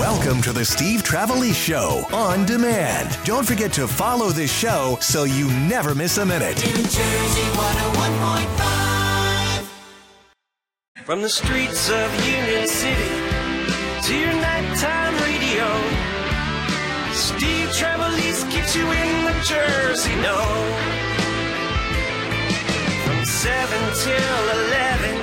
Welcome 0.00 0.40
to 0.42 0.52
the 0.54 0.64
Steve 0.64 1.02
Trevelise 1.02 1.54
Show 1.54 2.06
on 2.10 2.46
demand. 2.46 3.18
Don't 3.26 3.46
forget 3.46 3.70
to 3.74 3.86
follow 3.86 4.30
this 4.30 4.50
show 4.50 4.96
so 5.02 5.24
you 5.24 5.46
never 5.68 5.94
miss 5.94 6.16
a 6.16 6.24
minute. 6.24 6.56
New 6.64 6.72
Jersey 6.72 7.42
101.5. 7.52 9.68
From 11.04 11.20
the 11.20 11.28
streets 11.28 11.90
of 11.90 12.26
Union 12.26 12.66
City 12.66 13.10
to 14.06 14.16
your 14.16 14.32
nighttime 14.32 15.12
radio, 15.20 15.68
Steve 17.12 17.68
Trevelise 17.68 18.50
keeps 18.50 18.74
you 18.74 18.90
in 18.90 19.24
the 19.26 19.34
Jersey 19.44 20.16
know. 20.16 20.64
From 23.04 23.22
7 23.26 23.92
till 23.96 24.50
11, 24.64 25.14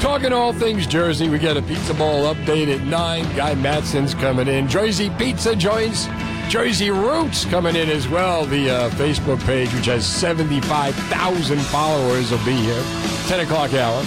Talking 0.00 0.32
all 0.32 0.54
things 0.54 0.86
Jersey. 0.86 1.28
We 1.28 1.38
get 1.38 1.58
a 1.58 1.62
Pizza 1.62 1.92
Bowl 1.92 2.34
update 2.34 2.74
at 2.74 2.86
9. 2.86 3.36
Guy 3.36 3.54
Madsen's 3.56 4.14
coming 4.14 4.48
in. 4.48 4.66
Jersey 4.66 5.10
Pizza 5.18 5.54
Joints. 5.54 6.08
Jersey 6.54 6.92
Roots 6.92 7.44
coming 7.44 7.74
in 7.74 7.90
as 7.90 8.06
well. 8.06 8.46
The 8.46 8.70
uh, 8.70 8.90
Facebook 8.90 9.44
page, 9.44 9.74
which 9.74 9.86
has 9.86 10.06
75,000 10.06 11.58
followers, 11.58 12.30
will 12.30 12.38
be 12.44 12.54
here. 12.54 12.80
10 13.26 13.40
o'clock 13.40 13.74
hour. 13.74 14.00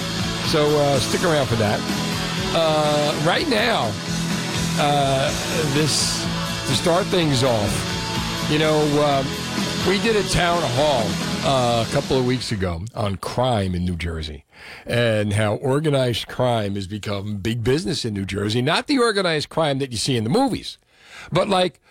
So 0.47 0.65
uh, 0.79 0.97
stick 0.97 1.25
around 1.25 1.47
for 1.47 1.57
that. 1.57 1.77
Uh, 2.55 3.21
right 3.27 3.49
now, 3.49 3.91
uh, 4.79 5.27
this 5.73 6.23
to 6.69 6.73
start 6.73 7.05
things 7.07 7.43
off, 7.43 8.49
you 8.49 8.59
know, 8.59 8.79
uh, 8.93 9.25
we 9.85 9.99
did 9.99 10.15
a 10.15 10.23
town 10.29 10.61
hall 10.61 11.03
uh, 11.43 11.85
a 11.85 11.91
couple 11.91 12.17
of 12.17 12.25
weeks 12.25 12.53
ago 12.53 12.81
on 12.95 13.17
crime 13.17 13.75
in 13.75 13.83
New 13.83 13.97
Jersey 13.97 14.45
and 14.85 15.33
how 15.33 15.55
organized 15.55 16.29
crime 16.29 16.75
has 16.75 16.87
become 16.87 17.39
big 17.39 17.65
business 17.65 18.05
in 18.05 18.13
New 18.13 18.25
Jersey. 18.25 18.61
Not 18.61 18.87
the 18.87 18.99
organized 18.99 19.49
crime 19.49 19.79
that 19.79 19.91
you 19.91 19.97
see 19.97 20.15
in 20.15 20.23
the 20.23 20.29
movies, 20.29 20.77
but 21.29 21.49
like 21.49 21.81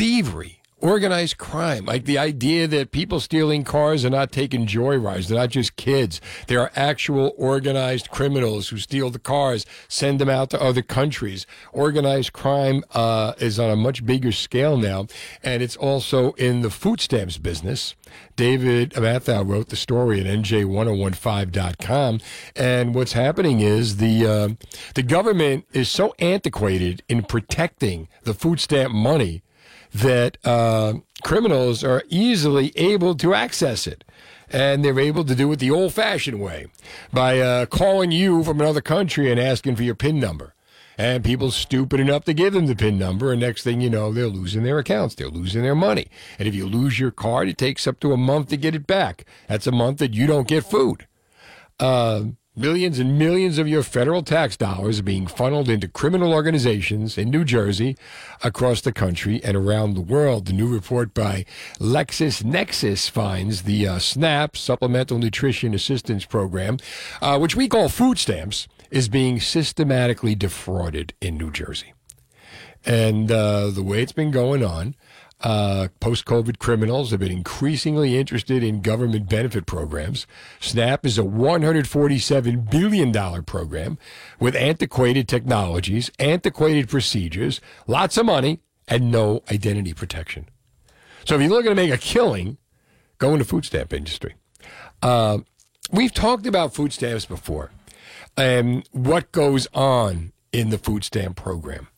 thievery. 0.00 0.56
Organized 0.78 1.36
crime, 1.36 1.84
like 1.84 2.06
the 2.06 2.16
idea 2.16 2.66
that 2.66 2.90
people 2.90 3.20
stealing 3.20 3.64
cars 3.64 4.02
are 4.02 4.08
not 4.08 4.32
taking 4.32 4.66
joyrides. 4.66 5.28
They're 5.28 5.36
not 5.36 5.50
just 5.50 5.76
kids. 5.76 6.22
They 6.46 6.56
are 6.56 6.72
actual 6.74 7.34
organized 7.36 8.10
criminals 8.10 8.70
who 8.70 8.78
steal 8.78 9.10
the 9.10 9.18
cars, 9.18 9.66
send 9.88 10.18
them 10.18 10.30
out 10.30 10.48
to 10.50 10.62
other 10.62 10.80
countries. 10.80 11.44
Organized 11.74 12.32
crime 12.32 12.82
uh, 12.94 13.34
is 13.36 13.58
on 13.58 13.68
a 13.68 13.76
much 13.76 14.06
bigger 14.06 14.32
scale 14.32 14.78
now, 14.78 15.06
and 15.42 15.62
it's 15.62 15.76
also 15.76 16.32
in 16.32 16.62
the 16.62 16.70
food 16.70 17.02
stamps 17.02 17.36
business. 17.36 17.94
David 18.36 18.92
Matthau 18.92 19.46
wrote 19.46 19.68
the 19.68 19.76
story 19.76 20.18
at 20.18 20.26
NJ1015.com, 20.26 22.20
and 22.56 22.94
what's 22.94 23.12
happening 23.12 23.60
is 23.60 23.98
the 23.98 24.26
uh, 24.26 24.48
the 24.94 25.02
government 25.02 25.66
is 25.74 25.90
so 25.90 26.14
antiquated 26.20 27.02
in 27.06 27.22
protecting 27.22 28.08
the 28.22 28.32
food 28.32 28.60
stamp 28.60 28.94
money 28.94 29.42
that 29.94 30.38
uh, 30.44 30.94
criminals 31.22 31.82
are 31.84 32.02
easily 32.08 32.72
able 32.76 33.14
to 33.16 33.34
access 33.34 33.86
it. 33.86 34.04
And 34.52 34.84
they're 34.84 34.98
able 34.98 35.24
to 35.24 35.34
do 35.36 35.52
it 35.52 35.60
the 35.60 35.70
old 35.70 35.94
fashioned 35.94 36.40
way 36.40 36.66
by 37.12 37.38
uh, 37.38 37.66
calling 37.66 38.10
you 38.10 38.42
from 38.42 38.60
another 38.60 38.80
country 38.80 39.30
and 39.30 39.38
asking 39.38 39.76
for 39.76 39.84
your 39.84 39.94
PIN 39.94 40.18
number. 40.18 40.54
And 40.98 41.24
people 41.24 41.50
stupid 41.50 41.98
enough 42.00 42.24
to 42.24 42.34
give 42.34 42.52
them 42.52 42.66
the 42.66 42.74
PIN 42.74 42.98
number, 42.98 43.32
and 43.32 43.40
next 43.40 43.62
thing 43.62 43.80
you 43.80 43.88
know, 43.88 44.12
they're 44.12 44.26
losing 44.26 44.64
their 44.64 44.78
accounts. 44.78 45.14
They're 45.14 45.28
losing 45.28 45.62
their 45.62 45.74
money. 45.74 46.08
And 46.38 46.46
if 46.46 46.54
you 46.54 46.66
lose 46.66 46.98
your 46.98 47.10
card, 47.10 47.48
it 47.48 47.56
takes 47.56 47.86
up 47.86 48.00
to 48.00 48.12
a 48.12 48.18
month 48.18 48.48
to 48.48 48.58
get 48.58 48.74
it 48.74 48.86
back. 48.86 49.24
That's 49.48 49.66
a 49.66 49.72
month 49.72 49.98
that 49.98 50.12
you 50.12 50.26
don't 50.26 50.48
get 50.48 50.64
food. 50.64 51.06
Uh, 51.78 52.24
Millions 52.60 52.98
and 52.98 53.18
millions 53.18 53.56
of 53.56 53.66
your 53.66 53.82
federal 53.82 54.22
tax 54.22 54.54
dollars 54.54 54.98
are 54.98 55.02
being 55.02 55.26
funneled 55.26 55.70
into 55.70 55.88
criminal 55.88 56.34
organizations 56.34 57.16
in 57.16 57.30
New 57.30 57.42
Jersey, 57.42 57.96
across 58.44 58.82
the 58.82 58.92
country, 58.92 59.42
and 59.42 59.56
around 59.56 59.94
the 59.94 60.02
world. 60.02 60.44
The 60.44 60.52
new 60.52 60.68
report 60.68 61.14
by 61.14 61.46
LexisNexis 61.78 63.08
finds 63.08 63.62
the 63.62 63.88
uh, 63.88 63.98
SNAP, 63.98 64.58
Supplemental 64.58 65.16
Nutrition 65.16 65.72
Assistance 65.72 66.26
Program, 66.26 66.76
uh, 67.22 67.38
which 67.38 67.56
we 67.56 67.66
call 67.66 67.88
food 67.88 68.18
stamps, 68.18 68.68
is 68.90 69.08
being 69.08 69.40
systematically 69.40 70.34
defrauded 70.34 71.14
in 71.18 71.38
New 71.38 71.50
Jersey. 71.50 71.94
And 72.84 73.32
uh, 73.32 73.70
the 73.70 73.82
way 73.82 74.02
it's 74.02 74.12
been 74.12 74.30
going 74.30 74.62
on, 74.62 74.94
uh, 75.42 75.88
Post 76.00 76.24
COVID 76.26 76.58
criminals 76.58 77.10
have 77.10 77.20
been 77.20 77.32
increasingly 77.32 78.16
interested 78.16 78.62
in 78.62 78.82
government 78.82 79.28
benefit 79.28 79.66
programs. 79.66 80.26
SNAP 80.60 81.06
is 81.06 81.18
a 81.18 81.22
$147 81.22 82.70
billion 82.70 83.42
program 83.44 83.98
with 84.38 84.54
antiquated 84.54 85.28
technologies, 85.28 86.10
antiquated 86.18 86.88
procedures, 86.88 87.60
lots 87.86 88.16
of 88.16 88.26
money, 88.26 88.60
and 88.86 89.10
no 89.10 89.42
identity 89.50 89.94
protection. 89.94 90.48
So 91.24 91.36
if 91.36 91.40
you're 91.40 91.50
looking 91.50 91.70
to 91.70 91.76
make 91.76 91.92
a 91.92 91.98
killing, 91.98 92.58
go 93.18 93.32
into 93.32 93.44
food 93.44 93.64
stamp 93.64 93.92
industry. 93.92 94.34
Uh, 95.02 95.38
we've 95.90 96.12
talked 96.12 96.46
about 96.46 96.74
food 96.74 96.92
stamps 96.92 97.24
before 97.24 97.70
and 98.36 98.86
what 98.92 99.32
goes 99.32 99.68
on 99.72 100.32
in 100.52 100.70
the 100.70 100.78
food 100.78 101.04
stamp 101.04 101.36
program 101.36 101.88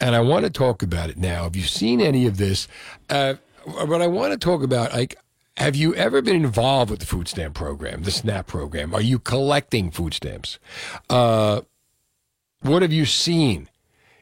and 0.00 0.14
I 0.14 0.20
want 0.20 0.44
to 0.44 0.50
talk 0.50 0.82
about 0.82 1.10
it 1.10 1.16
now. 1.16 1.44
Have 1.44 1.56
you 1.56 1.62
seen 1.62 2.00
any 2.00 2.26
of 2.26 2.36
this? 2.36 2.68
Uh, 3.08 3.34
but 3.64 4.02
I 4.02 4.06
want 4.06 4.32
to 4.32 4.38
talk 4.38 4.62
about 4.62 4.92
like. 4.92 5.16
Have 5.58 5.74
you 5.74 5.94
ever 5.94 6.20
been 6.20 6.36
involved 6.36 6.90
with 6.90 7.00
the 7.00 7.06
food 7.06 7.28
stamp 7.28 7.54
program, 7.54 8.02
the 8.02 8.10
SNAP 8.10 8.46
program? 8.46 8.94
Are 8.94 9.00
you 9.00 9.18
collecting 9.18 9.90
food 9.90 10.12
stamps? 10.12 10.58
Uh, 11.08 11.62
what 12.60 12.82
have 12.82 12.92
you 12.92 13.06
seen 13.06 13.70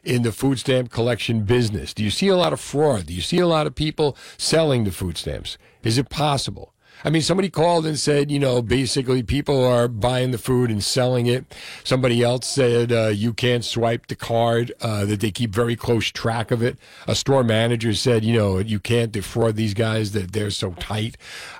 in 0.05 0.21
the 0.21 0.31
food 0.31 0.59
stamp 0.59 0.91
collection 0.91 1.43
business? 1.43 1.93
Do 1.93 2.05
you 2.05 2.09
see 2.09 2.29
a 2.29 2.37
lot 2.37 2.53
of 2.53 2.61
fraud? 2.61 3.07
Do 3.07 3.13
you 3.13 3.21
see 3.21 3.39
a 3.39 3.47
lot 3.47 3.67
of 3.67 3.75
people 3.75 4.15
selling 4.37 4.85
the 4.85 4.93
food 4.93 5.17
stamps? 5.17 5.57
Is 5.83 5.97
it 5.97 6.09
possible? 6.09 6.73
I 7.05 7.11
mean, 7.11 7.21
somebody 7.21 7.51
called 7.51 7.85
and 7.85 7.99
said, 7.99 8.31
you 8.31 8.39
know, 8.39 8.63
basically 8.63 9.21
people 9.21 9.63
are 9.63 9.87
buying 9.87 10.31
the 10.31 10.39
food 10.39 10.71
and 10.71 10.83
selling 10.83 11.27
it. 11.27 11.45
Somebody 11.83 12.23
else 12.23 12.47
said 12.47 12.91
uh, 12.91 13.09
you 13.09 13.31
can't 13.31 13.63
swipe 13.63 14.07
the 14.07 14.15
card, 14.15 14.73
uh, 14.81 15.05
that 15.05 15.19
they 15.19 15.29
keep 15.29 15.51
very 15.51 15.75
close 15.75 16.07
track 16.07 16.49
of 16.49 16.63
it. 16.63 16.79
A 17.07 17.13
store 17.13 17.43
manager 17.43 17.93
said, 17.93 18.25
you 18.25 18.35
know, 18.35 18.57
you 18.57 18.79
can't 18.79 19.11
defraud 19.11 19.55
these 19.55 19.75
guys, 19.75 20.13
that 20.13 20.31
they're 20.31 20.49
so 20.49 20.71
tight. 20.79 21.15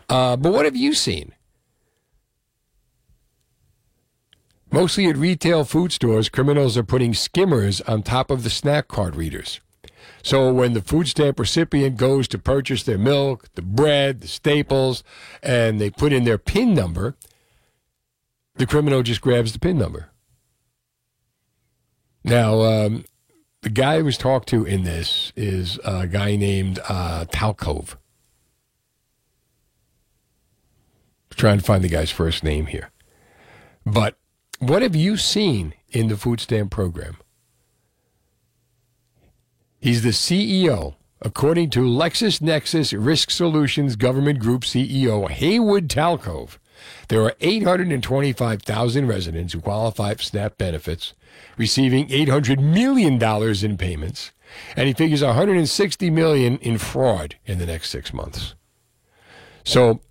Uh, 0.09 0.35
but 0.35 0.51
what 0.51 0.65
have 0.65 0.75
you 0.75 0.95
seen? 0.95 1.31
Mostly 4.71 5.05
at 5.05 5.15
retail 5.15 5.63
food 5.63 5.91
stores, 5.91 6.27
criminals 6.27 6.75
are 6.75 6.83
putting 6.83 7.13
skimmers 7.13 7.81
on 7.81 8.01
top 8.01 8.31
of 8.31 8.43
the 8.43 8.49
SNAP 8.49 8.87
card 8.87 9.15
readers. 9.15 9.61
So 10.23 10.51
when 10.51 10.73
the 10.73 10.81
food 10.81 11.07
stamp 11.07 11.39
recipient 11.39 11.97
goes 11.97 12.27
to 12.29 12.39
purchase 12.39 12.83
their 12.83 12.97
milk, 12.97 13.47
the 13.55 13.61
bread, 13.61 14.21
the 14.21 14.27
staples, 14.27 15.03
and 15.43 15.79
they 15.79 15.89
put 15.89 16.11
in 16.11 16.23
their 16.23 16.37
PIN 16.37 16.73
number, 16.73 17.15
the 18.55 18.65
criminal 18.65 19.03
just 19.03 19.21
grabs 19.21 19.53
the 19.53 19.59
PIN 19.59 19.77
number. 19.77 20.09
Now, 22.23 22.61
um, 22.61 23.05
the 23.61 23.69
guy 23.69 23.99
who 23.99 24.05
was 24.05 24.17
talked 24.17 24.49
to 24.49 24.63
in 24.65 24.83
this 24.83 25.31
is 25.35 25.79
a 25.83 26.07
guy 26.07 26.35
named 26.35 26.79
uh, 26.89 27.25
Talcove. 27.25 27.95
Trying 31.31 31.59
to 31.59 31.63
find 31.63 31.83
the 31.83 31.89
guy's 31.89 32.11
first 32.11 32.43
name 32.43 32.67
here. 32.67 32.91
But 33.85 34.17
what 34.59 34.81
have 34.81 34.95
you 34.95 35.17
seen 35.17 35.73
in 35.89 36.07
the 36.07 36.17
food 36.17 36.39
stamp 36.39 36.71
program? 36.71 37.17
He's 39.85 40.01
the 40.01 40.09
CEO, 40.09 40.95
according 41.21 41.69
to 41.69 41.81
LexisNexis 41.81 42.97
Risk 42.97 43.29
Solutions 43.29 43.95
Government 43.95 44.39
Group 44.39 44.63
CEO 44.63 45.29
Haywood 45.29 45.89
Talcove. 45.89 46.57
There 47.07 47.21
are 47.21 47.35
825,000 47.39 49.07
residents 49.07 49.53
who 49.53 49.61
qualify 49.61 50.15
for 50.15 50.23
SNAP 50.23 50.57
benefits, 50.57 51.13
receiving 51.55 52.07
$800 52.07 52.59
million 52.59 53.21
in 53.63 53.77
payments, 53.77 54.31
and 54.75 54.87
he 54.87 54.93
figures 54.95 55.21
160 55.21 56.09
million 56.09 56.57
in 56.57 56.79
fraud 56.79 57.35
in 57.45 57.59
the 57.59 57.67
next 57.67 57.91
six 57.91 58.11
months. 58.11 58.55
So, 59.63 60.01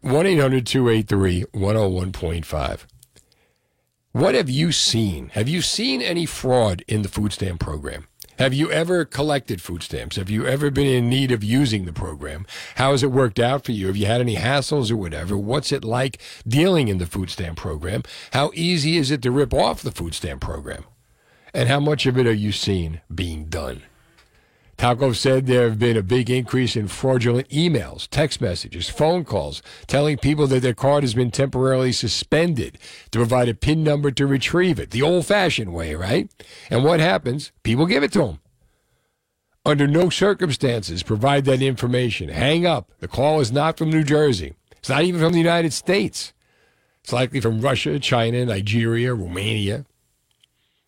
1 0.00 0.26
800 0.26 0.66
283 0.66 1.44
101.5. 1.54 2.80
What 4.10 4.34
have 4.34 4.50
you 4.50 4.72
seen? 4.72 5.28
Have 5.34 5.48
you 5.48 5.62
seen 5.62 6.02
any 6.02 6.26
fraud 6.26 6.82
in 6.88 7.02
the 7.02 7.08
food 7.08 7.32
stamp 7.34 7.60
program? 7.60 8.08
Have 8.38 8.52
you 8.52 8.70
ever 8.70 9.06
collected 9.06 9.62
food 9.62 9.82
stamps? 9.82 10.16
Have 10.16 10.28
you 10.28 10.46
ever 10.46 10.70
been 10.70 10.86
in 10.86 11.08
need 11.08 11.32
of 11.32 11.42
using 11.42 11.86
the 11.86 11.92
program? 11.92 12.46
How 12.74 12.90
has 12.90 13.02
it 13.02 13.10
worked 13.10 13.40
out 13.40 13.64
for 13.64 13.72
you? 13.72 13.86
Have 13.86 13.96
you 13.96 14.04
had 14.04 14.20
any 14.20 14.36
hassles 14.36 14.90
or 14.90 14.96
whatever? 14.96 15.38
What's 15.38 15.72
it 15.72 15.84
like 15.84 16.20
dealing 16.46 16.88
in 16.88 16.98
the 16.98 17.06
food 17.06 17.30
stamp 17.30 17.56
program? 17.56 18.02
How 18.34 18.50
easy 18.52 18.98
is 18.98 19.10
it 19.10 19.22
to 19.22 19.30
rip 19.30 19.54
off 19.54 19.80
the 19.80 19.90
food 19.90 20.12
stamp 20.12 20.42
program? 20.42 20.84
And 21.54 21.70
how 21.70 21.80
much 21.80 22.04
of 22.04 22.18
it 22.18 22.26
are 22.26 22.32
you 22.32 22.52
seeing 22.52 23.00
being 23.12 23.46
done? 23.46 23.82
Talcove 24.78 25.16
said 25.16 25.46
there 25.46 25.68
have 25.68 25.78
been 25.78 25.96
a 25.96 26.02
big 26.02 26.28
increase 26.28 26.76
in 26.76 26.88
fraudulent 26.88 27.48
emails, 27.48 28.06
text 28.08 28.42
messages, 28.42 28.90
phone 28.90 29.24
calls 29.24 29.62
telling 29.86 30.18
people 30.18 30.46
that 30.48 30.60
their 30.60 30.74
card 30.74 31.02
has 31.02 31.14
been 31.14 31.30
temporarily 31.30 31.92
suspended 31.92 32.78
to 33.10 33.18
provide 33.18 33.48
a 33.48 33.54
PIN 33.54 33.82
number 33.82 34.10
to 34.10 34.26
retrieve 34.26 34.78
it, 34.78 34.90
the 34.90 35.00
old 35.00 35.24
fashioned 35.24 35.72
way, 35.72 35.94
right? 35.94 36.30
And 36.68 36.84
what 36.84 37.00
happens? 37.00 37.52
People 37.62 37.86
give 37.86 38.02
it 38.02 38.12
to 38.12 38.18
them. 38.18 38.40
Under 39.64 39.86
no 39.86 40.10
circumstances 40.10 41.02
provide 41.02 41.46
that 41.46 41.62
information. 41.62 42.28
Hang 42.28 42.66
up. 42.66 42.92
The 43.00 43.08
call 43.08 43.40
is 43.40 43.50
not 43.50 43.78
from 43.78 43.90
New 43.90 44.04
Jersey. 44.04 44.54
It's 44.76 44.90
not 44.90 45.02
even 45.02 45.20
from 45.20 45.32
the 45.32 45.38
United 45.38 45.72
States. 45.72 46.34
It's 47.02 47.12
likely 47.12 47.40
from 47.40 47.60
Russia, 47.60 47.98
China, 47.98 48.44
Nigeria, 48.44 49.14
Romania. 49.14 49.86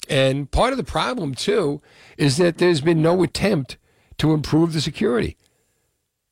And 0.08 0.50
part 0.50 0.72
of 0.72 0.78
the 0.78 0.84
problem, 0.84 1.34
too, 1.34 1.82
is 2.16 2.36
that 2.38 2.58
there's 2.58 2.80
been 2.80 3.02
no 3.02 3.22
attempt 3.22 3.76
to 4.18 4.32
improve 4.32 4.72
the 4.72 4.80
security. 4.80 5.36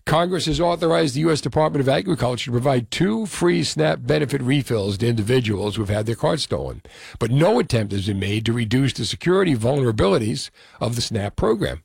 Congress 0.06 0.46
has 0.46 0.60
authorized 0.60 1.16
the 1.16 1.20
U.S. 1.22 1.40
Department 1.40 1.80
of 1.80 1.88
Agriculture 1.88 2.44
to 2.46 2.52
provide 2.52 2.92
two 2.92 3.26
free 3.26 3.64
SNAP 3.64 4.06
benefit 4.06 4.40
refills 4.40 4.98
to 4.98 5.08
individuals 5.08 5.74
who've 5.74 5.88
had 5.88 6.06
their 6.06 6.14
cards 6.14 6.44
stolen. 6.44 6.80
But 7.18 7.32
no 7.32 7.58
attempt 7.58 7.92
has 7.92 8.06
been 8.06 8.20
made 8.20 8.46
to 8.46 8.52
reduce 8.52 8.92
the 8.92 9.04
security 9.04 9.56
vulnerabilities 9.56 10.50
of 10.80 10.94
the 10.94 11.02
SNAP 11.02 11.34
program. 11.34 11.82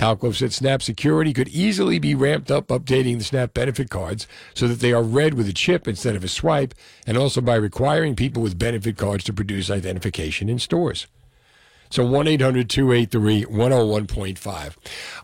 Talcove 0.00 0.36
said 0.36 0.54
SNAP 0.54 0.80
security 0.80 1.34
could 1.34 1.48
easily 1.48 1.98
be 1.98 2.14
ramped 2.14 2.50
up 2.50 2.68
updating 2.68 3.18
the 3.18 3.24
SNAP 3.24 3.52
benefit 3.52 3.90
cards 3.90 4.26
so 4.54 4.66
that 4.66 4.80
they 4.80 4.94
are 4.94 5.02
read 5.02 5.34
with 5.34 5.46
a 5.46 5.52
chip 5.52 5.86
instead 5.86 6.16
of 6.16 6.24
a 6.24 6.28
swipe, 6.28 6.72
and 7.06 7.18
also 7.18 7.42
by 7.42 7.54
requiring 7.54 8.16
people 8.16 8.42
with 8.42 8.58
benefit 8.58 8.96
cards 8.96 9.24
to 9.24 9.34
produce 9.34 9.68
identification 9.70 10.48
in 10.48 10.58
stores. 10.58 11.06
So 11.90 12.06
1 12.06 12.28
800 12.28 12.70
283 12.70 13.44
101.5. 13.44 14.76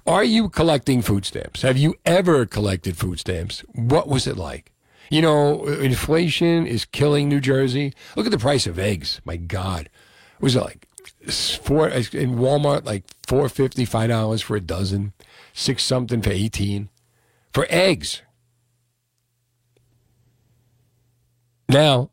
Are 0.06 0.24
you 0.24 0.50
collecting 0.50 1.00
food 1.00 1.24
stamps? 1.24 1.62
Have 1.62 1.78
you 1.78 1.94
ever 2.04 2.44
collected 2.44 2.98
food 2.98 3.18
stamps? 3.18 3.60
What 3.72 4.08
was 4.08 4.26
it 4.26 4.36
like? 4.36 4.72
You 5.08 5.22
know, 5.22 5.64
inflation 5.66 6.66
is 6.66 6.84
killing 6.84 7.30
New 7.30 7.40
Jersey. 7.40 7.94
Look 8.14 8.26
at 8.26 8.32
the 8.32 8.36
price 8.36 8.66
of 8.66 8.78
eggs. 8.78 9.22
My 9.24 9.36
God. 9.36 9.88
Was 10.38 10.54
it 10.54 10.60
like 10.60 10.85
four 11.28 11.88
in 11.88 12.36
Walmart 12.36 12.84
like 12.84 13.04
four 13.26 13.48
fifty 13.48 13.84
five 13.84 14.08
dollars 14.08 14.42
for 14.42 14.56
a 14.56 14.60
dozen, 14.60 15.12
six 15.52 15.82
something 15.82 16.22
for 16.22 16.30
eighteen 16.30 16.88
for 17.52 17.66
eggs. 17.68 18.22
Now, 21.68 22.10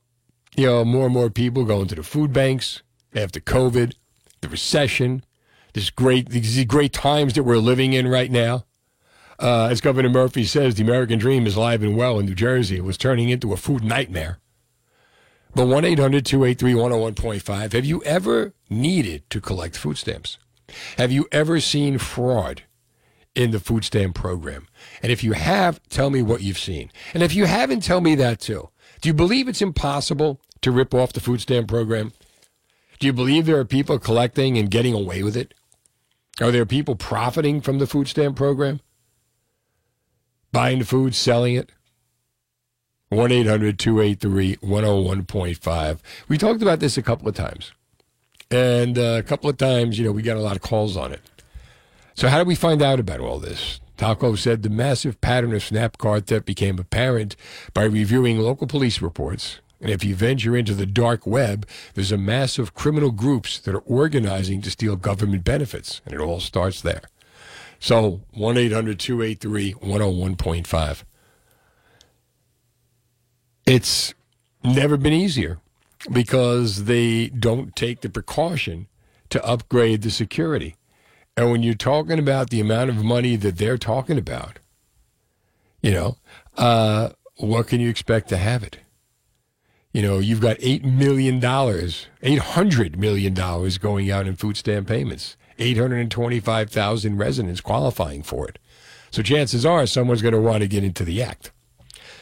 you 0.55 0.65
know, 0.65 0.85
more 0.85 1.05
and 1.05 1.13
more 1.13 1.29
people 1.29 1.63
going 1.65 1.87
to 1.87 1.95
the 1.95 2.03
food 2.03 2.33
banks 2.33 2.81
after 3.15 3.39
COVID 3.39 3.93
the 4.41 4.49
recession, 4.49 5.23
this 5.73 5.89
great 5.89 6.29
these 6.29 6.63
great 6.65 6.93
times 6.93 7.33
that 7.33 7.43
we're 7.43 7.57
living 7.57 7.93
in 7.93 8.07
right 8.07 8.29
now. 8.29 8.65
Uh, 9.39 9.67
as 9.71 9.81
Governor 9.81 10.09
Murphy 10.09 10.43
says, 10.43 10.75
the 10.75 10.83
American 10.83 11.17
dream 11.17 11.47
is 11.47 11.55
alive 11.55 11.81
and 11.81 11.97
well 11.97 12.19
in 12.19 12.27
New 12.27 12.35
Jersey. 12.35 12.77
It 12.77 12.83
was 12.83 12.97
turning 12.97 13.29
into 13.29 13.51
a 13.51 13.57
food 13.57 13.83
nightmare. 13.83 14.39
But 15.55 15.67
1 15.67 15.85
800 15.85 16.25
283 16.25 16.73
101.5, 16.73 17.73
have 17.73 17.85
you 17.85 18.01
ever 18.03 18.53
needed 18.69 19.29
to 19.29 19.39
collect 19.39 19.77
food 19.77 19.97
stamps? 19.97 20.39
Have 20.97 21.11
you 21.11 21.27
ever 21.31 21.59
seen 21.59 21.99
fraud 21.99 22.63
in 23.35 23.51
the 23.51 23.59
food 23.59 23.85
stamp 23.85 24.15
program? 24.15 24.67
And 25.03 25.11
if 25.11 25.23
you 25.23 25.33
have, 25.33 25.79
tell 25.89 26.09
me 26.09 26.23
what 26.23 26.41
you've 26.41 26.57
seen. 26.57 26.91
And 27.13 27.21
if 27.21 27.35
you 27.35 27.45
haven't, 27.45 27.81
tell 27.81 28.01
me 28.01 28.15
that 28.15 28.39
too. 28.39 28.69
Do 29.01 29.09
you 29.09 29.13
believe 29.13 29.47
it's 29.47 29.61
impossible 29.61 30.41
to 30.61 30.71
rip 30.71 30.93
off 30.93 31.13
the 31.13 31.19
food 31.19 31.41
stamp 31.41 31.67
program? 31.67 32.13
Do 32.99 33.05
you 33.05 33.13
believe 33.13 33.45
there 33.45 33.59
are 33.59 33.65
people 33.65 33.99
collecting 33.99 34.57
and 34.57 34.71
getting 34.71 34.93
away 34.93 35.21
with 35.21 35.37
it? 35.37 35.53
Are 36.41 36.51
there 36.51 36.65
people 36.65 36.95
profiting 36.95 37.61
from 37.61 37.77
the 37.77 37.85
food 37.85 38.07
stamp 38.07 38.35
program? 38.35 38.79
Buying 40.51 40.79
the 40.79 40.85
food, 40.85 41.13
selling 41.13 41.55
it? 41.55 41.71
1 43.13 43.31
800 43.31 43.79
283 43.79 44.57
101.5. 44.57 45.99
We 46.27 46.37
talked 46.37 46.61
about 46.61 46.79
this 46.79 46.97
a 46.97 47.01
couple 47.01 47.27
of 47.27 47.35
times. 47.35 47.71
And 48.51 48.97
uh, 48.97 49.15
a 49.17 49.23
couple 49.23 49.49
of 49.49 49.57
times, 49.57 49.97
you 49.97 50.05
know, 50.05 50.11
we 50.11 50.21
got 50.21 50.37
a 50.37 50.41
lot 50.41 50.55
of 50.55 50.61
calls 50.61 50.95
on 50.95 51.11
it. 51.11 51.21
So, 52.15 52.27
how 52.27 52.37
do 52.37 52.45
we 52.45 52.55
find 52.55 52.81
out 52.81 52.99
about 52.99 53.19
all 53.19 53.39
this? 53.39 53.79
Talcove 53.97 54.37
said 54.37 54.63
the 54.63 54.69
massive 54.69 55.21
pattern 55.21 55.53
of 55.53 55.63
snap 55.63 55.97
card 55.97 56.27
theft 56.27 56.45
became 56.45 56.77
apparent 56.77 57.35
by 57.73 57.83
reviewing 57.83 58.39
local 58.39 58.67
police 58.67 59.01
reports 59.01 59.59
and 59.83 59.91
if 59.91 60.01
you 60.01 60.15
venture 60.15 60.55
into 60.55 60.73
the 60.73 60.85
dark 60.85 61.27
web, 61.27 61.67
there's 61.93 62.13
a 62.13 62.17
mass 62.17 62.57
of 62.57 62.73
criminal 62.73 63.11
groups 63.11 63.59
that 63.59 63.75
are 63.75 63.79
organizing 63.79 64.61
to 64.61 64.71
steal 64.71 64.95
government 64.95 65.43
benefits, 65.43 66.01
and 66.05 66.15
it 66.15 66.21
all 66.21 66.39
starts 66.39 66.81
there. 66.81 67.01
So, 67.81 68.21
1 68.31 68.57
800 68.57 68.97
283 68.97 69.73
101.5. 69.73 71.03
It's 73.65 74.13
never 74.63 74.97
been 74.97 75.13
easier 75.13 75.59
because 76.11 76.85
they 76.85 77.27
don't 77.27 77.75
take 77.75 78.01
the 78.01 78.09
precaution 78.09 78.87
to 79.29 79.43
upgrade 79.45 80.01
the 80.01 80.11
security. 80.11 80.75
And 81.35 81.51
when 81.51 81.63
you're 81.63 81.73
talking 81.73 82.19
about 82.19 82.49
the 82.49 82.59
amount 82.59 82.89
of 82.89 83.03
money 83.03 83.35
that 83.37 83.57
they're 83.57 83.77
talking 83.77 84.17
about, 84.17 84.59
you 85.81 85.91
know, 85.91 86.17
uh, 86.57 87.09
what 87.37 87.67
can 87.67 87.79
you 87.79 87.89
expect 87.89 88.29
to 88.29 88.37
have 88.37 88.63
it? 88.63 88.79
you 89.93 90.01
know, 90.01 90.17
you've 90.19 90.41
got 90.41 90.57
$8 90.57 90.83
million, 90.83 91.39
$800 91.39 92.95
million 92.97 93.33
going 93.79 94.11
out 94.11 94.27
in 94.27 94.35
food 94.35 94.57
stamp 94.57 94.87
payments, 94.87 95.37
825,000 95.59 97.17
residents 97.17 97.61
qualifying 97.61 98.23
for 98.23 98.49
it. 98.49 98.57
So 99.11 99.21
chances 99.21 99.65
are 99.65 99.85
someone's 99.85 100.23
going 100.23 100.33
to 100.33 100.41
want 100.41 100.61
to 100.61 100.67
get 100.67 100.83
into 100.83 101.05
the 101.05 101.21
act. 101.21 101.51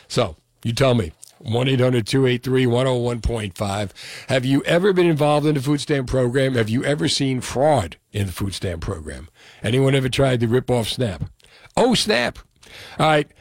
So 0.09 0.35
you 0.63 0.73
tell 0.73 0.93
me. 0.93 1.13
1 1.43 1.67
800 1.67 2.07
283 2.07 2.65
101.5. 2.65 3.91
Have 4.29 4.45
you 4.45 4.63
ever 4.63 4.93
been 4.93 5.07
involved 5.07 5.45
in 5.45 5.55
the 5.55 5.61
food 5.61 5.81
stamp 5.81 6.07
program? 6.07 6.55
Have 6.55 6.69
you 6.69 6.83
ever 6.83 7.07
seen 7.07 7.41
fraud 7.41 7.97
in 8.11 8.27
the 8.27 8.31
food 8.31 8.53
stamp 8.53 8.81
program? 8.81 9.29
Anyone 9.63 9.95
ever 9.95 10.09
tried 10.09 10.39
to 10.41 10.47
rip 10.47 10.69
off 10.69 10.88
SNAP? 10.88 11.23
Oh, 11.75 11.93
SNAP. 11.93 12.39
All 13.00 13.07
right. 13.07 13.31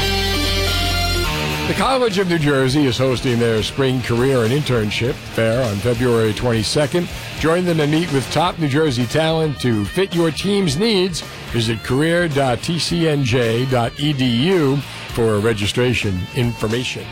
The 1.70 1.76
College 1.76 2.18
of 2.18 2.28
New 2.28 2.40
Jersey 2.40 2.88
is 2.88 2.98
hosting 2.98 3.38
their 3.38 3.62
spring 3.62 4.02
career 4.02 4.44
and 4.44 4.52
internship 4.52 5.14
fair 5.14 5.64
on 5.64 5.76
February 5.76 6.34
22nd. 6.34 7.08
Join 7.40 7.64
them 7.64 7.80
and 7.80 7.92
meet 7.92 8.12
with 8.12 8.28
top 8.32 8.58
New 8.58 8.68
Jersey 8.68 9.06
talent 9.06 9.62
to 9.62 9.86
fit 9.86 10.16
your 10.16 10.32
team's 10.32 10.78
needs. 10.78 11.22
Visit 11.52 11.84
career.tcnj.edu 11.84 14.82
for 15.14 15.38
registration 15.38 16.20
information. 16.36 17.06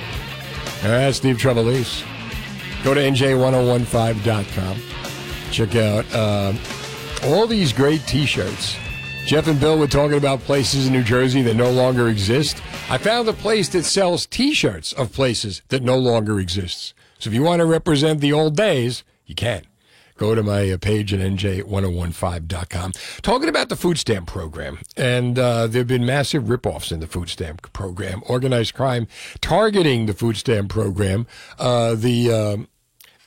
That's 0.81 1.17
Steve 1.17 1.37
Trevelise. 1.37 2.03
Go 2.83 2.95
to 2.95 2.99
nj1015.com. 2.99 4.77
Check 5.51 5.75
out 5.75 6.03
uh, 6.15 6.53
all 7.25 7.45
these 7.45 7.71
great 7.71 8.01
t 8.07 8.25
shirts 8.25 8.75
Jeff 9.27 9.47
and 9.47 9.59
Bill 9.59 9.77
were 9.77 9.87
talking 9.87 10.17
about 10.17 10.39
places 10.39 10.87
in 10.87 10.93
New 10.93 11.03
Jersey 11.03 11.41
that 11.41 11.55
no 11.55 11.69
longer 11.69 12.07
exist. 12.07 12.63
I 12.89 12.97
found 12.97 13.27
a 13.27 13.33
place 13.33 13.67
that 13.69 13.83
sells 13.83 14.25
T-shirts 14.25 14.93
of 14.93 15.11
places 15.11 15.63
that 15.67 15.83
no 15.83 15.97
longer 15.97 16.39
exists. 16.39 16.93
So 17.19 17.29
if 17.29 17.33
you 17.33 17.43
want 17.43 17.59
to 17.59 17.65
represent 17.65 18.21
the 18.21 18.31
old 18.31 18.55
days, 18.55 19.03
you 19.25 19.35
can. 19.35 19.63
Go 20.15 20.33
to 20.33 20.41
my 20.41 20.71
uh, 20.71 20.77
page 20.77 21.13
at 21.13 21.19
nj1015.com. 21.19 22.93
Talking 23.21 23.49
about 23.49 23.67
the 23.67 23.75
food 23.75 23.97
stamp 23.97 24.29
program, 24.29 24.79
and 24.95 25.37
uh, 25.37 25.67
there 25.67 25.81
have 25.81 25.87
been 25.87 26.05
massive 26.05 26.43
ripoffs 26.43 26.93
in 26.93 27.01
the 27.01 27.07
food 27.07 27.27
stamp 27.27 27.73
program, 27.73 28.23
organized 28.27 28.75
crime 28.75 29.09
targeting 29.41 30.05
the 30.05 30.13
food 30.13 30.37
stamp 30.37 30.69
program. 30.69 31.27
Uh, 31.59 31.95
the 31.95 32.31
um, 32.31 32.67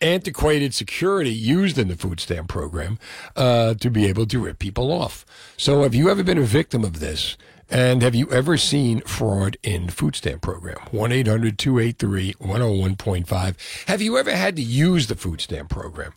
antiquated 0.00 0.74
security 0.74 1.30
used 1.30 1.78
in 1.78 1.88
the 1.88 1.96
food 1.96 2.20
stamp 2.20 2.48
program 2.48 2.98
uh, 3.36 3.74
to 3.74 3.90
be 3.90 4.06
able 4.06 4.26
to 4.26 4.40
rip 4.40 4.58
people 4.58 4.92
off. 4.92 5.24
So, 5.56 5.82
have 5.82 5.94
you 5.94 6.10
ever 6.10 6.22
been 6.22 6.38
a 6.38 6.42
victim 6.42 6.84
of 6.84 7.00
this? 7.00 7.36
And 7.72 8.02
have 8.02 8.16
you 8.16 8.28
ever 8.32 8.56
seen 8.56 9.00
fraud 9.02 9.56
in 9.62 9.86
the 9.86 9.92
food 9.92 10.16
stamp 10.16 10.42
program? 10.42 10.78
1 10.90 11.12
800 11.12 11.56
283 11.56 12.34
101.5. 12.34 13.86
Have 13.86 14.02
you 14.02 14.18
ever 14.18 14.34
had 14.34 14.56
to 14.56 14.62
use 14.62 15.06
the 15.06 15.14
food 15.14 15.40
stamp 15.40 15.70
program? 15.70 16.14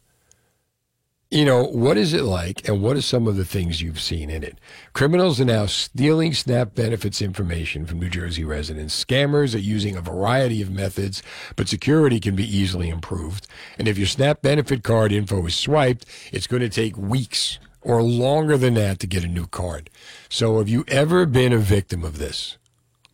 You 1.33 1.45
know, 1.45 1.63
what 1.63 1.97
is 1.97 2.13
it 2.13 2.21
like 2.21 2.67
and 2.69 2.79
what 2.79 2.95
are 2.95 3.01
some 3.01 3.27
of 3.27 3.35
the 3.35 3.43
things 3.43 3.81
you've 3.81 3.99
seen 3.99 4.29
in 4.29 4.43
it? 4.43 4.59
Criminals 4.93 5.41
are 5.41 5.45
now 5.45 5.65
stealing 5.65 6.31
SNAP 6.31 6.75
benefits 6.75 7.23
information 7.23 7.87
from 7.87 7.99
New 7.99 8.09
Jersey 8.09 8.43
residents. 8.43 9.03
Scammers 9.03 9.55
are 9.55 9.59
using 9.59 9.95
a 9.95 10.01
variety 10.01 10.61
of 10.61 10.69
methods, 10.69 11.23
but 11.55 11.67
security 11.67 12.19
can 12.19 12.35
be 12.35 12.45
easily 12.45 12.87
improved. 12.87 13.47
And 13.79 13.87
if 13.87 13.97
your 13.97 14.05
SNAP 14.05 14.43
benefit 14.43 14.83
card 14.83 15.11
info 15.11 15.43
is 15.47 15.55
swiped, 15.55 16.05
it's 16.31 16.45
going 16.45 16.61
to 16.61 16.69
take 16.69 16.95
weeks 16.97 17.57
or 17.81 18.03
longer 18.03 18.55
than 18.55 18.75
that 18.75 18.99
to 18.99 19.07
get 19.07 19.23
a 19.23 19.27
new 19.27 19.47
card. 19.47 19.89
So 20.29 20.59
have 20.59 20.69
you 20.69 20.85
ever 20.87 21.25
been 21.25 21.51
a 21.51 21.57
victim 21.57 22.03
of 22.03 22.19
this? 22.19 22.57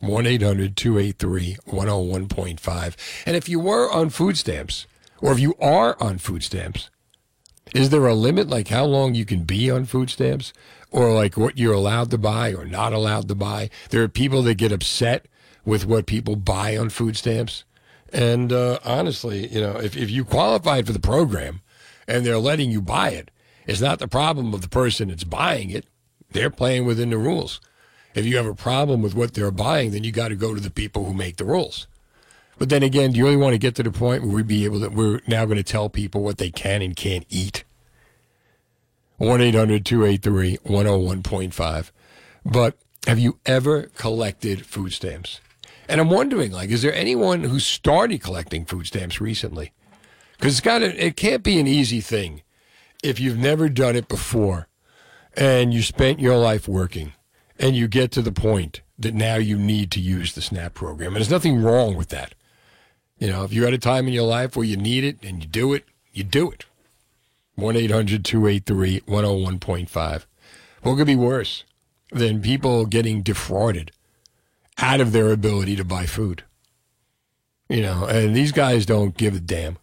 1 0.02 0.26
800 0.26 0.76
283 0.76 1.56
101.5. 1.68 2.96
And 3.26 3.38
if 3.38 3.48
you 3.48 3.62
were 3.62 3.90
on 3.90 4.10
food 4.10 4.38
stamps, 4.38 4.88
or 5.22 5.32
if 5.32 5.40
you 5.40 5.56
are 5.62 5.96
on 6.02 6.18
food 6.18 6.44
stamps, 6.44 6.90
is 7.74 7.90
there 7.90 8.08
a 8.08 8.14
limit, 8.14 8.50
like 8.50 8.70
how 8.70 8.86
long 8.86 9.16
you 9.16 9.26
can 9.26 9.44
be 9.44 9.70
on 9.70 9.86
food 9.86 10.10
stamps, 10.10 10.54
or 10.92 11.14
like 11.14 11.38
what 11.38 11.58
you're 11.58 11.74
allowed 11.74 12.12
to 12.12 12.18
buy 12.18 12.54
or 12.54 12.66
not 12.66 12.94
allowed 12.94 13.28
to 13.28 13.36
buy? 13.36 13.70
There 13.90 14.04
are 14.04 14.08
people 14.08 14.42
that 14.44 14.56
get 14.56 14.72
upset 14.72 15.26
with 15.66 15.86
what 15.86 16.06
people 16.06 16.36
buy 16.36 16.78
on 16.78 16.90
food 16.90 17.16
stamps. 17.16 17.64
And 18.12 18.52
uh, 18.52 18.80
honestly, 18.84 19.48
you 19.48 19.62
know, 19.62 19.78
if, 19.78 19.96
if 19.96 20.10
you 20.10 20.26
qualified 20.26 20.88
for 20.88 20.94
the 20.94 21.00
program 21.00 21.62
and 22.08 22.26
they're 22.26 22.40
letting 22.40 22.72
you 22.72 22.82
buy 22.82 23.10
it, 23.10 23.30
it's 23.68 23.82
not 23.82 24.00
the 24.00 24.08
problem 24.08 24.54
of 24.54 24.62
the 24.62 24.70
person 24.70 25.10
that's 25.10 25.24
buying 25.24 25.70
it. 25.70 25.86
They're 26.32 26.50
playing 26.50 26.86
within 26.86 27.12
the 27.12 27.18
rules. 27.18 27.62
If 28.16 28.26
you 28.26 28.38
have 28.38 28.48
a 28.48 28.56
problem 28.56 29.04
with 29.04 29.14
what 29.14 29.36
they're 29.36 29.52
buying, 29.52 29.92
then 29.92 30.04
you 30.04 30.12
got 30.12 30.30
to 30.30 30.36
go 30.36 30.56
to 30.56 30.60
the 30.60 30.72
people 30.72 31.06
who 31.06 31.14
make 31.14 31.38
the 31.38 31.46
rules. 31.46 31.88
But 32.60 32.68
then 32.68 32.84
again, 32.84 33.14
do 33.14 33.18
you 33.18 33.24
really 33.24 33.38
want 33.38 33.54
to 33.54 33.58
get 33.58 33.76
to 33.76 33.84
the 33.84 33.92
point 33.92 34.22
where 34.22 34.36
we 34.36 34.44
be 34.44 34.66
able 34.66 34.82
to, 34.82 34.90
we're 34.90 35.22
now 35.26 35.46
going 35.46 35.58
to 35.58 35.64
tell 35.64 35.90
people 35.90 36.22
what 36.22 36.38
they 36.38 36.52
can 36.52 36.82
and 36.82 36.96
can't 36.96 37.26
eat? 37.30 37.64
1 39.18 39.42
800 39.42 39.86
283 39.86 40.58
101.5. 40.58 41.92
But 42.46 42.78
have 43.08 43.18
you 43.18 43.40
ever 43.46 43.84
collected 43.96 44.66
food 44.66 44.92
stamps? 44.92 45.40
And 45.88 46.00
I'm 46.00 46.10
wondering, 46.10 46.52
like, 46.52 46.70
is 46.70 46.82
there 46.82 46.94
anyone 46.94 47.46
who 47.46 47.60
started 47.60 48.22
collecting 48.22 48.66
food 48.66 48.88
stamps 48.88 49.20
recently? 49.20 49.72
Because 50.38 50.54
it's 50.54 50.62
got 50.62 50.82
it 50.82 51.16
can't 51.16 51.44
be 51.44 51.60
an 51.60 51.68
easy 51.68 52.02
thing 52.02 52.44
if 53.02 53.20
you've 53.20 53.38
never 53.38 53.70
done 53.70 53.96
it 53.96 54.08
before 54.08 54.68
and 55.36 55.74
you 55.74 55.82
spent 55.82 56.20
your 56.20 56.38
life 56.38 56.68
working 56.68 57.14
and 57.58 57.76
you 57.76 57.88
get 57.88 58.12
to 58.12 58.22
the 58.22 58.32
point 58.32 58.82
that 58.98 59.14
now 59.14 59.36
you 59.36 59.58
need 59.58 59.92
to 59.92 60.00
use 60.00 60.34
the 60.34 60.42
SNAP 60.42 60.74
program. 60.74 61.10
And 61.10 61.18
there's 61.18 61.30
nothing 61.30 61.62
wrong 61.62 61.96
with 61.96 62.10
that. 62.10 62.36
You 63.20 63.28
know, 63.28 63.44
if 63.44 63.52
you're 63.52 63.68
at 63.68 63.74
a 63.74 63.78
time 63.78 64.08
in 64.08 64.14
your 64.14 64.28
life 64.28 64.56
where 64.56 64.66
you 64.66 64.78
need 64.78 65.04
it 65.04 65.18
and 65.22 65.44
you 65.44 65.48
do 65.48 65.74
it, 65.74 65.84
you 66.14 66.24
do 66.24 66.50
it. 66.50 66.66
1 67.56 67.76
800 67.76 68.24
283 68.24 69.02
101.5. 69.02 70.26
What 70.82 70.96
could 70.96 71.08
be 71.08 71.18
worse 71.18 71.66
than 72.12 72.42
people 72.42 72.86
getting 72.86 73.22
defrauded 73.22 73.92
out 74.78 75.02
of 75.02 75.12
their 75.12 75.34
ability 75.34 75.76
to 75.76 75.84
buy 75.84 76.06
food? 76.06 76.44
You 77.68 77.82
know, 77.82 78.06
and 78.06 78.34
these 78.34 78.54
guys 78.54 78.86
don't 78.86 79.18
give 79.18 79.36
a 79.36 79.40
damn. 79.42 79.78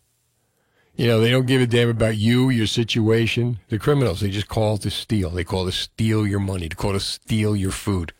You 0.96 1.06
know, 1.06 1.20
they 1.20 1.30
don't 1.30 1.46
give 1.46 1.60
a 1.60 1.66
damn 1.66 1.90
about 1.90 2.16
you, 2.16 2.48
your 2.48 2.66
situation. 2.66 3.58
The 3.68 3.78
criminals, 3.78 4.20
they 4.20 4.30
just 4.30 4.48
call 4.48 4.78
to 4.78 4.90
steal. 4.90 5.28
They 5.28 5.44
call 5.44 5.66
to 5.66 5.72
steal 5.72 6.26
your 6.26 6.40
money, 6.40 6.70
to 6.70 6.76
call 6.76 6.94
to 6.94 7.00
steal 7.00 7.54
your 7.54 7.70
food. 7.70 8.14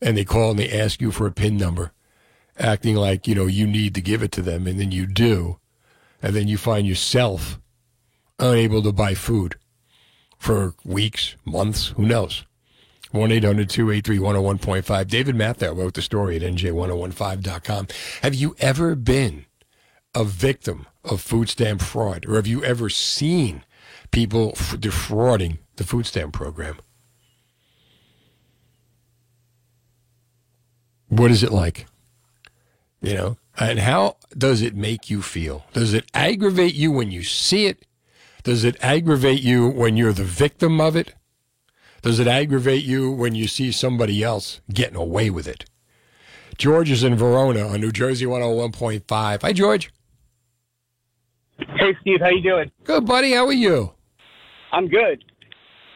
And 0.00 0.16
they 0.16 0.24
call 0.24 0.50
and 0.50 0.58
they 0.60 0.70
ask 0.70 1.00
you 1.00 1.10
for 1.10 1.26
a 1.26 1.32
PIN 1.32 1.56
number 1.56 1.90
acting 2.60 2.96
like, 2.96 3.26
you 3.26 3.34
know, 3.34 3.46
you 3.46 3.66
need 3.66 3.94
to 3.94 4.00
give 4.00 4.22
it 4.22 4.32
to 4.32 4.42
them, 4.42 4.66
and 4.66 4.78
then 4.78 4.92
you 4.92 5.06
do. 5.06 5.58
And 6.22 6.34
then 6.36 6.48
you 6.48 6.58
find 6.58 6.86
yourself 6.86 7.58
unable 8.38 8.82
to 8.82 8.92
buy 8.92 9.14
food 9.14 9.56
for 10.38 10.74
weeks, 10.84 11.36
months, 11.44 11.88
who 11.88 12.06
knows? 12.06 12.44
1 13.12 13.32
800 13.32 13.68
283 13.68 14.18
101.5. 14.18 15.08
David 15.08 15.34
Matthau 15.34 15.76
wrote 15.76 15.94
the 15.94 16.02
story 16.02 16.36
at 16.36 16.42
nj1015.com. 16.42 17.88
Have 18.22 18.34
you 18.34 18.54
ever 18.58 18.94
been 18.94 19.46
a 20.14 20.24
victim 20.24 20.86
of 21.04 21.20
food 21.20 21.48
stamp 21.48 21.80
fraud, 21.82 22.26
or 22.26 22.36
have 22.36 22.46
you 22.46 22.62
ever 22.64 22.88
seen 22.88 23.64
people 24.10 24.54
defrauding 24.78 25.58
the 25.76 25.84
food 25.84 26.06
stamp 26.06 26.32
program? 26.32 26.76
What 31.08 31.30
is 31.30 31.42
it 31.42 31.52
like? 31.52 31.86
You 33.00 33.14
know, 33.14 33.36
and 33.58 33.78
how 33.78 34.16
does 34.36 34.62
it 34.62 34.74
make 34.74 35.08
you 35.08 35.22
feel? 35.22 35.64
Does 35.72 35.94
it 35.94 36.04
aggravate 36.12 36.74
you 36.74 36.92
when 36.92 37.10
you 37.10 37.22
see 37.22 37.66
it? 37.66 37.86
Does 38.42 38.64
it 38.64 38.76
aggravate 38.82 39.40
you 39.40 39.68
when 39.68 39.96
you're 39.96 40.12
the 40.12 40.24
victim 40.24 40.80
of 40.80 40.96
it? 40.96 41.14
Does 42.02 42.18
it 42.18 42.26
aggravate 42.26 42.84
you 42.84 43.10
when 43.10 43.34
you 43.34 43.46
see 43.46 43.72
somebody 43.72 44.22
else 44.22 44.60
getting 44.72 44.96
away 44.96 45.30
with 45.30 45.46
it? 45.46 45.64
George 46.56 46.90
is 46.90 47.02
in 47.02 47.16
Verona 47.16 47.68
on 47.68 47.80
New 47.80 47.92
Jersey 47.92 48.26
101.5. 48.26 49.42
Hi, 49.42 49.52
George. 49.52 49.90
Hey, 51.58 51.96
Steve. 52.00 52.20
How 52.20 52.28
you 52.28 52.42
doing? 52.42 52.70
Good, 52.84 53.06
buddy. 53.06 53.32
How 53.32 53.46
are 53.46 53.52
you? 53.52 53.92
I'm 54.72 54.88
good. 54.88 55.24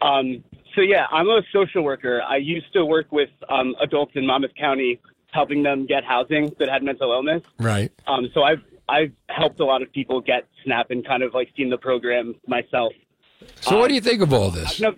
Um, 0.01 0.43
so 0.75 0.81
yeah, 0.81 1.05
I'm 1.11 1.27
a 1.27 1.41
social 1.53 1.83
worker. 1.83 2.21
I 2.21 2.37
used 2.37 2.71
to 2.73 2.85
work 2.85 3.11
with 3.11 3.29
um, 3.49 3.75
adults 3.81 4.11
in 4.15 4.25
Monmouth 4.25 4.51
County 4.59 4.99
helping 5.35 5.61
them 5.61 5.85
get 5.85 6.03
housing 6.03 6.55
that 6.57 6.69
had 6.69 6.81
mental 6.81 7.11
illness. 7.11 7.43
Right. 7.59 7.91
Um, 8.07 8.29
so 8.33 8.41
I've 8.41 8.63
I've 8.87 9.11
helped 9.29 9.59
a 9.59 9.65
lot 9.65 9.81
of 9.81 9.91
people 9.91 10.21
get 10.21 10.47
SNAP 10.63 10.89
and 10.91 11.05
kind 11.05 11.21
of 11.21 11.33
like 11.33 11.49
seen 11.55 11.69
the 11.69 11.77
program 11.77 12.35
myself. 12.47 12.93
So, 13.61 13.77
what 13.77 13.89
do 13.89 13.93
you 13.93 14.01
think 14.01 14.21
of 14.21 14.33
all 14.33 14.49
this? 14.49 14.79
No, 14.79 14.95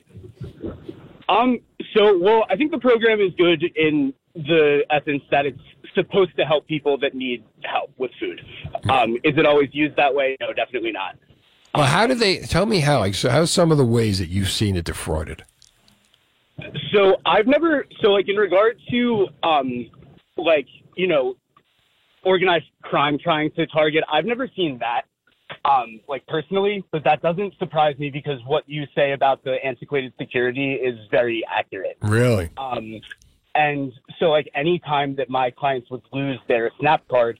um. 1.28 1.60
So, 1.96 2.18
well, 2.18 2.46
I 2.50 2.56
think 2.56 2.72
the 2.72 2.80
program 2.80 3.20
is 3.20 3.34
good 3.38 3.64
in 3.76 4.14
the 4.36 4.86
essence 4.90 5.24
that 5.32 5.46
it's 5.46 5.60
supposed 5.96 6.36
to 6.38 6.46
help 6.46 6.68
people 6.68 6.98
that 7.00 7.16
need 7.16 7.44
help 7.64 7.92
with 7.98 8.12
food. 8.20 8.40
Um, 8.90 9.16
is 9.24 9.38
it 9.38 9.46
always 9.46 9.70
used 9.74 9.96
that 9.96 10.14
way? 10.14 10.38
No, 10.40 10.54
definitely 10.54 10.92
not. 10.92 11.16
Well, 11.74 11.86
how 11.86 12.08
do 12.08 12.14
they 12.14 12.40
tell 12.40 12.66
me 12.66 12.80
how? 12.80 13.00
Like, 13.00 13.16
so 13.16 13.30
how's 13.30 13.52
some 13.52 13.72
of 13.72 13.78
the 13.78 13.86
ways 13.86 14.20
that 14.20 14.30
you've 14.30 14.52
seen 14.52 14.76
it 14.76 14.86
defrauded? 14.86 15.44
So 16.94 17.18
I've 17.26 17.48
never 17.48 17.86
so 18.02 18.10
like 18.12 18.28
in 18.28 18.36
regard 18.36 18.80
to 18.92 19.28
um 19.44 19.90
like 20.38 20.68
you 20.96 21.08
know 21.08 21.36
organized 22.24 22.66
crime 22.84 23.18
trying 23.22 23.52
to 23.52 23.66
target. 23.68 24.04
I've 24.12 24.26
never 24.26 24.50
seen 24.56 24.80
that, 24.80 25.04
um, 25.64 26.02
like 26.08 26.26
personally, 26.28 26.84
but 26.92 27.04
that 27.06 27.22
doesn't 27.22 27.58
surprise 27.58 27.98
me 27.98 28.10
because 28.10 28.40
what 28.46 28.64
you 28.68 28.84
say 28.96 29.14
about 29.14 29.44
the 29.44 29.56
antiquated 29.64 30.14
security 30.20 30.74
is 30.74 30.98
very 31.10 31.44
accurate. 31.50 31.98
Really? 32.02 32.50
Um, 32.58 33.00
and 33.56 33.92
so, 34.20 34.26
like, 34.26 34.50
any 34.54 34.80
time 34.80 35.16
that 35.16 35.30
my 35.30 35.50
clients 35.52 35.90
would 35.90 36.02
lose 36.14 36.40
their 36.48 36.70
SNAP 36.80 37.08
card, 37.08 37.40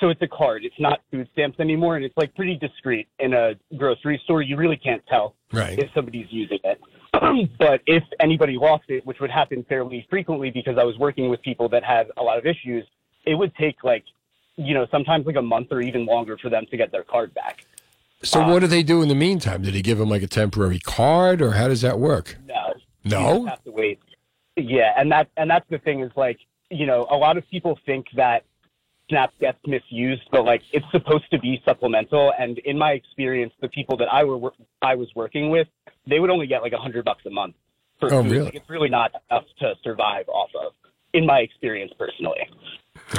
so 0.00 0.08
it's 0.08 0.22
a 0.22 0.26
card, 0.26 0.64
it's 0.64 0.80
not 0.80 1.00
food 1.10 1.28
stamps 1.32 1.60
anymore, 1.60 1.96
and 1.96 2.04
it's 2.04 2.16
like 2.16 2.34
pretty 2.34 2.56
discreet 2.56 3.06
in 3.20 3.34
a 3.34 3.54
grocery 3.76 4.20
store. 4.24 4.42
You 4.42 4.56
really 4.56 4.76
can't 4.76 5.02
tell 5.06 5.36
Right. 5.52 5.78
if 5.78 5.90
somebody's 5.94 6.26
using 6.30 6.58
it. 6.64 6.80
but 7.58 7.80
if 7.86 8.02
anybody 8.20 8.56
lost 8.56 8.84
it, 8.88 9.04
which 9.06 9.20
would 9.20 9.30
happen 9.30 9.64
fairly 9.68 10.06
frequently 10.10 10.50
because 10.50 10.76
I 10.78 10.84
was 10.84 10.96
working 10.98 11.28
with 11.28 11.42
people 11.42 11.68
that 11.70 11.84
had 11.84 12.08
a 12.16 12.22
lot 12.22 12.38
of 12.38 12.46
issues, 12.46 12.84
it 13.24 13.34
would 13.34 13.54
take 13.56 13.84
like, 13.84 14.04
you 14.56 14.74
know, 14.74 14.86
sometimes 14.90 15.26
like 15.26 15.36
a 15.36 15.42
month 15.42 15.68
or 15.70 15.80
even 15.80 16.06
longer 16.06 16.38
for 16.38 16.48
them 16.48 16.66
to 16.70 16.76
get 16.76 16.92
their 16.92 17.02
card 17.02 17.34
back. 17.34 17.64
So, 18.22 18.46
what 18.46 18.60
do 18.60 18.66
they 18.66 18.82
do 18.82 19.02
in 19.02 19.08
the 19.08 19.14
meantime? 19.14 19.62
Did 19.62 19.74
he 19.74 19.82
give 19.82 19.98
them 19.98 20.08
like 20.08 20.22
a 20.22 20.26
temporary 20.26 20.78
card, 20.78 21.42
or 21.42 21.52
how 21.52 21.68
does 21.68 21.82
that 21.82 21.98
work? 21.98 22.38
No, 22.46 22.72
No? 23.04 23.44
have 23.44 23.62
to 23.64 23.70
wait. 23.70 24.00
Yeah, 24.56 24.94
and 24.96 25.12
that 25.12 25.28
and 25.36 25.50
that's 25.50 25.68
the 25.68 25.78
thing 25.78 26.00
is 26.00 26.10
like, 26.16 26.38
you 26.70 26.86
know, 26.86 27.06
a 27.10 27.16
lot 27.16 27.36
of 27.36 27.48
people 27.50 27.78
think 27.84 28.06
that 28.16 28.44
Snap 29.08 29.32
gets 29.40 29.58
misused, 29.66 30.22
but 30.32 30.44
like 30.44 30.62
it's 30.72 30.86
supposed 30.90 31.30
to 31.30 31.38
be 31.38 31.62
supplemental. 31.64 32.32
And 32.38 32.58
in 32.58 32.76
my 32.76 32.92
experience, 32.92 33.52
the 33.60 33.68
people 33.68 33.96
that 33.98 34.08
I 34.12 34.24
were 34.24 34.50
I 34.82 34.94
was 34.96 35.08
working 35.14 35.50
with, 35.50 35.68
they 36.08 36.18
would 36.18 36.30
only 36.30 36.46
get 36.46 36.62
like 36.62 36.72
a 36.72 36.78
hundred 36.78 37.04
bucks 37.04 37.24
a 37.26 37.30
month 37.30 37.54
for 38.00 38.12
Oh, 38.12 38.22
food. 38.22 38.32
really? 38.32 38.44
Like, 38.46 38.54
it's 38.56 38.68
really 38.70 38.88
not 38.88 39.12
enough 39.30 39.44
to 39.60 39.74
survive 39.84 40.28
off 40.28 40.50
of, 40.60 40.72
in 41.14 41.24
my 41.24 41.38
experience 41.38 41.92
personally. 41.98 42.40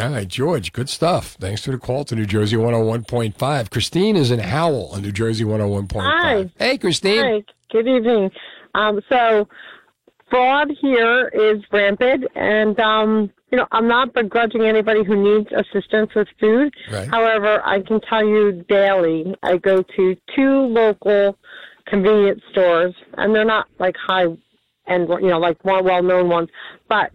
All 0.01 0.09
right, 0.09 0.27
George, 0.27 0.73
good 0.73 0.89
stuff. 0.89 1.37
Thanks 1.39 1.63
for 1.63 1.71
the 1.71 1.77
call 1.77 2.03
to 2.05 2.15
New 2.15 2.25
Jersey 2.25 2.57
101.5. 2.57 3.69
Christine 3.69 4.15
is 4.17 4.29
in 4.31 4.39
Howell 4.39 4.89
on 4.93 5.01
New 5.03 5.11
Jersey 5.11 5.45
101.5. 5.45 6.01
Hi. 6.01 6.49
Hey, 6.57 6.77
Christine. 6.77 7.23
Hi, 7.23 7.43
good 7.71 7.87
evening. 7.87 8.31
Um, 8.75 8.99
so, 9.07 9.47
fraud 10.29 10.71
here 10.81 11.29
is 11.29 11.63
rampant, 11.71 12.25
and 12.35 12.79
um, 12.79 13.31
you 13.51 13.57
know 13.57 13.67
I'm 13.71 13.87
not 13.87 14.13
begrudging 14.13 14.63
anybody 14.63 15.03
who 15.03 15.15
needs 15.15 15.49
assistance 15.51 16.11
with 16.15 16.27
food. 16.39 16.73
Right. 16.91 17.07
However, 17.07 17.61
I 17.65 17.81
can 17.81 17.99
tell 18.01 18.25
you 18.25 18.65
daily 18.67 19.35
I 19.43 19.57
go 19.57 19.83
to 19.83 20.15
two 20.35 20.59
local 20.67 21.37
convenience 21.85 22.41
stores, 22.51 22.93
and 23.17 23.33
they're 23.35 23.45
not 23.45 23.67
like 23.79 23.95
high 23.95 24.27
end, 24.87 25.09
you 25.09 25.27
know, 25.27 25.39
like 25.39 25.63
more 25.65 25.81
well 25.83 26.03
known 26.03 26.29
ones, 26.29 26.49
but 26.87 27.11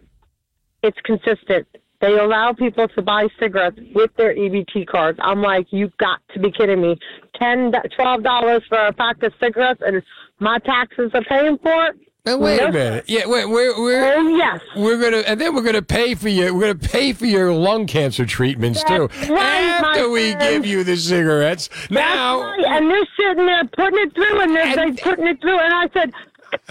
it's 0.82 0.98
consistent. 1.04 1.66
They 2.00 2.18
allow 2.18 2.52
people 2.52 2.88
to 2.88 3.02
buy 3.02 3.28
cigarettes 3.38 3.78
with 3.94 4.10
their 4.16 4.34
EBT 4.34 4.88
cards. 4.88 5.20
I'm 5.22 5.40
like, 5.40 5.68
you've 5.70 5.96
got 5.98 6.18
to 6.34 6.40
be 6.40 6.50
kidding 6.50 6.82
me. 6.82 6.98
Ten, 7.40 7.72
twelve 7.94 8.24
dollars 8.24 8.62
for 8.68 8.78
a 8.78 8.92
pack 8.92 9.22
of 9.22 9.32
cigarettes, 9.40 9.80
and 9.86 10.02
my 10.40 10.58
taxes 10.58 11.12
are 11.14 11.22
paying 11.22 11.58
for 11.58 11.86
it. 11.86 11.96
Now, 12.24 12.36
wait 12.36 12.60
a 12.60 12.70
minute. 12.70 13.06
Yeah, 13.08 13.26
wait, 13.26 13.46
we're 13.46 13.76
we're 13.82 14.14
Oh 14.14 14.28
yes, 14.36 14.60
we're 14.76 14.96
gonna 15.00 15.24
and 15.26 15.40
then 15.40 15.56
we're 15.56 15.62
gonna 15.64 15.82
pay 15.82 16.14
for 16.14 16.28
your 16.28 16.54
We're 16.54 16.60
gonna 16.72 16.74
pay 16.76 17.12
for 17.12 17.26
your 17.26 17.52
lung 17.52 17.88
cancer 17.88 18.24
treatments 18.24 18.84
too. 18.84 19.08
That's 19.12 19.28
right, 19.28 19.82
After 19.82 20.08
we 20.08 20.30
friend. 20.30 20.62
give 20.62 20.64
you 20.70 20.84
the 20.84 20.96
cigarettes. 20.96 21.68
now, 21.90 22.38
That's 22.38 22.58
right. 22.64 22.76
And 22.76 22.90
they're 22.92 23.06
sitting 23.18 23.46
there 23.46 23.64
putting 23.64 23.98
it 23.98 24.14
through, 24.14 24.40
and 24.40 24.54
they're, 24.54 24.78
And- 24.78 24.96
they 24.96 25.02
putting 25.02 25.26
it 25.26 25.40
through, 25.40 25.58
and 25.58 25.74
I 25.74 25.88
said. 25.92 26.12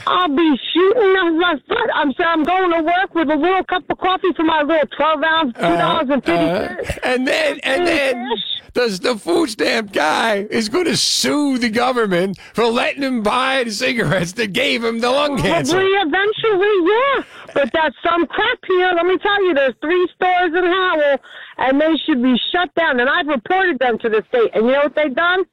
I'll 0.05 0.35
be 0.35 0.57
shooting 0.73 1.39
my 1.39 1.55
foot. 1.67 1.89
I'm 1.93 2.13
saying 2.13 2.29
I'm 2.29 2.43
going 2.43 2.71
to 2.71 2.83
work 2.83 3.15
with 3.15 3.29
a 3.29 3.35
little 3.35 3.63
cup 3.65 3.83
of 3.89 3.97
coffee 3.97 4.33
for 4.35 4.43
my 4.43 4.61
little 4.61 4.87
twelve 4.95 5.23
ounce, 5.23 5.53
two 5.53 5.61
dollars 5.61 6.09
and 6.09 6.23
fifty 6.23 6.31
uh, 6.31 6.99
and 7.03 7.27
then 7.27 7.59
and 7.63 7.87
then 7.87 8.27
does 8.73 8.99
the 9.01 9.15
food 9.17 9.49
stamp 9.49 9.91
guy 9.91 10.47
is 10.49 10.69
going 10.69 10.85
to 10.85 10.95
sue 10.95 11.57
the 11.57 11.69
government 11.69 12.37
for 12.53 12.65
letting 12.65 13.03
him 13.03 13.21
buy 13.21 13.63
the 13.63 13.71
cigarettes 13.71 14.31
that 14.33 14.53
gave 14.53 14.83
him 14.83 14.99
the 14.99 15.09
lung 15.09 15.37
cancer. 15.37 15.73
Probably 15.73 15.91
eventually, 15.91 16.91
yeah. 16.91 17.23
But 17.53 17.71
that's 17.73 17.95
some 18.03 18.25
crap 18.27 18.59
here. 18.67 18.93
Let 18.95 19.05
me 19.05 19.17
tell 19.17 19.43
you, 19.45 19.53
there's 19.53 19.75
three 19.81 20.07
stores 20.15 20.53
in 20.55 20.63
Howell, 20.63 21.17
and 21.57 21.81
they 21.81 21.95
should 22.05 22.23
be 22.23 22.39
shut 22.51 22.73
down. 22.75 22.99
And 22.99 23.09
I've 23.09 23.27
reported 23.27 23.79
them 23.79 23.99
to 23.99 24.09
the 24.09 24.23
state. 24.29 24.51
And 24.53 24.65
you 24.65 24.71
know 24.71 24.83
what 24.83 24.95
they've 24.95 25.13
done? 25.13 25.43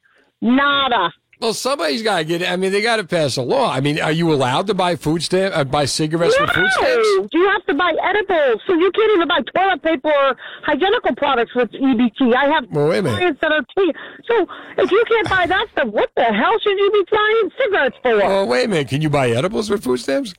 Nada. 0.40 1.12
Well, 1.40 1.54
somebody's 1.54 2.02
got 2.02 2.18
to 2.18 2.25
get. 2.25 2.42
it. 2.42 2.50
I 2.50 2.57
mean, 2.57 2.73
they 2.73 2.83
got 2.83 2.97
to 2.97 3.04
pass 3.04 3.37
a 3.37 3.42
law. 3.42 3.73
I 3.73 3.80
mean, 3.80 4.00
are 4.00 4.11
you 4.11 4.33
allowed 4.33 4.66
to 4.66 4.75
buy 4.75 4.97
food 4.97 5.23
stamp, 5.23 5.57
uh, 5.57 5.62
buy 5.62 5.85
cigarettes 5.85 6.35
with 6.40 6.50
food 6.50 6.68
stamps? 6.73 7.09
No, 7.16 7.28
you 7.33 7.49
have 7.50 7.64
to 7.66 7.75
buy 7.75 7.92
edibles, 8.02 8.61
so 8.66 8.75
you 8.75 8.90
can't 8.90 9.12
even 9.14 9.28
buy 9.28 9.40
toilet 9.54 9.83
paper 9.83 10.09
or 10.12 10.37
hygienical 10.64 11.14
products 11.14 11.54
with 11.54 11.71
EBT. 11.71 12.35
I 12.35 12.47
have 12.52 12.66
Well, 12.73 12.88
wait 12.88 12.99
a 12.99 13.02
minute. 13.02 13.18
clients 13.18 13.40
that 13.40 13.52
are 13.52 13.62
T. 13.76 13.92
So 14.26 14.47
if 14.78 14.90
you 14.90 15.04
can't 15.09 15.28
buy 15.30 15.47
that 15.47 15.66
stuff, 15.73 15.88
what 15.88 16.11
the 16.16 16.25
hell 16.25 16.59
should 16.61 16.76
you 16.76 16.90
be 16.92 17.04
buying 17.11 17.50
cigarettes 17.57 17.97
for? 18.02 18.23
Oh, 18.25 18.45
wait 18.45 18.64
a 18.64 18.68
minute. 18.68 18.88
Can 18.88 19.00
you 19.00 19.11
buy 19.11 19.30
edibles 19.30 19.71
with 19.71 19.85
food 19.85 19.99
stamps? 19.99 20.35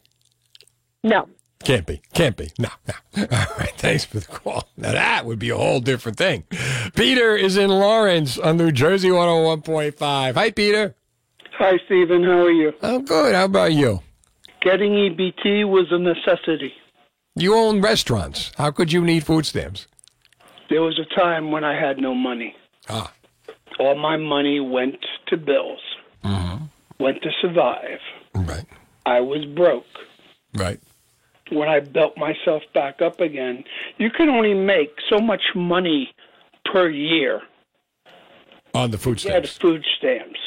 no. 1.04 1.30
Can't 1.64 1.86
be. 1.86 2.02
Can't 2.14 2.38
be. 2.38 2.52
No, 2.58 2.70
no. 2.88 3.24
All 3.32 3.56
right. 3.58 3.74
Thanks 3.78 4.06
for 4.06 4.20
the 4.20 4.26
call. 4.26 4.70
Now, 4.78 4.94
that 4.94 5.26
would 5.26 5.40
be 5.40 5.50
a 5.50 5.58
whole 5.58 5.80
different 5.82 6.18
thing. 6.18 6.44
Peter 6.96 7.36
is 7.36 7.58
in 7.58 7.70
Lawrence 7.70 8.38
on 8.38 8.58
New 8.58 8.72
Jersey 8.72 9.10
101.5. 9.10 10.34
Hi, 10.36 10.52
Peter. 10.52 10.96
Hi, 11.58 11.78
Stephen. 11.86 12.24
How 12.24 12.46
are 12.46 12.52
you? 12.52 12.74
I'm 12.82 13.04
good. 13.04 13.36
How 13.36 13.46
about 13.46 13.74
you? 13.74 14.02
Getting 14.62 14.92
EBT 14.94 15.68
was 15.68 15.88
a 15.92 16.00
necessity. 16.00 16.74
You 17.36 17.56
own 17.56 17.82
restaurants. 17.82 18.52
How 18.58 18.72
could 18.72 18.92
you 18.92 19.02
need 19.02 19.26
food 19.26 19.46
stamps? 19.46 19.88
There 20.70 20.82
was 20.82 21.00
a 21.00 21.16
time 21.20 21.52
when 21.52 21.64
I 21.64 21.80
had 21.80 21.98
no 21.98 22.14
money. 22.14 22.56
Ah. 22.90 23.12
All 23.80 23.96
my 23.96 24.18
money 24.18 24.60
went 24.60 24.98
to 25.28 25.38
bills, 25.38 25.80
went 27.00 27.22
to 27.22 27.30
survive. 27.42 28.00
Right. 28.36 28.66
I 29.06 29.22
was 29.22 29.46
broke. 29.46 29.86
Right. 30.54 30.80
When 31.52 31.68
I 31.68 31.80
built 31.80 32.18
myself 32.18 32.62
back 32.74 33.02
up 33.02 33.20
again, 33.20 33.64
you 33.98 34.10
can 34.10 34.30
only 34.30 34.54
make 34.54 34.92
so 35.10 35.20
much 35.20 35.42
money 35.56 36.14
per 36.72 36.90
year. 36.90 37.42
On 38.74 38.92
the 38.92 38.98
food 38.98 39.20
stamps. 39.20 39.34
Get 39.34 39.48
stamps. 39.48 39.58
food 39.62 39.86
stamps. 39.98 40.40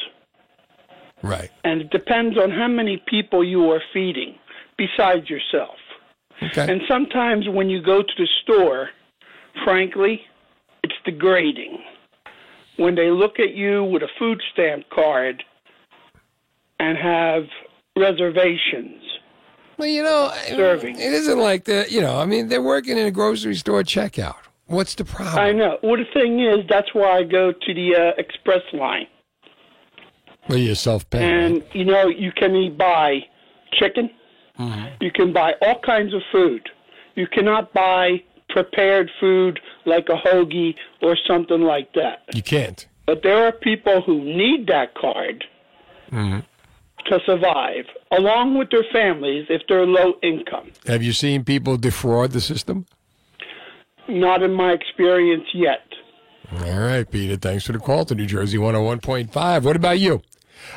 Right. 1.22 1.50
And 1.64 1.80
it 1.80 1.90
depends 1.90 2.38
on 2.38 2.50
how 2.50 2.68
many 2.68 3.02
people 3.06 3.44
you 3.44 3.70
are 3.70 3.82
feeding 3.92 4.36
besides 4.76 5.28
yourself. 5.28 5.76
Okay. 6.42 6.70
And 6.70 6.82
sometimes 6.88 7.48
when 7.48 7.70
you 7.70 7.80
go 7.82 8.02
to 8.02 8.12
the 8.18 8.28
store, 8.42 8.90
frankly, 9.64 10.22
it's 10.82 10.94
degrading. 11.04 11.78
When 12.76 12.94
they 12.94 13.10
look 13.10 13.38
at 13.38 13.54
you 13.54 13.84
with 13.84 14.02
a 14.02 14.08
food 14.18 14.42
stamp 14.52 14.88
card 14.90 15.42
and 16.80 16.98
have 16.98 17.44
reservations. 17.96 19.01
Well, 19.82 19.90
you 19.90 20.04
know, 20.04 20.32
Serving. 20.46 20.94
it 20.94 21.12
isn't 21.12 21.40
like 21.40 21.64
that. 21.64 21.90
You 21.90 22.02
know, 22.02 22.16
I 22.16 22.24
mean, 22.24 22.46
they're 22.46 22.62
working 22.62 22.96
in 22.98 23.06
a 23.06 23.10
grocery 23.10 23.56
store 23.56 23.82
checkout. 23.82 24.36
What's 24.66 24.94
the 24.94 25.04
problem? 25.04 25.36
I 25.36 25.50
know. 25.50 25.76
Well, 25.82 25.96
the 25.96 26.04
thing 26.14 26.38
is, 26.38 26.58
that's 26.68 26.94
why 26.94 27.16
I 27.18 27.22
go 27.24 27.50
to 27.50 27.74
the 27.74 27.96
uh, 27.96 28.12
express 28.16 28.60
line. 28.72 29.08
Well, 30.48 30.58
you're 30.58 30.76
self-paying. 30.76 31.24
And, 31.24 31.64
you 31.72 31.84
know, 31.84 32.06
you 32.06 32.30
can 32.30 32.76
buy 32.76 33.24
chicken. 33.72 34.08
You 35.00 35.10
can 35.12 35.32
buy 35.32 35.54
all 35.60 35.80
kinds 35.80 36.14
of 36.14 36.22
food. 36.30 36.68
You 37.16 37.26
cannot 37.26 37.72
buy 37.72 38.22
prepared 38.50 39.10
food 39.18 39.58
like 39.84 40.08
a 40.08 40.16
hoagie 40.16 40.76
or 41.02 41.16
something 41.26 41.62
like 41.62 41.92
that. 41.94 42.22
You 42.32 42.42
can't. 42.44 42.86
But 43.06 43.24
there 43.24 43.44
are 43.46 43.50
people 43.50 44.00
who 44.00 44.22
need 44.22 44.68
that 44.68 44.94
card 44.94 45.42
to 47.06 47.18
survive, 47.26 47.84
along 48.10 48.58
with 48.58 48.70
their 48.70 48.84
families 48.92 49.46
if 49.48 49.62
they're 49.68 49.86
low 49.86 50.14
income. 50.22 50.70
Have 50.86 51.02
you 51.02 51.12
seen 51.12 51.44
people 51.44 51.76
defraud 51.76 52.32
the 52.32 52.40
system? 52.40 52.86
Not 54.08 54.42
in 54.42 54.52
my 54.52 54.72
experience 54.72 55.44
yet. 55.54 55.80
All 56.52 56.80
right, 56.80 57.10
Peter. 57.10 57.36
Thanks 57.36 57.64
for 57.64 57.72
the 57.72 57.78
call 57.78 58.04
to 58.06 58.14
New 58.14 58.26
Jersey 58.26 58.58
101.5. 58.58 59.62
What 59.62 59.76
about 59.76 59.98
you? 59.98 60.22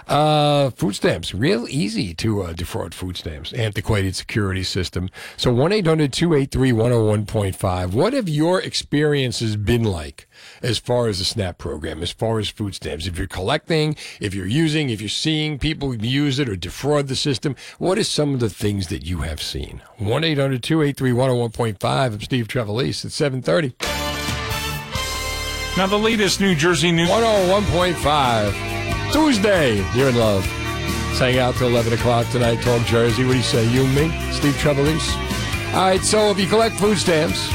Uh, 0.08 0.70
food 0.72 0.96
stamps. 0.96 1.34
Real 1.34 1.68
easy 1.70 2.14
to 2.16 2.44
uh, 2.44 2.54
defraud 2.54 2.94
food 2.94 3.18
stamps. 3.18 3.54
Antiquated 3.54 4.16
security 4.16 4.64
system. 4.64 5.10
So 5.38 5.54
1 5.54 5.72
800 5.72 6.14
283 6.14 6.72
101.5. 6.72 7.94
What 7.94 8.14
have 8.14 8.30
your 8.30 8.62
experiences 8.62 9.56
been 9.56 9.84
like 9.84 10.28
as 10.62 10.78
far 10.78 11.08
as 11.08 11.20
the 11.20 11.26
SNAP 11.26 11.58
program, 11.58 12.02
as 12.02 12.12
far 12.12 12.40
as 12.40 12.50
food 12.50 12.76
stamps? 12.76 13.08
If 13.08 13.18
you're 13.18 13.28
collecting, 13.28 13.96
if 14.20 14.34
you're 14.34 14.46
using, 14.46 14.90
if 14.90 15.02
you're 15.02 15.10
seeing 15.10 15.58
people 15.58 15.96
use 15.96 16.40
it 16.40 16.50
or 16.50 16.56
defraud 16.56 17.08
the 17.08 17.16
system, 17.16 17.56
what 17.80 17.98
are 17.98 18.04
some 18.04 18.34
of 18.34 18.40
the 18.40 18.50
things 18.50 18.88
that 18.88 19.06
you 19.06 19.20
have 19.20 19.42
seen? 19.42 19.82
1 19.98 20.24
800 20.24 20.64
283 20.64 21.12
101.5. 21.12 21.86
I'm 21.86 22.22
Steve 22.22 22.48
Trevelise 22.48 23.06
at 23.06 23.12
730. 23.12 23.76
Now, 25.78 25.88
the 25.88 25.98
latest 25.98 26.40
New 26.40 26.56
Jersey 26.56 26.90
news. 26.90 27.10
101.5. 27.10 28.85
Tuesday, 29.16 29.78
you're 29.94 30.10
in 30.10 30.18
love. 30.18 30.46
Let's 31.08 31.20
hang 31.20 31.40
out 31.40 31.56
till 31.56 31.70
11 31.70 31.94
o'clock 31.94 32.28
tonight, 32.32 32.62
Talk 32.62 32.86
Jersey. 32.86 33.24
What 33.24 33.32
do 33.32 33.38
you 33.38 33.44
say, 33.44 33.66
you 33.72 33.86
and 33.86 33.96
me? 33.96 34.10
Steve 34.34 34.56
Trevelise? 34.56 35.16
All 35.74 35.88
right, 35.88 36.02
so 36.02 36.32
if 36.32 36.38
you 36.38 36.48
collect 36.48 36.76
food 36.76 36.98
stamps, 36.98 37.48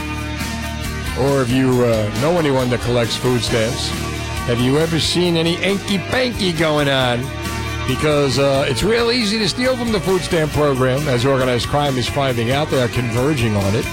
or 1.19 1.43
if 1.43 1.51
you 1.51 1.85
uh, 1.85 2.11
know 2.23 2.39
anyone 2.39 2.71
that 2.71 2.81
collects 2.81 3.15
food 3.15 3.43
stamps, 3.43 3.91
have 4.49 4.59
you 4.59 4.79
ever 4.79 4.99
seen 4.99 5.37
any 5.37 5.57
hanky-panky 5.57 6.55
going 6.55 6.89
on? 6.89 7.19
Because 7.87 8.39
uh, 8.39 8.65
it's 8.67 8.83
real 8.83 9.11
easy 9.11 9.39
to 9.39 9.47
steal 9.47 9.77
from 9.77 9.93
the 9.93 10.01
food 10.01 10.23
stamp 10.23 10.53
program, 10.53 11.07
as 11.09 11.27
organized 11.27 11.69
crime 11.69 11.99
is 11.99 12.09
finding 12.09 12.53
out. 12.53 12.71
They 12.71 12.83
are 12.83 12.89
converging 12.89 13.55
on 13.55 13.75
it. 13.75 13.85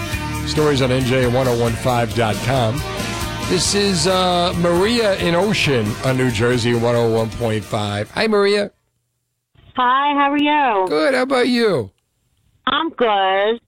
Stories 0.47 0.82
on 0.82 0.91
NJ1015.com. 0.91 3.16
This 3.49 3.75
is 3.75 4.07
uh, 4.07 4.53
Maria 4.57 5.15
in 5.17 5.33
Ocean 5.33 5.88
on 6.03 6.17
New 6.17 6.29
Jersey 6.31 6.73
101.5. 6.73 8.10
Hi, 8.10 8.27
Maria. 8.27 8.71
Hi, 9.75 10.13
how 10.15 10.31
are 10.31 10.38
you? 10.38 10.88
Good. 10.89 11.13
How 11.13 11.21
about 11.21 11.47
you? 11.47 11.89
I'm 12.65 12.89
good. 12.89 13.07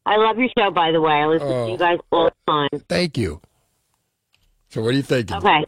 I 0.05 0.17
love 0.17 0.37
your 0.37 0.49
show, 0.57 0.69
by 0.71 0.91
the 0.91 0.99
way. 0.99 1.13
I 1.13 1.25
listen 1.27 1.47
Oh. 1.47 1.65
to 1.67 1.71
you 1.71 1.77
guys 1.77 1.99
all 2.11 2.25
the 2.25 2.51
time. 2.51 2.81
Thank 2.89 3.17
you. 3.17 3.39
So, 4.69 4.81
what 4.81 4.89
are 4.89 4.97
you 4.97 5.01
thinking? 5.01 5.37
Okay. 5.37 5.65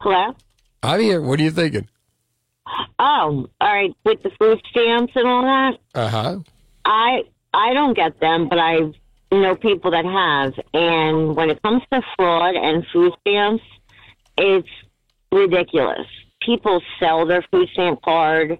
Hello? 0.00 0.34
I'm 0.82 1.00
here. 1.00 1.22
What 1.22 1.40
are 1.40 1.44
you 1.44 1.50
thinking? 1.50 1.88
Oh, 2.98 3.48
all 3.60 3.72
right. 3.74 3.94
With 4.04 4.22
the 4.22 4.30
food 4.38 4.60
stamps 4.70 5.14
and 5.16 5.26
all 5.26 5.42
that, 5.42 5.78
Uh 5.94 6.08
huh. 6.08 6.38
I 6.84 7.22
I 7.54 7.72
don't 7.72 7.94
get 7.94 8.20
them, 8.20 8.48
but 8.50 8.58
I 8.58 8.92
know 9.36 9.54
people 9.54 9.90
that 9.90 10.04
have. 10.04 10.54
And 10.72 11.36
when 11.36 11.50
it 11.50 11.60
comes 11.62 11.82
to 11.92 12.02
fraud 12.16 12.54
and 12.54 12.86
food 12.92 13.12
stamps, 13.20 13.64
it's 14.36 14.68
ridiculous. 15.30 16.06
People 16.40 16.80
sell 16.98 17.26
their 17.26 17.44
food 17.50 17.68
stamp 17.72 18.00
card. 18.02 18.58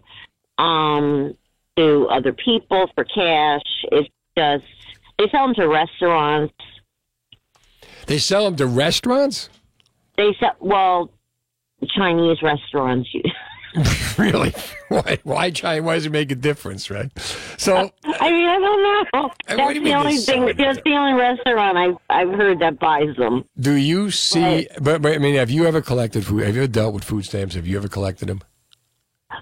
Um, 0.58 1.34
to 1.78 2.08
other 2.10 2.32
people 2.32 2.90
for 2.94 3.04
cash. 3.04 3.62
It's 3.92 4.08
just 4.36 4.64
they 5.18 5.28
sell 5.30 5.46
them 5.46 5.54
to 5.54 5.68
restaurants. 5.68 6.54
They 8.06 8.18
sell 8.18 8.44
them 8.46 8.56
to 8.56 8.66
restaurants? 8.66 9.48
They 10.16 10.34
sell 10.40 10.56
well 10.60 11.10
Chinese 11.96 12.42
restaurants. 12.42 13.08
really? 14.18 14.52
Why? 14.88 15.18
Why 15.22 15.50
China? 15.50 15.82
Why 15.82 15.94
does 15.94 16.06
it 16.06 16.12
make 16.12 16.30
a 16.30 16.34
difference, 16.34 16.90
right? 16.90 17.10
So 17.58 17.90
I 18.04 18.30
mean, 18.30 18.48
I 18.48 18.58
don't 18.58 18.82
know. 18.82 19.22
What 19.22 19.38
do 19.48 19.56
That's 19.56 19.74
you 19.74 19.80
the 19.80 19.84
mean 19.84 19.94
only 19.94 20.16
thing. 20.16 20.46
That's 20.56 20.80
the 20.84 20.92
only 20.92 21.14
restaurant 21.20 21.76
I've 21.76 21.96
I've 22.10 22.34
heard 22.34 22.58
that 22.60 22.78
buys 22.78 23.14
them. 23.16 23.44
do 23.58 23.72
you 23.74 24.10
see? 24.10 24.68
But, 24.80 25.02
but 25.02 25.12
I 25.12 25.18
mean, 25.18 25.34
have 25.36 25.50
you 25.50 25.66
ever 25.66 25.80
collected 25.82 26.24
food? 26.24 26.44
Have 26.44 26.54
you 26.56 26.62
ever 26.62 26.72
dealt 26.72 26.94
with 26.94 27.04
food 27.04 27.24
stamps? 27.24 27.54
Have 27.54 27.66
you 27.66 27.76
ever 27.76 27.88
collected 27.88 28.28
them? 28.28 28.40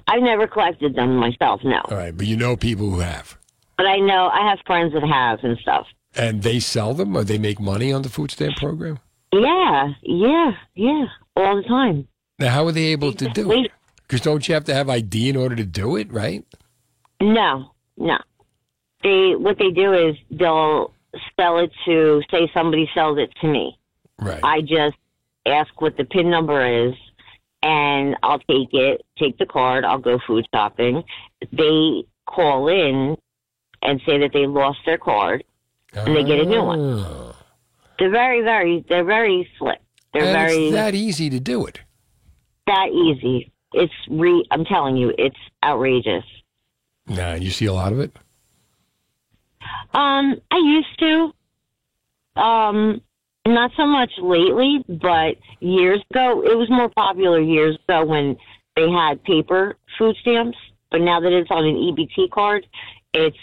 I've 0.08 0.22
never 0.22 0.46
collected 0.46 0.94
them 0.96 1.16
myself, 1.16 1.60
no. 1.64 1.80
All 1.90 1.96
right, 1.96 2.16
but 2.16 2.26
you 2.26 2.36
know 2.36 2.56
people 2.56 2.90
who 2.90 2.98
have, 3.00 3.38
But 3.76 3.86
I 3.86 3.98
know 3.98 4.28
I 4.28 4.48
have 4.50 4.58
friends 4.66 4.92
that 4.94 5.02
have 5.04 5.38
and 5.44 5.56
stuff. 5.58 5.86
and 6.16 6.42
they 6.42 6.58
sell 6.58 6.92
them, 6.92 7.16
or 7.16 7.22
they 7.22 7.38
make 7.38 7.60
money 7.60 7.92
on 7.92 8.02
the 8.02 8.08
food 8.08 8.30
stamp 8.32 8.56
program. 8.56 8.98
Yeah, 9.32 9.92
yeah, 10.02 10.52
yeah, 10.74 11.04
all 11.36 11.56
the 11.56 11.62
time. 11.68 12.08
Now, 12.38 12.50
how 12.50 12.66
are 12.66 12.72
they 12.72 12.86
able 12.86 13.12
to 13.14 13.28
do 13.30 13.50
it? 13.52 13.70
Because 14.06 14.20
don't 14.20 14.46
you 14.48 14.54
have 14.54 14.64
to 14.64 14.74
have 14.74 14.88
ID 14.88 15.28
in 15.28 15.36
order 15.36 15.56
to 15.56 15.64
do 15.64 15.96
it, 15.96 16.12
right? 16.12 16.44
No, 17.20 17.72
no. 17.96 18.18
They 19.02 19.34
what 19.36 19.58
they 19.58 19.70
do 19.70 19.92
is 19.92 20.16
they'll 20.30 20.92
sell 21.38 21.58
it 21.58 21.70
to 21.86 22.22
say 22.30 22.50
somebody 22.54 22.88
sells 22.94 23.18
it 23.18 23.30
to 23.40 23.46
me. 23.48 23.78
Right. 24.18 24.40
I 24.42 24.60
just 24.60 24.96
ask 25.46 25.80
what 25.80 25.96
the 25.96 26.04
pin 26.04 26.30
number 26.30 26.86
is 26.88 26.94
and 27.62 28.16
I'll 28.22 28.38
take 28.38 28.72
it, 28.72 29.04
take 29.18 29.38
the 29.38 29.46
card, 29.46 29.84
I'll 29.84 29.98
go 29.98 30.18
food 30.26 30.46
shopping. 30.54 31.02
They 31.52 32.04
call 32.26 32.68
in 32.68 33.16
and 33.82 34.00
say 34.06 34.18
that 34.18 34.30
they 34.32 34.46
lost 34.46 34.78
their 34.86 34.98
card. 34.98 35.44
and 35.94 36.14
they 36.14 36.24
get 36.24 36.38
a 36.40 36.44
new 36.44 36.62
one. 36.62 36.80
Oh. 36.80 37.34
They're 37.98 38.10
very, 38.10 38.42
very 38.42 38.84
they're 38.88 39.04
very 39.04 39.48
slick. 39.58 39.80
They're 40.12 40.24
And 40.24 40.32
very 40.32 40.64
it's 40.66 40.74
that 40.74 40.94
easy 40.94 41.30
to 41.30 41.40
do 41.40 41.66
it. 41.66 41.80
that 42.66 42.88
easy. 42.90 43.52
It's 43.76 43.92
re 44.10 44.44
I'm 44.50 44.64
telling 44.64 44.96
you, 44.96 45.12
it's 45.16 45.36
outrageous. 45.62 46.24
Nah, 47.06 47.34
you 47.34 47.50
see 47.50 47.66
a 47.66 47.72
lot 47.72 47.92
of 47.92 48.00
it. 48.00 48.16
Um, 49.92 50.40
I 50.50 50.56
used 50.56 50.98
to. 50.98 51.32
Um, 52.40 53.00
not 53.46 53.70
so 53.76 53.86
much 53.86 54.10
lately, 54.18 54.84
but 54.88 55.36
years 55.60 56.02
ago, 56.10 56.42
it 56.42 56.56
was 56.56 56.68
more 56.68 56.88
popular 56.88 57.40
years 57.40 57.78
ago 57.88 58.04
when 58.04 58.36
they 58.74 58.90
had 58.90 59.22
paper 59.24 59.76
food 59.98 60.16
stamps. 60.20 60.58
But 60.90 61.00
now 61.00 61.20
that 61.20 61.32
it's 61.32 61.50
on 61.50 61.64
an 61.64 61.74
EBT 61.74 62.30
card, 62.30 62.66
it's 63.12 63.36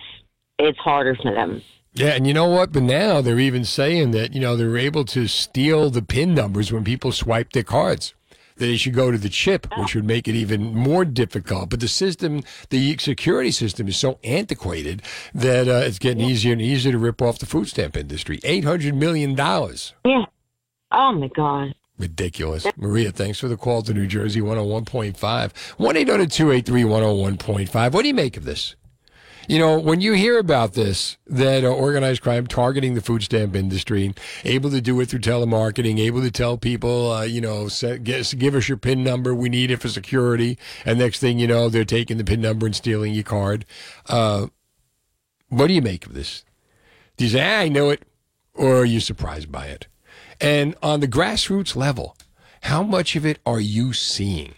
it's 0.60 0.78
harder 0.80 1.16
for 1.16 1.34
them. 1.34 1.62
Yeah, 1.94 2.10
and 2.10 2.26
you 2.26 2.34
know 2.34 2.48
what? 2.48 2.72
But 2.72 2.84
now 2.84 3.22
they're 3.22 3.40
even 3.40 3.66
saying 3.66 4.12
that 4.12 4.34
you 4.34 4.40
know 4.40 4.56
they're 4.56 4.78
able 4.78 5.06
to 5.06 5.28
steal 5.28 5.90
the 5.90 6.02
pin 6.02 6.34
numbers 6.34 6.72
when 6.72 6.84
people 6.84 7.12
swipe 7.12 7.54
their 7.54 7.64
cards. 7.64 8.14
That 8.58 8.66
they 8.66 8.78
should 8.78 8.94
go 8.94 9.12
to 9.12 9.18
the 9.18 9.30
chip, 9.30 9.68
which 9.78 9.96
would 9.96 10.06
make 10.06 10.28
it 10.28 10.36
even 10.36 10.76
more 10.76 11.06
difficult. 11.06 11.70
But 11.70 11.80
the 11.80 11.88
system, 11.88 12.42
the 12.70 12.98
security 12.98 13.52
system, 13.52 13.88
is 13.88 13.98
so 13.98 14.20
antiquated 14.24 15.02
that 15.34 15.68
uh, 15.68 15.82
it's 15.86 16.00
getting 16.00 16.24
easier 16.24 16.54
and 16.54 16.62
easier 16.62 16.92
to 16.92 16.98
rip 16.98 17.22
off 17.22 17.40
the 17.40 17.46
food 17.46 17.68
stamp 17.68 17.98
industry. 17.98 18.40
Eight 18.44 18.64
hundred 18.64 18.96
million 18.96 19.36
dollars. 19.36 19.94
Yeah. 20.06 20.26
Oh 20.92 21.12
my 21.14 21.28
God. 21.28 21.74
Ridiculous. 21.98 22.66
Maria, 22.76 23.12
thanks 23.12 23.40
for 23.40 23.48
the 23.48 23.58
call 23.58 23.82
to 23.84 23.94
New 23.94 24.08
Jersey 24.08 24.42
101.5. 24.42 25.58
1 25.78 25.98
800 25.98 26.32
283 26.32 26.84
101.5. 26.84 27.92
What 27.92 28.02
do 28.02 28.08
you 28.08 28.14
make 28.14 28.36
of 28.36 28.46
this? 28.46 28.76
You 29.48 29.60
know, 29.60 29.78
when 29.78 30.00
you 30.00 30.14
hear 30.14 30.40
about 30.40 30.74
this, 30.74 31.18
that 31.28 31.66
uh, 31.66 31.68
organized 31.68 32.22
crime 32.22 32.48
targeting 32.48 32.94
the 32.94 33.02
food 33.02 33.24
stamp 33.24 33.58
industry, 33.58 34.14
able 34.46 34.70
to 34.70 34.80
do 34.80 35.00
it 35.02 35.08
through 35.08 35.20
telemarketing, 35.20 36.00
able 36.00 36.22
to 36.22 36.32
tell 36.32 36.58
people, 36.58 37.12
uh, 37.12 37.24
you 37.24 37.42
know, 37.42 37.68
set, 37.68 38.06
get, 38.06 38.34
give 38.38 38.56
us 38.56 38.70
your 38.70 38.78
PIN 38.78 39.04
number, 39.04 39.36
we 39.36 39.50
need 39.50 39.70
it 39.70 39.82
for 39.82 39.90
security, 39.90 40.58
and 40.86 40.98
next 40.98 41.20
thing 41.20 41.40
you 41.40 41.48
know, 41.48 41.68
they're 41.68 41.84
taking 41.84 42.18
the 42.18 42.24
PIN 42.24 42.40
number 42.40 42.66
and 42.66 42.76
stealing 42.76 43.14
your 43.14 43.26
card. 43.26 43.66
Uh, 44.08 44.48
what 45.50 45.68
do 45.68 45.74
you 45.74 45.82
make 45.82 46.06
of 46.06 46.14
this? 46.14 46.46
Do 47.18 47.26
you 47.26 47.32
say, 47.32 47.42
ah, 47.42 47.60
I 47.60 47.68
know 47.68 47.90
it, 47.90 48.04
or 48.54 48.78
are 48.78 48.86
you 48.86 49.02
surprised 49.02 49.52
by 49.52 49.68
it? 49.68 49.88
And 50.40 50.74
on 50.82 51.02
the 51.02 51.08
grassroots 51.08 51.76
level, 51.76 52.16
how 52.62 52.82
much 52.82 53.18
of 53.18 53.26
it 53.26 53.40
are 53.46 53.60
you 53.60 53.92
seeing 53.92 54.54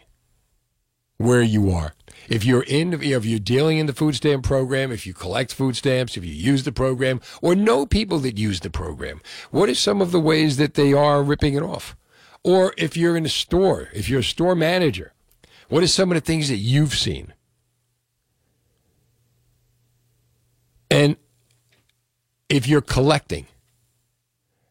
where 1.17 1.41
you 1.41 1.71
are? 1.71 1.93
If 2.27 2.43
you're 2.43 2.63
in, 2.63 2.93
if 2.93 3.25
you're 3.25 3.39
dealing 3.39 3.77
in 3.77 3.85
the 3.85 3.93
food 3.93 4.15
stamp 4.15 4.43
program, 4.43 4.91
if 4.91 5.05
you 5.05 5.13
collect 5.13 5.53
food 5.53 5.75
stamps, 5.75 6.17
if 6.17 6.25
you 6.25 6.33
use 6.33 6.63
the 6.63 6.71
program, 6.71 7.21
or 7.41 7.55
know 7.55 7.85
people 7.85 8.19
that 8.19 8.37
use 8.37 8.61
the 8.61 8.69
program, 8.69 9.21
what 9.51 9.69
are 9.69 9.75
some 9.75 10.01
of 10.01 10.11
the 10.11 10.19
ways 10.19 10.57
that 10.57 10.73
they 10.73 10.93
are 10.93 11.23
ripping 11.23 11.53
it 11.53 11.63
off? 11.63 11.95
Or 12.43 12.73
if 12.77 12.97
you're 12.97 13.17
in 13.17 13.25
a 13.25 13.29
store, 13.29 13.89
if 13.93 14.09
you're 14.09 14.19
a 14.19 14.23
store 14.23 14.55
manager, 14.55 15.13
what 15.69 15.83
are 15.83 15.87
some 15.87 16.11
of 16.11 16.15
the 16.15 16.21
things 16.21 16.49
that 16.49 16.57
you've 16.57 16.93
seen? 16.93 17.33
And 20.89 21.17
if 22.49 22.67
you're 22.67 22.81
collecting, 22.81 23.47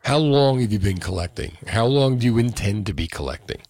how 0.05 0.19
long 0.19 0.61
have 0.61 0.73
you 0.73 0.79
been 0.79 0.99
collecting? 0.99 1.57
How 1.67 1.87
long 1.87 2.19
do 2.19 2.27
you 2.27 2.39
intend 2.39 2.87
to 2.87 2.93
be 2.93 3.07
collecting? 3.07 3.61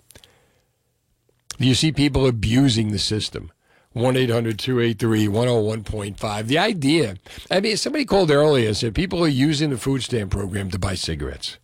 You 1.59 1.75
see 1.75 1.93
people 1.93 2.27
abusing 2.27 2.91
the 2.91 2.99
system? 2.99 3.53
1 3.93 4.17
800 4.17 4.59
283 4.59 5.29
101.5. 5.29 6.47
The 6.47 6.59
idea, 6.59 7.17
I 7.51 7.61
mean, 7.61 7.77
somebody 7.77 8.05
called 8.05 8.31
earlier 8.31 8.69
and 8.69 8.77
said 8.77 8.95
people 8.95 9.25
are 9.25 9.29
using 9.29 9.71
the 9.71 9.79
food 9.79 10.03
stamp 10.03 10.33
program 10.33 10.71
to 10.71 10.81
buy 10.81 10.97
cigarettes, 10.97 11.59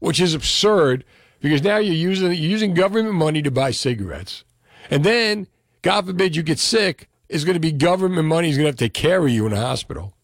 which 0.00 0.20
is 0.20 0.34
absurd 0.34 1.04
because 1.40 1.62
now 1.62 1.76
you're 1.76 1.94
using, 1.94 2.26
you're 2.26 2.34
using 2.34 2.74
government 2.74 3.14
money 3.14 3.40
to 3.40 3.52
buy 3.52 3.70
cigarettes. 3.70 4.42
And 4.90 5.04
then, 5.04 5.46
God 5.82 6.06
forbid 6.06 6.34
you 6.34 6.42
get 6.42 6.58
sick, 6.58 7.08
it's 7.28 7.44
going 7.44 7.54
to 7.54 7.60
be 7.60 7.72
government 7.72 8.26
money 8.26 8.50
is 8.50 8.56
going 8.56 8.64
to 8.64 8.84
have 8.84 8.92
to 8.92 9.16
of 9.16 9.28
you 9.28 9.46
in 9.46 9.52
a 9.52 9.60
hospital. 9.60 10.14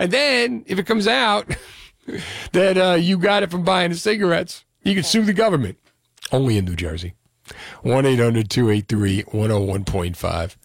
And 0.00 0.10
then, 0.10 0.64
if 0.66 0.80
it 0.80 0.86
comes 0.86 1.06
out 1.06 1.46
that 2.52 2.76
uh, 2.76 2.94
you 2.94 3.18
got 3.18 3.44
it 3.44 3.52
from 3.52 3.62
buying 3.62 3.90
the 3.90 3.96
cigarettes, 3.96 4.64
you 4.82 4.94
can 4.94 5.04
sue 5.04 5.22
the 5.22 5.32
government. 5.32 5.78
Only 6.32 6.58
in 6.58 6.64
New 6.64 6.76
Jersey. 6.76 7.14
1 7.82 8.06
800 8.06 8.50
283 8.50 9.24
101.5. 9.24 10.56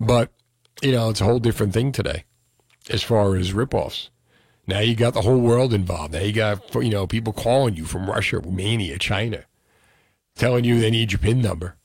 But, 0.00 0.30
you 0.82 0.92
know, 0.92 1.10
it's 1.10 1.20
a 1.20 1.24
whole 1.24 1.38
different 1.38 1.72
thing 1.72 1.92
today 1.92 2.24
as 2.90 3.02
far 3.02 3.36
as 3.36 3.52
ripoffs. 3.52 4.08
Now 4.66 4.80
you 4.80 4.94
got 4.94 5.14
the 5.14 5.22
whole 5.22 5.40
world 5.40 5.72
involved. 5.72 6.12
Now 6.12 6.20
you 6.20 6.32
got, 6.32 6.74
you 6.74 6.90
know, 6.90 7.06
people 7.06 7.32
calling 7.32 7.74
you 7.74 7.84
from 7.84 8.08
Russia, 8.08 8.38
Romania, 8.38 8.98
China, 8.98 9.44
telling 10.34 10.64
you 10.64 10.78
they 10.78 10.90
need 10.90 11.12
your 11.12 11.18
PIN 11.18 11.40
number. 11.40 11.76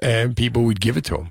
And 0.00 0.36
people 0.36 0.64
would 0.64 0.80
give 0.80 0.96
it 0.96 1.04
to 1.04 1.16
them. 1.16 1.30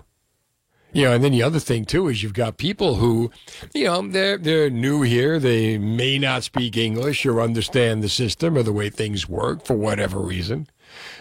You 0.94 1.06
know, 1.06 1.14
and 1.14 1.24
then 1.24 1.32
the 1.32 1.44
other 1.44 1.60
thing 1.60 1.86
too 1.86 2.10
is 2.10 2.22
you've 2.22 2.34
got 2.34 2.58
people 2.58 2.96
who, 2.96 3.32
you 3.74 3.86
know, 3.86 4.06
they're 4.08 4.38
they're 4.38 4.70
new 4.70 5.04
here. 5.04 5.40
They 5.40 5.78
may 5.78 6.18
not 6.18 6.44
speak 6.44 6.76
English 6.76 7.26
or 7.26 7.42
understand 7.42 8.04
the 8.04 8.10
system 8.10 8.58
or 8.58 8.64
the 8.64 8.74
way 8.74 8.90
things 8.90 9.28
work 9.28 9.66
for 9.66 9.76
whatever 9.76 10.20
reason. 10.20 10.68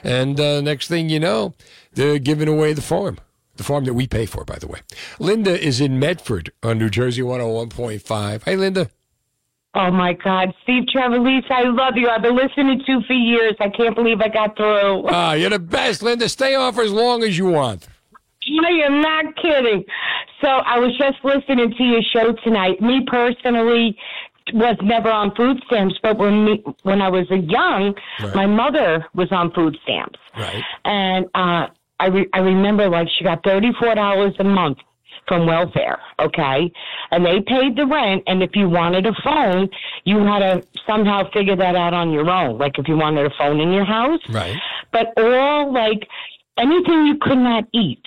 And 0.02 0.38
uh, 0.38 0.60
next 0.60 0.88
thing 0.88 1.08
you 1.08 1.20
know, 1.20 1.54
they're 1.92 2.18
giving 2.18 2.48
away 2.48 2.72
the 2.72 2.82
farm, 2.82 3.18
the 3.56 3.64
farm 3.64 3.84
that 3.84 3.94
we 3.94 4.06
pay 4.06 4.26
for, 4.26 4.44
by 4.44 4.58
the 4.58 4.66
way. 4.66 4.80
Linda 5.18 5.58
is 5.58 5.80
in 5.80 5.98
Medford 5.98 6.52
on 6.62 6.78
New 6.78 6.90
Jersey 6.90 7.22
101.5. 7.22 8.44
Hey, 8.44 8.56
Linda. 8.56 8.90
Oh 9.72 9.90
my 9.92 10.14
God, 10.14 10.52
Steve 10.64 10.82
Trevelise, 10.92 11.48
I 11.48 11.62
love 11.62 11.94
you. 11.94 12.08
I've 12.08 12.22
been 12.22 12.34
listening 12.34 12.82
to 12.84 12.92
you 12.92 13.00
for 13.06 13.12
years. 13.12 13.54
I 13.60 13.68
can't 13.68 13.94
believe 13.94 14.20
I 14.20 14.26
got 14.26 14.56
through. 14.56 15.06
Ah, 15.08 15.34
you're 15.34 15.50
the 15.50 15.60
best, 15.60 16.02
Linda. 16.02 16.28
Stay 16.28 16.56
on 16.56 16.74
for 16.74 16.82
as 16.82 16.90
long 16.90 17.22
as 17.22 17.38
you 17.38 17.46
want. 17.46 17.86
I 18.64 18.70
am 18.84 19.00
not 19.00 19.36
kidding. 19.36 19.84
So 20.40 20.48
I 20.48 20.78
was 20.78 20.96
just 20.98 21.18
listening 21.22 21.72
to 21.76 21.84
your 21.84 22.02
show 22.02 22.32
tonight. 22.42 22.80
Me 22.80 23.04
personally 23.06 23.96
was 24.52 24.76
never 24.82 25.10
on 25.10 25.34
food 25.34 25.62
stamps, 25.66 25.96
but 26.02 26.18
when 26.18 26.44
me, 26.44 26.64
when 26.82 27.00
I 27.02 27.08
was 27.08 27.30
a 27.30 27.36
young, 27.38 27.94
Right. 28.22 28.34
my 28.34 28.46
mother 28.46 29.06
was 29.14 29.30
on 29.32 29.52
food 29.52 29.76
stamps, 29.82 30.18
Right. 30.36 30.62
and 30.84 31.26
uh, 31.34 31.66
I 31.98 32.06
re- 32.06 32.28
I 32.32 32.38
remember 32.38 32.88
like 32.88 33.08
she 33.18 33.24
got 33.24 33.42
thirty 33.44 33.72
four 33.78 33.94
dollars 33.94 34.34
a 34.38 34.44
month 34.44 34.78
from 35.28 35.46
welfare, 35.46 35.98
okay, 36.18 36.72
and 37.10 37.24
they 37.24 37.40
paid 37.42 37.76
the 37.76 37.86
rent. 37.86 38.22
And 38.26 38.42
if 38.42 38.50
you 38.54 38.68
wanted 38.68 39.06
a 39.06 39.12
phone, 39.22 39.68
you 40.04 40.18
had 40.18 40.40
to 40.40 40.66
somehow 40.86 41.30
figure 41.30 41.56
that 41.56 41.76
out 41.76 41.94
on 41.94 42.10
your 42.10 42.28
own. 42.28 42.58
Like 42.58 42.78
if 42.78 42.88
you 42.88 42.96
wanted 42.96 43.26
a 43.26 43.30
phone 43.38 43.60
in 43.60 43.70
your 43.72 43.84
house, 43.84 44.20
Right. 44.30 44.56
but 44.92 45.12
all 45.18 45.72
like 45.72 46.08
anything 46.58 47.06
you 47.06 47.16
could 47.20 47.38
not 47.38 47.64
eat 47.72 48.02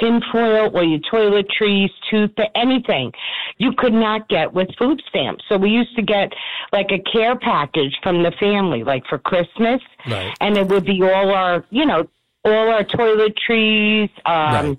tinfoil 0.00 0.70
or 0.74 0.84
your 0.84 1.00
toiletries 1.12 1.90
toothpaste 2.10 2.50
anything 2.54 3.12
you 3.58 3.72
could 3.76 3.92
not 3.92 4.28
get 4.28 4.52
with 4.52 4.68
food 4.78 5.02
stamps 5.08 5.44
so 5.48 5.56
we 5.56 5.70
used 5.70 5.94
to 5.96 6.02
get 6.02 6.32
like 6.72 6.90
a 6.90 6.98
care 7.10 7.36
package 7.38 7.96
from 8.02 8.22
the 8.22 8.32
family 8.40 8.84
like 8.84 9.04
for 9.08 9.18
christmas 9.18 9.80
Right. 10.08 10.32
and 10.40 10.56
it 10.56 10.66
would 10.68 10.84
be 10.84 11.02
all 11.02 11.30
our 11.32 11.64
you 11.70 11.84
know 11.86 12.08
all 12.44 12.68
our 12.70 12.84
toiletries 12.84 14.10
um 14.26 14.52
Right. 14.68 14.78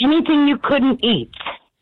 anything 0.00 0.48
you 0.48 0.58
couldn't 0.58 1.02
eat 1.04 1.30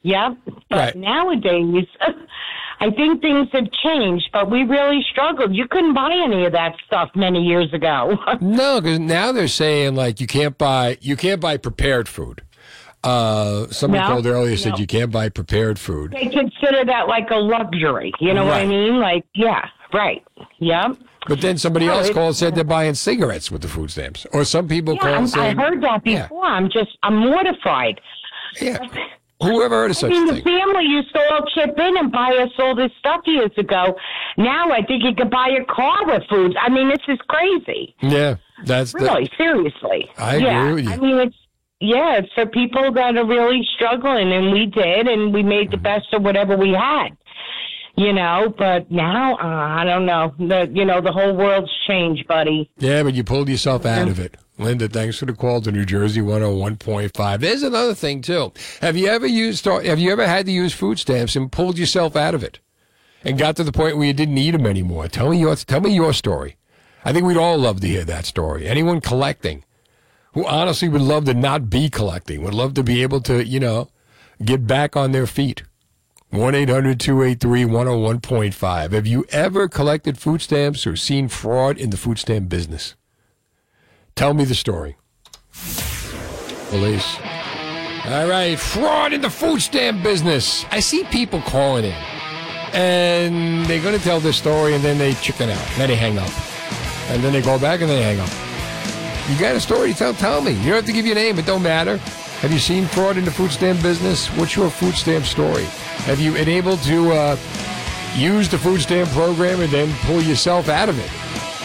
Yep. 0.06 0.36
But 0.68 0.76
Right. 0.78 0.96
nowadays, 0.96 1.86
I 2.80 2.90
think 2.90 3.22
things 3.22 3.48
have 3.52 3.70
changed, 3.82 4.28
but 4.34 4.50
we 4.50 4.62
really 4.64 5.02
struggled. 5.10 5.54
You 5.54 5.66
couldn't 5.66 5.94
buy 5.94 6.10
any 6.12 6.44
of 6.44 6.52
that 6.52 6.74
stuff 6.86 7.08
many 7.14 7.42
years 7.42 7.72
ago. 7.72 8.18
No, 8.42 8.82
because 8.82 9.00
now 9.00 9.32
they're 9.32 9.48
saying 9.48 9.94
like 9.94 10.20
you 10.20 10.26
can't 10.26 10.58
buy 10.58 10.98
you 11.00 11.16
can't 11.16 11.40
buy 11.40 11.56
prepared 11.56 12.06
food. 12.06 12.42
Uh, 13.04 13.68
somebody 13.70 14.02
No, 14.02 14.08
called 14.08 14.26
earlier 14.26 14.56
said 14.56 14.72
no. 14.72 14.78
you 14.78 14.86
can't 14.86 15.12
buy 15.12 15.28
prepared 15.28 15.78
food. 15.78 16.12
they 16.12 16.26
consider 16.26 16.84
that 16.86 17.06
like 17.06 17.30
a 17.30 17.36
luxury. 17.36 18.12
You 18.20 18.32
know 18.34 18.44
what 18.44 18.54
I 18.54 18.66
mean? 18.66 18.98
Like, 18.98 19.24
yeah, 19.34 19.68
right. 19.92 20.24
Yep. 20.58 20.96
But 21.28 21.40
then 21.40 21.58
somebody 21.58 21.86
No, 21.86 21.94
else 21.98 22.10
called 22.10 22.28
and 22.28 22.36
said 22.36 22.54
they're 22.54 22.64
buying 22.64 22.94
cigarettes 22.94 23.50
with 23.50 23.62
the 23.62 23.68
food 23.68 23.90
stamps. 23.90 24.26
Or 24.32 24.44
some 24.44 24.68
people 24.68 24.94
Yeah, 24.94 25.00
call 25.00 25.14
I'm, 25.14 25.40
I 25.40 25.54
heard 25.54 25.82
that 25.82 26.02
Yeah. 26.06 26.22
before. 26.24 26.44
I'm 26.44 26.70
just, 26.70 26.96
I'm 27.02 27.16
mortified. 27.16 28.00
yeah, 28.60 28.78
whoever 29.42 29.74
heard 29.74 29.90
of 29.90 30.04
I 30.04 30.08
mean, 30.08 30.28
a 30.28 30.32
the 30.34 30.42
family 30.42 30.84
used 30.84 31.12
to 31.14 31.20
all 31.32 31.44
chip 31.54 31.78
in 31.78 31.96
and 31.98 32.10
buy 32.12 32.30
us 32.40 32.50
all 32.58 32.74
this 32.74 32.90
stuff 32.98 33.20
years 33.26 33.50
ago. 33.58 33.96
Now 34.38 34.70
I 34.70 34.82
think 34.82 35.02
you 35.04 35.14
could 35.14 35.30
buy 35.30 35.48
a 35.60 35.64
car 35.66 36.06
with 36.06 36.22
food. 36.30 36.56
I 36.60 36.68
mean, 36.70 36.88
this 36.88 37.02
is 37.08 37.18
crazy. 37.28 37.94
Yeah, 38.02 38.36
that's 38.64 38.92
the, 38.92 39.00
Really, 39.00 39.30
seriously. 39.36 40.10
I 40.18 40.36
agree 40.36 40.74
with 40.74 40.84
you. 40.84 40.90
I 40.92 40.96
mean, 40.98 41.18
it's 41.18 41.36
yeah, 41.84 42.16
it's 42.18 42.32
for 42.34 42.46
people 42.46 42.92
that 42.92 43.16
are 43.16 43.26
really 43.26 43.62
struggling, 43.76 44.32
and 44.32 44.50
we 44.52 44.66
did, 44.66 45.06
and 45.08 45.32
we 45.32 45.42
made 45.42 45.68
Mm-hmm. 45.68 45.70
the 45.72 45.76
best 45.78 46.12
of 46.12 46.22
whatever 46.22 46.56
we 46.56 46.70
had. 46.72 47.16
You 47.96 48.12
know, 48.12 48.52
but 48.58 48.90
now 48.90 49.34
uh, 49.36 49.78
I 49.80 49.84
don't 49.84 50.04
know. 50.04 50.34
The 50.38 50.68
you 50.74 50.84
know 50.84 51.00
the 51.00 51.12
whole 51.12 51.32
world's 51.36 51.70
changed, 51.86 52.26
buddy. 52.26 52.68
Yeah, 52.78 53.04
but 53.04 53.14
you 53.14 53.22
pulled 53.22 53.48
yourself 53.48 53.86
out 53.86 54.08
of 54.08 54.18
it. 54.18 54.36
Linda, 54.58 54.88
thanks 54.88 55.16
for 55.18 55.26
the 55.26 55.32
call 55.32 55.60
to 55.62 55.70
New 55.72 55.84
Jersey 55.84 56.20
101.5. 56.20 57.40
There's 57.40 57.62
another 57.62 57.94
thing 57.94 58.20
too. 58.20 58.52
Have 58.80 58.96
you 58.96 59.06
ever 59.08 59.26
used 59.26 59.64
have 59.64 59.98
you 60.00 60.10
ever 60.10 60.26
had 60.26 60.46
to 60.46 60.52
use 60.52 60.72
food 60.72 60.98
stamps 60.98 61.36
and 61.36 61.52
pulled 61.52 61.78
yourself 61.78 62.16
out 62.16 62.34
of 62.34 62.42
it? 62.42 62.58
And 63.24 63.38
got 63.38 63.56
to 63.56 63.64
the 63.64 63.72
point 63.72 63.96
where 63.96 64.06
you 64.06 64.12
didn't 64.12 64.34
need 64.34 64.54
them 64.54 64.66
anymore? 64.66 65.06
Tell 65.08 65.30
me 65.30 65.38
your 65.38 65.54
tell 65.56 65.80
me 65.80 65.94
your 65.94 66.12
story. 66.12 66.56
I 67.04 67.12
think 67.12 67.24
we'd 67.26 67.36
all 67.36 67.58
love 67.58 67.80
to 67.80 67.86
hear 67.86 68.04
that 68.04 68.26
story. 68.26 68.66
Anyone 68.66 69.00
collecting 69.00 69.64
who 70.34 70.44
honestly 70.46 70.88
would 70.88 71.00
love 71.00 71.24
to 71.24 71.34
not 71.34 71.70
be 71.70 71.88
collecting, 71.88 72.42
would 72.42 72.54
love 72.54 72.74
to 72.74 72.82
be 72.82 73.02
able 73.02 73.20
to, 73.22 73.44
you 73.44 73.60
know, 73.60 73.88
get 74.44 74.66
back 74.66 74.96
on 74.96 75.12
their 75.12 75.26
feet. 75.26 75.62
1 76.30 76.54
800 76.54 76.98
283 76.98 77.64
101.5. 77.64 78.92
Have 78.92 79.06
you 79.06 79.24
ever 79.30 79.68
collected 79.68 80.18
food 80.18 80.42
stamps 80.42 80.84
or 80.84 80.96
seen 80.96 81.28
fraud 81.28 81.78
in 81.78 81.90
the 81.90 81.96
food 81.96 82.18
stamp 82.18 82.48
business? 82.48 82.96
Tell 84.16 84.34
me 84.34 84.44
the 84.44 84.56
story. 84.56 84.96
Police. 86.70 87.16
All 88.06 88.28
right, 88.28 88.58
fraud 88.58 89.12
in 89.12 89.20
the 89.20 89.30
food 89.30 89.62
stamp 89.62 90.02
business. 90.02 90.64
I 90.72 90.80
see 90.80 91.04
people 91.04 91.40
calling 91.42 91.84
in, 91.84 91.92
and 92.72 93.64
they're 93.66 93.80
going 93.80 93.96
to 93.96 94.02
tell 94.02 94.18
this 94.18 94.36
story, 94.36 94.74
and 94.74 94.82
then 94.82 94.98
they 94.98 95.14
chicken 95.14 95.48
out, 95.48 95.66
then 95.76 95.88
they 95.88 95.96
hang 95.96 96.18
up, 96.18 96.30
and 97.10 97.22
then 97.22 97.32
they 97.32 97.40
go 97.40 97.58
back 97.58 97.80
and 97.80 97.88
they 97.88 98.02
hang 98.02 98.18
up. 98.18 98.53
You 99.28 99.38
got 99.38 99.56
a 99.56 99.60
story 99.60 99.92
to 99.92 99.98
tell? 99.98 100.14
Tell 100.14 100.42
me. 100.42 100.52
You 100.52 100.64
don't 100.64 100.74
have 100.74 100.86
to 100.86 100.92
give 100.92 101.06
your 101.06 101.14
name. 101.14 101.38
It 101.38 101.46
don't 101.46 101.62
matter. 101.62 101.96
Have 101.96 102.52
you 102.52 102.58
seen 102.58 102.84
fraud 102.84 103.16
in 103.16 103.24
the 103.24 103.30
food 103.30 103.50
stamp 103.50 103.80
business? 103.80 104.28
What's 104.36 104.54
your 104.54 104.68
food 104.68 104.94
stamp 104.94 105.24
story? 105.24 105.64
Have 106.04 106.20
you 106.20 106.32
been 106.32 106.48
able 106.48 106.76
to 106.78 107.12
uh, 107.12 107.36
use 108.14 108.50
the 108.50 108.58
food 108.58 108.82
stamp 108.82 109.08
program 109.10 109.60
and 109.60 109.72
then 109.72 109.90
pull 110.02 110.20
yourself 110.20 110.68
out 110.68 110.90
of 110.90 110.98
it? 110.98 111.10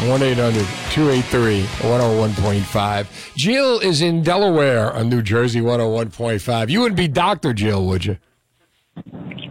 1 0.08 0.24
800 0.24 0.66
283 0.92 1.64
101.5. 1.64 3.36
Jill 3.36 3.80
is 3.80 4.02
in 4.02 4.24
Delaware 4.24 4.94
on 4.94 5.10
New 5.10 5.22
Jersey 5.22 5.60
101.5. 5.60 6.70
You 6.70 6.80
wouldn't 6.80 6.96
be 6.96 7.10
Dr. 7.10 7.54
Jill, 7.54 7.86
would 7.88 8.06
you? 8.06 8.18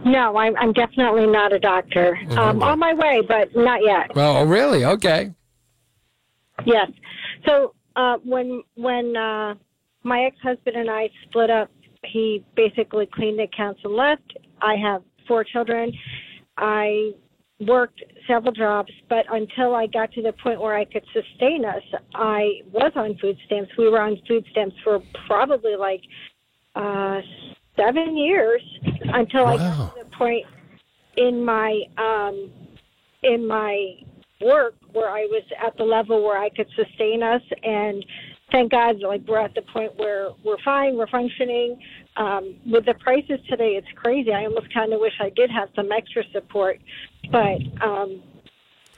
No, 0.03 0.35
I'm, 0.35 0.55
I'm 0.57 0.73
definitely 0.73 1.27
not 1.27 1.53
a 1.53 1.59
doctor. 1.59 2.17
Um, 2.31 2.63
on 2.63 2.79
my 2.79 2.95
way, 2.95 3.21
but 3.27 3.55
not 3.55 3.83
yet. 3.83 4.15
Well, 4.15 4.37
oh, 4.37 4.45
really? 4.45 4.83
Okay. 4.83 5.31
Yes. 6.65 6.89
So 7.45 7.75
uh, 7.95 8.17
when 8.23 8.63
when 8.75 9.15
uh, 9.15 9.55
my 10.03 10.23
ex 10.23 10.35
husband 10.41 10.75
and 10.75 10.89
I 10.89 11.09
split 11.27 11.49
up, 11.49 11.69
he 12.03 12.43
basically 12.55 13.07
cleaned 13.13 13.39
the 13.39 13.43
accounts 13.43 13.81
and 13.83 13.93
left. 13.93 14.37
I 14.61 14.75
have 14.75 15.03
four 15.27 15.43
children. 15.43 15.91
I 16.57 17.11
worked 17.59 18.01
several 18.27 18.53
jobs, 18.53 18.91
but 19.09 19.25
until 19.31 19.75
I 19.75 19.87
got 19.87 20.11
to 20.13 20.21
the 20.21 20.33
point 20.43 20.61
where 20.61 20.75
I 20.75 20.85
could 20.85 21.03
sustain 21.13 21.65
us, 21.65 21.83
I 22.13 22.61
was 22.71 22.91
on 22.95 23.17
food 23.17 23.37
stamps. 23.45 23.71
We 23.77 23.89
were 23.89 24.01
on 24.01 24.17
food 24.27 24.45
stamps 24.51 24.75
for 24.83 25.01
probably 25.27 25.75
like 25.75 26.01
uh, 26.75 27.19
seven 27.77 28.17
years 28.17 28.61
until 29.03 29.45
I 29.45 29.57
got 29.57 29.95
to 29.95 30.03
the 30.03 30.15
point 30.15 30.45
in 31.17 31.43
my 31.43 31.81
um, 31.97 32.51
in 33.23 33.45
my 33.45 33.95
work 34.41 34.75
where 34.91 35.09
I 35.09 35.21
was 35.25 35.43
at 35.65 35.75
the 35.77 35.83
level 35.83 36.23
where 36.23 36.37
I 36.37 36.49
could 36.49 36.67
sustain 36.75 37.21
us 37.23 37.41
and 37.63 38.05
thank 38.51 38.71
God 38.71 38.99
like 39.01 39.21
we're 39.27 39.39
at 39.39 39.53
the 39.53 39.61
point 39.73 39.97
where 39.97 40.29
we're 40.43 40.61
fine, 40.63 40.95
we're 40.95 41.07
functioning. 41.07 41.79
Um, 42.15 42.55
with 42.65 42.85
the 42.85 42.93
prices 42.95 43.39
today 43.49 43.71
it's 43.75 43.87
crazy. 43.95 44.31
I 44.33 44.45
almost 44.45 44.73
kinda 44.73 44.97
wish 44.97 45.13
I 45.19 45.29
did 45.29 45.51
have 45.51 45.69
some 45.75 45.91
extra 45.91 46.23
support. 46.31 46.79
But 47.31 47.59
um 47.81 48.23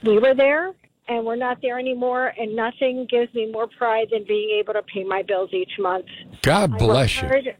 we 0.04 0.18
were 0.18 0.34
there 0.34 0.74
and 1.08 1.26
we're 1.26 1.36
not 1.36 1.58
there 1.60 1.78
anymore 1.78 2.32
and 2.38 2.54
nothing 2.54 3.06
gives 3.10 3.32
me 3.34 3.50
more 3.50 3.66
pride 3.66 4.08
than 4.12 4.24
being 4.26 4.58
able 4.60 4.74
to 4.74 4.82
pay 4.82 5.04
my 5.04 5.22
bills 5.22 5.50
each 5.52 5.72
month. 5.78 6.06
God 6.42 6.78
bless 6.78 7.20
you. 7.20 7.28
hard. 7.28 7.56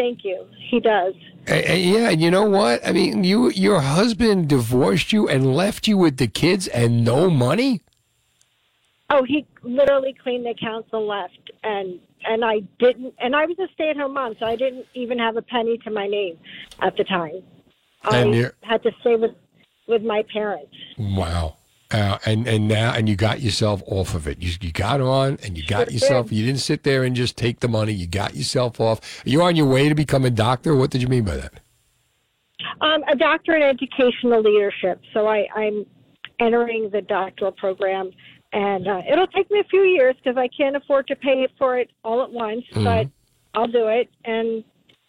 Thank 0.00 0.24
you. 0.24 0.46
He 0.70 0.80
does. 0.80 1.12
Eh, 1.46 1.60
eh, 1.62 1.74
yeah, 1.74 2.08
and 2.08 2.22
you 2.22 2.30
know 2.30 2.48
what? 2.48 2.80
I 2.88 2.92
mean, 2.92 3.22
you 3.22 3.50
your 3.50 3.80
husband 3.82 4.48
divorced 4.48 5.12
you 5.12 5.28
and 5.28 5.54
left 5.54 5.86
you 5.86 5.98
with 5.98 6.16
the 6.16 6.26
kids 6.26 6.66
and 6.68 7.04
no 7.04 7.28
money? 7.28 7.82
Oh, 9.10 9.24
he 9.24 9.46
literally 9.62 10.14
cleaned 10.22 10.46
the 10.46 10.50
accounts 10.50 10.88
and 10.94 11.06
left, 11.06 11.50
and 11.62 12.00
and 12.24 12.42
I 12.46 12.60
didn't. 12.78 13.12
And 13.18 13.36
I 13.36 13.44
was 13.44 13.58
a 13.58 13.68
stay-at-home 13.74 14.14
mom, 14.14 14.36
so 14.40 14.46
I 14.46 14.56
didn't 14.56 14.86
even 14.94 15.18
have 15.18 15.36
a 15.36 15.42
penny 15.42 15.76
to 15.84 15.90
my 15.90 16.06
name 16.06 16.38
at 16.80 16.96
the 16.96 17.04
time. 17.04 17.42
And 18.10 18.34
I 18.34 18.52
had 18.62 18.82
to 18.84 18.92
stay 19.02 19.16
with 19.16 19.32
with 19.86 20.02
my 20.02 20.24
parents. 20.32 20.74
Wow. 20.96 21.56
Uh, 21.92 22.18
and 22.24 22.46
and 22.46 22.68
now 22.68 22.92
and 22.92 23.08
you 23.08 23.16
got 23.16 23.40
yourself 23.40 23.82
off 23.86 24.14
of 24.14 24.28
it. 24.28 24.40
You, 24.40 24.52
you 24.60 24.70
got 24.70 25.00
on 25.00 25.38
and 25.42 25.58
you 25.58 25.66
got 25.66 25.90
yourself. 25.90 26.30
You 26.30 26.46
didn't 26.46 26.60
sit 26.60 26.84
there 26.84 27.02
and 27.02 27.16
just 27.16 27.36
take 27.36 27.60
the 27.60 27.68
money. 27.68 27.92
You 27.92 28.06
got 28.06 28.36
yourself 28.36 28.80
off. 28.80 29.24
Are 29.26 29.28
you 29.28 29.42
on 29.42 29.56
your 29.56 29.66
way 29.66 29.88
to 29.88 29.94
become 29.94 30.24
a 30.24 30.30
doctor? 30.30 30.76
What 30.76 30.90
did 30.90 31.02
you 31.02 31.08
mean 31.08 31.24
by 31.24 31.36
that? 31.36 31.52
Um, 32.80 33.02
a 33.10 33.16
doctor 33.16 33.56
in 33.56 33.62
educational 33.62 34.42
leadership. 34.42 35.00
So 35.12 35.26
I, 35.26 35.46
I'm 35.54 35.84
entering 36.38 36.90
the 36.92 37.02
doctoral 37.02 37.52
program, 37.52 38.10
and 38.52 38.86
uh, 38.86 39.02
it'll 39.10 39.26
take 39.26 39.50
me 39.50 39.60
a 39.60 39.64
few 39.64 39.82
years 39.82 40.14
because 40.22 40.38
I 40.38 40.48
can't 40.48 40.76
afford 40.76 41.06
to 41.08 41.16
pay 41.16 41.46
for 41.58 41.78
it 41.78 41.90
all 42.04 42.22
at 42.22 42.30
once. 42.30 42.64
But 42.74 43.08
I'll 43.54 43.66
do 43.66 43.88
it, 43.88 44.08
and 44.24 44.62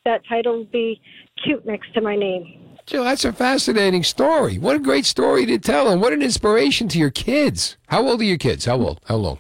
that 0.06 0.22
title 0.28 0.58
will 0.58 0.66
be 0.66 1.00
cute 1.44 1.66
next 1.66 1.94
to 1.94 2.02
my 2.02 2.16
name. 2.16 2.61
Jill, 2.92 3.06
that's 3.06 3.24
a 3.24 3.32
fascinating 3.32 4.04
story. 4.04 4.58
What 4.58 4.76
a 4.76 4.80
great 4.80 5.06
story 5.06 5.46
to 5.46 5.58
tell, 5.58 5.88
and 5.88 6.02
what 6.02 6.12
an 6.12 6.22
inspiration 6.22 6.90
to 6.90 7.00
your 7.00 7.10
kids. 7.10 7.78
How 7.88 8.06
old 8.06 8.20
are 8.20 8.26
your 8.26 8.38
kids? 8.38 8.66
How 8.66 8.76
old? 8.76 9.00
How 9.06 9.16
long? 9.16 9.38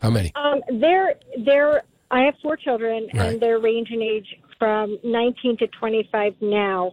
How 0.00 0.08
many? 0.08 0.32
Um, 0.36 0.62
they're 0.80 1.16
they're. 1.44 1.82
I 2.10 2.22
have 2.22 2.34
four 2.40 2.56
children, 2.56 3.08
Right. 3.12 3.32
and 3.34 3.40
they're 3.42 3.58
range 3.58 3.90
in 3.90 4.00
age 4.00 4.26
from 4.58 4.98
19 5.04 5.58
to 5.58 5.66
25 5.66 6.34
now. 6.40 6.92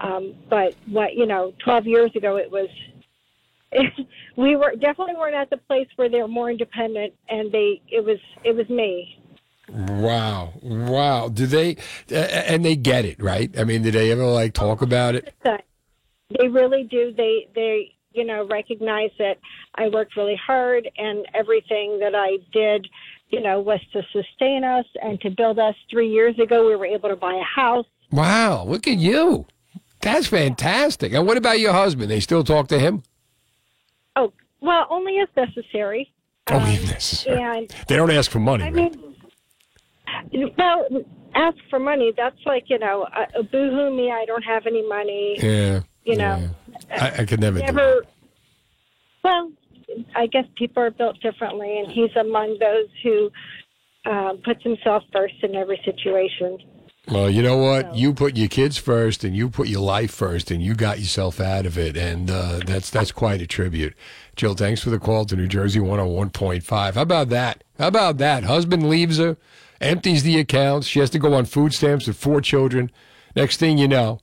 Um, 0.00 0.34
but 0.50 0.74
what 0.86 1.14
you 1.14 1.26
know, 1.26 1.54
12 1.64 1.86
years 1.86 2.10
ago, 2.16 2.36
it 2.36 2.50
was. 2.50 2.68
we 4.36 4.56
were 4.56 4.72
definitely 4.72 5.14
weren't 5.14 5.36
at 5.36 5.50
the 5.50 5.56
place 5.56 5.86
where 5.94 6.08
they're 6.08 6.26
more 6.26 6.50
independent, 6.50 7.14
and 7.28 7.52
they. 7.52 7.80
It 7.88 8.04
was 8.04 8.18
it 8.42 8.56
was 8.56 8.68
me. 8.68 9.21
Wow, 9.68 10.52
wow. 10.62 11.28
Do 11.28 11.46
they? 11.46 11.76
And 12.10 12.64
they 12.64 12.76
get 12.76 13.04
it, 13.04 13.22
right? 13.22 13.56
I 13.58 13.64
mean, 13.64 13.82
did 13.82 13.94
they 13.94 14.10
ever 14.10 14.24
like 14.24 14.54
talk 14.54 14.82
about 14.82 15.14
it? 15.14 15.34
They 15.44 16.48
really 16.48 16.84
do. 16.84 17.12
They 17.16 17.48
they 17.54 17.94
you 18.12 18.24
know 18.24 18.46
recognize 18.46 19.10
that 19.18 19.38
I 19.74 19.88
worked 19.88 20.16
really 20.16 20.36
hard, 20.36 20.90
and 20.96 21.26
everything 21.34 21.98
that 22.00 22.14
I 22.14 22.38
did, 22.52 22.88
you 23.28 23.40
know, 23.40 23.60
was 23.60 23.80
to 23.92 24.02
sustain 24.12 24.64
us 24.64 24.86
and 25.02 25.20
to 25.20 25.30
build 25.30 25.58
us. 25.58 25.74
Three 25.90 26.10
years 26.10 26.38
ago, 26.38 26.66
we 26.66 26.74
were 26.76 26.86
able 26.86 27.08
to 27.10 27.16
buy 27.16 27.34
a 27.34 27.44
house. 27.44 27.86
Wow, 28.10 28.64
look 28.64 28.86
at 28.88 28.96
you. 28.98 29.46
That's 30.00 30.26
fantastic. 30.26 31.12
And 31.12 31.26
what 31.26 31.36
about 31.36 31.60
your 31.60 31.72
husband? 31.72 32.10
They 32.10 32.20
still 32.20 32.42
talk 32.44 32.66
to 32.68 32.78
him? 32.78 33.04
Oh, 34.16 34.32
well, 34.60 34.86
only 34.90 35.18
as 35.20 35.28
necessary. 35.36 36.12
Only 36.50 36.70
Um, 36.70 36.74
if 36.76 36.90
necessary. 36.90 37.40
And 37.58 37.74
They 37.86 37.96
don't 37.96 38.10
ask 38.10 38.30
for 38.30 38.40
money, 38.40 38.64
I 38.64 38.70
right? 38.70 38.92
mean, 38.94 39.11
well, 40.58 40.86
ask 41.34 41.56
for 41.70 41.78
money. 41.78 42.12
That's 42.16 42.36
like 42.46 42.64
you 42.66 42.78
know, 42.78 43.02
uh, 43.02 43.42
boo-hoo 43.42 43.94
me. 43.94 44.10
I 44.10 44.24
don't 44.26 44.42
have 44.44 44.66
any 44.66 44.86
money. 44.86 45.36
yeah. 45.42 45.80
You 46.04 46.16
know, 46.16 46.50
yeah. 46.90 47.12
I, 47.16 47.22
I 47.22 47.26
could 47.26 47.40
never 47.40 47.60
never. 47.60 48.02
Well, 49.22 49.52
I 50.16 50.26
guess 50.26 50.44
people 50.56 50.82
are 50.82 50.90
built 50.90 51.20
differently, 51.20 51.78
and 51.78 51.92
he's 51.92 52.14
among 52.16 52.58
those 52.58 52.88
who 53.02 53.30
um, 54.10 54.38
puts 54.44 54.62
himself 54.62 55.04
first 55.12 55.34
in 55.42 55.54
every 55.54 55.80
situation. 55.84 56.58
Well, 57.08 57.28
you 57.28 57.42
know 57.42 57.56
what? 57.56 57.96
You 57.96 58.14
put 58.14 58.36
your 58.36 58.48
kids 58.48 58.78
first, 58.78 59.24
and 59.24 59.36
you 59.36 59.48
put 59.50 59.66
your 59.66 59.80
life 59.80 60.12
first, 60.12 60.50
and 60.52 60.62
you 60.62 60.74
got 60.74 61.00
yourself 61.00 61.40
out 61.40 61.66
of 61.66 61.76
it, 61.76 61.96
and 61.96 62.30
uh, 62.30 62.60
that's 62.64 62.90
that's 62.90 63.10
quite 63.10 63.42
a 63.42 63.46
tribute. 63.46 63.94
Jill, 64.36 64.54
thanks 64.54 64.82
for 64.82 64.90
the 64.90 65.00
call 65.00 65.24
to 65.26 65.36
New 65.36 65.48
Jersey 65.48 65.80
101.5. 65.80 66.94
How 66.94 67.02
about 67.02 67.28
that? 67.30 67.64
How 67.78 67.88
about 67.88 68.18
that? 68.18 68.44
Husband 68.44 68.88
leaves 68.88 69.18
her, 69.18 69.36
empties 69.82 70.22
the 70.22 70.38
accounts. 70.38 70.86
She 70.86 71.00
has 71.00 71.10
to 71.10 71.18
go 71.18 71.34
on 71.34 71.44
food 71.44 71.74
stamps 71.74 72.06
with 72.06 72.16
four 72.16 72.40
children. 72.40 72.90
Next 73.34 73.56
thing 73.58 73.78
you 73.78 73.88
know, 73.88 74.20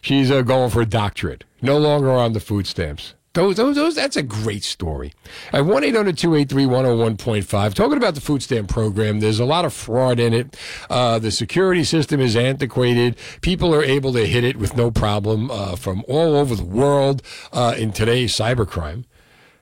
she's 0.00 0.30
uh, 0.30 0.42
going 0.42 0.70
for 0.70 0.82
a 0.82 0.86
doctorate. 0.86 1.44
No 1.62 1.78
longer 1.78 2.10
on 2.10 2.32
the 2.32 2.40
food 2.40 2.66
stamps. 2.66 3.14
Those, 3.36 3.56
those, 3.56 3.76
those, 3.76 3.94
that's 3.94 4.16
a 4.16 4.22
great 4.22 4.64
story. 4.64 5.12
At 5.52 5.66
1 5.66 5.84
800 5.84 6.16
283 6.16 6.64
101.5, 6.64 7.74
talking 7.74 7.98
about 7.98 8.14
the 8.14 8.22
food 8.22 8.42
stamp 8.42 8.70
program, 8.70 9.20
there's 9.20 9.38
a 9.38 9.44
lot 9.44 9.66
of 9.66 9.74
fraud 9.74 10.18
in 10.18 10.32
it. 10.32 10.56
Uh, 10.88 11.18
the 11.18 11.30
security 11.30 11.84
system 11.84 12.18
is 12.18 12.34
antiquated. 12.34 13.14
People 13.42 13.74
are 13.74 13.84
able 13.84 14.14
to 14.14 14.26
hit 14.26 14.42
it 14.42 14.56
with 14.56 14.74
no 14.74 14.90
problem 14.90 15.50
uh, 15.50 15.76
from 15.76 16.02
all 16.08 16.34
over 16.34 16.54
the 16.54 16.64
world 16.64 17.20
uh, 17.52 17.74
in 17.76 17.92
today's 17.92 18.32
cybercrime. 18.32 19.04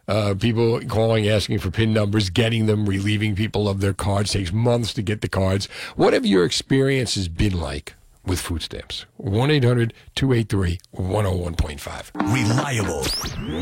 Uh, 0.07 0.35
people 0.39 0.81
calling, 0.83 1.29
asking 1.29 1.59
for 1.59 1.71
PIN 1.71 1.93
numbers, 1.93 2.31
getting 2.31 2.67
them, 2.67 2.87
relieving 2.87 3.35
people 3.35 3.69
of 3.69 3.81
their 3.81 3.95
cards. 3.95 4.33
Takes 4.33 4.53
months 4.53 4.93
to 4.95 5.03
get 5.03 5.21
the 5.21 5.29
cards. 5.29 5.67
What 5.97 6.13
have 6.13 6.27
your 6.27 6.45
experiences 6.45 7.29
been 7.29 7.59
like 7.59 7.95
with 8.27 8.41
food 8.41 8.63
stamps? 8.63 9.07
1 9.17 9.51
800 9.51 9.95
283 10.15 10.79
101.5. 10.95 12.35
Reliable, 12.35 13.07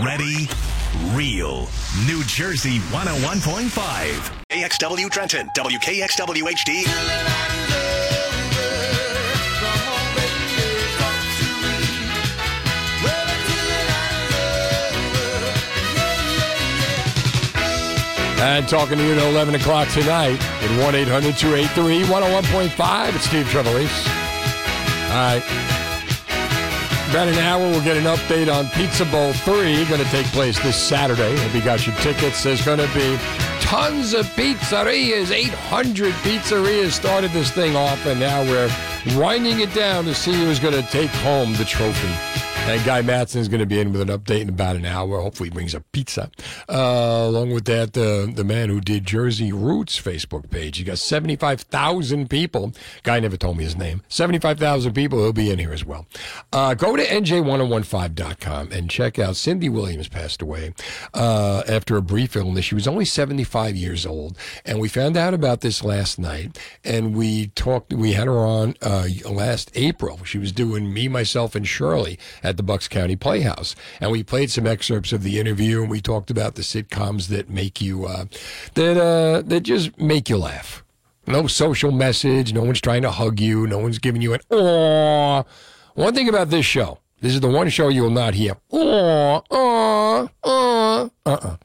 ready, 0.04 0.48
real. 1.16 1.68
New 2.06 2.24
Jersey 2.24 2.78
101.5. 2.90 4.32
AXW 4.50 5.10
Trenton, 5.10 5.48
WKXW 5.56 6.42
And 18.42 18.68
talking 18.68 18.98
to 18.98 19.04
you 19.04 19.12
at 19.12 19.22
11 19.22 19.54
o'clock 19.54 19.88
tonight 19.90 20.36
at 20.42 20.84
1 20.84 20.94
800 20.96 21.36
283 21.36 22.02
101.5. 22.12 23.14
It's 23.14 23.24
Steve 23.24 23.46
Trevelise. 23.46 24.08
All 25.10 25.38
right. 25.38 25.42
About 27.08 27.28
an 27.28 27.38
hour, 27.38 27.60
we'll 27.60 27.84
get 27.84 27.96
an 27.96 28.02
update 28.02 28.52
on 28.52 28.68
Pizza 28.70 29.04
Bowl 29.04 29.32
3, 29.32 29.84
going 29.84 30.02
to 30.02 30.10
take 30.10 30.26
place 30.26 30.60
this 30.60 30.76
Saturday. 30.76 31.32
If 31.34 31.54
you 31.54 31.62
got 31.62 31.86
your 31.86 31.94
tickets, 31.96 32.42
there's 32.42 32.64
going 32.64 32.80
to 32.80 32.92
be 32.92 33.16
tons 33.60 34.12
of 34.12 34.26
pizzerias. 34.34 35.30
800 35.30 36.12
pizzerias 36.14 36.90
started 36.90 37.30
this 37.30 37.52
thing 37.52 37.76
off, 37.76 38.04
and 38.06 38.18
now 38.18 38.42
we're 38.42 38.70
winding 39.14 39.60
it 39.60 39.72
down 39.72 40.04
to 40.06 40.16
see 40.16 40.32
who's 40.32 40.58
going 40.58 40.74
to 40.74 40.90
take 40.90 41.10
home 41.10 41.52
the 41.52 41.64
trophy. 41.64 42.41
And 42.72 42.82
Guy 42.86 43.02
Madsen 43.02 43.36
is 43.36 43.48
going 43.48 43.60
to 43.60 43.66
be 43.66 43.78
in 43.80 43.92
with 43.92 44.00
an 44.00 44.08
update 44.08 44.40
in 44.40 44.48
about 44.48 44.76
an 44.76 44.86
hour. 44.86 45.20
Hopefully, 45.20 45.50
he 45.50 45.52
brings 45.52 45.74
a 45.74 45.80
pizza. 45.80 46.30
Uh, 46.70 47.26
along 47.28 47.52
with 47.52 47.66
that, 47.66 47.92
the 47.92 48.32
the 48.34 48.44
man 48.44 48.70
who 48.70 48.80
did 48.80 49.04
Jersey 49.04 49.52
Roots 49.52 50.00
Facebook 50.00 50.48
page. 50.48 50.78
He 50.78 50.84
got 50.84 50.96
seventy 50.96 51.36
five 51.36 51.60
thousand 51.60 52.30
people. 52.30 52.72
Guy 53.02 53.20
never 53.20 53.36
told 53.36 53.58
me 53.58 53.64
his 53.64 53.76
name. 53.76 54.00
Seventy 54.08 54.38
five 54.38 54.58
thousand 54.58 54.94
people. 54.94 55.18
He'll 55.18 55.34
be 55.34 55.50
in 55.50 55.58
here 55.58 55.74
as 55.74 55.84
well. 55.84 56.06
Uh, 56.50 56.72
go 56.72 56.96
to 56.96 57.04
nj1015.com 57.04 58.72
and 58.72 58.88
check 58.88 59.18
out. 59.18 59.36
Cindy 59.36 59.68
Williams 59.68 60.08
passed 60.08 60.40
away 60.40 60.72
uh, 61.12 61.64
after 61.68 61.98
a 61.98 62.02
brief 62.02 62.36
illness. 62.36 62.64
She 62.64 62.74
was 62.74 62.88
only 62.88 63.04
seventy 63.04 63.44
five 63.44 63.76
years 63.76 64.06
old, 64.06 64.38
and 64.64 64.80
we 64.80 64.88
found 64.88 65.18
out 65.18 65.34
about 65.34 65.60
this 65.60 65.84
last 65.84 66.18
night. 66.18 66.58
And 66.84 67.14
we 67.14 67.48
talked. 67.48 67.92
We 67.92 68.14
had 68.14 68.28
her 68.28 68.38
on 68.38 68.76
uh, 68.80 69.08
last 69.28 69.70
April. 69.74 70.24
She 70.24 70.38
was 70.38 70.52
doing 70.52 70.94
me, 70.94 71.06
myself, 71.06 71.54
and 71.54 71.68
Shirley 71.68 72.18
at 72.42 72.56
the 72.56 72.61
Bucks 72.62 72.88
County 72.88 73.16
Playhouse, 73.16 73.74
and 74.00 74.10
we 74.10 74.22
played 74.22 74.50
some 74.50 74.66
excerpts 74.66 75.12
of 75.12 75.22
the 75.22 75.38
interview, 75.38 75.82
and 75.82 75.90
we 75.90 76.00
talked 76.00 76.30
about 76.30 76.54
the 76.54 76.62
sitcoms 76.62 77.28
that 77.28 77.48
make 77.50 77.80
you 77.80 78.06
uh, 78.06 78.24
that 78.74 78.96
uh, 78.96 79.42
that 79.46 79.60
just 79.60 79.98
make 79.98 80.28
you 80.28 80.38
laugh. 80.38 80.84
No 81.26 81.46
social 81.46 81.92
message. 81.92 82.52
No 82.52 82.62
one's 82.62 82.80
trying 82.80 83.02
to 83.02 83.10
hug 83.10 83.38
you. 83.40 83.66
No 83.66 83.78
one's 83.78 83.98
giving 83.98 84.22
you 84.22 84.34
an 84.34 84.40
aw. 84.50 85.44
One 85.94 86.14
thing 86.14 86.28
about 86.28 86.50
this 86.50 86.66
show, 86.66 86.98
this 87.20 87.34
is 87.34 87.40
the 87.40 87.48
one 87.48 87.68
show 87.68 87.88
you 87.88 88.02
will 88.02 88.10
not 88.10 88.34
hear 88.34 88.56
aw, 88.70 89.42
aw, 89.50 90.28
aw, 90.42 91.08
uh-uh. 91.26 91.56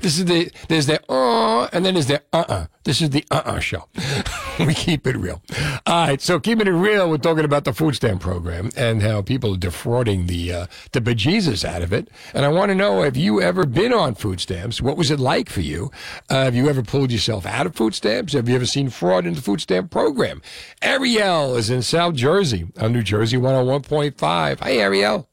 This 0.00 0.18
is 0.18 0.24
the 0.24 0.50
there's 0.68 0.86
the 0.86 1.00
uh 1.10 1.68
and 1.72 1.84
then 1.84 1.94
there's 1.94 2.06
the 2.06 2.22
uh 2.32 2.44
uh. 2.48 2.66
This 2.84 3.02
is 3.02 3.10
the 3.10 3.24
uh 3.30 3.42
uh 3.44 3.60
show. 3.60 3.88
we 4.60 4.74
keep 4.74 5.06
it 5.06 5.16
real. 5.16 5.42
All 5.86 6.06
right, 6.06 6.20
so 6.20 6.40
keeping 6.40 6.66
it 6.66 6.70
real, 6.70 7.10
we're 7.10 7.18
talking 7.18 7.44
about 7.44 7.64
the 7.64 7.72
food 7.72 7.94
stamp 7.96 8.20
program 8.20 8.70
and 8.76 9.02
how 9.02 9.22
people 9.22 9.54
are 9.54 9.58
defrauding 9.58 10.26
the 10.26 10.52
uh, 10.52 10.66
the 10.92 11.00
bejesus 11.00 11.64
out 11.64 11.82
of 11.82 11.92
it. 11.92 12.08
And 12.34 12.44
I 12.44 12.48
want 12.48 12.70
to 12.70 12.74
know: 12.74 13.02
Have 13.02 13.16
you 13.16 13.40
ever 13.42 13.66
been 13.66 13.92
on 13.92 14.14
food 14.14 14.40
stamps? 14.40 14.80
What 14.80 14.96
was 14.96 15.10
it 15.10 15.20
like 15.20 15.48
for 15.48 15.60
you? 15.60 15.90
Uh, 16.30 16.44
have 16.44 16.54
you 16.54 16.68
ever 16.68 16.82
pulled 16.82 17.12
yourself 17.12 17.44
out 17.46 17.66
of 17.66 17.74
food 17.74 17.94
stamps? 17.94 18.32
Have 18.32 18.48
you 18.48 18.54
ever 18.54 18.66
seen 18.66 18.88
fraud 18.90 19.26
in 19.26 19.34
the 19.34 19.42
food 19.42 19.60
stamp 19.60 19.90
program? 19.90 20.40
Ariel 20.82 21.56
is 21.56 21.70
in 21.70 21.82
South 21.82 22.14
Jersey 22.14 22.68
on 22.80 22.92
New 22.92 23.02
Jersey 23.02 23.36
101.5. 23.36 24.60
Hi, 24.60 24.72
Ariel. 24.72 25.28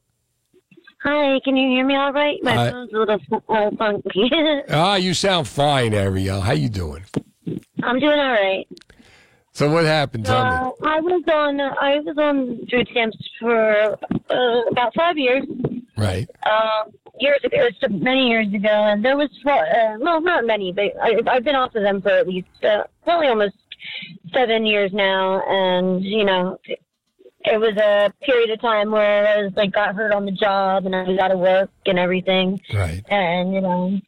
Hi, 1.06 1.38
can 1.44 1.56
you 1.56 1.68
hear 1.68 1.86
me 1.86 1.94
all 1.94 2.12
right? 2.12 2.36
My 2.42 2.54
Hi. 2.54 2.70
phone's 2.72 2.92
a 2.92 2.98
little 2.98 3.20
uh, 3.48 3.70
funky. 3.78 4.28
Ah, 4.68 4.96
you 4.96 5.14
sound 5.14 5.46
fine, 5.46 5.94
Ariel. 5.94 6.40
How 6.40 6.52
you 6.52 6.68
doing? 6.68 7.04
I'm 7.84 8.00
doing 8.00 8.18
all 8.18 8.32
right. 8.32 8.66
So 9.52 9.70
what 9.70 9.84
happened? 9.84 10.26
Tell 10.26 10.44
me. 10.44 10.50
Uh, 10.50 10.70
I 10.82 11.00
was 11.00 11.22
on 11.32 11.60
I 11.60 12.00
was 12.00 12.18
on 12.18 12.66
food 12.68 12.88
stamps 12.90 13.16
for 13.38 13.96
uh, 14.30 14.60
about 14.68 14.94
five 14.96 15.16
years. 15.16 15.44
Right. 15.96 16.28
Uh, 16.44 16.90
years 17.20 17.38
ago, 17.44 17.56
it 17.56 17.74
was 17.80 17.90
many 18.02 18.28
years 18.28 18.52
ago, 18.52 18.68
and 18.68 19.04
there 19.04 19.16
was 19.16 19.30
uh, 19.46 19.96
well, 20.00 20.20
not 20.20 20.44
many, 20.44 20.72
but 20.72 20.92
I, 21.00 21.20
I've 21.28 21.44
been 21.44 21.54
off 21.54 21.74
of 21.76 21.82
them 21.84 22.02
for 22.02 22.10
at 22.10 22.26
least 22.26 22.48
uh, 22.64 22.82
probably 23.04 23.28
almost 23.28 23.54
seven 24.34 24.66
years 24.66 24.92
now, 24.92 25.40
and 25.46 26.04
you 26.04 26.24
know. 26.24 26.58
It 27.46 27.60
was 27.60 27.76
a 27.76 28.12
period 28.22 28.50
of 28.50 28.60
time 28.60 28.90
where 28.90 29.26
I 29.28 29.42
was 29.42 29.52
like 29.56 29.72
got 29.72 29.94
hurt 29.94 30.12
on 30.12 30.24
the 30.26 30.32
job 30.32 30.84
and 30.86 30.94
I 30.96 31.04
was 31.04 31.18
out 31.18 31.30
of 31.30 31.38
work 31.38 31.70
and 31.86 31.98
everything. 31.98 32.60
Right. 32.74 33.02
and 33.08 33.54
you 33.54 33.60
know 33.60 33.98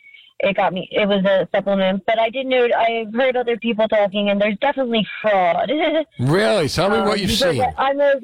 it 0.41 0.55
got 0.57 0.73
me 0.73 0.89
it 0.93 1.09
was 1.09 1.25
a 1.25 1.49
supplement 1.53 2.05
but 2.07 2.17
i 2.17 2.31
did 2.31 2.47
know 2.47 2.69
i've 2.79 3.13
heard 3.13 3.35
other 3.37 3.57
people 3.57 3.89
talking 3.89 4.31
and 4.31 4.41
there's 4.41 4.57
definitely 4.59 5.05
fraud 5.21 5.69
Really? 6.21 6.69
Tell 6.69 6.89
me 6.91 6.99
um, 6.99 7.09
what 7.09 7.19
you've 7.19 7.33
seen. 7.33 7.61
i 7.77 7.93
know 7.93 8.15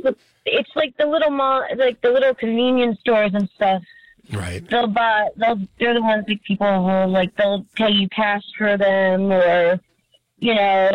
it's 0.46 0.70
like 0.76 0.96
the 0.96 1.06
little 1.06 1.30
mo- 1.30 1.64
like 1.76 2.00
the 2.02 2.10
little 2.12 2.32
convenience 2.32 3.00
stores 3.00 3.32
and 3.34 3.48
stuff 3.56 3.82
Right. 4.32 4.62
they'll 4.70 4.86
buy 4.86 5.28
they'll 5.36 5.58
they're 5.80 5.94
the 5.94 6.02
ones 6.02 6.24
that 6.28 6.40
people 6.44 6.68
who 6.88 7.10
like 7.10 7.34
they'll 7.34 7.66
pay 7.74 7.90
you 7.90 8.08
cash 8.10 8.44
for 8.56 8.76
them 8.76 9.32
or 9.32 9.80
you 10.38 10.54
know 10.54 10.88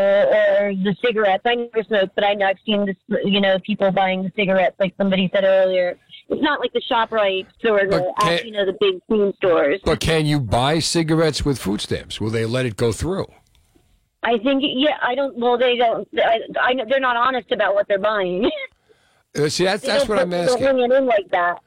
or 0.59 0.73
the 0.83 0.95
cigarettes 1.03 1.43
i 1.45 1.55
never 1.55 1.81
smoke 1.83 2.09
but 2.15 2.23
i 2.25 2.33
know 2.33 2.45
i've 2.45 2.57
seen 2.65 2.85
this 2.85 2.95
you 3.23 3.39
know 3.39 3.57
people 3.59 3.89
buying 3.91 4.21
the 4.23 4.31
cigarettes 4.35 4.75
like 4.79 4.93
somebody 4.97 5.29
said 5.33 5.43
earlier 5.45 5.97
it's 6.31 6.41
not 6.43 6.59
like 6.59 6.71
the 6.73 6.81
ShopRite 6.91 7.47
or 7.65 7.87
the 7.87 8.13
Okay. 8.21 8.43
you 8.45 8.51
know 8.51 8.65
the 8.65 8.77
big 8.79 9.01
food 9.07 9.33
stores 9.37 9.79
But 9.83 9.99
can 9.99 10.25
you 10.27 10.39
buy 10.39 10.77
cigarettes 10.79 11.43
with 11.43 11.57
food 11.57 11.81
stamps? 11.81 12.21
Will 12.21 12.29
they 12.29 12.45
let 12.45 12.67
it 12.67 12.75
go 12.77 12.91
through? 12.91 13.25
I 14.21 14.37
think, 14.37 14.61
yeah, 14.63 14.97
I 15.01 15.15
don't. 15.15 15.35
Well, 15.37 15.57
they 15.57 15.75
don't. 15.77 16.07
I, 16.17 16.41
I 16.61 16.73
know 16.73 16.85
they're 16.87 16.99
not 16.99 17.15
honest 17.17 17.51
about 17.51 17.73
what 17.73 17.87
they're 17.87 17.97
buying. 17.97 18.47
Uh, 19.35 19.49
see, 19.49 19.63
that's 19.63 19.81
They 19.81 19.87
that's 19.87 20.07
what 20.07 20.19
I'm 20.19 20.29
they 20.29 20.45
don't 20.45 20.61
asking. 20.61 20.65
bring 20.75 20.91
it 20.91 20.95
in 20.95 21.05
like 21.07 21.29
that. 21.31 21.61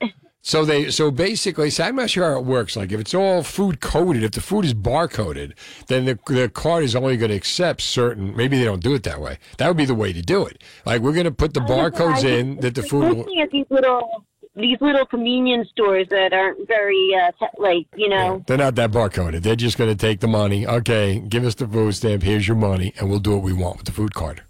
So 0.44 0.64
they 0.64 0.90
so 0.90 1.12
basically, 1.12 1.70
so 1.70 1.85
I'm 1.85 1.94
not 1.94 2.11
sure 2.11 2.28
how 2.33 2.38
it 2.40 2.44
works. 2.44 2.74
Like 2.76 2.90
if 2.90 2.98
it's 2.98 3.14
all 3.14 3.44
food 3.44 3.81
coded, 3.81 4.24
if 4.24 4.33
the 4.33 4.40
food 4.40 4.64
is 4.64 4.74
barcoded, 4.74 5.52
then 5.87 6.05
the 6.05 6.18
the 6.26 6.48
card 6.48 6.83
is 6.83 6.96
only 6.96 7.16
going 7.16 7.31
to 7.31 7.37
accept 7.37 7.81
certain. 7.81 8.35
Maybe 8.37 8.59
they 8.59 8.64
don't 8.64 8.83
do 8.83 8.92
it 8.94 9.05
that 9.05 9.20
way. 9.20 9.38
That 9.59 9.68
would 9.68 9.76
be 9.76 9.85
the 9.85 9.94
way 9.94 10.12
to 10.12 10.20
do 10.20 10.44
it. 10.46 10.62
Like 10.85 11.00
we're 11.00 11.12
going 11.12 11.26
to 11.26 11.31
put 11.33 11.55
the 11.55 11.61
barcodes 11.61 12.24
in 12.24 12.57
that 12.57 12.74
the 12.74 12.82
food. 12.82 13.09
will- 13.11 13.16
Looking 13.18 13.40
at 13.40 13.51
these 13.51 13.66
little 13.70 14.24
these 14.57 14.78
little 14.80 15.07
convenience 15.07 15.68
stores 15.70 16.09
that 16.11 16.32
aren't 16.32 16.66
very 16.66 17.09
uh, 17.14 17.30
te- 17.38 17.62
like 17.62 17.86
you 17.97 18.09
know. 18.09 18.43
They're 18.49 18.59
not 18.59 18.74
that 18.74 18.90
barcoded. 18.90 19.43
They're 19.43 19.55
just 19.57 19.78
going 19.78 19.90
to 19.90 19.97
take 19.97 20.18
the 20.20 20.28
money. 20.28 20.66
Okay, 20.66 21.20
give 21.20 21.45
us 21.45 21.55
the 21.55 21.68
food 21.68 21.93
stamp. 21.95 22.24
Here's 22.24 22.49
your 22.49 22.57
money, 22.57 22.93
and 22.99 23.09
we'll 23.09 23.20
do 23.20 23.30
what 23.30 23.43
we 23.45 23.53
want 23.53 23.76
with 23.76 23.86
the 23.86 23.93
food 23.93 24.12
card. 24.12 24.43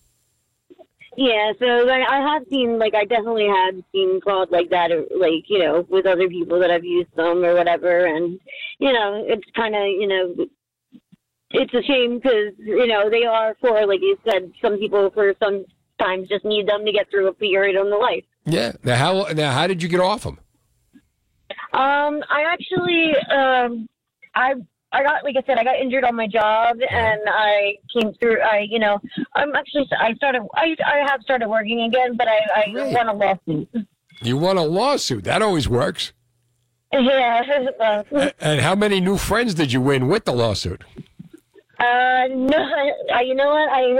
Yeah, 1.17 1.53
so 1.59 1.67
like, 1.87 2.09
I 2.09 2.21
have 2.33 2.43
seen 2.49 2.79
like 2.79 2.95
I 2.95 3.05
definitely 3.05 3.47
have 3.47 3.75
seen 3.93 4.21
fraud 4.23 4.51
like 4.51 4.71
that, 4.71 4.91
like 5.15 5.45
you 5.49 5.59
know, 5.59 5.87
with 5.91 6.07
other 6.07 6.29
people 6.29 6.59
that 6.61 6.71
have 6.71 6.85
used 6.85 7.15
them 7.17 7.45
or 7.45 7.55
whatever, 7.55 8.07
and 8.07 8.41
you 8.79 8.93
know, 8.93 9.23
it's 9.27 9.45
kind 9.55 9.75
of 9.75 9.83
you 9.83 10.07
know. 10.07 10.47
It's 11.55 11.75
a 11.75 11.83
shame 11.83 12.17
because 12.17 12.55
you 12.59 12.87
know 12.87 13.11
they 13.11 13.25
are 13.25 13.55
for, 13.61 13.87
like 13.87 14.01
you 14.01 14.17
said, 14.25 14.51
some 14.63 14.79
people 14.79 15.11
for 15.11 15.35
sometimes 15.39 16.29
just 16.29 16.47
need 16.47 16.67
them 16.67 16.83
to 16.87 16.93
get 16.93 17.11
through 17.11 17.29
a 17.29 17.35
period 17.35 17.79
in 17.79 17.91
the 17.91 17.97
life. 17.97 18.25
Yeah. 18.47 18.73
Now 18.83 18.97
how 18.97 19.33
now 19.35 19.53
how 19.53 19.67
did 19.67 19.83
you 19.83 19.89
get 19.91 20.01
off 20.01 20.23
them? 20.23 20.39
Um, 21.75 22.23
I 22.31 22.45
actually, 22.49 23.13
um, 23.31 23.89
I 24.35 24.55
I 24.93 25.03
got, 25.03 25.25
like 25.25 25.37
I 25.37 25.43
said, 25.47 25.59
I 25.59 25.65
got 25.65 25.77
injured 25.77 26.05
on 26.05 26.15
my 26.15 26.27
job, 26.27 26.77
and 26.91 27.21
I 27.27 27.77
came 27.93 28.13
through. 28.15 28.41
I, 28.43 28.67
you 28.69 28.79
know, 28.79 28.99
I'm 29.35 29.55
actually, 29.55 29.89
I 29.99 30.15
started, 30.15 30.43
I, 30.55 30.77
I 30.87 30.99
have 31.11 31.23
started 31.23 31.49
working 31.49 31.83
again, 31.83 32.17
but 32.17 32.29
I, 32.29 32.39
I 32.57 32.71
Great. 32.73 32.95
won 32.95 33.09
a 33.09 33.15
lawsuit. 33.15 33.69
You 34.21 34.37
won 34.37 34.59
a 34.59 34.65
lawsuit. 34.65 35.25
That 35.25 35.43
always 35.43 35.69
works. 35.69 36.13
Yeah. 36.95 38.03
And 38.39 38.61
how 38.61 38.75
many 38.75 39.01
new 39.01 39.17
friends 39.17 39.55
did 39.55 39.73
you 39.73 39.81
win 39.81 40.09
with 40.09 40.27
the 40.27 40.33
lawsuit? 40.33 40.85
uh, 41.81 42.27
no, 42.29 42.59
I, 43.15 43.23
you 43.23 43.35
know 43.35 43.49
what? 43.49 43.69
I, 43.73 43.99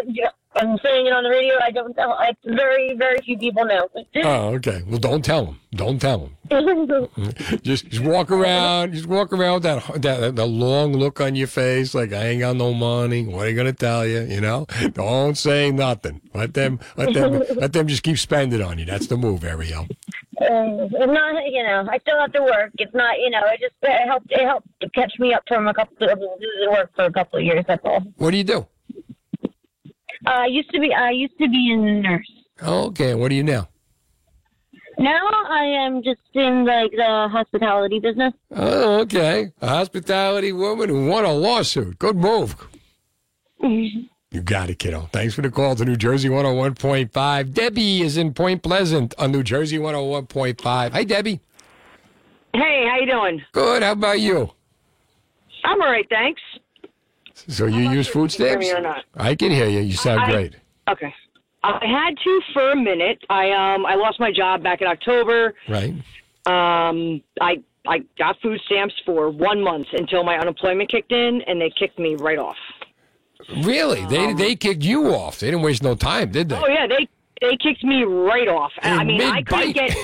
I'm 0.55 0.79
saying 0.79 1.07
it 1.07 1.13
on 1.13 1.25
the 1.25 1.31
radio. 1.31 1.55
I 1.63 1.71
don't 1.71 1.95
tell. 1.95 2.13
I, 2.13 2.33
very, 2.45 2.95
very 2.97 3.19
few 3.21 3.39
people 3.39 3.65
know. 3.65 3.89
Oh, 4.17 4.55
okay. 4.55 4.83
Well, 4.87 4.99
don't 4.99 5.25
tell 5.25 5.47
them. 5.47 5.61
Don't 5.75 5.99
tell 5.99 6.19
them. 6.19 6.37
Just, 7.63 7.89
just 7.89 8.05
walk 8.05 8.31
around. 8.31 8.93
Just 8.93 9.07
walk 9.07 9.33
around 9.33 9.55
with 9.55 9.63
that 9.63 10.03
that 10.03 10.37
that 10.37 10.47
long 10.47 10.93
look 10.93 11.21
on 11.21 11.35
your 11.35 11.47
face, 11.47 11.95
like 11.95 12.13
I 12.13 12.29
ain't 12.29 12.41
got 12.41 12.57
no 12.57 12.75
money. 12.75 13.27
What 13.27 13.47
are 13.47 13.49
you 13.49 13.57
gonna 13.57 13.73
tell 13.73 14.07
you? 14.07 14.21
You 14.23 14.43
know, 14.43 14.67
don't 14.93 15.37
say 15.39 15.71
nothing. 15.71 16.21
Let 16.35 16.53
them, 16.53 16.81
let 16.97 17.15
them, 17.15 17.43
let 17.57 17.73
them 17.73 17.89
just 17.89 18.03
keep 18.03 18.19
spending 18.19 18.61
on 18.61 18.79
you. 18.79 18.85
That's 18.85 19.07
the 19.07 19.17
move, 19.17 19.45
Ariel. 19.45 19.87
Uh, 20.41 20.89
it's 20.91 21.13
not, 21.13 21.51
you 21.51 21.63
know, 21.63 21.87
I 21.89 21.99
still 21.99 22.19
have 22.19 22.33
to 22.33 22.43
work. 22.43 22.73
It's 22.79 22.95
not, 22.95 23.19
you 23.19 23.31
know, 23.31 23.41
it 23.47 23.61
just 23.61 23.75
it 23.83 24.07
helped. 24.07 24.31
It 24.31 24.41
helped 24.41 24.69
catch 24.95 25.19
me 25.19 25.33
up 25.33 25.45
from 25.49 25.69
a 25.69 25.75
couple 25.75 26.09
of 26.09 26.19
work 26.69 26.91
for 26.95 27.05
a 27.05 27.13
couple 27.13 27.39
of 27.39 27.45
years. 27.45 27.65
That's 27.67 27.85
all. 27.85 28.03
What 28.17 28.33
do 28.33 28.37
you 28.37 28.45
do? 28.45 28.67
Uh, 30.27 30.31
I 30.31 30.47
used 30.47 30.71
to 30.71 30.81
be. 30.81 30.93
I 30.95 31.11
used 31.11 31.37
to 31.39 31.49
be 31.49 31.73
a 31.73 31.77
nurse. 31.77 32.31
Okay. 32.63 33.15
What 33.15 33.29
do 33.29 33.35
you 33.35 33.43
now? 33.43 33.69
Now 34.99 35.27
I 35.49 35.65
am 35.65 36.03
just 36.03 36.21
in 36.35 36.65
like 36.65 36.93
the 36.93 37.29
hospitality 37.31 37.99
business. 37.99 38.35
Oh, 38.55 39.01
okay. 39.01 39.53
A 39.61 39.69
hospitality 39.69 40.53
woman 40.53 40.89
who 40.89 41.07
won 41.07 41.25
a 41.25 41.33
lawsuit. 41.33 41.99
Good 41.99 42.17
move. 42.17 42.55
You 43.61 44.41
got 44.43 44.71
it, 44.71 44.79
kiddo. 44.79 45.09
Thanks 45.13 45.35
for 45.35 45.43
the 45.43 45.51
call 45.51 45.75
to 45.77 45.85
New 45.85 45.97
Jersey 45.97 46.29
101.5. 46.29 47.53
Debbie 47.53 48.03
is 48.03 48.17
in 48.17 48.33
Point 48.33 48.63
Pleasant 48.63 49.15
on 49.19 49.31
New 49.31 49.43
Jersey 49.43 49.79
101.5. 49.79 50.93
Hi, 50.93 51.05
Debbie. 51.05 51.41
Hey, 52.55 52.87
how 52.89 52.99
you 52.99 53.07
doing? 53.11 53.43
Good. 53.53 53.83
How 53.83 53.93
about 53.93 54.21
you? 54.21 54.51
I'm 55.65 55.81
all 55.81 55.91
right, 55.91 56.07
thanks. 56.09 56.41
So 57.35 57.67
you 57.67 57.91
use 57.91 58.09
food 58.09 58.31
stamps? 58.31 58.65
hear 58.67 58.75
me 58.75 58.79
or 58.79 58.83
not? 58.83 59.05
I 59.17 59.35
can 59.35 59.51
hear 59.51 59.69
you. 59.69 59.81
You 59.81 59.95
sound 59.95 60.21
I- 60.23 60.31
great. 60.31 60.57
Okay. 60.89 61.15
I 61.65 61.87
had 61.87 62.17
to 62.19 62.41
for 62.53 62.71
a 62.73 62.77
minute. 62.77 63.25
I 63.31 63.51
um 63.53 63.87
I 63.87 63.95
lost 63.95 64.19
my 64.19 64.33
job 64.33 64.63
back 64.65 64.81
in 64.81 64.89
October. 64.89 65.55
Right. 65.69 65.95
Um 66.47 67.23
I 67.41 67.63
I 67.87 67.99
got 68.19 68.41
food 68.41 68.61
stamps 68.67 68.95
for 69.05 69.31
one 69.31 69.63
month 69.63 69.87
until 69.93 70.25
my 70.25 70.39
unemployment 70.39 70.91
kicked 70.91 71.13
in, 71.13 71.43
and 71.47 71.61
they 71.61 71.71
kicked 71.71 71.99
me 71.99 72.15
right 72.17 72.39
off. 72.39 72.57
Really? 73.63 74.05
They 74.07 74.33
they 74.35 74.57
kicked 74.57 74.83
you 74.83 75.15
off. 75.15 75.39
They 75.39 75.49
didn't 75.49 75.63
waste 75.63 75.83
no 75.83 75.95
time, 75.95 76.31
did 76.31 76.49
they? 76.49 76.57
Oh 76.57 76.67
yeah, 76.69 76.87
they 76.87 77.09
they 77.41 77.57
kicked 77.57 77.85
me 77.85 78.05
right 78.05 78.49
off. 78.49 78.73
I 78.83 79.05
mean, 79.05 79.21
I 79.21 79.43
couldn't 79.43 79.73
get. 79.73 79.97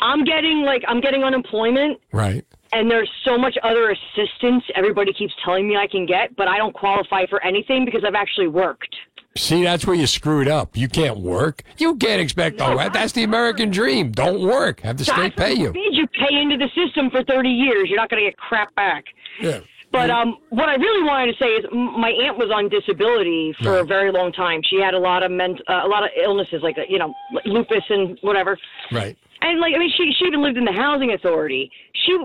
I'm 0.00 0.24
getting 0.24 0.62
like 0.62 0.84
I'm 0.86 1.00
getting 1.00 1.24
unemployment, 1.24 2.00
Right. 2.12 2.44
And 2.72 2.90
there's 2.90 3.10
so 3.24 3.38
much 3.38 3.56
other 3.62 3.90
assistance 3.90 4.64
everybody 4.74 5.12
keeps 5.12 5.34
telling 5.44 5.68
me 5.68 5.76
I 5.76 5.86
can 5.86 6.06
get, 6.06 6.34
but 6.36 6.48
I 6.48 6.58
don't 6.58 6.74
qualify 6.74 7.26
for 7.26 7.42
anything 7.44 7.84
because 7.84 8.04
I've 8.04 8.14
actually 8.14 8.48
worked. 8.48 8.94
See, 9.36 9.62
that's 9.62 9.86
where 9.86 9.94
you 9.94 10.06
screwed 10.06 10.48
up. 10.48 10.76
You 10.76 10.88
can't 10.88 11.18
work. 11.18 11.62
You 11.76 11.94
can't 11.96 12.20
expect. 12.20 12.60
Oh, 12.60 12.76
that's 12.92 13.12
the 13.12 13.22
American 13.22 13.70
dream. 13.70 14.10
Don't 14.10 14.40
work. 14.40 14.80
Have 14.80 14.96
the 14.96 15.04
state 15.04 15.36
pay 15.36 15.52
you. 15.52 15.72
You 15.74 16.06
pay 16.08 16.34
into 16.34 16.56
the 16.56 16.68
system 16.74 17.08
for 17.10 17.22
30 17.22 17.48
years? 17.48 17.88
You're 17.88 17.98
not 17.98 18.10
going 18.10 18.24
to 18.24 18.30
get 18.30 18.36
crap 18.36 18.74
back. 18.74 19.04
Yeah. 19.40 19.60
But 19.90 20.10
um, 20.10 20.36
what 20.50 20.68
I 20.68 20.74
really 20.74 21.02
wanted 21.02 21.32
to 21.32 21.38
say 21.38 21.46
is, 21.46 21.64
my 21.72 22.10
aunt 22.10 22.36
was 22.36 22.50
on 22.54 22.68
disability 22.68 23.54
for 23.62 23.78
a 23.78 23.84
very 23.84 24.12
long 24.12 24.32
time. 24.32 24.60
She 24.68 24.78
had 24.80 24.92
a 24.92 24.98
lot 24.98 25.22
of 25.22 25.30
ment- 25.30 25.62
uh, 25.66 25.80
a 25.84 25.88
lot 25.88 26.02
of 26.04 26.10
illnesses, 26.22 26.60
like 26.62 26.76
uh, 26.76 26.82
you 26.88 26.98
know, 26.98 27.14
lupus 27.46 27.84
and 27.88 28.18
whatever. 28.20 28.58
Right. 28.92 29.16
And 29.40 29.60
like, 29.60 29.74
I 29.74 29.78
mean, 29.78 29.90
she 29.96 30.12
she 30.18 30.26
even 30.26 30.42
lived 30.42 30.56
in 30.56 30.64
the 30.64 30.72
housing 30.72 31.12
authority. 31.12 31.70
She 31.94 32.18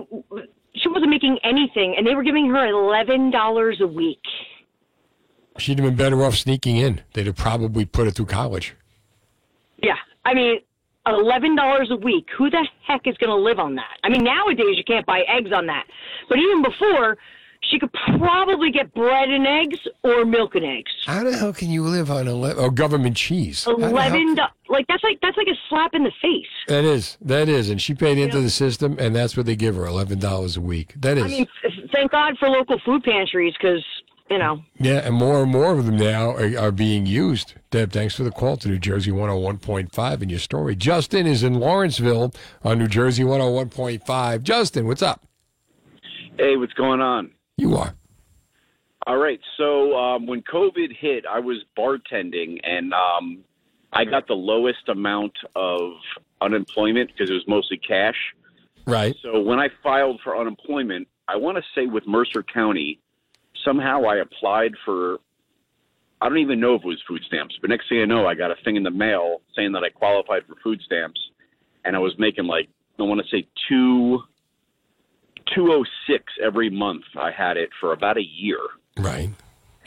she 0.74 0.88
wasn't 0.88 1.10
making 1.10 1.38
anything, 1.44 1.94
and 1.96 2.06
they 2.06 2.14
were 2.14 2.22
giving 2.22 2.48
her 2.50 2.66
eleven 2.66 3.30
dollars 3.30 3.80
a 3.80 3.86
week. 3.86 4.22
She'd 5.58 5.78
have 5.78 5.86
been 5.86 5.96
better 5.96 6.22
off 6.24 6.34
sneaking 6.34 6.76
in. 6.76 7.02
They'd 7.12 7.26
have 7.26 7.36
probably 7.36 7.84
put 7.84 8.06
her 8.06 8.10
through 8.10 8.26
college. 8.26 8.74
Yeah, 9.82 9.96
I 10.24 10.34
mean, 10.34 10.58
eleven 11.06 11.54
dollars 11.54 11.90
a 11.90 11.96
week. 11.96 12.28
Who 12.36 12.50
the 12.50 12.66
heck 12.86 13.06
is 13.06 13.16
going 13.18 13.30
to 13.30 13.36
live 13.36 13.60
on 13.60 13.76
that? 13.76 13.98
I 14.02 14.08
mean, 14.08 14.24
nowadays 14.24 14.76
you 14.76 14.84
can't 14.84 15.06
buy 15.06 15.22
eggs 15.28 15.52
on 15.52 15.66
that, 15.66 15.84
but 16.28 16.38
even 16.38 16.62
before, 16.62 17.16
she 17.70 17.78
could 17.78 17.92
probably 18.18 18.70
get 18.70 18.92
bread 18.94 19.28
and 19.30 19.46
eggs 19.46 19.78
or 20.02 20.24
milk 20.24 20.54
and 20.54 20.64
eggs. 20.64 20.90
How 21.06 21.24
the 21.24 21.36
hell 21.36 21.52
can 21.52 21.70
you 21.70 21.82
live 21.82 22.10
on 22.10 22.28
eleven? 22.28 22.62
Oh, 22.64 22.70
government 22.70 23.16
cheese. 23.16 23.64
How 23.64 23.76
the 23.76 23.82
hell- 23.86 23.90
Eleven, 23.92 24.34
do- 24.34 24.42
like 24.68 24.86
that's 24.88 25.02
like 25.02 25.18
that's 25.22 25.36
like 25.36 25.46
a 25.48 25.56
slap 25.68 25.94
in 25.94 26.04
the 26.04 26.12
face. 26.22 26.46
That 26.68 26.84
is. 26.84 27.16
That 27.20 27.48
is. 27.48 27.70
And 27.70 27.80
she 27.80 27.94
paid 27.94 28.18
into 28.18 28.40
the 28.40 28.50
system, 28.50 28.96
and 28.98 29.14
that's 29.14 29.36
what 29.36 29.46
they 29.46 29.56
give 29.56 29.76
her 29.76 29.86
eleven 29.86 30.18
dollars 30.18 30.56
a 30.56 30.60
week. 30.60 30.94
That 30.96 31.16
is. 31.18 31.24
I 31.24 31.28
mean, 31.28 31.46
thank 31.92 32.10
God 32.12 32.36
for 32.38 32.48
local 32.48 32.78
food 32.84 33.02
pantries 33.04 33.54
because 33.60 33.84
you 34.30 34.38
know. 34.38 34.62
yeah, 34.80 35.00
and 35.06 35.14
more 35.14 35.42
and 35.42 35.52
more 35.52 35.72
of 35.78 35.84
them 35.84 35.96
now 35.98 36.30
are, 36.30 36.58
are 36.58 36.72
being 36.72 37.04
used. 37.04 37.54
Deb, 37.70 37.92
thanks 37.92 38.14
for 38.14 38.22
the 38.24 38.30
call 38.30 38.56
to 38.58 38.68
New 38.68 38.78
Jersey 38.78 39.10
101.5 39.10 40.22
in 40.22 40.28
your 40.30 40.38
story. 40.38 40.74
Justin 40.74 41.26
is 41.26 41.42
in 41.42 41.54
Lawrenceville 41.60 42.32
on 42.62 42.78
New 42.78 42.86
Jersey 42.88 43.22
101.5. 43.22 44.42
Justin, 44.42 44.86
what's 44.86 45.02
up? 45.02 45.26
Hey, 46.38 46.56
what's 46.56 46.72
going 46.72 47.00
on? 47.00 47.30
You 47.56 47.76
are. 47.76 47.94
All 49.06 49.18
right. 49.18 49.40
So 49.56 49.96
um, 49.96 50.26
when 50.26 50.42
COVID 50.42 50.96
hit, 50.98 51.24
I 51.30 51.40
was 51.40 51.58
bartending, 51.78 52.58
and 52.62 52.92
um, 52.94 53.44
I 53.92 54.04
got 54.04 54.26
the 54.26 54.34
lowest 54.34 54.88
amount 54.88 55.34
of 55.54 55.92
unemployment 56.40 57.10
because 57.12 57.30
it 57.30 57.34
was 57.34 57.44
mostly 57.46 57.76
cash. 57.76 58.16
Right. 58.86 59.14
So 59.22 59.40
when 59.40 59.58
I 59.58 59.68
filed 59.82 60.20
for 60.24 60.36
unemployment, 60.36 61.08
I 61.28 61.36
want 61.36 61.56
to 61.58 61.62
say 61.74 61.86
with 61.86 62.06
Mercer 62.06 62.42
County, 62.42 63.00
somehow 63.64 64.04
I 64.04 64.16
applied 64.16 64.72
for. 64.84 65.18
I 66.20 66.28
don't 66.28 66.38
even 66.38 66.60
know 66.60 66.74
if 66.74 66.82
it 66.82 66.86
was 66.86 67.02
food 67.06 67.20
stamps, 67.26 67.58
but 67.60 67.68
next 67.68 67.88
thing 67.88 68.00
I 68.00 68.06
know, 68.06 68.26
I 68.26 68.34
got 68.34 68.50
a 68.50 68.54
thing 68.64 68.76
in 68.76 68.82
the 68.82 68.90
mail 68.90 69.42
saying 69.54 69.72
that 69.72 69.82
I 69.82 69.90
qualified 69.90 70.44
for 70.46 70.54
food 70.62 70.80
stamps, 70.86 71.20
and 71.84 71.94
I 71.94 71.98
was 71.98 72.14
making 72.18 72.46
like 72.46 72.68
I 72.98 73.02
want 73.02 73.20
to 73.20 73.36
say 73.36 73.46
two. 73.68 74.20
206 75.54 76.24
every 76.42 76.70
month. 76.70 77.04
I 77.16 77.30
had 77.30 77.56
it 77.56 77.70
for 77.80 77.92
about 77.92 78.16
a 78.16 78.22
year. 78.22 78.58
Right. 78.98 79.30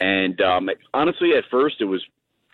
And 0.00 0.40
um, 0.40 0.68
honestly, 0.94 1.32
at 1.36 1.44
first, 1.50 1.76
it 1.80 1.84
was 1.84 2.04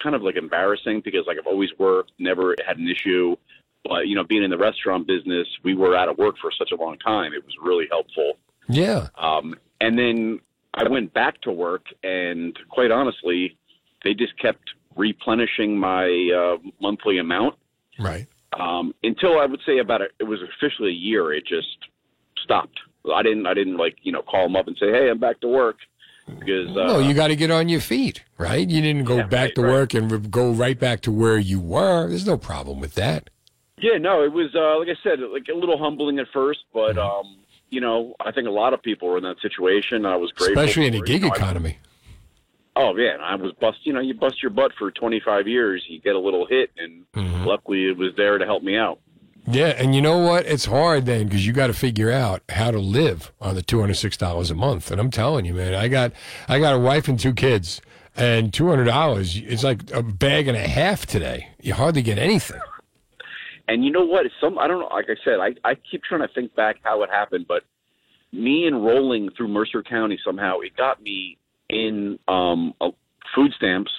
kind 0.03 0.15
of 0.15 0.23
like 0.23 0.37
embarrassing 0.37 1.03
because 1.05 1.25
like 1.27 1.37
I've 1.39 1.47
always 1.47 1.71
worked, 1.79 2.13
never 2.19 2.55
had 2.67 2.79
an 2.79 2.89
issue. 2.89 3.37
But 3.85 4.07
you 4.09 4.15
know, 4.15 4.25
being 4.25 4.43
in 4.43 4.51
the 4.51 4.59
restaurant 4.59 5.07
business, 5.07 5.47
we 5.63 5.75
were 5.75 5.97
out 5.97 6.09
of 6.09 6.17
work 6.17 6.37
for 6.41 6.51
such 6.57 6.71
a 6.73 6.77
long 6.77 6.99
time. 6.99 7.33
It 7.35 7.45
was 7.45 7.55
really 7.63 7.87
helpful. 7.91 8.35
Yeah. 8.69 9.09
Um, 9.19 9.55
and 9.81 9.99
then 9.99 10.41
I 10.73 10.89
went 10.89 11.13
back 11.13 11.41
to 11.43 11.53
work, 11.53 11.85
and 12.03 12.59
quite 12.71 12.91
honestly, 12.91 13.57
they 14.03 14.15
just 14.15 14.39
kept 14.39 14.71
replenishing 14.97 15.79
my 15.79 16.07
uh, 16.35 16.57
monthly 16.81 17.19
amount 17.19 17.57
Right. 17.99 18.27
um, 18.59 18.95
until 19.03 19.39
I 19.39 19.47
would 19.47 19.61
say 19.67 19.79
about 19.79 20.01
a, 20.03 20.07
it 20.19 20.25
was 20.25 20.41
officially 20.43 20.91
a 20.91 20.95
year. 20.95 21.33
It 21.33 21.45
just 21.47 21.77
stopped. 22.43 22.79
I 23.13 23.23
didn't. 23.23 23.47
I 23.47 23.55
didn't 23.55 23.77
like 23.77 23.97
you 24.03 24.13
know 24.13 24.23
call 24.23 24.45
them 24.45 24.57
up 24.57 24.67
and 24.67 24.77
say, 24.79 24.91
"Hey, 24.91 25.11
I'm 25.11 25.19
back 25.19 25.41
to 25.41 25.49
work," 25.49 25.77
because 26.27 26.71
uh, 26.77 26.87
no, 26.87 26.99
you 27.01 27.15
got 27.15 27.29
to 27.29 27.37
get 27.37 27.51
on 27.51 27.69
your 27.69 27.81
feet, 27.81 28.23
right? 28.39 28.69
You 28.69 28.81
didn't 28.81 29.05
go 29.05 29.23
back 29.27 29.55
to 29.55 29.63
work 29.63 29.95
and 29.95 30.11
re- 30.11 30.19
go 30.19 30.51
right 30.53 30.79
back 30.79 31.03
to 31.03 31.13
where 31.13 31.39
you 31.39 31.61
were. 31.61 32.09
There's 32.09 32.27
no 32.27 32.37
problem 32.39 32.81
with 32.81 32.95
that. 32.95 33.31
Yeah, 33.79 33.99
no, 33.99 34.23
it 34.23 34.33
was 34.33 34.55
uh, 34.55 34.79
like 34.79 34.89
I 34.89 34.97
said, 35.03 35.19
like 35.33 35.47
a 35.53 35.57
little 35.57 35.77
humbling 35.79 36.19
at 36.19 36.27
first, 36.33 36.61
but 36.73 36.97
um, 36.97 37.37
you 37.71 37.81
know, 37.81 38.15
I 38.21 38.31
think 38.33 38.47
a 38.47 38.51
lot 38.53 38.73
of 38.73 38.83
people 38.83 39.09
were 39.09 39.19
in 39.19 39.25
that 39.25 39.41
situation. 39.43 40.07
I 40.07 40.17
was 40.17 40.31
grateful, 40.33 40.63
Especially 40.63 40.87
in 40.87 40.95
a 40.95 40.99
it. 40.99 41.07
gig 41.07 41.23
You 41.23 41.29
know, 41.29 41.35
I- 41.35 41.37
economy. 41.37 41.79
oh 42.77 42.95
man, 42.95 43.21
I 43.21 43.35
was 43.35 43.53
bust. 43.61 43.79
You 43.83 43.93
know, 43.93 44.01
you 44.01 44.15
bust 44.15 44.43
your 44.43 44.51
butt 44.51 44.73
for 44.79 44.91
25 44.91 45.47
years, 45.49 45.85
you 45.89 46.01
get 46.01 46.15
a 46.15 46.19
little 46.21 46.47
hit, 46.47 46.71
and 46.79 47.05
Mm-hmm. 47.15 47.45
luckily 47.45 47.87
it 47.89 47.97
was 47.99 48.13
there 48.17 48.39
to 48.39 48.45
help 48.47 48.63
me 48.63 48.77
out. 48.77 48.99
Yeah, 49.47 49.75
and 49.77 49.95
you 49.95 50.01
know 50.01 50.19
what? 50.19 50.47
It's 50.47 50.65
hard 50.65 51.05
then 51.05 51.27
because 51.27 51.47
you 51.47 51.53
got 51.53 51.67
to 51.67 51.75
figure 51.75 52.11
out 52.11 52.43
how 52.49 52.71
to 52.71 52.79
live 52.79 53.31
on 53.41 53.55
the 53.55 53.63
two 53.63 53.81
hundred 53.81 53.95
six 53.95 54.17
dollars 54.17 54.51
a 54.51 54.55
month. 54.55 54.91
And 54.91 55.01
I'm 55.01 55.11
telling 55.11 55.45
you, 55.45 55.55
man, 55.55 55.75
I 55.75 55.89
got 55.89 56.13
I 56.49 56.59
got 56.59 56.75
a 56.75 56.79
wife 56.79 57.09
and 57.09 57.21
two 57.21 57.35
kids, 57.35 57.83
and 58.17 58.55
two 58.55 58.69
hundred 58.69 58.85
dollars 58.85 59.37
it's 59.37 59.63
like 59.63 59.91
a 59.93 60.03
bag 60.03 60.49
and 60.49 60.57
a 60.57 60.67
half 60.67 61.05
today. 61.05 61.49
You 61.61 61.75
hardly 61.75 62.01
get 62.01 62.19
anything. 62.19 62.61
And 63.69 63.85
you 63.85 63.91
know 63.91 64.05
what? 64.05 64.27
Some 64.41 64.59
I 64.59 64.67
don't 64.67 64.81
know. 64.81 64.89
Like 64.89 65.07
I 65.11 65.17
said, 65.25 65.41
I 65.41 65.69
I 65.69 65.75
keep 65.75 66.03
trying 66.05 66.27
to 66.27 66.29
think 66.29 66.55
back 66.55 66.77
how 66.83 67.03
it 67.03 67.11
happened, 67.11 67.45
but 67.47 67.65
me 68.33 68.67
enrolling 68.67 69.29
through 69.37 69.49
Mercer 69.49 69.83
County 69.83 70.19
somehow 70.25 70.61
it 70.61 70.75
got 70.75 71.03
me 71.03 71.37
in 71.69 72.19
um 72.29 72.73
food 73.35 73.53
stamps, 73.57 73.93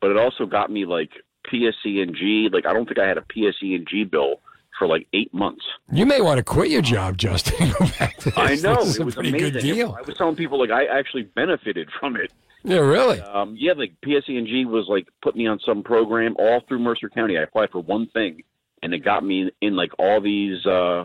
but 0.00 0.12
it 0.12 0.16
also 0.16 0.46
got 0.46 0.70
me 0.70 0.84
like 0.84 1.10
PSE 1.52 2.00
and 2.00 2.14
G. 2.14 2.48
Like 2.52 2.64
I 2.64 2.72
don't 2.72 2.86
think 2.86 3.00
I 3.00 3.08
had 3.08 3.18
a 3.18 3.22
PSE 3.22 3.74
and 3.74 3.88
G 3.88 4.04
bill 4.04 4.40
for 4.78 4.86
like 4.86 5.06
eight 5.12 5.32
months. 5.32 5.62
You 5.92 6.06
may 6.06 6.20
want 6.20 6.38
to 6.38 6.44
quit 6.44 6.70
your 6.70 6.82
job, 6.82 7.16
Justin. 7.16 7.70
Go 7.78 7.86
back 7.98 8.16
to 8.18 8.30
this. 8.30 8.36
I 8.38 8.54
know 8.56 8.80
it 8.80 8.98
a 8.98 9.04
was 9.04 9.14
pretty 9.14 9.30
amazing. 9.30 9.52
good 9.52 9.60
deal. 9.60 9.96
I 9.98 10.02
was 10.02 10.16
telling 10.16 10.36
people 10.36 10.58
like 10.58 10.70
I 10.70 10.84
actually 10.86 11.22
benefited 11.22 11.88
from 12.00 12.16
it. 12.16 12.32
Yeah, 12.64 12.78
really. 12.78 13.20
Um, 13.20 13.54
yeah, 13.58 13.72
like 13.76 13.92
PSENG 14.04 14.66
was 14.66 14.86
like 14.88 15.06
put 15.22 15.36
me 15.36 15.46
on 15.46 15.60
some 15.64 15.82
program 15.82 16.34
all 16.38 16.60
through 16.66 16.78
Mercer 16.78 17.08
County. 17.10 17.36
I 17.38 17.42
applied 17.42 17.70
for 17.70 17.80
one 17.80 18.06
thing, 18.08 18.42
and 18.82 18.94
it 18.94 19.00
got 19.00 19.24
me 19.24 19.42
in, 19.42 19.50
in 19.60 19.76
like 19.76 19.90
all 19.98 20.20
these 20.20 20.64
uh, 20.64 21.04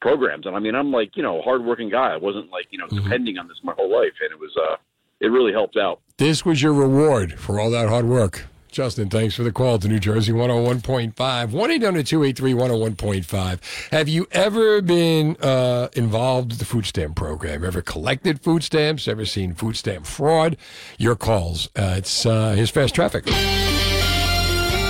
programs. 0.00 0.46
And 0.46 0.56
I 0.56 0.58
mean, 0.58 0.74
I'm 0.74 0.90
like 0.92 1.16
you 1.16 1.22
know 1.22 1.38
a 1.38 1.42
hardworking 1.42 1.90
guy. 1.90 2.14
I 2.14 2.16
wasn't 2.16 2.50
like 2.50 2.66
you 2.70 2.78
know 2.78 2.86
Mm-hmm. 2.86 3.04
depending 3.04 3.38
on 3.38 3.46
this 3.48 3.58
my 3.62 3.72
whole 3.74 3.90
life, 3.92 4.12
and 4.22 4.32
it 4.32 4.38
was 4.38 4.56
uh, 4.56 4.76
it 5.20 5.26
really 5.26 5.52
helped 5.52 5.76
out. 5.76 6.00
This 6.18 6.44
was 6.46 6.62
your 6.62 6.72
reward 6.72 7.38
for 7.38 7.60
all 7.60 7.70
that 7.72 7.88
hard 7.88 8.06
work. 8.06 8.46
Justin, 8.76 9.08
thanks 9.08 9.34
for 9.34 9.42
the 9.42 9.52
call 9.52 9.78
to 9.78 9.88
New 9.88 9.98
Jersey 9.98 10.32
101.5. 10.32 11.50
1 11.50 11.70
800 11.70 12.06
283 12.06 12.52
101.5. 12.52 13.90
Have 13.90 14.06
you 14.06 14.26
ever 14.32 14.82
been 14.82 15.34
uh, 15.40 15.88
involved 15.94 16.50
with 16.50 16.58
the 16.58 16.66
food 16.66 16.84
stamp 16.84 17.16
program? 17.16 17.64
Ever 17.64 17.80
collected 17.80 18.42
food 18.42 18.62
stamps? 18.62 19.08
Ever 19.08 19.24
seen 19.24 19.54
food 19.54 19.78
stamp 19.78 20.04
fraud? 20.04 20.58
Your 20.98 21.16
calls. 21.16 21.70
Uh, 21.74 21.94
it's 21.96 22.26
uh, 22.26 22.50
his 22.50 22.68
fast 22.68 22.94
traffic. 22.94 23.24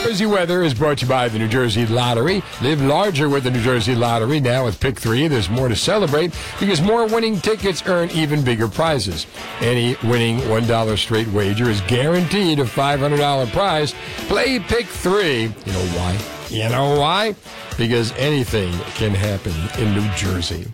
Jersey 0.06 0.26
weather 0.26 0.62
is 0.62 0.72
brought 0.72 0.98
to 0.98 1.04
you 1.04 1.08
by 1.08 1.28
the 1.28 1.36
New 1.36 1.48
Jersey 1.48 1.84
Lottery. 1.84 2.40
Live 2.62 2.80
larger 2.80 3.28
with 3.28 3.42
the 3.42 3.50
New 3.50 3.60
Jersey 3.60 3.96
Lottery. 3.96 4.38
Now 4.38 4.64
with 4.64 4.78
Pick 4.78 5.00
3, 5.00 5.26
there's 5.26 5.50
more 5.50 5.66
to 5.66 5.74
celebrate 5.74 6.32
because 6.60 6.80
more 6.80 7.08
winning 7.08 7.40
tickets 7.40 7.82
earn 7.86 8.08
even 8.12 8.44
bigger 8.44 8.68
prizes. 8.68 9.26
Any 9.58 9.96
winning 10.04 10.38
$1 10.42 10.98
straight 10.98 11.26
wager 11.32 11.68
is 11.68 11.80
guaranteed 11.88 12.60
a 12.60 12.64
$500 12.64 13.50
prize. 13.50 13.96
Play 14.28 14.60
Pick 14.60 14.86
3. 14.86 15.42
You 15.42 15.48
know 15.72 15.86
why? 15.96 16.16
You 16.50 16.68
know 16.68 17.00
why? 17.00 17.34
Because 17.76 18.12
anything 18.12 18.72
can 18.94 19.10
happen 19.10 19.54
in 19.82 19.92
New 19.92 20.08
Jersey. 20.14 20.68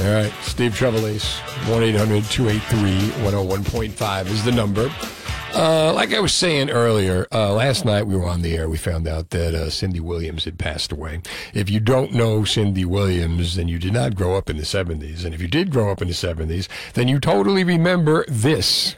All 0.00 0.12
right, 0.12 0.32
Steve 0.42 0.72
Trevelise, 0.72 1.38
1 1.70 1.82
800 1.82 2.24
283 2.24 3.24
101.5 3.24 4.26
is 4.26 4.44
the 4.44 4.52
number. 4.52 4.92
Uh, 5.54 5.92
like 5.94 6.12
I 6.12 6.20
was 6.20 6.34
saying 6.34 6.70
earlier, 6.70 7.26
uh, 7.32 7.52
last 7.52 7.84
night 7.84 8.06
we 8.06 8.14
were 8.14 8.26
on 8.26 8.42
the 8.42 8.54
air. 8.54 8.68
We 8.68 8.76
found 8.76 9.08
out 9.08 9.30
that 9.30 9.54
uh, 9.54 9.70
Cindy 9.70 10.00
Williams 10.00 10.44
had 10.44 10.58
passed 10.58 10.92
away. 10.92 11.20
If 11.54 11.70
you 11.70 11.80
don't 11.80 12.12
know 12.12 12.44
Cindy 12.44 12.84
Williams, 12.84 13.56
then 13.56 13.66
you 13.66 13.78
did 13.78 13.94
not 13.94 14.14
grow 14.16 14.36
up 14.36 14.50
in 14.50 14.58
the 14.58 14.64
70s. 14.64 15.24
And 15.24 15.34
if 15.34 15.40
you 15.40 15.48
did 15.48 15.70
grow 15.70 15.90
up 15.90 16.02
in 16.02 16.08
the 16.08 16.14
70s, 16.14 16.68
then 16.92 17.08
you 17.08 17.18
totally 17.18 17.64
remember 17.64 18.26
this. 18.28 18.96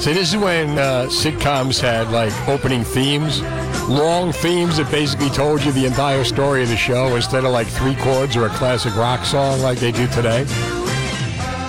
See, 0.00 0.14
this 0.14 0.30
is 0.30 0.38
when 0.38 0.78
uh, 0.78 1.08
sitcoms 1.10 1.78
had 1.78 2.10
like 2.10 2.32
opening 2.48 2.84
themes, 2.84 3.42
long 3.86 4.32
themes 4.32 4.78
that 4.78 4.90
basically 4.90 5.28
told 5.28 5.62
you 5.62 5.72
the 5.72 5.84
entire 5.84 6.24
story 6.24 6.62
of 6.62 6.70
the 6.70 6.76
show 6.76 7.14
instead 7.16 7.44
of 7.44 7.52
like 7.52 7.66
three 7.66 7.94
chords 7.96 8.34
or 8.34 8.46
a 8.46 8.48
classic 8.48 8.96
rock 8.96 9.26
song 9.26 9.60
like 9.60 9.78
they 9.78 9.92
do 9.92 10.06
today. 10.06 10.46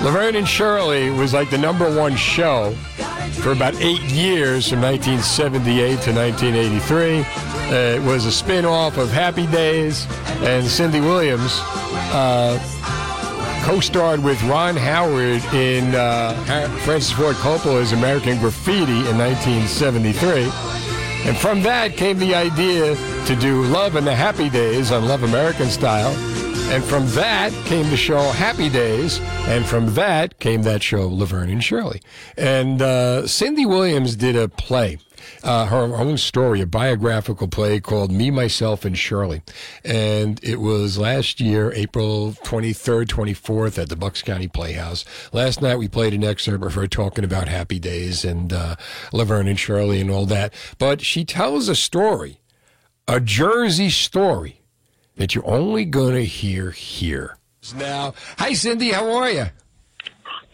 Laverne 0.01 0.37
and 0.37 0.47
Shirley 0.47 1.09
was 1.09 1.33
like 1.33 1.49
the 1.49 1.57
number 1.57 1.93
one 1.93 2.15
show 2.15 2.73
for 3.41 3.51
about 3.51 3.75
eight 3.81 4.01
years 4.03 4.69
from 4.69 4.81
1978 4.81 5.99
to 5.99 6.13
1983. 6.13 7.19
Uh, 7.19 7.73
it 7.73 8.01
was 8.01 8.25
a 8.25 8.31
spin 8.31 8.63
off 8.63 8.97
of 8.97 9.11
Happy 9.11 9.45
Days, 9.47 10.07
and 10.39 10.65
Cindy 10.65 11.01
Williams. 11.01 11.59
Uh, 12.13 12.57
co-starred 13.63 14.23
with 14.23 14.41
Ron 14.43 14.75
Howard 14.75 15.43
in 15.53 15.93
uh, 15.95 16.33
Francis 16.83 17.11
Ford 17.11 17.35
Coppola's 17.37 17.91
American 17.91 18.39
Graffiti 18.39 19.07
in 19.09 19.17
1973. 19.17 20.49
And 21.29 21.37
from 21.37 21.61
that 21.63 21.95
came 21.95 22.17
the 22.17 22.33
idea 22.33 22.95
to 23.25 23.35
do 23.35 23.63
Love 23.65 23.95
and 23.95 24.05
the 24.05 24.15
Happy 24.15 24.49
Days 24.49 24.91
on 24.91 25.05
Love 25.05 25.23
American 25.23 25.67
Style. 25.67 26.13
And 26.71 26.83
from 26.83 27.07
that 27.09 27.51
came 27.65 27.89
the 27.89 27.97
show 27.97 28.19
Happy 28.31 28.69
Days. 28.69 29.19
And 29.47 29.65
from 29.65 29.93
that 29.95 30.39
came 30.39 30.63
that 30.63 30.83
show 30.83 31.07
Laverne 31.07 31.49
and 31.49 31.63
Shirley. 31.63 32.01
And 32.37 32.81
uh, 32.81 33.27
Cindy 33.27 33.65
Williams 33.65 34.15
did 34.15 34.35
a 34.35 34.47
play 34.47 34.97
uh, 35.43 35.65
her 35.65 35.95
own 35.95 36.17
story, 36.17 36.61
a 36.61 36.65
biographical 36.65 37.47
play 37.47 37.79
called 37.79 38.11
Me, 38.11 38.31
Myself, 38.31 38.85
and 38.85 38.97
Shirley. 38.97 39.41
And 39.83 40.39
it 40.43 40.59
was 40.59 40.97
last 40.97 41.39
year, 41.39 41.71
April 41.73 42.33
23rd, 42.43 43.05
24th 43.05 43.81
at 43.81 43.89
the 43.89 43.95
Bucks 43.95 44.21
County 44.21 44.47
Playhouse. 44.47 45.05
Last 45.31 45.61
night 45.61 45.77
we 45.77 45.87
played 45.87 46.13
an 46.13 46.23
excerpt 46.23 46.63
of 46.63 46.73
her 46.75 46.87
talking 46.87 47.23
about 47.23 47.47
Happy 47.47 47.79
Days 47.79 48.23
and 48.23 48.53
uh, 48.53 48.75
Laverne 49.11 49.47
and 49.47 49.59
Shirley 49.59 50.01
and 50.01 50.11
all 50.11 50.25
that. 50.27 50.53
But 50.77 51.01
she 51.01 51.25
tells 51.25 51.67
a 51.67 51.75
story, 51.75 52.39
a 53.07 53.19
Jersey 53.19 53.89
story, 53.89 54.60
that 55.17 55.35
you're 55.35 55.47
only 55.47 55.85
going 55.85 56.15
to 56.15 56.25
hear 56.25 56.71
here. 56.71 57.37
Now, 57.75 58.13
hi, 58.37 58.53
Cindy, 58.53 58.91
how 58.91 59.11
are 59.17 59.29
you? 59.29 59.45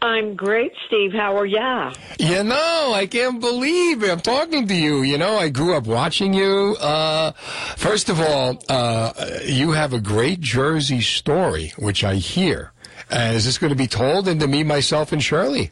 I'm 0.01 0.35
great, 0.35 0.73
Steve. 0.85 1.11
How 1.13 1.35
are 1.37 1.45
ya? 1.45 1.91
You 2.19 2.43
know, 2.43 2.91
I 2.93 3.07
can't 3.07 3.41
believe 3.41 4.03
it. 4.03 4.11
I'm 4.11 4.19
talking 4.19 4.67
to 4.67 4.75
you. 4.75 5.01
You 5.01 5.17
know, 5.17 5.37
I 5.37 5.49
grew 5.49 5.75
up 5.75 5.87
watching 5.87 6.33
you. 6.33 6.75
Uh, 6.79 7.31
first 7.77 8.09
of 8.09 8.19
all, 8.19 8.61
uh, 8.69 9.13
you 9.45 9.71
have 9.71 9.93
a 9.93 9.99
great 9.99 10.39
Jersey 10.39 11.01
story, 11.01 11.73
which 11.79 12.03
I 12.03 12.15
hear. 12.15 12.73
Uh, 13.11 13.31
is 13.33 13.45
this 13.45 13.57
going 13.57 13.71
to 13.71 13.75
be 13.75 13.87
told 13.87 14.27
into 14.27 14.47
me, 14.47 14.63
myself, 14.63 15.11
and 15.11 15.23
Shirley? 15.23 15.71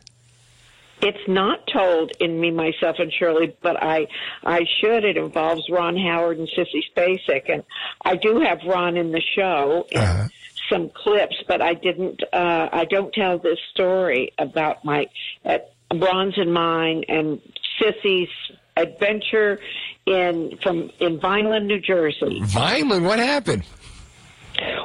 It's 1.06 1.28
not 1.28 1.60
told 1.72 2.14
in 2.20 2.42
Me, 2.42 2.50
Myself, 2.50 2.96
and 2.98 3.14
Shirley, 3.14 3.56
but 3.62 3.82
I 3.82 4.08
I 4.44 4.66
should. 4.82 5.06
It 5.06 5.18
involves 5.18 5.70
Ron 5.70 5.96
Howard 5.96 6.40
and 6.40 6.50
Sissy 6.58 6.82
Spacek, 6.92 7.48
and 7.48 7.64
I 8.04 8.16
do 8.16 8.40
have 8.40 8.58
Ron 8.68 8.98
in 8.98 9.12
the 9.12 9.22
show. 9.36 9.86
in 9.92 10.32
Some 10.68 10.90
clips, 10.90 11.36
but 11.48 11.62
I 11.62 11.76
didn't. 11.76 12.24
Uh, 12.34 12.70
I 12.72 12.86
don't 12.86 13.14
tell 13.14 13.38
this 13.38 13.60
story 13.72 14.32
about 14.40 14.84
my 14.84 15.06
uh, 15.46 15.60
Ron's 15.94 16.40
and 16.40 16.52
mine 16.52 17.04
and 17.08 17.40
Sissy's 17.80 18.32
adventure 18.76 19.60
in 20.08 20.58
from 20.64 20.90
in 21.00 21.20
Vineland, 21.20 21.68
New 21.68 21.80
Jersey. 21.80 22.42
Vineland, 22.46 23.06
what 23.06 23.20
happened? 23.20 23.64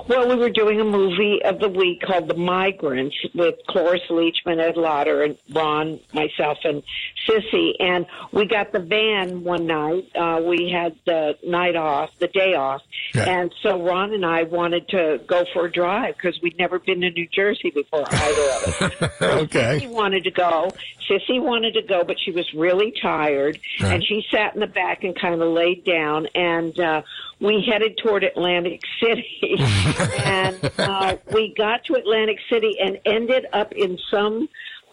Well, 0.08 0.28
we 0.28 0.34
were 0.34 0.50
doing 0.50 0.80
a 0.80 0.84
movie 0.84 1.40
of 1.44 1.60
the 1.60 1.68
week 1.68 2.02
called 2.02 2.28
The 2.28 2.34
Migrants 2.34 3.16
with 3.34 3.54
Cloris 3.68 4.02
Leachman, 4.10 4.58
Ed 4.58 4.76
Lauter, 4.76 5.22
and 5.22 5.36
Ron, 5.52 6.00
myself, 6.12 6.58
and 6.64 6.82
Sissy. 7.28 7.72
And 7.78 8.06
we 8.32 8.46
got 8.46 8.72
the 8.72 8.80
van 8.80 9.44
one 9.44 9.66
night. 9.66 10.08
Uh, 10.16 10.40
we 10.44 10.70
had 10.70 10.96
the 11.06 11.36
night 11.46 11.76
off, 11.76 12.10
the 12.18 12.28
day 12.28 12.54
off. 12.54 12.82
And 13.14 13.52
so 13.62 13.80
Ron 13.82 14.12
and 14.14 14.24
I 14.26 14.42
wanted 14.44 14.88
to 14.88 15.20
go 15.26 15.44
for 15.52 15.66
a 15.66 15.72
drive 15.72 16.16
because 16.16 16.40
we'd 16.42 16.58
never 16.58 16.78
been 16.78 17.00
to 17.02 17.10
New 17.10 17.26
Jersey 17.28 17.70
before, 17.70 18.04
either 18.10 18.42
of 18.42 18.82
us. 19.02 19.12
okay. 19.22 19.80
Sissy 19.80 19.88
wanted 19.90 20.24
to 20.24 20.30
go. 20.30 20.70
Sissy 21.08 21.40
wanted 21.40 21.74
to 21.74 21.82
go, 21.82 22.04
but 22.04 22.16
she 22.24 22.30
was 22.30 22.46
really 22.54 22.92
tired, 23.02 23.58
Right. 23.80 23.94
and 23.94 24.04
she 24.04 24.24
sat 24.30 24.54
in 24.54 24.60
the 24.60 24.66
back 24.66 25.02
and 25.04 25.18
kind 25.18 25.40
of 25.40 25.48
laid 25.48 25.84
down. 25.84 26.26
And 26.34 26.78
uh, 26.78 27.02
we 27.40 27.64
headed 27.68 27.98
toward 27.98 28.22
Atlantic 28.22 28.82
City, 29.02 29.26
and 30.24 30.70
uh, 30.78 31.16
we 31.32 31.54
got 31.56 31.84
to 31.84 31.94
Atlantic 31.94 32.38
City 32.50 32.76
and 32.80 32.98
ended 33.04 33.46
up 33.52 33.72
in 33.72 33.98
some 34.10 34.48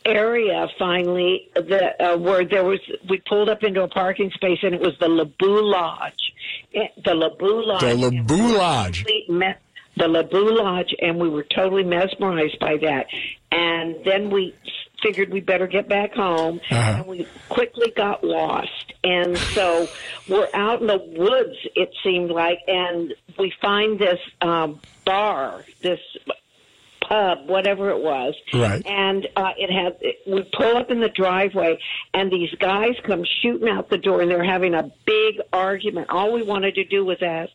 area 0.06 0.68
finally 0.80 1.50
that 1.56 2.00
uh, 2.00 2.18
where 2.18 2.46
there 2.46 2.64
was 2.64 2.80
we 3.10 3.22
pulled 3.28 3.50
up 3.50 3.64
into 3.64 3.84
a 3.84 3.88
parking 3.90 4.32
space 4.32 4.60
and 4.64 4.74
it 4.74 4.82
was 4.82 4.94
the 5.00 5.08
Laboo 5.08 5.62
Lodge, 5.64 6.34
Eh, 6.74 6.88
the 7.04 7.12
Laboo 7.12 7.66
Lodge, 7.66 7.82
The 7.82 7.96
Laboo 7.96 8.58
Lodge. 8.58 9.04
the 9.98 10.06
Laboo 10.06 10.58
Lodge, 10.58 10.94
and 11.02 11.18
we 11.20 11.28
were 11.30 11.44
totally 11.44 11.84
mesmerized 11.84 12.60
by 12.60 12.78
that. 12.78 13.08
And 13.52 13.96
then 14.06 14.30
we 14.30 14.54
figured 15.08 15.32
we 15.32 15.40
better 15.40 15.68
get 15.68 15.88
back 15.88 16.14
home, 16.14 16.60
Uh-huh. 16.70 16.98
and 16.98 17.06
we 17.08 17.28
quickly 17.50 17.92
got 17.96 18.24
lost. 18.24 18.94
And 19.04 19.38
so 19.38 19.88
we're 20.28 20.50
out 20.54 20.82
in 20.82 20.88
the 20.88 20.98
woods, 20.98 21.56
it 21.76 21.90
seemed 22.04 22.30
like, 22.32 22.60
and 22.68 23.14
we 23.40 23.54
find 23.62 23.98
this 23.98 24.20
um, 24.42 24.80
bar, 25.06 25.64
this 25.82 26.00
pub, 27.08 27.48
whatever 27.48 27.90
it 27.92 28.00
was. 28.04 28.34
Right. 28.54 28.86
And 28.86 29.28
uh, 29.38 29.52
it 29.58 29.72
had. 29.72 29.96
it, 30.02 30.18
We 30.28 30.44
pull 30.54 30.76
up 30.76 30.92
in 30.92 31.00
the 31.00 31.08
driveway, 31.10 31.80
and 32.14 32.30
these 32.30 32.54
guys 32.60 32.96
come 33.04 33.24
shooting 33.42 33.70
out 33.70 33.90
the 33.90 33.98
door, 33.98 34.22
and 34.22 34.30
they're 34.30 34.44
having 34.44 34.74
a 34.74 34.92
big 35.06 35.36
argument. 35.54 36.10
All 36.10 36.34
we 36.34 36.44
wanted 36.44 36.76
to 36.76 36.84
do 36.84 37.06
was 37.06 37.18
ask 37.22 37.52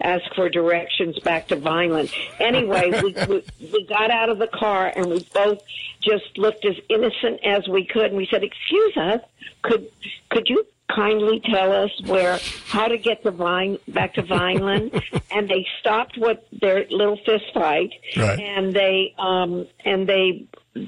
ask 0.00 0.24
for 0.34 0.48
directions 0.48 1.18
back 1.20 1.48
to 1.48 1.56
Vineland. 1.56 2.10
Anyway, 2.40 2.90
we, 3.02 3.12
we 3.28 3.44
we 3.72 3.86
got 3.86 4.10
out 4.10 4.28
of 4.28 4.38
the 4.38 4.48
car, 4.48 4.92
and 4.94 5.06
we 5.06 5.26
both 5.34 5.62
just 6.02 6.36
looked 6.38 6.64
as 6.64 6.76
innocent 6.88 7.40
as 7.44 7.66
we 7.68 7.84
could, 7.84 8.06
and 8.06 8.16
we 8.16 8.26
said, 8.30 8.42
"Excuse 8.44 8.96
us, 8.96 9.20
could 9.62 9.90
could 10.30 10.48
you?" 10.48 10.66
Kindly 10.88 11.40
tell 11.40 11.72
us 11.72 11.90
where 12.06 12.38
how 12.68 12.86
to 12.86 12.96
get 12.96 13.24
to 13.24 13.32
Vine 13.32 13.76
back 13.88 14.14
to 14.14 14.22
Vineland, 14.22 14.92
and 15.32 15.48
they 15.48 15.66
stopped 15.80 16.16
what 16.16 16.46
their 16.52 16.86
little 16.90 17.18
fist 17.26 17.44
fight, 17.52 17.90
Right. 18.16 18.38
and 18.38 18.72
they 18.72 19.12
um 19.18 19.66
and 19.84 20.08
they 20.08 20.44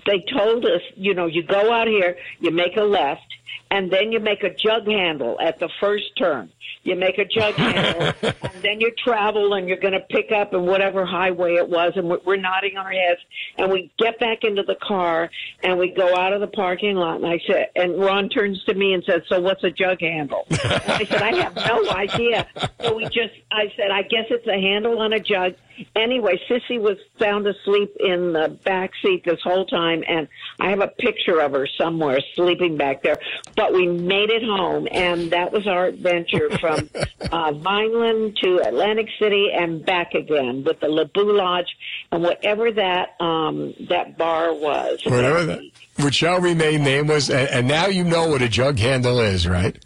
they 0.07 0.25
told 0.33 0.65
us, 0.67 0.83
you 0.95 1.15
know, 1.15 1.27
you 1.27 1.43
go 1.43 1.73
out 1.73 1.89
here, 1.89 2.17
you 2.39 2.53
make 2.53 2.77
a 2.77 2.83
left, 2.85 3.27
and 3.71 3.91
then 3.91 4.13
you 4.13 4.21
make 4.21 4.43
a 4.43 4.55
jug 4.55 4.87
handle 4.87 5.39
at 5.41 5.59
the 5.59 5.69
first 5.81 6.17
turn. 6.17 6.51
You 6.83 6.97
make 6.97 7.19
a 7.19 7.25
jug 7.25 7.55
handle, 7.57 8.13
and 8.23 8.63
then 8.63 8.81
you 8.81 8.93
travel, 8.93 9.55
and 9.55 9.69
you're 9.69 9.79
going 9.79 9.95
to 9.95 10.01
pick 10.01 10.33
up 10.33 10.55
in 10.55 10.65
whatever 10.65 11.05
highway 11.05 11.55
it 11.55 11.69
was, 11.69 11.93
and 11.97 12.09
we're, 12.09 12.21
we're 12.25 12.37
nodding 12.37 12.77
our 12.77 12.91
heads, 12.91 13.21
and 13.57 13.71
we 13.71 13.91
get 13.99 14.19
back 14.19 14.45
into 14.45 14.63
the 14.63 14.77
car, 14.77 15.31
and 15.63 15.79
we 15.79 15.91
go 15.91 16.17
out 16.17 16.33
of 16.33 16.41
the 16.41 16.47
parking 16.47 16.97
lot, 16.97 17.17
and 17.17 17.27
I 17.27 17.41
said, 17.47 17.71
and 17.77 17.99
Ron 17.99 18.29
turns 18.29 18.63
to 18.65 18.75
me 18.75 18.95
and 18.95 19.05
says, 19.05 19.23
"So 19.29 19.41
what's 19.41 19.65
a 19.65 19.71
jug 19.71 20.01
handle?" 20.01 20.47
And 20.69 20.93
I 20.93 21.05
said, 21.05 21.23
"I 21.23 21.35
have 21.37 21.57
no 21.57 21.91
idea." 21.91 22.47
So 22.81 22.95
we 22.95 23.05
just, 23.05 23.35
I 23.51 23.73
said, 23.77 23.91
"I 23.91 24.03
guess 24.03 24.27
it's 24.31 24.47
a 24.47 24.61
handle 24.61 24.99
on 25.01 25.13
a 25.13 25.21
jug." 25.21 25.55
Anyway, 25.95 26.41
Sissy 26.49 26.81
was 26.81 26.97
found 27.19 27.47
asleep 27.47 27.97
in 28.01 28.33
the 28.33 28.49
back 28.65 28.91
seat 29.03 29.25
this 29.25 29.41
whole 29.43 29.67
time, 29.67 30.03
and 30.09 30.29
I 30.59 30.71
have 30.71 30.81
a 30.81 30.89
picture 30.89 31.41
of 31.41 31.53
her 31.53 31.69
somewhere 31.79 32.21
sleeping 32.35 32.77
back 32.77 33.03
there. 33.03 33.19
But 33.59 33.73
we 33.73 33.89
made 33.89 34.31
it 34.31 34.45
home, 34.45 34.87
and 34.93 35.33
that 35.33 35.51
was 35.51 35.67
our 35.67 35.87
adventure 35.87 36.49
from 36.61 36.89
uh, 37.33 37.51
Vineland 37.55 38.39
to 38.41 38.61
Atlantic 38.65 39.09
City 39.19 39.51
and 39.53 39.85
back 39.85 40.15
again 40.15 40.63
with 40.63 40.79
the 40.79 40.87
Lebu 40.87 41.37
Lodge 41.37 41.67
and 42.13 42.23
whatever 42.23 42.71
that 42.71 43.21
um, 43.21 43.75
that 43.89 44.17
bar 44.17 44.55
was. 44.55 45.01
Whatever 45.05 45.45
that, 45.45 45.61
which 45.99 46.15
shall 46.15 46.41
remain 46.41 46.85
nameless, 46.85 47.31
and, 47.31 47.49
and 47.49 47.67
now 47.67 47.87
you 47.87 48.05
know 48.05 48.29
what 48.29 48.43
a 48.43 48.49
jug 48.49 48.79
handle 48.79 49.19
is, 49.19 49.49
right? 49.49 49.85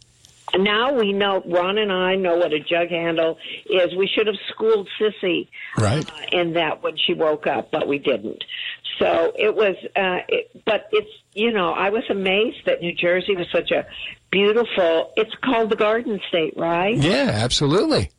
Now 0.57 0.93
we 0.93 1.13
know, 1.13 1.43
Ron 1.47 1.79
and 1.79 1.93
I 1.93 2.15
know 2.17 2.37
what 2.37 2.53
a 2.53 2.61
jug 2.61 2.89
handle 2.89 3.39
is. 3.67 3.95
We 3.97 4.07
should 4.07 4.27
have 4.27 4.37
schooled 4.51 4.89
Sissy 5.01 5.49
Right. 5.79 6.09
uh, 6.09 6.27
in 6.33 6.53
that 6.55 6.83
when 6.83 6.97
she 6.97 7.15
woke 7.15 7.47
up, 7.47 7.71
but 7.71 7.89
we 7.89 7.99
didn't. 7.99 8.45
So 8.99 9.33
it 9.37 9.55
was, 9.55 9.75
uh, 9.97 10.19
it, 10.29 10.65
but 10.65 10.89
it's, 10.93 11.11
you 11.35 11.51
know, 11.51 11.73
I 11.73 11.91
was 11.91 12.05
amazed 12.11 12.67
that 12.67 12.83
New 12.83 12.95
Jersey 12.95 13.35
was 13.35 13.47
such 13.51 13.71
a 13.71 13.87
beautiful, 14.31 15.13
it's 15.17 15.35
called 15.43 15.71
the 15.71 15.77
Garden 15.77 16.21
State, 16.29 16.55
right? 16.57 16.97
Yeah, 16.97 17.31
absolutely. 17.33 18.11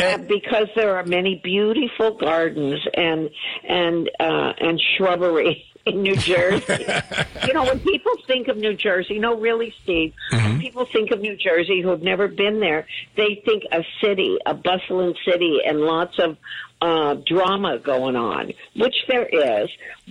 Uh, 0.00 0.16
because 0.16 0.68
there 0.76 0.96
are 0.96 1.04
many 1.04 1.40
beautiful 1.42 2.16
gardens 2.16 2.78
and 2.94 3.30
and 3.68 4.08
uh, 4.20 4.52
and 4.60 4.80
shrubbery 4.96 5.64
in 5.86 6.02
New 6.02 6.16
Jersey. 6.16 6.86
you 7.46 7.52
know, 7.52 7.64
when 7.64 7.80
people 7.80 8.12
think 8.26 8.48
of 8.48 8.56
New 8.56 8.74
Jersey, 8.74 9.18
no, 9.18 9.38
really, 9.38 9.74
Steve, 9.82 10.14
when 10.30 10.60
people 10.60 10.84
think 10.84 11.10
of 11.10 11.20
New 11.20 11.36
Jersey 11.36 11.80
who 11.80 11.88
have 11.88 12.02
never 12.02 12.28
been 12.28 12.60
there, 12.60 12.86
they 13.16 13.42
think 13.44 13.64
a 13.72 13.84
city, 14.02 14.38
a 14.44 14.54
bustling 14.54 15.14
city, 15.24 15.60
and 15.64 15.80
lots 15.80 16.18
of 16.18 16.36
uh, 16.80 17.14
drama 17.26 17.78
going 17.78 18.16
on, 18.16 18.52
which 18.76 18.94
there 19.08 19.26
is, 19.26 19.68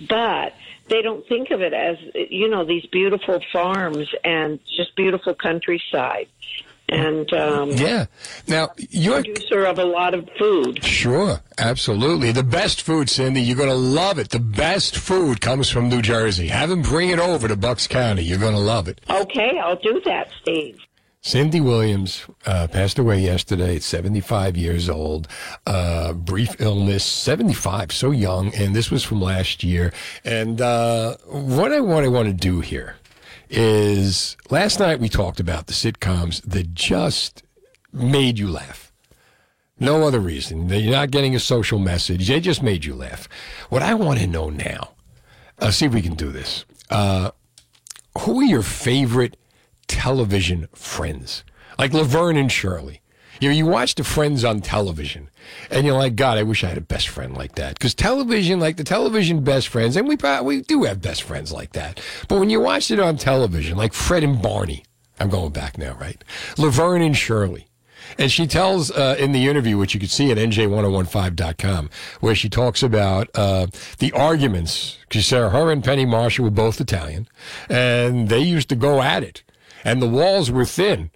but 0.08 0.54
they 0.88 1.02
don't 1.02 1.26
think 1.26 1.50
of 1.50 1.60
it 1.60 1.72
as 1.72 1.96
you 2.14 2.48
know 2.48 2.64
these 2.64 2.86
beautiful 2.86 3.40
farms 3.52 4.08
and 4.24 4.58
just 4.76 4.94
beautiful 4.96 5.34
countryside. 5.34 6.28
And 6.88 7.30
um, 7.34 7.70
Yeah. 7.70 8.06
Now 8.46 8.70
you're 8.90 9.22
producer 9.22 9.64
of 9.64 9.78
a 9.78 9.84
lot 9.84 10.14
of 10.14 10.28
food. 10.38 10.82
Sure, 10.84 11.40
absolutely. 11.58 12.32
The 12.32 12.42
best 12.42 12.82
food, 12.82 13.10
Cindy, 13.10 13.42
you're 13.42 13.56
going 13.56 13.68
to 13.68 13.74
love 13.74 14.18
it. 14.18 14.30
The 14.30 14.40
best 14.40 14.96
food 14.96 15.40
comes 15.40 15.68
from 15.68 15.88
New 15.88 16.00
Jersey. 16.02 16.48
Have 16.48 16.70
them 16.70 16.82
bring 16.82 17.10
it 17.10 17.18
over 17.18 17.46
to 17.48 17.56
Bucks 17.56 17.86
County. 17.86 18.22
You're 18.22 18.38
going 18.38 18.54
to 18.54 18.60
love 18.60 18.88
it. 18.88 19.00
Okay, 19.10 19.58
I'll 19.62 19.76
do 19.76 20.00
that, 20.06 20.28
Steve. 20.42 20.78
Cindy 21.20 21.60
Williams 21.60 22.24
uh, 22.46 22.68
passed 22.68 22.98
away 22.98 23.20
yesterday 23.20 23.76
at 23.76 23.82
75 23.82 24.56
years 24.56 24.88
old. 24.88 25.26
Uh, 25.66 26.12
brief 26.12 26.60
illness, 26.60 27.04
75, 27.04 27.92
so 27.92 28.12
young, 28.12 28.54
and 28.54 28.74
this 28.74 28.90
was 28.90 29.02
from 29.02 29.20
last 29.20 29.64
year. 29.64 29.92
And 30.24 30.60
uh, 30.60 31.16
what 31.26 31.72
I 31.72 31.80
what 31.80 32.04
I 32.04 32.08
want 32.08 32.28
to 32.28 32.32
do 32.34 32.60
here 32.60 32.96
is 33.50 34.36
last 34.50 34.78
night 34.78 35.00
we 35.00 35.08
talked 35.08 35.40
about 35.40 35.66
the 35.66 35.72
sitcoms 35.72 36.42
that 36.42 36.74
just 36.74 37.42
made 37.92 38.38
you 38.38 38.48
laugh. 38.48 38.92
No 39.80 40.06
other 40.06 40.20
reason. 40.20 40.68
You're 40.68 40.92
not 40.92 41.10
getting 41.10 41.34
a 41.34 41.40
social 41.40 41.78
message. 41.78 42.28
They 42.28 42.40
just 42.40 42.62
made 42.62 42.84
you 42.84 42.94
laugh. 42.94 43.28
What 43.68 43.82
I 43.82 43.94
want 43.94 44.18
to 44.20 44.26
know 44.26 44.50
now, 44.50 44.94
uh, 45.58 45.70
see 45.70 45.86
if 45.86 45.94
we 45.94 46.02
can 46.02 46.14
do 46.14 46.32
this. 46.32 46.64
Uh, 46.90 47.30
who 48.20 48.40
are 48.40 48.44
your 48.44 48.62
favorite 48.62 49.36
television 49.86 50.68
friends? 50.74 51.44
Like 51.78 51.92
Laverne 51.92 52.36
and 52.36 52.50
Shirley. 52.50 53.00
You 53.40 53.48
know, 53.48 53.54
you 53.54 53.66
watch 53.66 53.94
the 53.94 54.04
friends 54.04 54.44
on 54.44 54.60
television, 54.60 55.30
and 55.70 55.86
you're 55.86 55.96
like, 55.96 56.16
God, 56.16 56.38
I 56.38 56.42
wish 56.42 56.64
I 56.64 56.68
had 56.68 56.78
a 56.78 56.82
best 56.82 57.08
friend 57.08 57.36
like 57.36 57.54
that. 57.54 57.74
Because 57.74 57.94
television, 57.94 58.58
like 58.60 58.76
the 58.76 58.84
television 58.84 59.44
best 59.44 59.68
friends, 59.68 59.96
and 59.96 60.08
we 60.08 60.16
we 60.42 60.62
do 60.62 60.84
have 60.84 61.00
best 61.00 61.22
friends 61.22 61.52
like 61.52 61.72
that. 61.72 62.00
But 62.28 62.40
when 62.40 62.50
you 62.50 62.60
watch 62.60 62.90
it 62.90 62.98
on 62.98 63.16
television, 63.16 63.76
like 63.76 63.92
Fred 63.92 64.24
and 64.24 64.42
Barney, 64.42 64.84
I'm 65.20 65.30
going 65.30 65.52
back 65.52 65.78
now, 65.78 65.94
right? 65.94 66.22
Laverne 66.56 67.02
and 67.02 67.16
Shirley. 67.16 67.66
And 68.16 68.32
she 68.32 68.46
tells 68.46 68.90
uh, 68.90 69.16
in 69.18 69.32
the 69.32 69.48
interview, 69.48 69.76
which 69.76 69.92
you 69.92 70.00
can 70.00 70.08
see 70.08 70.30
at 70.30 70.38
nj1015.com, 70.38 71.90
where 72.20 72.34
she 72.34 72.48
talks 72.48 72.82
about 72.82 73.28
uh, 73.34 73.66
the 73.98 74.12
arguments. 74.12 74.98
She 75.10 75.20
said 75.20 75.50
her 75.50 75.70
and 75.70 75.84
Penny 75.84 76.06
Marshall 76.06 76.44
were 76.44 76.50
both 76.50 76.80
Italian, 76.80 77.28
and 77.68 78.28
they 78.28 78.40
used 78.40 78.70
to 78.70 78.76
go 78.76 79.02
at 79.02 79.22
it, 79.22 79.42
and 79.84 80.00
the 80.00 80.08
walls 80.08 80.50
were 80.50 80.64
thin. 80.64 81.10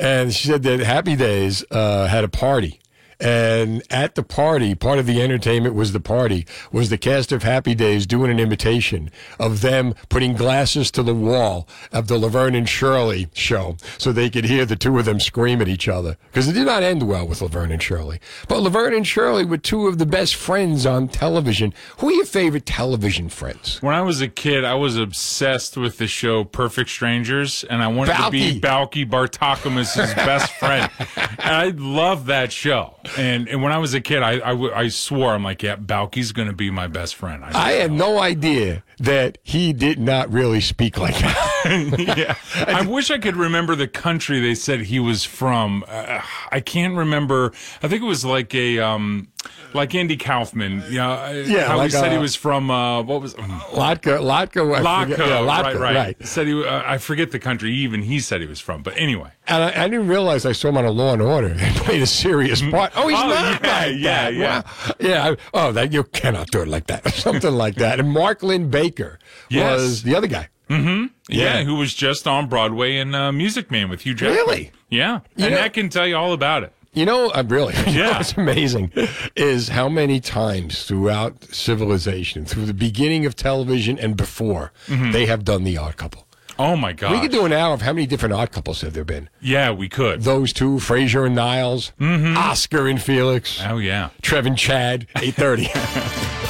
And 0.00 0.32
she 0.32 0.48
said 0.48 0.62
that 0.62 0.80
Happy 0.80 1.14
Days 1.14 1.62
uh, 1.70 2.06
had 2.06 2.24
a 2.24 2.28
party. 2.28 2.80
And 3.20 3.82
at 3.90 4.14
the 4.14 4.22
party, 4.22 4.74
part 4.74 4.98
of 4.98 5.06
the 5.06 5.20
entertainment 5.20 5.74
was 5.74 5.92
the 5.92 6.00
party, 6.00 6.46
was 6.72 6.88
the 6.88 6.98
cast 6.98 7.32
of 7.32 7.42
Happy 7.42 7.74
Days 7.74 8.06
doing 8.06 8.30
an 8.30 8.40
imitation 8.40 9.10
of 9.38 9.60
them 9.60 9.94
putting 10.08 10.32
glasses 10.34 10.90
to 10.92 11.02
the 11.02 11.14
wall 11.14 11.68
of 11.92 12.08
the 12.08 12.18
Laverne 12.18 12.54
and 12.54 12.68
Shirley 12.68 13.28
show 13.34 13.76
so 13.98 14.10
they 14.12 14.30
could 14.30 14.46
hear 14.46 14.64
the 14.64 14.76
two 14.76 14.98
of 14.98 15.04
them 15.04 15.20
scream 15.20 15.60
at 15.60 15.68
each 15.68 15.88
other. 15.88 16.16
Because 16.30 16.48
it 16.48 16.54
did 16.54 16.66
not 16.66 16.82
end 16.82 17.06
well 17.06 17.26
with 17.26 17.42
Laverne 17.42 17.72
and 17.72 17.82
Shirley. 17.82 18.20
But 18.48 18.60
Laverne 18.60 18.94
and 18.94 19.06
Shirley 19.06 19.44
were 19.44 19.58
two 19.58 19.86
of 19.86 19.98
the 19.98 20.06
best 20.06 20.34
friends 20.34 20.86
on 20.86 21.08
television. 21.08 21.74
Who 21.98 22.08
are 22.08 22.12
your 22.12 22.24
favorite 22.24 22.66
television 22.66 23.28
friends? 23.28 23.82
When 23.82 23.94
I 23.94 24.02
was 24.02 24.20
a 24.20 24.28
kid, 24.28 24.64
I 24.64 24.74
was 24.74 24.96
obsessed 24.96 25.76
with 25.76 25.98
the 25.98 26.06
show 26.06 26.44
Perfect 26.44 26.88
Strangers, 26.90 27.64
and 27.64 27.82
I 27.82 27.88
wanted 27.88 28.16
to 28.16 28.30
be 28.30 28.60
Balki 28.60 29.08
Bartokomous' 29.08 30.14
best 30.16 30.52
friend. 30.54 30.90
And 31.42 31.54
I 31.56 31.68
love 31.70 32.26
that 32.26 32.52
show. 32.52 32.96
And 33.16 33.48
and 33.48 33.62
when 33.62 33.72
I 33.72 33.78
was 33.78 33.94
a 33.94 34.00
kid, 34.00 34.22
I 34.22 34.32
I, 34.32 34.50
w- 34.50 34.72
I 34.72 34.88
swore 34.88 35.34
I'm 35.34 35.44
like, 35.44 35.62
yeah, 35.62 35.76
Balki's 35.76 36.32
going 36.32 36.48
to 36.48 36.54
be 36.54 36.70
my 36.70 36.86
best 36.86 37.14
friend. 37.14 37.44
I, 37.44 37.50
I 37.50 37.72
had 37.72 37.90
oh, 37.90 37.94
no 37.94 38.20
idea 38.20 38.82
that 38.98 39.38
he 39.42 39.72
did 39.72 39.98
not 39.98 40.30
really 40.32 40.60
speak 40.60 40.98
like 40.98 41.18
that. 41.18 41.49
yeah, 41.98 42.36
I 42.66 42.86
wish 42.86 43.10
I 43.10 43.18
could 43.18 43.36
remember 43.36 43.74
the 43.74 43.88
country 43.88 44.40
they 44.40 44.54
said 44.54 44.80
he 44.80 45.00
was 45.00 45.24
from. 45.24 45.84
Uh, 45.88 46.20
I 46.50 46.60
can't 46.60 46.96
remember. 46.96 47.52
I 47.82 47.88
think 47.88 48.02
it 48.02 48.06
was 48.06 48.24
like 48.24 48.54
a 48.54 48.78
um, 48.78 49.28
like 49.74 49.94
Andy 49.94 50.16
Kaufman. 50.16 50.82
You 50.88 50.98
know, 50.98 51.30
Yeah, 51.46 51.68
how 51.68 51.76
like, 51.76 51.90
he 51.90 51.96
said 51.96 52.10
he 52.12 52.18
uh, 52.18 52.20
was 52.20 52.34
from. 52.36 52.70
Uh, 52.70 53.02
what 53.02 53.20
was 53.20 53.34
Latka, 53.34 54.20
Latka, 54.20 55.08
forget- 55.08 55.18
yeah, 55.18 55.38
Latka, 55.38 55.46
right, 55.46 55.76
right, 55.76 55.94
right. 55.96 56.26
Said 56.26 56.46
he. 56.46 56.64
Uh, 56.64 56.82
I 56.84 56.98
forget 56.98 57.30
the 57.30 57.38
country. 57.38 57.72
Even 57.72 58.02
he 58.02 58.20
said 58.20 58.40
he 58.40 58.46
was 58.46 58.60
from. 58.60 58.82
But 58.82 58.94
anyway, 58.96 59.30
And 59.46 59.62
I, 59.64 59.84
I 59.84 59.88
didn't 59.88 60.08
realize 60.08 60.46
I 60.46 60.52
saw 60.52 60.68
him 60.68 60.76
on 60.78 60.84
a 60.84 60.90
Law 60.90 61.12
and 61.12 61.22
Order. 61.22 61.54
He 61.70 61.78
played 61.80 62.02
a 62.02 62.06
serious 62.06 62.60
part. 62.62 62.92
Oh, 62.96 63.08
he's 63.08 63.18
Oh, 63.18 63.28
not 63.28 63.62
yeah, 63.64 63.80
like 63.86 63.94
yeah, 63.98 64.30
that. 64.30 64.34
yeah. 64.34 64.60
Wow. 64.62 64.94
Yeah. 65.00 65.34
Oh, 65.54 65.72
that 65.72 65.92
you 65.92 66.04
cannot 66.04 66.48
do 66.50 66.60
it 66.62 66.68
like 66.68 66.86
that. 66.88 67.06
Something 67.14 67.54
like 67.54 67.74
that. 67.76 67.98
And 68.00 68.10
Mark 68.10 68.42
Linn-Baker 68.42 69.18
Yes. 69.48 69.78
was 69.80 70.02
the 70.02 70.14
other 70.14 70.26
guy. 70.26 70.48
Mm-hmm. 70.70 71.06
Yeah. 71.28 71.58
Yeah. 71.58 71.64
who 71.64 71.74
was 71.76 71.92
just 71.94 72.26
on 72.26 72.48
Broadway 72.48 72.96
in 72.96 73.14
uh, 73.14 73.32
Music 73.32 73.70
Man 73.70 73.88
with 73.90 74.02
Hugh 74.02 74.14
Jackman. 74.14 74.36
Really? 74.36 74.70
Yeah, 74.88 75.20
You 75.36 75.46
and 75.46 75.54
know- 75.54 75.60
that 75.60 75.72
can 75.74 75.88
tell 75.88 76.06
you 76.06 76.16
all 76.16 76.32
about 76.32 76.62
it. 76.62 76.72
You 76.92 77.04
know, 77.06 77.30
I'm 77.32 77.46
really, 77.48 77.74
Yeah. 77.86 78.16
what's 78.16 78.32
amazing 78.36 78.90
is 79.36 79.68
how 79.68 79.88
many 79.88 80.18
times 80.18 80.84
throughout 80.84 81.44
civilization, 81.44 82.44
through 82.44 82.66
the 82.66 82.74
beginning 82.74 83.26
of 83.26 83.36
television 83.36 83.96
and 83.98 84.16
before, 84.16 84.72
Mhm. 84.88 85.12
they 85.12 85.26
have 85.26 85.44
done 85.44 85.62
the 85.62 85.76
odd 85.78 85.96
couple. 85.96 86.26
Oh 86.58 86.74
my 86.76 86.92
god! 86.92 87.12
We 87.12 87.20
could 87.20 87.30
do 87.30 87.46
an 87.46 87.52
hour 87.52 87.72
of 87.72 87.80
how 87.82 87.92
many 87.94 88.06
different 88.06 88.34
odd 88.34 88.50
couples 88.52 88.80
have 88.82 88.92
there 88.92 89.04
been? 89.04 89.30
Yeah, 89.40 89.70
we 89.70 89.88
could. 89.88 90.22
Those 90.24 90.52
two, 90.52 90.74
Frasier 90.78 91.24
and 91.24 91.34
Niles, 91.34 91.92
Oscar 92.00 92.86
and 92.88 93.00
Felix. 93.00 93.62
Oh 93.66 93.78
yeah. 93.78 94.10
Trev 94.20 94.44
and 94.44 94.58
Chad, 94.58 95.06
830. 95.16 95.70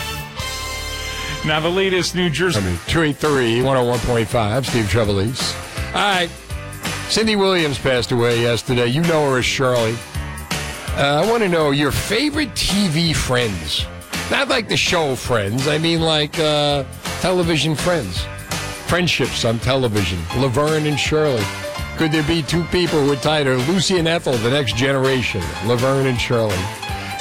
Now, 1.44 1.58
the 1.58 1.70
latest 1.70 2.14
New 2.14 2.28
Jersey. 2.28 2.60
283 2.86 3.60
101.5, 3.60 4.66
Steve 4.66 4.84
Trevelise. 4.84 5.54
All 5.94 5.94
right. 5.94 6.30
Cindy 7.08 7.34
Williams 7.34 7.78
passed 7.78 8.12
away 8.12 8.42
yesterday. 8.42 8.86
You 8.86 9.00
know 9.02 9.30
her 9.30 9.38
as 9.38 9.44
Shirley. 9.44 9.96
Uh, 10.96 11.22
I 11.24 11.30
want 11.30 11.42
to 11.42 11.48
know 11.48 11.70
your 11.70 11.92
favorite 11.92 12.50
TV 12.50 13.16
friends. 13.16 13.86
Not 14.30 14.48
like 14.48 14.68
the 14.68 14.76
show 14.76 15.16
friends, 15.16 15.66
I 15.66 15.78
mean 15.78 16.02
like 16.02 16.38
uh, 16.38 16.84
television 17.20 17.74
friends. 17.74 18.20
Friendships 18.86 19.44
on 19.44 19.58
television. 19.60 20.18
Laverne 20.36 20.86
and 20.86 21.00
Shirley. 21.00 21.42
Could 21.96 22.12
there 22.12 22.22
be 22.24 22.42
two 22.42 22.64
people 22.64 23.02
who 23.04 23.12
are 23.12 23.16
tighter? 23.16 23.56
Lucy 23.56 23.98
and 23.98 24.06
Ethel, 24.06 24.34
the 24.34 24.50
next 24.50 24.76
generation. 24.76 25.42
Laverne 25.66 26.06
and 26.06 26.20
Shirley. 26.20 26.58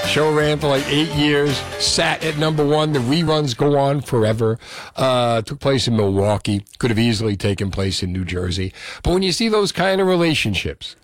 Show 0.07 0.33
ran 0.33 0.59
for 0.59 0.67
like 0.67 0.87
eight 0.87 1.11
years, 1.11 1.55
sat 1.77 2.23
at 2.23 2.37
number 2.37 2.65
one. 2.65 2.93
The 2.93 2.99
reruns 2.99 3.55
go 3.55 3.77
on 3.77 4.01
forever. 4.01 4.57
Uh, 4.95 5.43
took 5.43 5.59
place 5.59 5.87
in 5.87 5.95
Milwaukee. 5.95 6.65
Could 6.79 6.89
have 6.89 6.97
easily 6.99 7.37
taken 7.37 7.69
place 7.69 8.01
in 8.01 8.11
New 8.11 8.25
Jersey. 8.25 8.73
But 9.03 9.13
when 9.13 9.21
you 9.21 9.31
see 9.31 9.49
those 9.49 9.71
kind 9.71 10.01
of 10.01 10.07
relationships, 10.07 10.95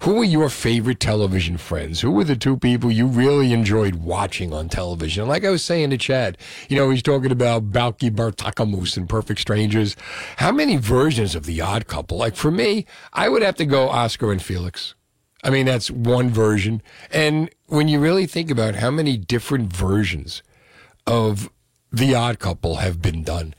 who 0.00 0.14
were 0.14 0.24
your 0.24 0.48
favorite 0.48 0.98
television 0.98 1.58
friends? 1.58 2.00
Who 2.00 2.10
were 2.10 2.24
the 2.24 2.34
two 2.34 2.56
people 2.56 2.90
you 2.90 3.06
really 3.06 3.52
enjoyed 3.52 3.96
watching 3.96 4.52
on 4.52 4.68
television? 4.68 5.28
Like 5.28 5.44
I 5.44 5.50
was 5.50 5.62
saying 5.62 5.90
to 5.90 5.98
Chad, 5.98 6.38
you 6.68 6.76
know, 6.76 6.90
he's 6.90 7.02
talking 7.02 7.30
about 7.30 7.70
Balki 7.70 8.10
Bartokomous 8.10 8.96
and 8.96 9.08
Perfect 9.08 9.40
Strangers. 9.40 9.96
How 10.38 10.52
many 10.52 10.76
versions 10.76 11.34
of 11.34 11.44
The 11.44 11.60
Odd 11.60 11.86
Couple? 11.86 12.16
Like 12.16 12.34
for 12.34 12.50
me, 12.50 12.86
I 13.12 13.28
would 13.28 13.42
have 13.42 13.56
to 13.56 13.66
go 13.66 13.90
Oscar 13.90 14.32
and 14.32 14.42
Felix. 14.42 14.94
I 15.42 15.50
mean, 15.50 15.66
that's 15.66 15.90
one 15.90 16.30
version. 16.30 16.82
And 17.10 17.50
when 17.66 17.88
you 17.88 17.98
really 17.98 18.26
think 18.26 18.50
about 18.50 18.76
how 18.76 18.90
many 18.90 19.16
different 19.16 19.72
versions 19.72 20.42
of 21.06 21.50
The 21.92 22.14
Odd 22.14 22.38
Couple 22.38 22.76
have 22.76 23.00
been 23.00 23.22
done, 23.22 23.54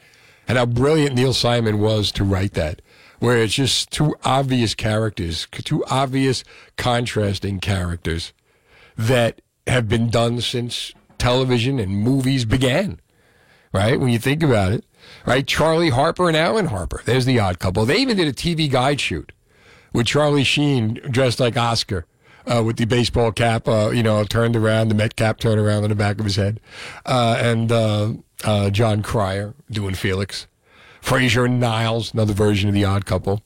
and 0.48 0.58
how 0.58 0.66
brilliant 0.66 1.16
Neil 1.16 1.34
Simon 1.34 1.80
was 1.80 2.12
to 2.14 2.24
write 2.24 2.54
that, 2.54 2.82
where 3.20 3.38
it's 3.38 3.54
just 3.54 3.92
two 3.92 4.16
obvious 4.24 4.76
characters, 4.76 5.48
two 5.52 5.84
obvious 5.86 6.44
contrasting 6.78 7.60
characters 7.60 8.34
that 8.98 9.42
have 9.68 9.88
been 9.88 10.10
done 10.10 10.42
since 10.42 10.94
television 11.18 11.80
and 11.80 11.92
movies 11.92 12.46
began. 12.46 13.00
Right? 13.74 13.98
When 13.98 14.10
you 14.10 14.20
think 14.20 14.44
about 14.44 14.74
it, 14.74 14.84
right? 15.26 15.48
Charlie 15.48 15.92
Harper 15.92 16.28
and 16.28 16.36
Alan 16.36 16.66
Harper. 16.66 17.02
There's 17.06 17.26
the 17.26 17.40
odd 17.40 17.58
couple. 17.58 17.86
They 17.86 18.00
even 18.00 18.18
did 18.18 18.28
a 18.28 18.34
TV 18.34 18.70
guide 18.70 19.00
shoot 19.00 19.32
with 19.94 20.08
Charlie 20.08 20.44
Sheen 20.44 20.96
dressed 21.10 21.40
like 21.40 21.58
Oscar. 21.58 22.06
Uh, 22.44 22.64
with 22.66 22.78
the 22.78 22.86
baseball 22.86 23.32
cap, 23.32 23.68
uh, 23.68 23.92
you 23.92 24.02
know, 24.02 24.24
turned 24.24 24.56
around, 24.56 24.88
the 24.88 24.96
Met 24.96 25.16
cap 25.16 25.40
turned 25.40 25.60
around 25.60 25.84
on 25.84 25.90
the 25.90 25.96
back 25.96 26.18
of 26.18 26.26
his 26.26 26.38
head, 26.38 26.60
uh, 27.06 27.38
and 27.40 27.72
uh, 27.72 28.14
uh, 28.44 28.72
Jon 28.72 29.04
Cryer 29.04 29.54
doing 29.70 29.94
Felix, 29.94 30.48
Frasier 31.04 31.46
and 31.46 31.60
Niles, 31.60 32.16
another 32.16 32.34
version 32.34 32.68
of 32.68 32.74
the 32.74 32.84
Odd 32.84 33.06
Couple, 33.06 33.44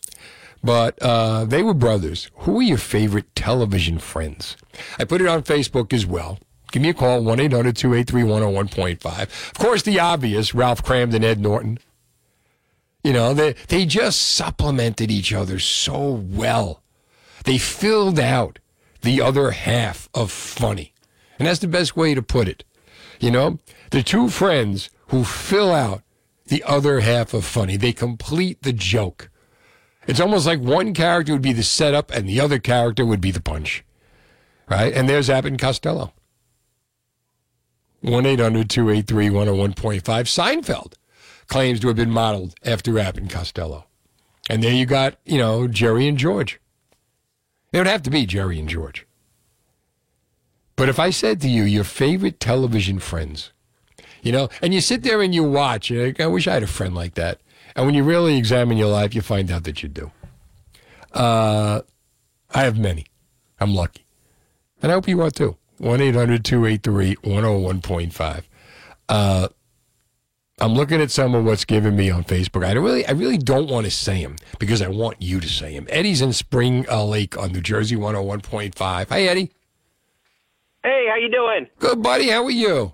but 0.64 0.98
uh, 1.02 1.44
they 1.44 1.62
were 1.62 1.74
brothers. 1.74 2.32
Who 2.38 2.60
are 2.60 2.64
your 2.64 2.78
favorite 2.78 3.36
television 3.36 4.00
friends? 4.00 4.56
I 4.98 5.04
put 5.04 5.20
it 5.20 5.28
on 5.28 5.44
Facebook 5.44 5.92
as 5.92 6.06
well. 6.06 6.40
Give 6.72 6.82
me 6.82 6.90
a 6.90 6.94
call, 6.94 7.24
1 7.24 7.40
800 7.40 7.76
283 7.76 8.24
101.5. 8.24 9.22
Of 9.22 9.54
course, 9.54 9.84
the 9.84 10.00
obvious 10.00 10.56
Ralph 10.56 10.84
Kramden, 10.84 11.24
Ed 11.24 11.40
Norton. 11.40 11.80
You 13.06 13.14
know, 13.14 13.36
they, 13.36 13.54
they 13.68 13.86
just 13.86 14.20
supplemented 14.20 15.12
each 15.12 15.32
other 15.32 15.60
so 15.60 16.10
well. 16.10 16.82
They 17.44 17.60
filled 17.60 18.20
out 18.20 18.58
the 19.04 19.22
other 19.22 19.52
half 19.52 20.10
of 20.16 20.32
funny. 20.32 20.92
And 21.38 21.48
that's 21.48 21.60
the 21.60 21.68
best 21.68 21.96
way 21.96 22.16
to 22.16 22.24
put 22.24 22.48
it. 22.48 22.64
You 23.20 23.30
know, 23.30 23.60
the 23.92 24.02
two 24.02 24.28
friends 24.30 24.90
who 25.10 25.24
fill 25.24 25.72
out 25.72 26.02
the 26.48 26.64
other 26.64 27.02
half 27.02 27.36
of 27.36 27.46
funny, 27.46 27.78
they 27.78 27.94
complete 27.94 28.64
the 28.64 28.74
joke. 28.74 29.30
It's 30.08 30.20
almost 30.20 30.48
like 30.48 30.60
one 30.60 30.96
character 30.96 31.34
would 31.34 31.44
be 31.44 31.54
the 31.54 31.62
setup 31.62 32.10
and 32.10 32.28
the 32.28 32.42
other 32.42 32.58
character 32.58 33.06
would 33.06 33.22
be 33.22 33.30
the 33.30 33.40
punch. 33.40 33.86
Right? 34.68 34.92
And 34.92 35.08
there's 35.08 35.30
Abbott 35.30 35.52
and 35.52 35.62
Costello. 35.62 36.12
1 38.02 38.26
800 38.26 38.68
283 38.68 39.30
101.5. 39.30 40.02
Seinfeld 40.02 40.94
claims 41.48 41.80
to 41.80 41.88
have 41.88 41.96
been 41.96 42.12
modeled 42.12 42.56
after 42.64 42.98
Abbott 42.98 43.24
and 43.24 43.32
Costello. 43.32 43.86
And 44.50 44.64
there 44.64 44.74
you 44.74 44.86
got, 44.86 45.16
you 45.26 45.38
know, 45.38 45.68
Jerry 45.68 46.08
and 46.08 46.18
George. 46.18 46.60
It 47.72 47.78
would 47.78 47.88
have 47.88 48.04
to 48.04 48.10
be 48.10 48.26
Jerry 48.26 48.60
and 48.60 48.70
George. 48.70 49.06
But 50.76 50.90
if 50.90 51.00
I 51.00 51.10
said 51.10 51.42
to 51.42 51.50
you, 51.50 51.64
your 51.64 51.84
favorite 51.84 52.40
television 52.40 53.00
friends, 53.00 53.52
you 54.22 54.32
know, 54.32 54.50
and 54.62 54.74
you 54.74 54.82
sit 54.82 55.04
there 55.04 55.22
and 55.22 55.34
you 55.34 55.44
watch, 55.44 55.90
like, 55.92 56.20
I 56.20 56.28
wish 56.28 56.48
I 56.48 56.54
had 56.54 56.64
a 56.64 56.68
friend 56.68 56.94
like 56.94 57.16
that. 57.16 57.40
And 57.76 57.86
when 57.86 57.96
you 57.96 58.04
really 58.04 58.38
examine 58.38 58.78
your 58.78 58.90
life, 58.90 59.14
you 59.14 59.22
find 59.22 59.52
out 59.52 59.64
that 59.66 59.84
you 59.84 59.90
do. 59.90 60.12
Uh, 61.14 61.82
I 62.54 62.64
have 62.64 62.78
many. 62.78 63.06
I'm 63.60 63.74
lucky. 63.74 64.06
And 64.82 64.92
I 64.92 64.96
hope 64.96 65.08
you 65.08 65.22
are 65.22 65.32
too. 65.32 65.58
1 65.78 66.02
800 66.02 66.46
283 66.46 67.16
101.5. 67.18 68.44
I'm 70.60 70.74
looking 70.74 71.02
at 71.02 71.12
some 71.12 71.36
of 71.36 71.44
what's 71.44 71.66
given 71.66 71.98
me 71.98 72.10
on 72.10 72.24
Facebook. 72.24 72.66
I 72.66 72.72
really, 72.74 73.06
I 73.06 73.12
really 73.12 73.38
don't 73.38 73.70
want 73.70 73.86
to 73.86 73.92
say 73.92 74.16
him 74.18 74.38
because 74.58 74.82
I 74.82 74.88
want 74.88 75.22
you 75.22 75.42
to 75.42 75.50
say 75.50 75.74
him. 75.74 75.86
Eddie's 75.90 76.22
in 76.22 76.32
Spring 76.32 76.86
uh, 76.90 77.04
Lake 77.04 77.38
on 77.38 77.52
New 77.52 77.60
Jersey 77.62 77.98
101.5. 77.98 79.10
Hi, 79.10 79.22
Eddie. 79.24 79.52
Hey, 80.84 81.08
how 81.10 81.18
you 81.18 81.30
doing? 81.30 81.68
Good, 81.80 82.02
buddy. 82.02 82.30
How 82.30 82.46
are 82.46 82.52
you? 82.52 82.94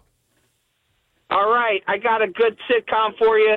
All 1.30 1.50
right, 1.52 1.82
I 1.88 1.98
got 1.98 2.22
a 2.22 2.28
good 2.28 2.58
sitcom 2.70 3.18
for 3.18 3.38
you. 3.38 3.56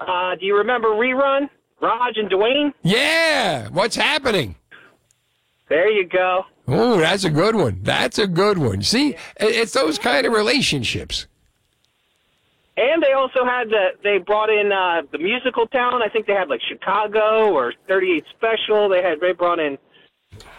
Uh, 0.00 0.34
do 0.34 0.44
you 0.44 0.56
remember 0.56 0.88
Rerun? 0.88 1.48
Raj 1.80 2.16
and 2.16 2.30
Dwayne? 2.30 2.72
Yeah. 2.82 3.68
What's 3.68 3.94
happening? 3.96 4.56
There 5.68 5.90
you 5.90 6.08
go. 6.08 6.44
Oh, 6.66 6.98
that's 6.98 7.24
a 7.24 7.30
good 7.30 7.54
one. 7.54 7.80
That's 7.82 8.18
a 8.18 8.26
good 8.26 8.58
one. 8.58 8.82
See, 8.82 9.16
it's 9.38 9.72
those 9.72 9.98
kind 9.98 10.26
of 10.26 10.32
relationships. 10.32 11.26
And 12.76 13.02
they 13.02 13.12
also 13.12 13.44
had 13.44 13.68
the 13.68 13.90
they 14.02 14.18
brought 14.18 14.50
in 14.50 14.72
uh, 14.72 15.02
the 15.12 15.18
musical 15.18 15.66
talent. 15.68 16.02
I 16.02 16.08
think 16.08 16.26
they 16.26 16.32
had 16.32 16.48
like 16.48 16.60
Chicago 16.68 17.52
or 17.52 17.72
38 17.86 18.24
Special. 18.36 18.88
They 18.88 19.02
had 19.02 19.20
they 19.20 19.32
brought 19.32 19.60
in 19.60 19.78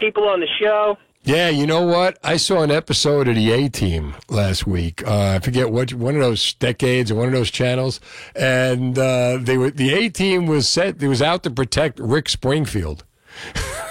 people 0.00 0.26
on 0.26 0.40
the 0.40 0.48
show. 0.60 0.96
Yeah, 1.24 1.48
you 1.48 1.66
know 1.66 1.84
what? 1.84 2.18
I 2.22 2.36
saw 2.36 2.62
an 2.62 2.70
episode 2.70 3.26
of 3.26 3.34
the 3.34 3.50
A 3.50 3.68
Team 3.68 4.14
last 4.30 4.64
week. 4.66 5.04
Uh, 5.04 5.34
I 5.34 5.40
forget 5.40 5.70
what 5.70 5.92
one 5.92 6.14
of 6.14 6.20
those 6.20 6.54
decades 6.54 7.10
or 7.10 7.16
one 7.16 7.26
of 7.26 7.32
those 7.32 7.50
channels, 7.50 8.00
and 8.34 8.96
uh, 8.98 9.38
they 9.40 9.58
were 9.58 9.70
the 9.70 9.92
A 9.92 10.08
Team 10.08 10.46
was 10.46 10.68
set. 10.68 11.02
It 11.02 11.08
was 11.08 11.20
out 11.20 11.42
to 11.42 11.50
protect 11.50 11.98
Rick 11.98 12.28
Springfield. 12.28 13.04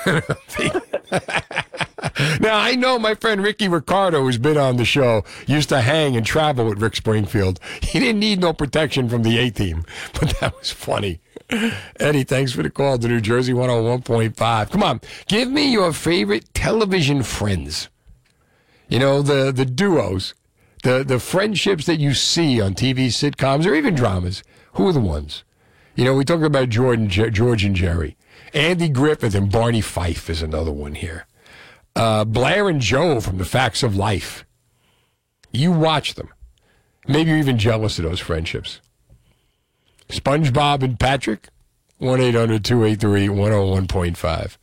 now 2.39 2.57
I 2.57 2.75
know 2.75 2.97
my 2.99 3.15
friend 3.15 3.41
Ricky 3.41 3.67
Ricardo, 3.67 4.21
who's 4.21 4.37
been 4.37 4.57
on 4.57 4.77
the 4.77 4.85
show, 4.85 5.23
used 5.47 5.69
to 5.69 5.81
hang 5.81 6.15
and 6.15 6.25
travel 6.25 6.65
with 6.65 6.81
Rick 6.81 6.95
Springfield. 6.95 7.59
He 7.81 7.99
didn't 7.99 8.19
need 8.19 8.39
no 8.39 8.53
protection 8.53 9.09
from 9.09 9.23
the 9.23 9.37
A 9.39 9.49
Team, 9.49 9.85
but 10.13 10.39
that 10.39 10.57
was 10.57 10.71
funny. 10.71 11.19
Eddie, 11.99 12.23
thanks 12.23 12.51
for 12.53 12.63
the 12.63 12.69
call 12.69 12.97
to 12.97 13.07
New 13.07 13.21
Jersey 13.21 13.53
101.5. 13.53 14.71
Come 14.71 14.83
on, 14.83 15.01
give 15.27 15.49
me 15.49 15.71
your 15.71 15.93
favorite 15.93 16.53
television 16.53 17.21
friends. 17.23 17.89
You 18.87 18.99
know, 18.99 19.21
the, 19.21 19.51
the 19.51 19.65
duos, 19.65 20.33
the, 20.83 21.03
the 21.03 21.19
friendships 21.19 21.85
that 21.85 21.99
you 21.99 22.13
see 22.13 22.61
on 22.61 22.73
TV 22.73 23.07
sitcoms 23.07 23.65
or 23.65 23.73
even 23.73 23.95
dramas. 23.95 24.43
Who 24.73 24.87
are 24.87 24.93
the 24.93 24.99
ones? 24.99 25.43
You 25.95 26.05
know, 26.05 26.13
we 26.13 26.25
talked 26.25 26.43
about 26.43 26.69
Jordan, 26.69 27.09
Ge- 27.09 27.31
George 27.31 27.63
and 27.63 27.75
Jerry. 27.75 28.17
Andy 28.53 28.89
Griffith 28.89 29.33
and 29.33 29.51
Barney 29.51 29.81
Fife 29.81 30.29
is 30.29 30.41
another 30.41 30.71
one 30.71 30.95
here. 30.95 31.25
Uh, 31.95 32.25
Blair 32.25 32.67
and 32.67 32.81
Jo 32.81 33.21
from 33.21 33.37
The 33.37 33.45
Facts 33.45 33.83
of 33.83 33.95
Life. 33.95 34.45
You 35.51 35.71
watch 35.71 36.15
them. 36.15 36.29
Maybe 37.07 37.29
you're 37.29 37.39
even 37.39 37.57
jealous 37.57 37.97
of 37.97 38.03
those 38.03 38.19
friendships. 38.19 38.81
SpongeBob 40.09 40.83
and 40.83 40.99
Patrick, 40.99 41.47
1 41.99 42.19
800 42.19 42.63
283 42.65 43.27
101.5. 43.27 44.57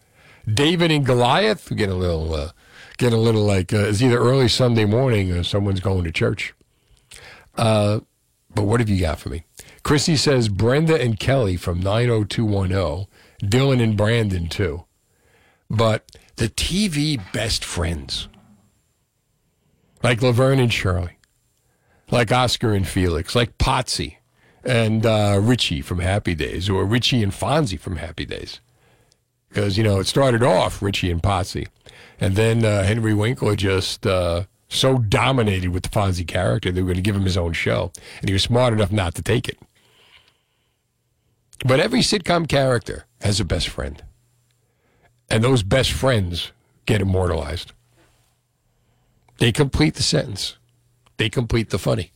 David 0.53 0.91
and 0.91 1.07
Goliath, 1.07 1.75
get 1.75 1.89
a 1.89 1.95
little, 1.95 2.35
uh, 2.35 2.51
get 2.99 3.13
a 3.13 3.17
little 3.17 3.45
like, 3.45 3.73
uh, 3.73 3.79
it's 3.89 4.03
either 4.03 4.19
early 4.19 4.49
Sunday 4.49 4.85
morning 4.85 5.33
or 5.33 5.43
someone's 5.43 5.81
going 5.81 6.05
to 6.05 6.13
church. 6.13 6.53
Uh, 7.57 8.01
but 8.55 8.65
what 8.65 8.81
have 8.81 8.89
you 8.89 9.01
got 9.01 9.19
for 9.19 9.29
me? 9.29 9.45
Chrissy 9.83 10.17
says 10.17 10.49
Brenda 10.49 11.01
and 11.01 11.19
Kelly 11.19 11.57
from 11.57 11.81
90210, 11.81 13.07
Dylan 13.49 13.83
and 13.83 13.97
Brandon 13.97 14.49
too. 14.49 14.85
But 15.71 16.05
the 16.37 16.49
TV 16.49 17.21
best 17.33 17.65
friends, 17.65 18.29
like 20.03 20.23
Laverne 20.23 20.59
and 20.59 20.73
Shirley, 20.73 21.19
like 22.11 22.33
Oscar 22.33 22.73
and 22.73 22.87
Felix, 22.87 23.35
like 23.35 23.59
Potsie 23.59 24.17
and 24.65 25.05
uh, 25.05 25.39
Richie 25.43 25.81
from 25.81 25.99
Happy 25.99 26.35
Days, 26.35 26.69
or 26.69 26.85
Richie 26.85 27.23
and 27.23 27.33
Fonzie 27.33 27.79
from 27.79 27.97
Happy 27.97 28.25
Days. 28.25 28.61
Because, 29.49 29.77
you 29.77 29.85
know, 29.85 30.01
it 30.01 30.07
started 30.07 30.43
off 30.43 30.81
Richie 30.81 31.11
and 31.11 31.23
Potsie. 31.23 31.69
And 32.21 32.37
then 32.37 32.65
uh, 32.65 32.85
Henry 32.85 33.13
Winkler 33.13 33.57
just 33.57 34.07
uh, 34.07 34.45
so 34.69 34.99
dominated 34.99 35.69
with 35.69 35.83
the 35.83 35.89
Fonzie 35.89 36.27
character, 36.27 36.73
they 36.73 36.81
were 36.81 36.87
going 36.87 36.97
to 36.97 37.03
give 37.03 37.17
him 37.17 37.25
his 37.25 37.37
own 37.37 37.53
show, 37.53 37.93
and 38.21 38.29
he 38.29 38.33
was 38.33 38.43
smart 38.43 38.73
enough 38.73 38.93
not 38.93 39.15
to 39.17 39.23
take 39.23 39.49
it. 39.49 39.59
But 41.65 41.81
every 41.81 42.01
sitcom 42.01 42.49
character 42.49 43.05
has 43.21 43.39
a 43.39 43.45
best 43.45 43.69
friend, 43.69 44.03
and 45.33 45.43
those 45.43 45.63
best 45.63 45.93
friends 45.93 46.53
get 46.85 47.01
immortalized. 47.01 47.73
They 49.39 49.51
complete 49.51 49.95
the 49.95 50.03
sentence. 50.03 50.59
They 51.17 51.31
complete 51.31 51.71
the 51.71 51.79
funny. 51.79 52.13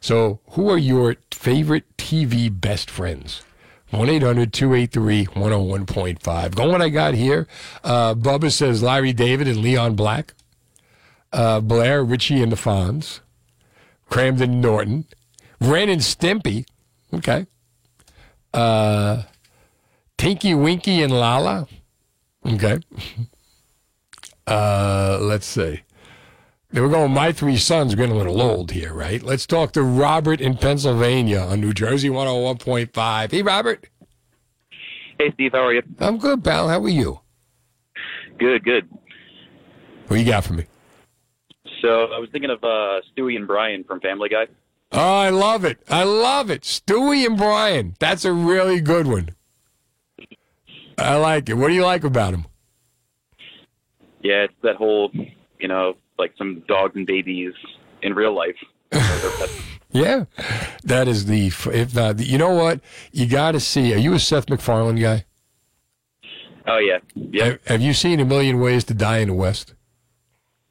So, 0.00 0.40
who 0.52 0.70
are 0.70 0.78
your 0.78 1.16
favorite 1.30 1.84
TV 1.98 2.48
best 2.50 2.90
friends? 2.90 3.42
1 3.90 4.08
800 4.08 4.52
283 4.52 5.26
101.5. 5.26 6.54
Go 6.54 6.70
what 6.70 6.80
I 6.80 6.88
got 6.88 7.12
here. 7.12 7.46
Uh, 7.84 8.14
Bubba 8.14 8.50
says 8.50 8.82
Larry 8.82 9.12
David 9.12 9.46
and 9.46 9.58
Leon 9.58 9.94
Black. 9.94 10.32
Uh, 11.32 11.60
Blair, 11.60 12.02
Richie, 12.02 12.42
and 12.42 12.50
the 12.50 12.56
Fonz. 12.56 13.20
Kramden 14.10 14.60
Norton. 14.60 15.04
Ren 15.60 15.90
and 15.90 16.00
Stimpy. 16.00 16.66
Okay. 17.12 17.46
Uh, 18.54 19.24
Tinky 20.16 20.54
Winky 20.54 21.02
and 21.02 21.12
Laa-Laa. 21.12 21.66
Okay. 22.46 22.78
Uh, 24.46 25.18
let's 25.20 25.46
see. 25.46 25.82
They 26.72 26.80
were 26.80 26.88
going, 26.88 27.12
my 27.12 27.32
three 27.32 27.56
sons, 27.56 27.92
are 27.92 27.96
getting 27.96 28.14
a 28.14 28.18
little 28.18 28.40
old 28.40 28.70
here, 28.70 28.94
right? 28.94 29.22
Let's 29.22 29.46
talk 29.46 29.72
to 29.72 29.82
Robert 29.82 30.40
in 30.40 30.56
Pennsylvania 30.56 31.40
on 31.40 31.60
New 31.60 31.72
Jersey 31.72 32.08
101.5. 32.08 33.30
Hey, 33.30 33.42
Robert. 33.42 33.88
Hey, 35.18 35.32
Steve, 35.34 35.52
how 35.52 35.66
are 35.66 35.74
you? 35.74 35.82
I'm 35.98 36.18
good, 36.18 36.44
pal. 36.44 36.68
How 36.68 36.80
are 36.82 36.88
you? 36.88 37.20
Good, 38.38 38.64
good. 38.64 38.88
What 40.06 40.18
you 40.18 40.24
got 40.24 40.44
for 40.44 40.54
me? 40.54 40.64
So 41.82 42.04
I 42.04 42.18
was 42.18 42.28
thinking 42.30 42.50
of 42.50 42.62
uh, 42.62 43.00
Stewie 43.12 43.36
and 43.36 43.46
Brian 43.46 43.84
from 43.84 44.00
Family 44.00 44.28
Guy. 44.28 44.46
Oh, 44.92 44.98
I 45.18 45.30
love 45.30 45.64
it. 45.64 45.78
I 45.88 46.04
love 46.04 46.50
it. 46.50 46.62
Stewie 46.62 47.26
and 47.26 47.36
Brian. 47.36 47.94
That's 47.98 48.24
a 48.24 48.32
really 48.32 48.80
good 48.80 49.06
one. 49.06 49.30
I 51.00 51.16
like 51.16 51.48
it. 51.48 51.54
What 51.54 51.68
do 51.68 51.74
you 51.74 51.84
like 51.84 52.04
about 52.04 52.34
him? 52.34 52.46
Yeah, 54.22 54.42
it's 54.42 54.54
that 54.62 54.76
whole, 54.76 55.10
you 55.58 55.68
know, 55.68 55.94
like 56.18 56.32
some 56.36 56.62
dogs 56.68 56.94
and 56.94 57.06
babies 57.06 57.54
in 58.02 58.14
real 58.14 58.34
life. 58.34 58.56
Yeah, 59.92 60.26
that 60.84 61.08
is 61.08 61.26
the. 61.26 61.48
If 61.48 61.94
not, 61.94 62.20
you 62.20 62.38
know 62.38 62.50
what? 62.54 62.80
You 63.10 63.26
got 63.26 63.52
to 63.52 63.60
see. 63.60 63.92
Are 63.92 63.98
you 63.98 64.14
a 64.14 64.20
Seth 64.20 64.48
MacFarlane 64.48 64.96
guy? 64.96 65.24
oh 66.66 66.78
yeah, 66.78 66.98
yeah. 67.14 67.44
Have, 67.44 67.66
have 67.66 67.80
you 67.80 67.92
seen 67.92 68.20
A 68.20 68.24
Million 68.24 68.60
Ways 68.60 68.84
to 68.84 68.94
Die 68.94 69.18
in 69.18 69.28
the 69.28 69.34
West? 69.34 69.74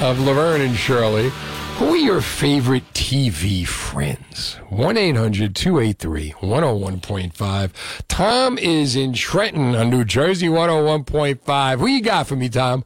of 0.00 0.18
Laverne 0.20 0.62
and 0.62 0.76
Shirley, 0.76 1.30
who 1.76 1.94
are 1.94 1.96
your 1.96 2.20
favorite 2.20 2.84
TV 2.92 3.66
friends? 3.66 4.54
1 4.68 4.96
800 4.96 5.56
283 5.56 6.32
101.5. 6.32 7.70
Tom 8.08 8.58
is 8.58 8.94
in 8.94 9.12
Trenton 9.14 9.74
on 9.74 9.90
New 9.90 10.04
Jersey 10.04 10.48
101.5. 10.48 11.78
Who 11.78 11.86
you 11.86 12.02
got 12.02 12.26
for 12.26 12.36
me, 12.36 12.48
Tom? 12.48 12.84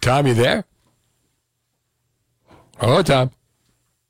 Tom, 0.00 0.26
you 0.26 0.34
there? 0.34 0.64
Hello, 2.78 3.02
Tom. 3.02 3.30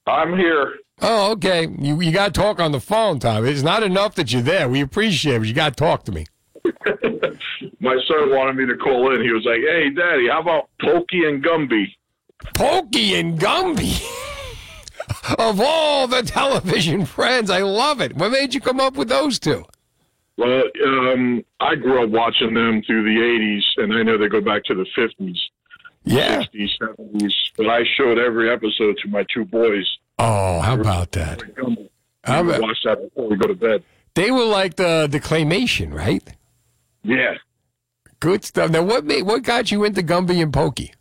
I'm 0.07 0.37
here. 0.37 0.75
Oh, 1.01 1.33
okay. 1.33 1.69
You 1.79 2.01
you 2.01 2.13
got 2.13 2.33
to 2.35 2.41
talk 2.41 2.61
on 2.61 2.73
the 2.73 2.81
phone, 2.81 3.19
Tom. 3.19 3.47
It's 3.47 3.63
not 3.63 3.83
enough 3.83 4.15
that 4.15 4.33
you're 4.33 4.43
there. 4.43 4.69
We 4.69 4.81
appreciate 4.81 5.37
it, 5.37 5.39
but 5.41 5.49
you 5.49 5.55
got 5.55 5.77
to 5.77 5.85
talk 5.85 6.05
to 6.05 6.13
me. 6.13 6.27
My 7.81 7.99
son 8.09 8.31
wanted 8.31 8.57
me 8.57 8.67
to 8.67 8.77
call 8.77 9.15
in. 9.15 9.23
He 9.23 9.33
was 9.33 9.45
like, 9.45 9.61
"Hey, 9.61 9.91
Daddy, 9.91 10.29
how 10.29 10.41
about 10.41 10.71
Pokey 10.81 11.25
and 11.25 11.45
Gumby?" 11.45 11.87
Pokey 12.55 13.15
and 13.15 13.39
Gumby. 13.39 14.03
of 15.39 15.61
all 15.61 16.07
the 16.07 16.23
television 16.23 17.05
friends, 17.07 17.51
I 17.51 17.61
love 17.61 18.01
it. 18.01 18.15
What 18.17 18.33
made 18.33 18.55
you 18.55 18.61
come 18.61 18.81
up 18.81 18.97
with 18.97 19.09
those 19.09 19.39
two? 19.39 19.65
Well, 20.37 20.65
um, 20.85 21.45
I 21.61 21.75
grew 21.77 22.03
up 22.03 22.11
watching 22.11 22.55
them 22.55 22.83
through 22.87 23.05
the 23.05 23.21
'80s, 23.21 23.83
and 23.83 23.95
I 23.95 24.03
know 24.03 24.19
they 24.19 24.29
go 24.29 24.41
back 24.41 24.65
to 24.65 24.75
the 24.75 24.87
'50s, 24.97 25.39
yeah, 26.05 26.43
'60s, 26.43 26.69
'70s. 26.81 27.33
But 27.57 27.69
I 27.69 27.81
showed 27.97 28.19
every 28.19 28.51
episode 28.51 28.97
to 29.03 29.09
my 29.09 29.25
two 29.33 29.45
boys. 29.45 29.87
Oh, 30.19 30.61
how 30.61 30.79
about 30.79 31.13
that? 31.13 31.43
I 32.25 32.41
would 32.41 32.61
watch 32.61 32.79
that 32.85 33.03
before 33.03 33.29
we 33.29 33.37
go 33.37 33.49
to 33.49 33.55
bed. 33.55 33.83
They 34.15 34.31
were 34.31 34.45
like 34.45 34.77
the 34.77 35.09
the 35.11 35.21
claymation, 35.21 35.93
right? 35.93 36.23
Yeah. 37.03 37.35
Good 38.21 38.45
stuff. 38.45 38.71
Now, 38.71 38.83
what 38.83 39.05
made 39.05 39.23
what 39.23 39.43
got 39.43 39.71
you 39.71 39.85
into 39.85 40.03
Gumby 40.03 40.43
and 40.43 40.53
Pokey? 40.53 40.95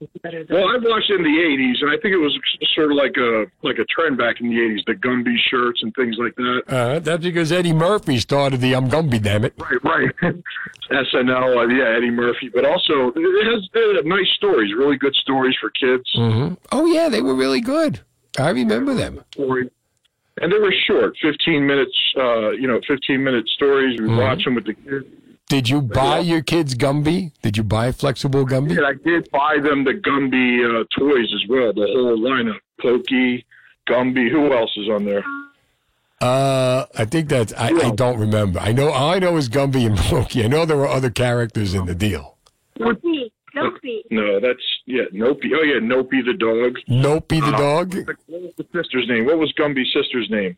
Well, 0.00 0.68
I 0.68 0.76
watched 0.80 1.10
it 1.10 1.16
in 1.16 1.24
the 1.24 1.28
'80s, 1.28 1.82
and 1.82 1.90
I 1.90 1.96
think 2.00 2.14
it 2.14 2.18
was 2.18 2.38
sort 2.74 2.92
of 2.92 2.96
like 2.96 3.16
a 3.16 3.46
like 3.62 3.78
a 3.78 3.84
trend 3.86 4.16
back 4.16 4.40
in 4.40 4.48
the 4.48 4.54
'80s, 4.56 4.84
the 4.86 4.94
Gumby 4.94 5.34
shirts 5.50 5.82
and 5.82 5.92
things 5.94 6.16
like 6.18 6.34
that. 6.36 6.62
Uh, 6.68 6.98
that's 7.00 7.24
because 7.24 7.50
Eddie 7.50 7.72
Murphy 7.72 8.18
started 8.18 8.60
the 8.60 8.74
I'm 8.74 8.88
Gumby, 8.88 9.20
damn 9.20 9.44
it. 9.44 9.54
Right, 9.58 9.82
right. 10.22 10.34
SNL, 10.90 11.56
uh, 11.56 11.66
yeah, 11.74 11.96
Eddie 11.96 12.10
Murphy, 12.10 12.48
but 12.48 12.64
also 12.64 13.12
it 13.16 13.46
has 13.52 13.68
uh, 13.74 14.02
nice 14.04 14.28
stories, 14.36 14.72
really 14.76 14.96
good 14.96 15.14
stories 15.16 15.56
for 15.60 15.70
kids. 15.70 16.08
hmm 16.14 16.54
Oh 16.70 16.86
yeah, 16.86 17.08
they 17.08 17.20
were 17.22 17.34
really 17.34 17.60
good. 17.60 18.00
I 18.38 18.50
remember 18.50 18.94
them. 18.94 19.20
And 20.40 20.52
they 20.52 20.58
were 20.58 20.72
short, 20.86 21.16
15 21.20 21.66
minutes, 21.66 21.90
uh, 22.16 22.50
you 22.50 22.68
know, 22.68 22.80
15 22.86 23.24
minute 23.24 23.48
stories. 23.48 23.98
We 24.00 24.06
Mhm. 24.06 24.18
watch 24.18 24.44
them 24.44 24.54
with 24.54 24.66
the 24.66 24.74
kids. 24.74 25.04
Did 25.48 25.68
you 25.68 25.80
buy 25.80 26.18
your 26.18 26.42
kids 26.42 26.74
Gumby? 26.74 27.32
Did 27.42 27.56
you 27.56 27.62
buy 27.64 27.90
flexible 27.92 28.44
Gumby? 28.46 28.76
And 28.76 28.86
I 28.86 28.92
did 29.02 29.30
buy 29.30 29.56
them 29.62 29.82
the 29.84 29.94
Gumby 29.94 30.60
uh, 30.62 30.84
toys 30.98 31.32
as 31.34 31.48
well, 31.48 31.72
the 31.72 31.86
whole 31.86 32.18
lineup. 32.18 32.58
Pokey, 32.80 33.46
Gumby, 33.88 34.30
who 34.30 34.52
else 34.52 34.70
is 34.76 34.88
on 34.90 35.04
there? 35.06 35.24
Uh, 36.20 36.84
I 36.96 37.04
think 37.06 37.28
that's. 37.30 37.52
I, 37.54 37.68
I 37.68 37.90
don't 37.92 38.18
remember. 38.18 38.58
I 38.60 38.72
know. 38.72 38.90
All 38.90 39.10
I 39.10 39.18
know 39.20 39.36
is 39.36 39.48
Gumby 39.48 39.86
and 39.86 39.96
Pokey. 40.10 40.44
I 40.44 40.48
know 40.48 40.64
there 40.66 40.76
were 40.76 40.86
other 40.88 41.10
characters 41.10 41.74
in 41.74 41.86
the 41.86 41.94
deal. 41.94 42.36
Nope. 42.78 43.00
No, 44.10 44.38
that's 44.38 44.60
yeah, 44.86 45.02
Nopey. 45.12 45.50
Oh 45.52 45.62
yeah, 45.62 45.80
Nopey 45.80 46.24
the 46.24 46.34
dog. 46.38 46.76
Nopey 46.88 47.40
the 47.40 47.54
Uh, 47.56 47.58
dog. 47.58 47.94
What 48.26 48.42
was 48.42 48.52
the 48.56 48.66
sister's 48.72 49.08
name? 49.08 49.24
What 49.26 49.38
was 49.38 49.52
Gumby's 49.58 49.92
sister's 49.92 50.28
name? 50.30 50.56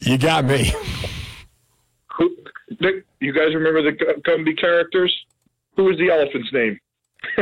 You 0.00 0.16
got 0.18 0.44
me. 0.44 0.72
Who? 2.16 2.36
Nick, 2.78 3.04
you 3.20 3.32
guys 3.32 3.54
remember 3.54 3.82
the 3.82 3.92
Gu- 3.92 4.20
Gumby 4.22 4.58
characters? 4.58 5.14
Who 5.76 5.84
was 5.84 5.96
the 5.98 6.10
elephant's 6.10 6.52
name? 6.52 6.78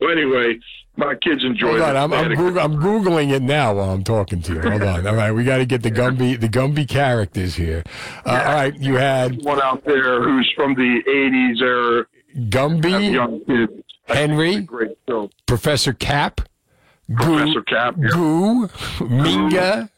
well, 0.00 0.10
anyway, 0.10 0.58
my 0.96 1.14
kids 1.14 1.44
enjoy 1.44 1.76
it. 1.76 1.82
I'm, 1.82 2.12
I'm, 2.12 2.34
Goog- 2.34 2.58
I'm 2.58 2.74
googling 2.74 3.32
it 3.32 3.42
now 3.42 3.74
while 3.74 3.90
I'm 3.90 4.04
talking 4.04 4.42
to 4.42 4.54
you. 4.54 4.60
Hold 4.60 4.82
on. 4.82 5.06
All 5.06 5.14
right, 5.14 5.32
we 5.32 5.44
got 5.44 5.58
to 5.58 5.66
get 5.66 5.82
the 5.82 5.90
Gumby 5.90 6.40
the 6.40 6.48
Gumby 6.48 6.88
characters 6.88 7.54
here. 7.54 7.82
Uh, 8.26 8.30
all 8.46 8.54
right, 8.54 8.76
you 8.78 8.96
had 8.96 9.42
one 9.42 9.60
out 9.62 9.84
there 9.84 10.22
who's 10.22 10.50
from 10.56 10.74
the 10.74 11.02
'80s 11.06 11.60
era. 11.62 12.06
Gumby, 12.48 13.12
young 13.12 13.44
kids. 13.44 13.72
Henry. 14.08 14.66
Professor 15.46 15.92
Cap, 15.92 16.40
Professor 17.14 17.62
Cap. 17.62 17.94
yeah. 17.98 18.08
Goo, 18.10 18.66
Minga, 19.00 19.88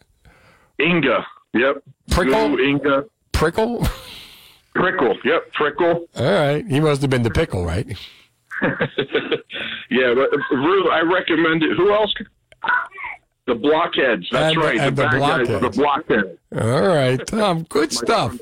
Inga. 0.80 1.26
Yep. 1.54 1.82
Prickle? 2.10 2.56
Goo, 2.56 2.62
Inga. 2.62 3.04
Prickle. 3.52 3.86
Prickle. 4.74 5.16
Yep. 5.24 5.52
Prickle. 5.52 6.06
All 6.16 6.24
right, 6.32 6.64
he 6.66 6.80
must 6.80 7.02
have 7.02 7.10
been 7.10 7.22
the 7.22 7.30
pickle, 7.30 7.64
right? 7.64 7.86
yeah, 8.62 10.14
but 10.14 10.32
uh, 10.32 10.56
really, 10.56 10.90
I 10.90 11.00
recommend 11.00 11.62
it. 11.62 11.76
Who 11.76 11.92
else? 11.92 12.12
The 13.46 13.54
blockheads. 13.54 14.26
That's 14.32 14.54
And- 14.54 14.64
right. 14.64 14.78
and 14.78 14.96
the 14.96 15.02
guys, 15.04 15.16
blockheads. 15.18 15.60
The 15.60 15.70
blockheads. 15.82 16.38
All 16.58 16.86
right, 16.86 17.26
Tom. 17.26 17.64
Good 17.64 17.92
stuff. 17.92 18.38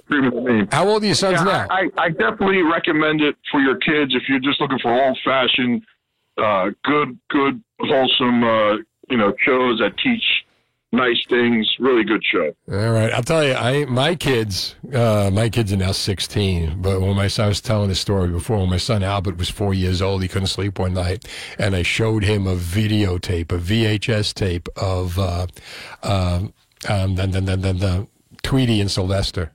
How 0.71 0.89
old 0.89 1.03
are 1.03 1.07
your 1.07 1.15
sons 1.17 1.39
Yeah, 1.39 1.45
now? 1.45 1.67
I, 1.71 1.89
I 1.99 2.09
definitely 2.11 2.63
recommend 2.63 3.21
it 3.21 3.35
for 3.51 3.61
your 3.61 3.77
kids 3.79 4.15
if 4.15 4.23
you're 4.29 4.39
just 4.39 4.61
looking 4.61 4.79
for 4.79 4.93
old 4.93 5.19
fashioned, 5.25 5.83
uh, 6.39 6.71
good, 6.85 7.19
good, 7.31 7.61
wholesome, 7.81 8.45
uh, 8.45 8.75
you 9.11 9.17
know, 9.17 9.35
shows 9.45 9.81
that 9.81 9.95
teach 9.99 10.23
nice 10.93 11.25
things. 11.29 11.69
Really 11.79 12.05
good 12.05 12.23
show. 12.25 12.53
All 12.71 12.91
right, 12.91 13.13
I'll 13.13 13.23
tell 13.23 13.45
you. 13.45 13.55
I 13.55 13.85
my 13.87 14.15
kids, 14.15 14.77
uh, 14.93 15.31
my 15.33 15.49
kids 15.49 15.73
are 15.73 15.77
now 15.77 15.93
16. 15.93 16.81
But 16.81 17.01
when 17.01 17.17
my 17.17 17.29
son 17.29 17.47
I 17.47 17.49
was 17.49 17.61
telling 17.61 17.89
this 17.89 18.01
story 18.01 18.29
before, 18.29 18.59
when 18.59 18.71
my 18.71 18.77
son 18.77 19.03
Albert 19.03 19.39
was 19.39 19.49
four 19.49 19.75
years 19.75 20.01
old, 20.01 20.23
he 20.23 20.29
couldn't 20.29 20.49
sleep 20.49 20.79
one 20.79 20.95
night, 20.95 21.27
and 21.59 21.75
I 21.75 21.83
showed 21.83 22.25
him 22.25 22.47
a 22.47 22.55
videotape, 22.55 23.51
a 23.51 23.59
VHS 23.59 24.35
tape 24.35 24.69
of 24.77 25.19
uh, 25.19 25.47
um, 26.03 26.53
um, 26.89 28.09
Tweety 28.43 28.81
and 28.81 28.91
Sylvester. 28.91 29.53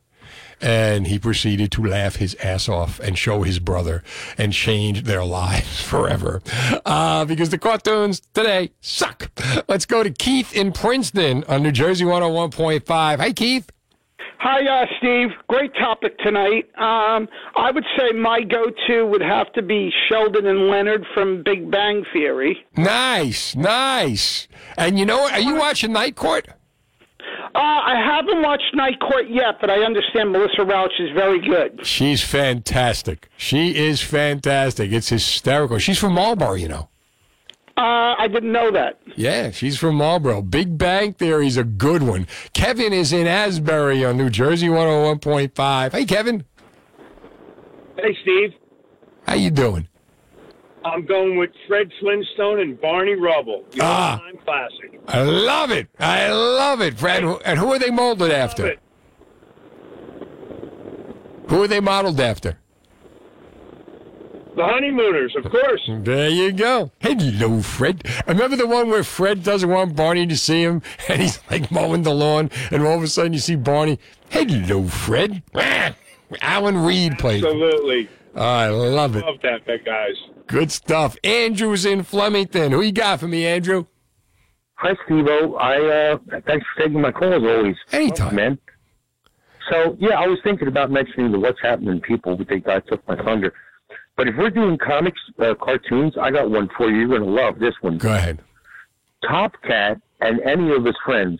And 0.62 1.08
he 1.08 1.20
proceeded 1.20 1.72
to 1.74 1.86
laugh 1.86 2.16
his 2.16 2.36
ass 2.36 2.68
off 2.68 3.00
and 3.00 3.18
show 3.18 3.44
his 3.44 3.60
brother 3.60 4.04
and 4.38 4.54
change 4.54 5.04
their 5.04 5.24
lives 5.24 5.82
forever. 5.88 6.42
Uh, 6.86 7.26
because 7.26 7.50
the 7.50 7.58
cartoons 7.58 8.22
today 8.34 8.72
suck. 8.82 9.30
Let's 9.68 9.86
go 9.86 10.04
to 10.04 10.10
Keith 10.10 10.56
in 10.56 10.72
Princeton 10.72 11.44
on 11.48 11.64
New 11.64 11.72
Jersey 11.72 12.06
101.5. 12.06 13.18
Hi, 13.20 13.32
Keith. 13.34 13.70
Hi, 14.40 14.66
uh, 14.66 14.86
Steve. 15.00 15.30
Great 15.48 15.74
topic 15.76 16.18
tonight. 16.20 16.70
Um, 16.78 17.28
I 17.56 17.72
would 17.72 17.86
say 17.98 18.12
my 18.12 18.42
go-to 18.42 19.06
would 19.08 19.22
have 19.22 19.52
to 19.54 19.64
be 19.64 19.92
Sheldon 20.08 20.46
and 20.46 20.68
Leonard 20.70 21.06
from 21.14 21.42
Big 21.44 21.72
Bang 21.72 22.06
Theory. 22.14 22.64
Nice, 22.76 23.56
nice. 23.56 24.48
And 24.78 25.00
you 25.00 25.06
know 25.06 25.20
what? 25.22 25.34
Are 25.34 25.40
you 25.40 25.56
watching 25.56 25.92
Night 25.92 26.16
Court? 26.16 26.48
Uh, 27.56 27.60
I 27.60 27.96
haven't 28.04 28.42
watched 28.42 28.74
Night 28.74 29.00
Court 29.00 29.30
yet, 29.30 29.60
but 29.60 29.70
I 29.70 29.80
understand 29.80 30.32
Melissa 30.32 30.64
Rauch 30.64 30.92
is 31.00 31.10
very 31.16 31.40
good. 31.40 31.86
She's 31.86 32.22
fantastic. 32.24 33.30
She 33.38 33.76
is 33.76 34.02
fantastic. 34.02 34.92
It's 34.92 35.10
hysterical. 35.10 35.80
She's 35.80 35.98
from 35.98 36.14
Marlboro, 36.14 36.54
you 36.54 36.68
know. 36.68 36.90
Uh, 37.78 38.16
I 38.18 38.28
didn't 38.28 38.52
know 38.52 38.72
that. 38.72 39.00
Yeah, 39.16 39.52
she's 39.52 39.78
from 39.78 39.96
Marlboro. 39.96 40.42
Big 40.42 40.78
Bang 40.80 41.14
Theory's 41.14 41.58
a 41.58 41.64
good 41.64 42.02
one. 42.02 42.28
Kevin 42.54 42.92
is 42.92 43.14
in 43.14 43.28
Asbury 43.28 44.04
on 44.04 44.18
New 44.18 44.32
Jersey 44.32 44.68
101.5. 44.68 45.92
Hey, 45.92 46.06
Kevin. 46.06 46.44
Hey, 47.98 48.18
Steve. 48.24 48.54
How 49.28 49.36
you 49.36 49.52
doing? 49.52 49.88
I'm 50.86 51.06
going 51.06 51.38
with 51.38 51.50
Fred 51.68 51.92
Flintstone 52.00 52.60
and 52.60 52.80
Barney 52.80 53.16
Rubble. 53.16 53.66
Ah. 53.80 54.22
classic. 54.44 55.00
I 55.08 55.22
love 55.22 55.72
it. 55.72 55.88
I 56.00 56.32
love 56.32 56.82
it, 56.82 56.98
Fred. 56.98 57.24
And 57.46 57.60
who 57.60 57.74
are 57.74 57.80
they 57.80 57.90
molded 57.90 58.32
after? 58.32 58.78
Who 61.50 61.64
are 61.64 61.68
they 61.68 61.80
modeled 61.80 62.20
after? 62.20 62.58
The 64.58 64.66
Honeymooners, 64.66 65.36
of 65.36 65.52
course. 65.52 65.88
There 65.88 66.30
you 66.30 66.52
go. 66.52 66.92
Hello, 67.00 67.62
Fred. 67.62 68.04
Remember 68.28 68.58
the 68.58 68.66
one 68.66 68.90
where 68.90 69.04
Fred 69.04 69.44
doesn't 69.44 69.70
want 69.70 69.96
Barney 69.96 70.26
to 70.26 70.36
see 70.36 70.64
him, 70.64 70.82
and 71.08 71.22
he's 71.22 71.40
like 71.52 71.72
mowing 71.72 72.02
the 72.02 72.14
lawn, 72.14 72.50
and 72.72 72.82
all 72.82 72.98
of 72.98 73.04
a 73.04 73.08
sudden 73.08 73.34
you 73.34 73.40
see 73.40 73.56
Barney. 73.56 74.00
Hello, 74.30 74.88
Fred. 74.88 75.44
Alan 76.42 76.78
Reed 76.78 77.20
played. 77.20 77.46
Absolutely. 77.46 78.10
I 78.38 78.68
love 78.68 79.16
it. 79.16 79.26
Love 79.26 79.42
that, 79.44 79.66
that 79.66 79.84
guys. 79.84 80.16
Good 80.48 80.72
stuff. 80.72 81.18
Andrew's 81.24 81.86
in 81.86 82.04
Flemington. 82.04 82.72
Who 82.72 82.82
you 82.82 82.92
got 82.92 83.20
for 83.20 83.28
me, 83.28 83.46
Andrew? 83.46 83.86
Hi, 84.76 84.96
Steve-O. 85.06 85.56
I, 85.56 85.78
uh, 85.78 86.18
thanks 86.46 86.66
for 86.76 86.84
taking 86.84 87.02
my 87.02 87.12
call 87.12 87.34
as 87.34 87.42
always. 87.44 87.76
Anytime. 87.92 88.36
man. 88.36 88.60
So, 89.72 89.98
yeah, 90.00 90.20
I 90.20 90.28
was 90.28 90.40
thinking 90.44 90.68
about 90.68 90.92
mentioning 90.92 91.32
the 91.32 91.40
What's 91.40 91.60
Happening 91.62 92.00
people, 92.00 92.38
but 92.38 92.48
they 92.48 92.60
guy 92.60 92.80
took 92.82 93.06
my 93.08 93.16
thunder. 93.16 93.54
But 94.16 94.28
if 94.28 94.36
we're 94.38 94.52
doing 94.52 94.78
comics, 94.78 95.20
uh, 95.40 95.56
cartoons, 95.56 96.14
I 96.20 96.32
got 96.32 96.50
one 96.50 96.70
for 96.78 96.90
you. 96.90 97.00
You're 97.00 97.08
going 97.08 97.24
to 97.24 97.30
love 97.30 97.60
this 97.60 97.74
one. 97.82 97.98
Go 97.98 98.14
ahead. 98.14 98.40
Top 99.28 99.54
Cat 99.64 100.00
and 100.22 100.40
any 100.42 100.72
of 100.72 100.86
his 100.86 100.96
friends. 101.04 101.40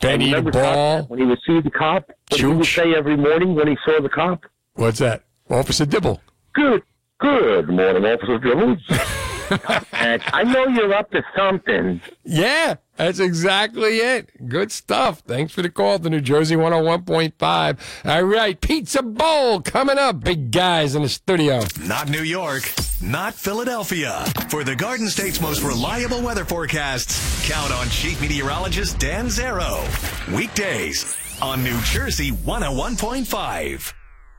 Benny 0.00 0.32
the 0.32 0.42
Ball. 0.42 1.02
When 1.04 1.18
he 1.18 1.26
would 1.26 1.40
see 1.46 1.60
the 1.60 1.70
cop? 1.70 2.10
What 2.28 2.40
he 2.40 2.46
would 2.46 2.66
say 2.66 2.94
every 2.94 3.16
morning 3.16 3.54
when 3.54 3.68
he 3.68 3.76
saw 3.84 4.00
the 4.00 4.08
cop? 4.08 4.44
What's 4.74 4.98
that? 4.98 5.24
Officer 5.48 5.86
Dibble. 5.86 6.20
Good, 6.56 6.82
good 7.20 7.68
morning, 7.68 8.06
Officer 8.06 8.38
Jones. 8.38 8.80
I 10.32 10.42
know 10.42 10.66
you're 10.68 10.94
up 10.94 11.10
to 11.10 11.22
something. 11.36 12.00
Yeah, 12.24 12.76
that's 12.96 13.18
exactly 13.18 13.98
it. 13.98 14.48
Good 14.48 14.72
stuff. 14.72 15.20
Thanks 15.20 15.52
for 15.52 15.60
the 15.60 15.68
call 15.68 15.98
to 15.98 16.08
New 16.08 16.22
Jersey 16.22 16.56
101.5. 16.56 17.78
All 18.06 18.22
right, 18.22 18.58
Pizza 18.58 19.02
Bowl 19.02 19.60
coming 19.60 19.98
up. 19.98 20.20
Big 20.24 20.50
guys 20.50 20.94
in 20.94 21.02
the 21.02 21.10
studio. 21.10 21.60
Not 21.82 22.08
New 22.08 22.22
York, 22.22 22.72
not 23.02 23.34
Philadelphia. 23.34 24.24
For 24.48 24.64
the 24.64 24.74
Garden 24.74 25.08
State's 25.10 25.42
most 25.42 25.62
reliable 25.62 26.22
weather 26.22 26.46
forecasts, 26.46 27.46
count 27.46 27.70
on 27.70 27.90
Chief 27.90 28.18
Meteorologist 28.18 28.98
Dan 28.98 29.26
Zarrow. 29.26 29.84
Weekdays 30.34 31.14
on 31.42 31.62
New 31.62 31.78
Jersey 31.82 32.32
101.5. 32.32 33.92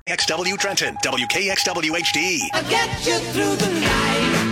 XW 0.08 0.58
Trenton, 0.58 0.96
WKXW 1.04 1.92
HD. 1.92 2.40
I'll 2.54 2.70
get 2.70 3.06
you 3.06 3.20
through 3.20 3.58
the 3.58 3.80
night. 3.82 4.48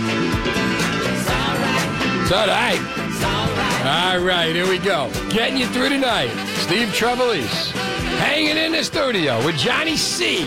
It's 2.20 2.30
all 2.30 2.46
right. 2.46 2.78
It's 3.08 3.24
all 3.24 3.48
right. 3.56 4.12
All 4.12 4.20
right, 4.20 4.54
here 4.54 4.68
we 4.68 4.76
go. 4.76 5.10
Getting 5.30 5.56
you 5.56 5.66
through 5.68 5.88
tonight. 5.88 6.28
Steve 6.58 6.88
Trevelise 6.88 7.70
hanging 8.18 8.58
in 8.58 8.72
the 8.72 8.84
studio 8.84 9.42
with 9.46 9.56
Johnny 9.56 9.96
C. 9.96 10.44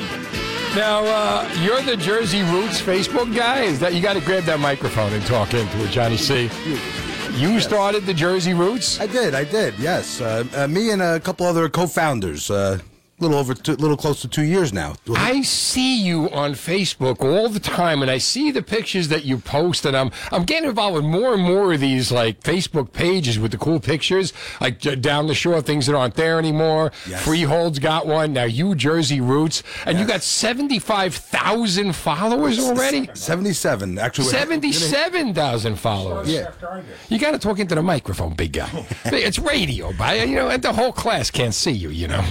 Now, 0.75 1.03
uh, 1.05 1.49
you're 1.63 1.81
the 1.81 1.97
Jersey 1.97 2.43
Roots 2.43 2.79
Facebook 2.79 3.35
guy. 3.35 3.61
Is 3.61 3.79
that 3.79 3.95
you 3.95 4.03
got 4.03 4.13
to 4.13 4.21
grab 4.21 4.43
that 4.43 4.59
microphone 4.59 5.11
and 5.13 5.25
talk 5.25 5.55
into 5.55 5.83
it, 5.83 5.89
Johnny 5.89 6.17
C. 6.17 6.51
You 7.33 7.59
started 7.59 8.05
the 8.05 8.13
Jersey 8.13 8.53
Roots. 8.53 8.99
I 8.99 9.07
did. 9.07 9.33
I 9.33 9.43
did. 9.43 9.73
Yes. 9.79 10.21
Uh, 10.21 10.43
uh, 10.55 10.67
me 10.67 10.91
and 10.91 11.01
a 11.01 11.19
couple 11.19 11.47
other 11.47 11.67
co-founders. 11.67 12.51
Uh, 12.51 12.77
little 13.19 13.37
over, 13.37 13.53
two, 13.53 13.75
little 13.75 13.97
close 13.97 14.21
to 14.21 14.27
two 14.27 14.43
years 14.43 14.73
now. 14.73 14.95
I 15.15 15.41
see 15.41 16.01
you 16.01 16.29
on 16.31 16.53
Facebook 16.53 17.21
all 17.21 17.49
the 17.49 17.59
time, 17.59 18.01
and 18.01 18.09
I 18.09 18.17
see 18.17 18.51
the 18.51 18.61
pictures 18.61 19.07
that 19.09 19.25
you 19.25 19.37
post, 19.37 19.85
and 19.85 19.95
I'm 19.95 20.11
I'm 20.31 20.43
getting 20.43 20.69
involved 20.69 20.95
with 20.95 21.05
more 21.05 21.33
and 21.33 21.43
more 21.43 21.73
of 21.73 21.79
these 21.79 22.11
like 22.11 22.41
Facebook 22.41 22.93
pages 22.93 23.39
with 23.39 23.51
the 23.51 23.57
cool 23.57 23.79
pictures, 23.79 24.33
like 24.61 24.79
down 25.01 25.27
the 25.27 25.35
shore, 25.35 25.61
things 25.61 25.85
that 25.87 25.95
aren't 25.95 26.15
there 26.15 26.39
anymore. 26.39 26.91
Freehold's 26.91 27.79
got 27.79 28.07
one 28.07 28.33
now. 28.33 28.45
You 28.45 28.75
Jersey 28.75 29.21
Roots, 29.21 29.63
and 29.85 29.99
you 29.99 30.05
got 30.05 30.23
seventy 30.23 30.79
five 30.79 31.13
thousand 31.15 31.93
followers 31.93 32.59
already. 32.59 33.09
Seventy-seven, 33.13 33.99
actually. 33.99 34.27
Seventy 34.27 34.71
seven 34.71 35.33
thousand 35.33 35.75
followers. 35.75 36.31
Yeah. 36.31 36.51
You 37.09 37.19
got 37.19 37.31
to 37.31 37.39
talk 37.39 37.59
into 37.59 37.75
the 37.75 37.83
microphone, 37.83 38.33
big 38.33 38.53
guy. 38.53 38.69
it's 39.05 39.39
radio, 39.39 39.91
but 39.97 40.27
you 40.27 40.35
know, 40.35 40.49
and 40.49 40.61
the 40.61 40.73
whole 40.73 40.91
class 40.91 41.29
can't 41.31 41.53
see 41.53 41.71
you. 41.71 41.89
You 41.89 42.07
know. 42.07 42.25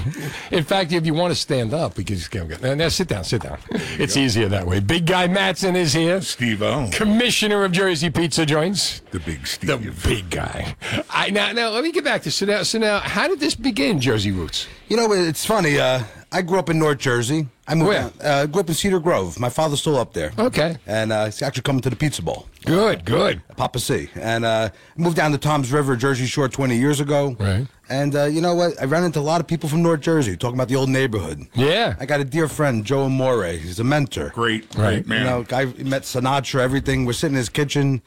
In 0.51 0.65
fact, 0.65 0.78
back 0.79 0.89
to 0.89 0.95
you 0.95 1.01
if 1.01 1.07
you 1.07 1.15
want 1.15 1.33
to 1.33 1.41
stand 1.41 1.75
up. 1.75 1.97
We 1.97 2.05
can 2.05 2.17
just 2.17 2.31
go. 2.31 2.47
Now, 2.63 2.75
now 2.75 2.89
sit 2.89 3.09
down, 3.09 3.25
sit 3.25 3.43
down. 3.43 3.59
It's 3.99 4.17
easier 4.17 4.49
that 4.49 4.65
way. 4.65 4.79
Big 4.79 5.07
guy 5.07 5.27
Madsen 5.27 5.75
is 5.75 5.93
here. 5.93 6.21
Steve 6.21 6.63
O. 6.63 6.89
Commissioner 6.93 7.65
of 7.65 7.73
Jersey 7.73 8.11
Pizza 8.11 8.47
Joints. 8.47 9.01
The 9.11 9.19
big 9.19 9.45
Steve. 9.45 9.69
The 9.69 10.09
big 10.09 10.31
guy. 10.31 10.77
I, 11.11 11.31
now, 11.31 11.51
now, 11.51 11.71
let 11.71 11.83
me 11.83 11.91
get 11.91 12.05
back 12.05 12.23
to 12.23 12.31
so 12.31 12.47
now, 12.47 12.63
so 12.63 12.79
now, 12.79 13.01
how 13.01 13.27
did 13.27 13.41
this 13.41 13.57
begin, 13.57 14.01
Jersey 14.01 14.31
Roots? 14.31 14.69
You 14.89 14.97
know, 14.97 15.13
it's 15.13 15.45
funny. 15.45 15.81
Uh, 15.81 16.05
I 16.31 16.43
grew 16.43 16.61
up 16.61 16.71
in 16.71 16.79
North 16.79 16.99
Jersey. 16.99 17.49
I 17.71 17.75
moved 17.75 17.89
Where? 17.89 18.01
Down, 18.01 18.13
uh, 18.23 18.47
grew 18.47 18.61
up 18.63 18.69
in 18.69 18.75
Cedar 18.75 18.99
Grove. 18.99 19.39
My 19.39 19.51
father's 19.51 19.81
still 19.81 19.99
up 19.99 20.15
there. 20.15 20.33
Okay. 20.39 20.79
And 20.87 21.13
uh, 21.13 21.27
he's 21.27 21.43
actually 21.43 21.63
coming 21.63 21.83
to 21.83 21.91
the 21.91 21.97
Pizza 21.97 22.23
Bowl. 22.23 22.47
Good, 22.65 23.05
good. 23.05 23.43
Papa 23.57 23.79
C. 23.79 24.09
And 24.15 24.45
uh, 24.47 24.71
moved 24.97 25.17
down 25.17 25.33
to 25.33 25.39
Toms 25.39 25.71
River, 25.71 25.95
Jersey 25.95 26.25
Shore 26.27 26.49
20 26.49 26.77
years 26.79 26.99
ago. 27.01 27.37
Right. 27.39 27.67
And 27.91 28.15
uh, 28.17 28.25
you 28.25 28.41
know 28.41 28.55
what? 28.55 28.81
I 28.81 28.85
ran 28.87 29.05
into 29.05 29.19
a 29.19 29.21
lot 29.21 29.41
of 29.43 29.47
people 29.47 29.69
from 29.69 29.83
North 29.83 30.01
Jersey 30.01 30.35
talking 30.37 30.57
about 30.57 30.69
the 30.69 30.77
old 30.77 30.89
neighborhood. 30.89 31.47
Yeah. 31.55 31.95
I 32.01 32.07
got 32.07 32.21
a 32.21 32.25
dear 32.25 32.49
friend, 32.49 32.85
Joe 32.87 33.05
Amore. 33.05 33.45
He's 33.53 33.81
a 33.81 33.85
mentor. 33.85 34.31
Great, 34.31 34.75
Right. 34.75 35.07
man. 35.07 35.21
You 35.21 35.25
know, 35.25 35.43
guy 35.43 35.67
met 35.67 36.03
Sinatra, 36.03 36.61
everything. 36.61 37.05
We're 37.05 37.13
sitting 37.15 37.35
in 37.35 37.39
his 37.39 37.49
kitchen, 37.51 38.01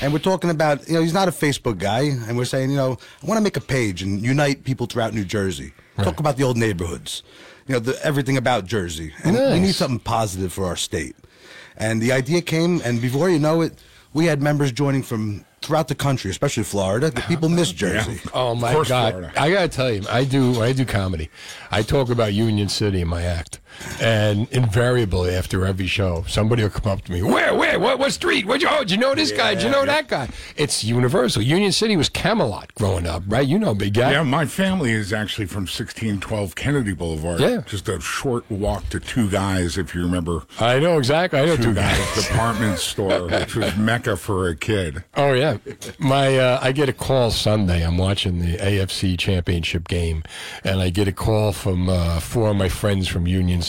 and 0.00 0.12
we're 0.12 0.18
talking 0.20 0.50
about. 0.50 0.86
You 0.88 0.94
know, 0.94 1.02
he's 1.02 1.12
not 1.12 1.28
a 1.28 1.32
Facebook 1.32 1.78
guy, 1.78 2.00
and 2.02 2.36
we're 2.36 2.44
saying, 2.46 2.70
you 2.70 2.76
know, 2.76 2.98
I 3.22 3.26
want 3.26 3.38
to 3.38 3.42
make 3.42 3.56
a 3.56 3.60
page 3.60 4.02
and 4.02 4.20
unite 4.22 4.62
people 4.64 4.86
throughout 4.86 5.12
New 5.14 5.24
Jersey. 5.24 5.72
Talk 6.02 6.20
about 6.20 6.36
the 6.36 6.44
old 6.44 6.56
neighborhoods. 6.56 7.24
You 7.68 7.74
know, 7.74 7.80
the, 7.80 8.02
everything 8.04 8.36
about 8.38 8.64
Jersey, 8.64 9.12
and 9.24 9.36
we 9.36 9.60
need 9.60 9.74
something 9.74 10.00
positive 10.00 10.52
for 10.52 10.64
our 10.64 10.76
state. 10.76 11.14
And 11.76 12.00
the 12.02 12.12
idea 12.12 12.40
came, 12.40 12.80
and 12.84 13.00
before 13.00 13.28
you 13.28 13.38
know 13.38 13.60
it, 13.60 13.78
we 14.14 14.24
had 14.24 14.42
members 14.42 14.72
joining 14.72 15.02
from 15.02 15.44
throughout 15.60 15.88
the 15.88 15.94
country, 15.94 16.30
especially 16.30 16.62
Florida. 16.64 17.10
The 17.10 17.20
people 17.22 17.48
miss 17.48 17.70
Jersey. 17.70 18.20
Oh 18.32 18.54
my 18.54 18.72
God! 18.72 18.86
Florida. 19.12 19.32
I 19.36 19.50
gotta 19.50 19.68
tell 19.68 19.92
you, 19.92 20.02
I 20.08 20.24
do. 20.24 20.62
I 20.62 20.72
do 20.72 20.84
comedy. 20.84 21.28
I 21.70 21.82
talk 21.82 22.08
about 22.08 22.32
Union 22.32 22.68
City 22.70 23.02
in 23.02 23.08
my 23.08 23.22
act, 23.22 23.60
and 24.00 24.48
invariably 24.52 25.34
after 25.34 25.64
every 25.66 25.86
show, 25.86 26.24
somebody 26.26 26.62
will 26.62 26.70
come 26.70 26.90
up 26.90 27.02
to 27.02 27.12
me. 27.12 27.22
Where? 27.22 27.54
Where? 27.54 27.78
What? 27.78 27.98
What 27.98 28.12
street? 28.12 28.46
What? 28.46 28.60
You, 28.60 28.68
oh, 28.70 28.80
did 28.80 28.90
you 28.92 28.96
know 28.96 29.14
this 29.14 29.32
guy? 29.32 29.54
Did 29.54 29.64
you 29.64 29.70
know 29.70 29.84
that 29.86 30.08
guy? 30.08 30.28
It's 30.56 30.84
universal. 30.84 31.42
Union 31.42 31.72
City 31.72 31.96
was 31.96 32.08
Camelot 32.08 32.74
growing 32.74 33.06
up, 33.06 33.22
right? 33.26 33.46
You 33.46 33.58
know, 33.58 33.74
big 33.74 33.94
guy. 33.94 34.12
Yeah, 34.12 34.22
my 34.22 34.46
family 34.46 34.92
is 34.92 35.12
actually 35.12 35.46
from 35.46 35.62
1612 35.62 36.54
Kennedy 36.54 36.94
Boulevard. 36.94 37.40
Yeah. 37.40 37.62
Just 37.66 37.88
a 37.88 38.00
short 38.00 38.48
walk 38.50 38.88
to 38.90 39.00
Two 39.00 39.30
Guys, 39.30 39.78
if 39.78 39.94
you 39.94 40.02
remember. 40.02 40.44
I 40.58 40.78
know 40.78 40.98
exactly. 40.98 41.38
I 41.40 41.46
know 41.46 41.56
Two 41.56 41.74
Guys. 41.74 41.98
department 42.28 42.78
store, 42.78 43.28
which 43.28 43.54
was 43.54 43.76
mecca 43.76 44.16
for 44.16 44.48
a 44.48 44.56
kid. 44.56 45.04
Oh 45.16 45.32
yeah, 45.32 45.58
my 45.98 46.36
uh, 46.38 46.58
I 46.62 46.72
get 46.72 46.88
a 46.88 46.92
call 46.92 47.30
Sunday. 47.30 47.84
I'm 47.84 47.98
watching 47.98 48.40
the 48.40 48.56
AFC 48.56 49.18
Championship 49.18 49.88
game, 49.88 50.22
and 50.64 50.80
I 50.80 50.90
get 50.90 51.08
a 51.08 51.12
call 51.12 51.52
from 51.52 51.88
uh, 51.88 52.20
four 52.20 52.50
of 52.50 52.56
my 52.56 52.68
friends 52.68 53.08
from 53.08 53.26
Union 53.26 53.62
City. 53.62 53.67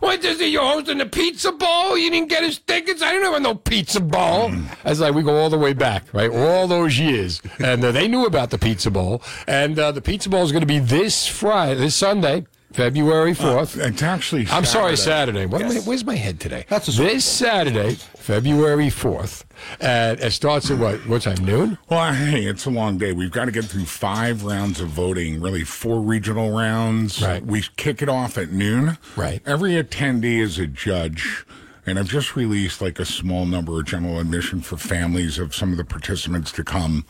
What 0.00 0.24
is 0.24 0.40
it? 0.40 0.50
You're 0.50 0.62
hosting 0.62 0.98
the 0.98 1.06
Pizza 1.06 1.52
Bowl? 1.52 1.96
You 1.96 2.10
didn't 2.10 2.28
get 2.28 2.42
his 2.42 2.58
tickets? 2.58 3.02
I 3.02 3.12
didn't 3.12 3.32
have 3.32 3.42
no 3.42 3.54
Pizza 3.54 4.00
Bowl. 4.00 4.52
I 4.84 4.90
was 4.90 5.00
like, 5.00 5.14
we 5.14 5.22
go 5.22 5.36
all 5.36 5.50
the 5.50 5.58
way 5.58 5.72
back, 5.72 6.04
right? 6.12 6.30
All 6.30 6.66
those 6.66 6.98
years, 6.98 7.40
and 7.58 7.84
uh, 7.84 7.92
they 7.92 8.08
knew 8.08 8.26
about 8.26 8.50
the 8.50 8.58
Pizza 8.58 8.90
Bowl, 8.90 9.22
and 9.46 9.78
uh, 9.78 9.92
the 9.92 10.00
Pizza 10.02 10.28
Bowl 10.28 10.44
is 10.44 10.52
going 10.52 10.62
to 10.62 10.66
be 10.66 10.78
this 10.78 11.26
Friday, 11.26 11.74
this 11.74 11.94
Sunday. 11.94 12.46
February 12.76 13.32
4th. 13.32 13.82
it's 13.82 14.02
actually 14.02 14.46
I'm 14.50 14.66
sorry, 14.66 14.98
Saturday. 14.98 15.48
Saturday. 15.50 15.78
I- 15.78 15.80
where's 15.80 16.04
my 16.04 16.14
head 16.14 16.38
today? 16.38 16.66
That's 16.68 16.94
this 16.94 17.24
Saturday, 17.24 17.94
February 17.94 18.88
4th. 18.88 19.44
And 19.80 20.20
it 20.20 20.32
starts 20.32 20.70
at 20.70 20.76
what? 20.78 20.98
What 21.08 21.22
time? 21.22 21.42
Noon? 21.42 21.78
Well, 21.88 22.12
hey, 22.12 22.44
it's 22.44 22.66
a 22.66 22.70
long 22.70 22.98
day. 22.98 23.14
We've 23.14 23.30
got 23.30 23.46
to 23.46 23.50
get 23.50 23.64
through 23.64 23.86
five 23.86 24.44
rounds 24.44 24.78
of 24.78 24.88
voting, 24.88 25.40
really 25.40 25.64
four 25.64 26.02
regional 26.02 26.54
rounds. 26.54 27.22
Right. 27.22 27.42
We 27.42 27.62
kick 27.78 28.02
it 28.02 28.10
off 28.10 28.36
at 28.36 28.50
noon. 28.52 28.98
Right. 29.16 29.40
Every 29.46 29.82
attendee 29.82 30.40
is 30.40 30.58
a 30.58 30.66
judge. 30.66 31.46
And 31.86 31.98
I've 31.98 32.08
just 32.08 32.36
released 32.36 32.82
like 32.82 32.98
a 32.98 33.06
small 33.06 33.46
number 33.46 33.78
of 33.80 33.86
general 33.86 34.20
admission 34.20 34.60
for 34.60 34.76
families 34.76 35.38
of 35.38 35.54
some 35.54 35.70
of 35.72 35.78
the 35.78 35.84
participants 35.84 36.52
to 36.52 36.62
come. 36.62 37.06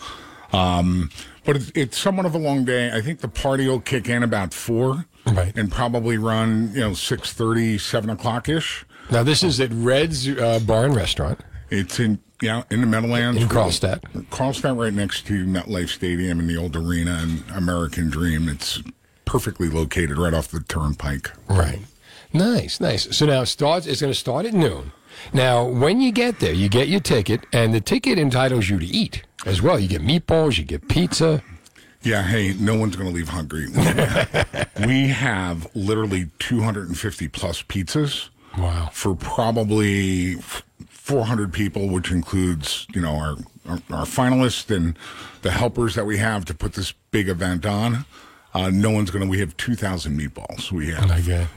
Um, 0.53 1.11
but 1.45 1.57
it's, 1.57 1.73
it's 1.75 1.99
somewhat 1.99 2.25
of 2.25 2.37
a 2.37 2.39
long 2.39 2.65
day. 2.65 2.93
I 2.93 3.01
think 3.01 3.19
the 3.19 3.29
party 3.29 3.67
will 3.67 3.81
kick 3.81 4.09
in 4.09 4.23
about 4.23 4.55
four. 4.55 5.07
Right. 5.27 5.57
And 5.57 5.71
probably 5.71 6.19
run, 6.19 6.71
you 6.73 6.81
know, 6.81 6.91
6.30, 6.91 7.81
7 7.81 8.11
o'clock 8.11 8.49
ish. 8.49 8.85
Now, 9.11 9.23
this 9.23 9.43
is 9.43 9.61
at 9.61 9.71
Red's 9.73 10.29
uh, 10.29 10.61
Bar 10.65 10.87
and 10.87 10.97
Restaurant. 10.97 11.41
It's 11.71 11.99
in 11.99 12.21
yeah 12.43 12.63
in 12.71 12.81
the 12.81 12.87
Meadowlands 12.87 13.43
In 13.43 13.49
Carlstadt. 13.49 14.01
Carlstadt, 14.31 14.77
right 14.79 14.93
next 14.93 15.27
to 15.27 15.45
MetLife 15.47 15.89
Stadium 15.89 16.39
and 16.39 16.49
the 16.49 16.57
old 16.57 16.77
arena 16.77 17.19
and 17.23 17.43
American 17.51 18.09
Dream. 18.11 18.49
It's 18.49 18.83
perfectly 19.25 19.69
located 19.69 20.19
right 20.19 20.35
off 20.35 20.49
the 20.49 20.61
turnpike. 20.61 21.31
Right. 21.49 21.81
Nice, 22.33 22.81
nice. 22.81 23.17
So 23.17 23.27
now 23.27 23.43
it 23.43 23.47
starts. 23.47 23.87
It's 23.87 24.01
going 24.01 24.13
to 24.13 24.19
start 24.19 24.47
at 24.47 24.55
noon. 24.55 24.93
Now, 25.33 25.65
when 25.65 26.01
you 26.01 26.13
get 26.13 26.41
there, 26.41 26.53
you 26.53 26.69
get 26.69 26.89
your 26.89 27.01
ticket, 27.01 27.47
and 27.53 27.73
the 27.73 27.81
ticket 27.81 28.19
entitles 28.19 28.69
you 28.69 28.79
to 28.79 28.87
eat 28.87 29.23
as 29.47 29.63
well. 29.63 29.79
You 29.79 29.89
get 29.89 30.03
meatballs, 30.03 30.59
you 30.59 30.65
get 30.65 30.89
pizza. 30.89 31.43
Yeah, 32.03 32.23
hey, 32.23 32.55
no 32.59 32.77
one's 32.77 32.97
going 32.97 33.09
to 33.09 33.15
leave 33.15 33.29
hungry. 33.29 33.67
we 34.87 35.09
have 35.09 35.69
literally 35.75 36.31
250 36.39 37.29
plus 37.29 37.63
pizzas. 37.63 38.29
Wow. 38.57 38.91
For 38.93 39.15
probably 39.15 40.37
400 40.89 41.53
people, 41.53 41.89
which 41.89 42.11
includes, 42.11 42.87
you 42.95 43.01
know, 43.01 43.15
our, 43.17 43.37
our, 43.69 43.81
our 43.91 44.05
finalists 44.05 44.75
and 44.75 44.99
the 45.43 45.51
helpers 45.51 45.95
that 45.95 46.07
we 46.07 46.19
have 46.19 46.45
to 46.47 46.55
put 46.55 46.75
this 46.75 46.93
big 47.11 47.29
event 47.29 47.67
on. 47.67 48.05
Uh, 48.55 48.71
no 48.71 48.91
one's 48.91 49.11
going 49.11 49.23
to, 49.23 49.29
we 49.29 49.39
have 49.41 49.57
2,000 49.59 50.19
meatballs. 50.19 50.73
We 50.73 50.91
have 50.91 51.11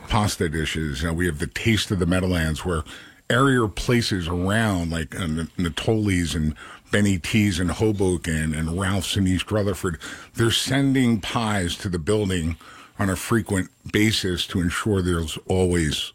pasta 0.10 0.50
dishes. 0.50 1.06
Uh, 1.06 1.14
we 1.14 1.26
have 1.28 1.40
the 1.40 1.48
taste 1.48 1.92
of 1.92 2.00
the 2.00 2.06
Meadowlands 2.06 2.66
where 2.66 2.84
area 3.30 3.68
places 3.68 4.28
around 4.28 4.92
like 4.92 5.16
uh, 5.16 5.28
Natoli's 5.58 6.36
and 6.36 6.56
Benny 6.92 7.18
T's 7.20 7.60
in 7.60 7.70
Hoboken 7.70 8.54
and 8.54 8.80
Ralph's 8.80 9.16
in 9.16 9.28
East 9.28 9.52
Rutherford, 9.52 10.00
they're 10.36 10.52
sending 10.52 11.22
pies 11.22 11.76
to 11.78 11.90
the 11.90 12.00
building 12.00 12.58
on 12.98 13.10
a 13.10 13.16
frequent 13.16 13.70
basis 13.92 14.46
to 14.48 14.60
ensure 14.60 15.02
there's 15.02 15.38
always 15.48 16.12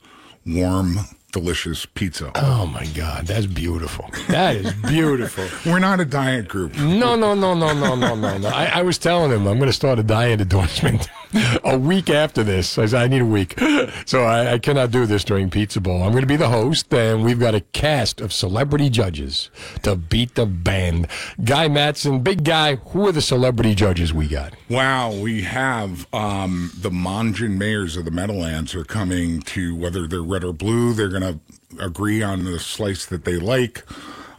warm, 0.47 0.99
delicious 1.35 1.85
pizza. 1.85 2.31
Oh 2.37 2.65
my 2.65 2.87
God, 2.95 3.27
that's 3.27 3.47
beautiful. 3.47 4.09
That 4.29 4.55
is 4.55 4.73
beautiful. 4.73 5.45
We're 5.67 5.81
not 5.81 5.99
a 5.99 6.05
diet 6.05 6.47
group. 6.47 6.77
No, 6.77 7.17
no, 7.17 7.35
no, 7.35 7.55
no, 7.55 7.75
no, 7.75 7.97
no, 7.97 8.15
no, 8.15 8.39
no. 8.39 8.49
I, 8.49 8.67
I 8.67 8.83
was 8.83 8.99
telling 8.99 9.33
him 9.33 9.49
I'm 9.49 9.59
going 9.59 9.69
to 9.69 9.73
start 9.73 9.99
a 9.99 10.05
diet 10.05 10.41
endorsement 10.41 11.09
a 11.65 11.77
week 11.77 12.09
after 12.09 12.45
this. 12.45 12.79
I 12.79 12.87
said 12.87 13.03
I 13.03 13.09
need 13.09 13.23
a 13.23 13.27
week, 13.27 13.59
so 14.07 14.23
I, 14.23 14.53
I 14.53 14.59
cannot 14.61 14.93
do 14.93 15.07
this 15.07 15.25
during 15.25 15.51
Pizza 15.51 15.81
Bowl. 15.81 16.05
I'm 16.05 16.13
going 16.13 16.23
to 16.23 16.29
be 16.29 16.37
the 16.37 16.49
host, 16.49 16.95
and 16.95 17.25
we've 17.25 17.41
got 17.41 17.57
a 17.57 17.61
cast 17.61 18.21
of 18.21 18.33
celebrity 18.33 18.89
judges 18.89 19.51
to 19.83 19.97
beat 19.97 20.37
the 20.37 20.47
band. 20.47 21.09
Guy 21.43 21.67
Madsen, 21.69 22.23
big 22.23 22.45
guy. 22.45 22.77
Who 22.77 23.09
are 23.09 23.13
the 23.13 23.23
celebrity 23.23 23.75
judges 23.75 24.15
we 24.15 24.29
got? 24.29 24.55
Wow, 24.71 25.13
we 25.13 25.43
have 25.43 26.07
um, 26.15 26.71
the 26.79 26.91
Monjan 26.91 27.57
mayors 27.57 27.97
of 27.97 28.05
the 28.05 28.13
Meadowlands 28.13 28.73
are 28.77 28.85
coming 28.85 29.43
to 29.43 29.75
whether 29.75 30.07
they're 30.07 30.23
red 30.23 30.45
or 30.45 30.53
blue. 30.53 30.95
They're 30.95 31.09
going 31.09 31.23
to 31.25 31.85
agree 31.85 32.23
on 32.23 32.45
the 32.45 32.59
slice 32.59 33.07
that 33.07 33.25
they 33.25 33.37
like. 33.37 33.85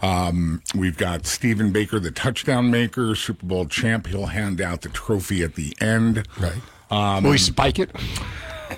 Um, 0.02 0.62
we've 0.76 0.98
got 0.98 1.26
Stephen 1.26 1.72
Baker, 1.72 2.00
the 2.00 2.12
touchdown 2.12 2.70
maker, 2.70 3.16
Super 3.16 3.46
Bowl 3.46 3.66
champ. 3.66 4.08
He'll 4.08 4.28
hand 4.28 4.62
out 4.62 4.82
the 4.82 4.90
trophy 4.90 5.44
at 5.44 5.56
the 5.56 5.76
end. 5.82 6.28
Right. 6.40 6.62
Um, 6.92 7.24
Will 7.24 7.32
he 7.32 7.38
spike 7.38 7.80
it? 7.80 7.90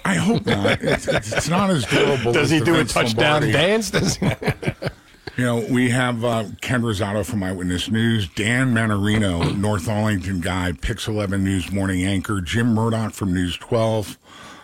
I 0.05 0.15
hope 0.15 0.45
not. 0.45 0.81
It's, 0.81 1.07
it's, 1.07 1.49
not 1.49 1.69
as 1.69 1.85
durable. 1.85 2.31
Does 2.31 2.51
as 2.51 2.59
he 2.59 2.59
do 2.59 2.79
a 2.79 2.85
touchdown 2.85 3.41
Lombardi. 3.41 3.51
dance? 3.51 3.91
Does 3.91 4.17
he? 4.17 4.29
You 5.37 5.43
know, 5.43 5.67
we 5.69 5.91
have 5.91 6.25
uh, 6.25 6.45
Ken 6.61 6.81
Rosato 6.81 7.23
from 7.23 7.43
Eyewitness 7.43 7.91
News, 7.91 8.27
Dan 8.27 8.73
Mannarino, 8.73 9.55
North 9.55 9.87
Arlington 9.87 10.39
guy, 10.39 10.71
Pix 10.71 11.07
11 11.07 11.43
News 11.43 11.71
morning 11.71 12.03
anchor, 12.05 12.41
Jim 12.41 12.73
Murdoch 12.73 13.13
from 13.13 13.35
News 13.35 13.55
12. 13.57 14.17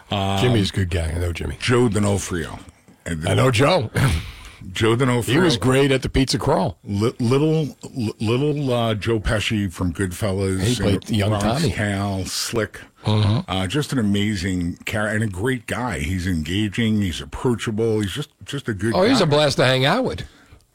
Um, 0.09 0.39
Jimmy's 0.39 0.71
a 0.71 0.73
good 0.73 0.89
guy. 0.89 1.11
I 1.11 1.19
know 1.19 1.31
Jimmy. 1.31 1.57
Joe 1.59 1.89
D'Onofrio. 1.89 2.57
And 3.05 3.27
I 3.27 3.33
know 3.33 3.51
Joe. 3.51 3.89
Joe 4.71 4.95
D'Onofrio. 4.95 5.33
He 5.39 5.43
was 5.43 5.57
great 5.57 5.91
at 5.91 6.03
the 6.03 6.09
pizza 6.09 6.39
crawl. 6.39 6.77
Li- 6.85 7.13
little, 7.19 7.75
little 8.21 8.73
uh, 8.73 8.93
Joe 8.95 9.19
Pesci 9.19 9.71
from 9.71 9.93
Goodfellas. 9.93 10.61
He 10.61 10.75
played 10.75 11.09
young 11.09 11.31
Bronx 11.31 11.45
Tommy. 11.45 11.71
Cal, 11.71 12.23
Slick. 12.25 12.79
Mhm. 13.03 13.43
Uh, 13.45 13.67
just 13.67 13.91
an 13.91 13.99
amazing 13.99 14.77
character 14.85 15.15
and 15.15 15.23
a 15.25 15.27
great 15.27 15.67
guy. 15.67 15.99
He's 15.99 16.25
engaging. 16.25 17.01
He's 17.01 17.19
approachable. 17.19 17.99
He's 17.99 18.13
just 18.13 18.29
just 18.45 18.69
a 18.69 18.73
good. 18.73 18.93
Guy. 18.93 18.99
Oh, 18.99 19.03
he's 19.03 19.19
a 19.19 19.25
blast 19.25 19.57
to 19.57 19.65
hang 19.65 19.83
out 19.83 20.05
with. 20.05 20.23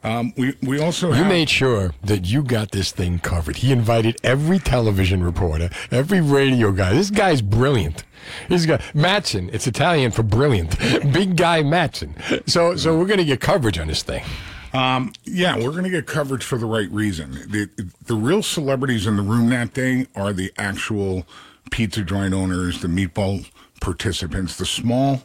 Um, 0.01 0.33
we 0.37 0.55
we 0.61 0.79
also 0.79 1.13
You 1.13 1.25
made 1.25 1.49
sure 1.49 1.93
that 2.03 2.25
you 2.25 2.41
got 2.41 2.71
this 2.71 2.91
thing 2.91 3.19
covered. 3.19 3.57
He 3.57 3.73
invited 3.73 4.17
every 4.23 4.57
television 4.57 5.21
reporter, 5.23 5.69
every 5.91 6.21
radio 6.21 6.71
guy. 6.71 6.93
This 6.93 7.09
guy's 7.09 7.41
brilliant. 7.41 8.05
He's 8.47 8.65
got 8.65 8.79
Madsen. 8.93 9.53
It's 9.53 9.67
Italian 9.67 10.11
for 10.11 10.23
brilliant. 10.23 10.77
Big 11.13 11.35
guy 11.35 11.63
Madsen. 11.63 12.13
So, 12.49 12.75
so 12.75 12.97
we're 12.97 13.07
going 13.07 13.19
to 13.19 13.25
get 13.25 13.41
coverage 13.41 13.77
on 13.77 13.87
this 13.87 14.03
thing. 14.03 14.23
Um, 14.71 15.13
yeah, 15.25 15.57
we're 15.57 15.71
going 15.71 15.83
to 15.83 15.89
get 15.89 16.05
coverage 16.05 16.43
for 16.43 16.57
the 16.57 16.65
right 16.65 16.89
reason. 16.91 17.31
The, 17.31 17.69
the 18.05 18.15
real 18.15 18.43
celebrities 18.43 19.07
in 19.07 19.15
the 19.17 19.23
room 19.23 19.49
that 19.49 19.73
day 19.73 20.07
are 20.15 20.31
the 20.31 20.53
actual 20.57 21.25
pizza 21.71 22.03
joint 22.03 22.33
owners, 22.33 22.81
the 22.81 22.87
meatball 22.87 23.49
participants, 23.81 24.57
the 24.57 24.65
small 24.65 25.23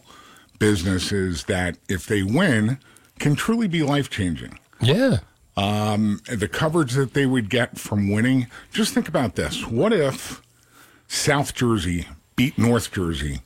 businesses 0.58 1.44
that, 1.44 1.76
if 1.88 2.06
they 2.06 2.22
win, 2.22 2.78
can 3.18 3.34
truly 3.34 3.68
be 3.68 3.82
life 3.82 4.08
changing. 4.08 4.58
Yeah. 4.86 5.18
Um, 5.56 6.20
the 6.26 6.48
coverage 6.48 6.94
that 6.94 7.14
they 7.14 7.26
would 7.26 7.48
get 7.48 7.78
from 7.78 8.10
winning. 8.10 8.48
Just 8.72 8.92
think 8.94 9.08
about 9.08 9.36
this: 9.36 9.66
What 9.66 9.92
if 9.92 10.42
South 11.06 11.54
Jersey 11.54 12.08
beat 12.36 12.58
North 12.58 12.92
Jersey, 12.92 13.40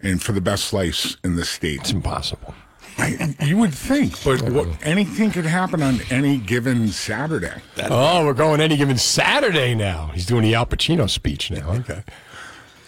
and 0.00 0.22
for 0.22 0.32
the 0.32 0.40
best 0.40 0.64
slice 0.64 1.16
in 1.22 1.36
the 1.36 1.44
state? 1.44 1.80
It's 1.80 1.92
impossible. 1.92 2.54
I, 2.98 3.36
you 3.42 3.58
would 3.58 3.74
think, 3.74 4.24
but 4.24 4.40
what, 4.50 4.68
anything 4.82 5.30
could 5.30 5.44
happen 5.44 5.82
on 5.82 6.00
any 6.10 6.38
given 6.38 6.88
Saturday. 6.88 7.60
Oh, 7.90 8.24
we're 8.24 8.32
going 8.32 8.60
any 8.60 8.76
given 8.76 8.96
Saturday 8.96 9.74
now. 9.74 10.10
He's 10.14 10.24
doing 10.24 10.42
the 10.42 10.54
Al 10.54 10.64
Pacino 10.64 11.08
speech 11.08 11.50
now. 11.50 11.72
Okay. 11.74 12.02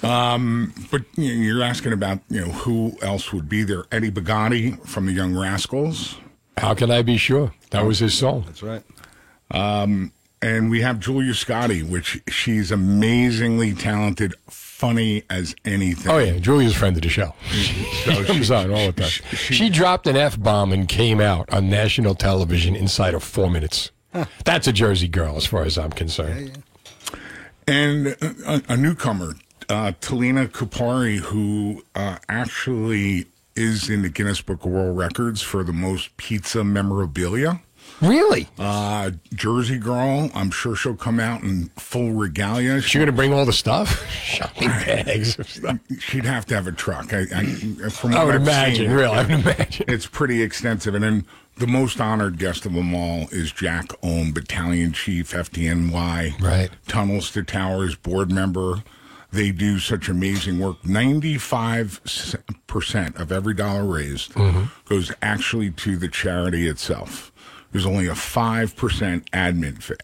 Um, 0.03 0.73
but 0.91 1.03
you 1.17 1.35
know, 1.35 1.43
you're 1.43 1.63
asking 1.63 1.93
about 1.93 2.21
you 2.31 2.41
know 2.41 2.53
who 2.53 2.97
else 3.03 3.33
would 3.33 3.49
be 3.49 3.65
there? 3.65 3.85
Eddie 3.93 4.11
Brigati 4.11 4.85
from 4.87 5.07
the 5.07 5.13
Young 5.13 5.37
Rascals. 5.37 6.17
How 6.59 6.75
can 6.75 6.91
I 6.91 7.03
be 7.03 7.17
sure? 7.17 7.53
That 7.71 7.85
was 7.85 7.99
his 7.99 8.15
song. 8.15 8.45
That's 8.47 8.63
right. 8.63 8.83
Um, 9.51 10.13
and 10.41 10.71
we 10.71 10.83
have 10.83 11.01
Julia 11.01 11.33
Scotti, 11.33 11.89
which 11.89 12.21
she's 12.29 12.71
amazingly 12.71 13.75
talented, 13.75 14.35
funny 14.49 15.25
as 15.29 15.55
anything. 15.65 16.11
Oh 16.11 16.19
yeah, 16.19 16.39
Julia's 16.39 16.75
friend 16.75 16.97
of 16.97 17.03
the 17.03 17.09
show. 17.09 17.35
So 18.05 18.13
She 18.13 18.25
comes 18.25 18.51
on 18.51 18.71
all 18.71 18.87
the 18.87 18.93
time. 18.93 19.11
She, 19.37 19.69
dropped 19.69 20.07
an 20.07 20.17
f 20.17 20.39
bomb 20.41 20.73
and 20.73 20.89
came 20.89 21.21
out 21.21 21.53
on 21.53 21.69
national 21.69 22.15
television 22.15 22.77
inside 22.77 23.15
of 23.15 23.23
four 23.23 23.51
minutes. 23.51 23.91
That's 24.45 24.67
a 24.67 24.73
Jersey 24.73 25.09
girl, 25.09 25.37
as 25.37 25.47
far 25.47 25.65
as 25.65 25.77
I'm 25.77 25.91
concerned. 25.91 26.63
And 27.67 28.09
a, 28.09 28.63
a 28.71 28.77
newcomer, 28.77 29.35
uh, 29.69 29.93
Talina 30.01 30.49
Kupari, 30.49 31.19
who 31.19 31.85
uh, 31.95 32.17
actually 32.29 33.27
is 33.59 33.91
in 33.91 34.03
the 34.03 34.09
Guinness 34.09 34.41
Book 34.41 34.65
of 34.65 34.71
World 34.71 34.97
Records 34.97 35.43
for 35.43 35.65
the 35.65 35.73
most 35.73 36.17
pizza 36.17 36.63
memorabilia. 36.65 37.61
Really? 38.01 38.47
Uh, 38.59 39.11
Jersey 39.35 39.79
girl. 39.79 40.31
I'm 40.35 40.51
sure 40.51 40.77
she'll 40.77 40.95
come 40.95 41.19
out 41.19 41.43
in 41.43 41.71
full 41.77 42.13
regalia. 42.13 42.81
She 42.81 42.99
gonna 42.99 43.13
bring 43.13 43.33
all 43.33 43.45
the 43.45 43.53
stuff? 43.53 44.09
Shopping 44.23 44.69
bags 44.69 45.39
of 45.39 45.49
stuff. 45.49 45.79
She'd 45.99 46.25
have 46.25 46.47
to 46.47 46.55
have 46.55 46.67
a 46.67 46.73
truck. 46.73 47.13
I, 47.13 47.27
I, 47.35 47.45
from 47.89 48.15
I 48.15 48.23
would 48.25 48.37
I've 48.37 48.43
imagine, 48.43 48.87
seen, 48.87 48.91
really, 48.93 49.17
I 49.17 49.23
would 49.23 49.31
imagine. 49.31 49.87
It's 49.89 50.07
pretty 50.07 50.43
extensive. 50.43 50.95
And 50.95 51.03
then 51.03 51.27
the 51.57 51.67
most 51.67 52.01
honored 52.01 52.39
guest 52.39 52.67
of 52.67 52.75
them 52.75 52.95
all 52.95 53.27
is 53.33 53.51
Jack 53.51 53.87
Ohm, 54.03 54.33
Battalion 54.33 54.93
Chief, 54.93 55.33
FDNY. 55.33 56.41
Right. 56.41 56.71
Tunnels 56.87 57.33
to 57.33 57.43
Towers 57.43 57.97
board 57.97 58.31
member. 58.31 58.85
They 59.33 59.51
do 59.51 59.79
such 59.79 60.09
amazing 60.09 60.61
work. 60.61 60.77
95% 62.79 63.21
of 63.21 63.33
every 63.33 63.55
dollar 63.55 63.85
raised 63.85 64.33
Mm-hmm. 64.35 64.65
goes 64.89 65.13
actually 65.23 65.71
to 65.73 65.97
the 65.97 66.09
charity 66.09 66.67
itself. 66.69 67.33
There's 67.73 67.87
only 67.87 68.07
a 68.07 68.13
5% 68.13 68.75
admin 69.31 69.83
fee. 69.83 69.95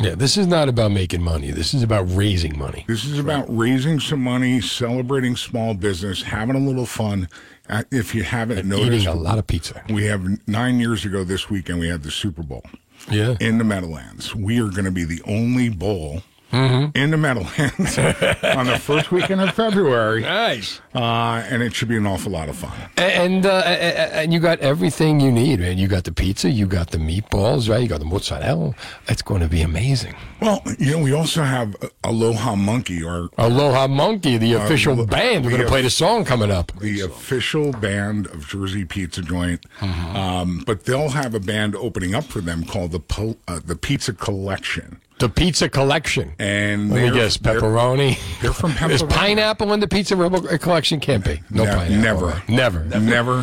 Yeah, 0.00 0.16
this 0.16 0.36
is 0.36 0.46
not 0.48 0.68
about 0.68 0.90
making 0.90 1.22
money. 1.22 1.52
This 1.52 1.72
is 1.72 1.82
about 1.84 2.02
raising 2.14 2.58
money. 2.58 2.84
This 2.88 3.04
is 3.04 3.18
about 3.18 3.46
raising 3.48 4.00
some 4.00 4.20
money, 4.20 4.60
celebrating 4.60 5.36
small 5.36 5.74
business, 5.74 6.22
having 6.22 6.56
a 6.56 6.58
little 6.58 6.86
fun. 6.86 7.28
Uh, 7.68 7.84
if 7.92 8.12
you 8.14 8.24
haven't 8.24 8.66
noticed, 8.68 9.02
Eating 9.02 9.06
a 9.06 9.14
lot 9.14 9.38
of 9.38 9.46
pizza. 9.46 9.82
we 9.88 10.04
have 10.06 10.26
nine 10.48 10.80
years 10.80 11.04
ago 11.04 11.22
this 11.22 11.48
weekend, 11.48 11.78
we 11.78 11.88
had 11.88 12.02
the 12.02 12.10
Super 12.10 12.42
Bowl 12.42 12.64
Yeah. 13.08 13.36
in 13.40 13.58
the 13.58 13.64
Meadowlands. 13.64 14.34
We 14.34 14.58
are 14.60 14.68
going 14.68 14.84
to 14.84 14.90
be 14.90 15.04
the 15.04 15.22
only 15.26 15.68
bowl 15.68 16.22
Mm-hmm. 16.54 16.96
in 16.96 17.10
the 17.10 17.16
Meadowlands 17.16 17.98
on 18.56 18.66
the 18.66 18.78
first 18.78 19.10
weekend 19.10 19.40
of 19.40 19.52
February. 19.54 20.22
Nice. 20.22 20.80
Uh, 20.94 21.42
and 21.50 21.62
it 21.62 21.74
should 21.74 21.88
be 21.88 21.96
an 21.96 22.06
awful 22.06 22.30
lot 22.32 22.48
of 22.48 22.56
fun. 22.56 22.72
And 22.96 23.44
uh, 23.44 23.58
and 23.64 24.32
you 24.32 24.38
got 24.40 24.60
everything 24.60 25.18
you 25.20 25.32
need, 25.32 25.60
man. 25.60 25.78
You 25.78 25.88
got 25.88 26.04
the 26.04 26.12
pizza, 26.12 26.48
you 26.50 26.66
got 26.66 26.90
the 26.90 26.98
meatballs, 26.98 27.68
right? 27.68 27.82
You 27.82 27.88
got 27.88 27.98
the 27.98 28.04
mozzarella. 28.06 28.74
It's 29.08 29.22
going 29.22 29.40
to 29.40 29.48
be 29.48 29.62
amazing. 29.62 30.14
Well, 30.40 30.62
you 30.78 30.92
know, 30.92 31.02
we 31.02 31.12
also 31.12 31.42
have 31.42 31.74
Aloha 32.04 32.54
Monkey, 32.54 33.02
or 33.02 33.28
Aloha 33.38 33.88
Monkey, 33.88 34.36
the 34.36 34.54
Our 34.56 34.64
official 34.64 34.94
lo- 34.94 35.06
band. 35.06 35.44
We're 35.44 35.50
going 35.52 35.62
to 35.62 35.68
play 35.68 35.82
the 35.82 35.90
song 35.90 36.24
coming 36.24 36.50
up. 36.50 36.70
the 36.78 37.00
official 37.00 37.72
band 37.72 38.26
of 38.28 38.46
Jersey 38.46 38.84
Pizza 38.84 39.22
Joint. 39.22 39.64
Mm-hmm. 39.80 40.16
Um, 40.16 40.62
but 40.66 40.84
they'll 40.84 41.08
have 41.10 41.34
a 41.34 41.40
band 41.40 41.74
opening 41.74 42.14
up 42.14 42.24
for 42.24 42.40
them 42.40 42.64
called 42.64 42.92
the 42.92 43.00
Pol- 43.00 43.36
uh, 43.48 43.60
the 43.64 43.74
Pizza 43.76 44.12
Collection. 44.12 45.00
The 45.18 45.28
Pizza 45.28 45.68
Collection. 45.68 46.32
And 46.38 46.90
Let 46.90 47.02
me 47.04 47.10
guess, 47.18 47.36
pepperoni. 47.36 48.18
They're, 48.40 48.52
from 48.52 48.70
Is 48.72 48.76
Pennsylvania. 48.78 49.16
pineapple 49.16 49.72
in 49.72 49.80
the 49.80 49.88
Pizza 49.88 50.16
Rebel 50.16 50.42
collection? 50.58 50.98
Can't 51.00 51.24
be. 51.24 51.40
No 51.50 51.64
Ne- 51.64 51.70
pineapple. 51.74 51.96
never. 52.02 52.26
right? 52.26 52.48
Never. 52.48 52.84
Never. 52.84 53.42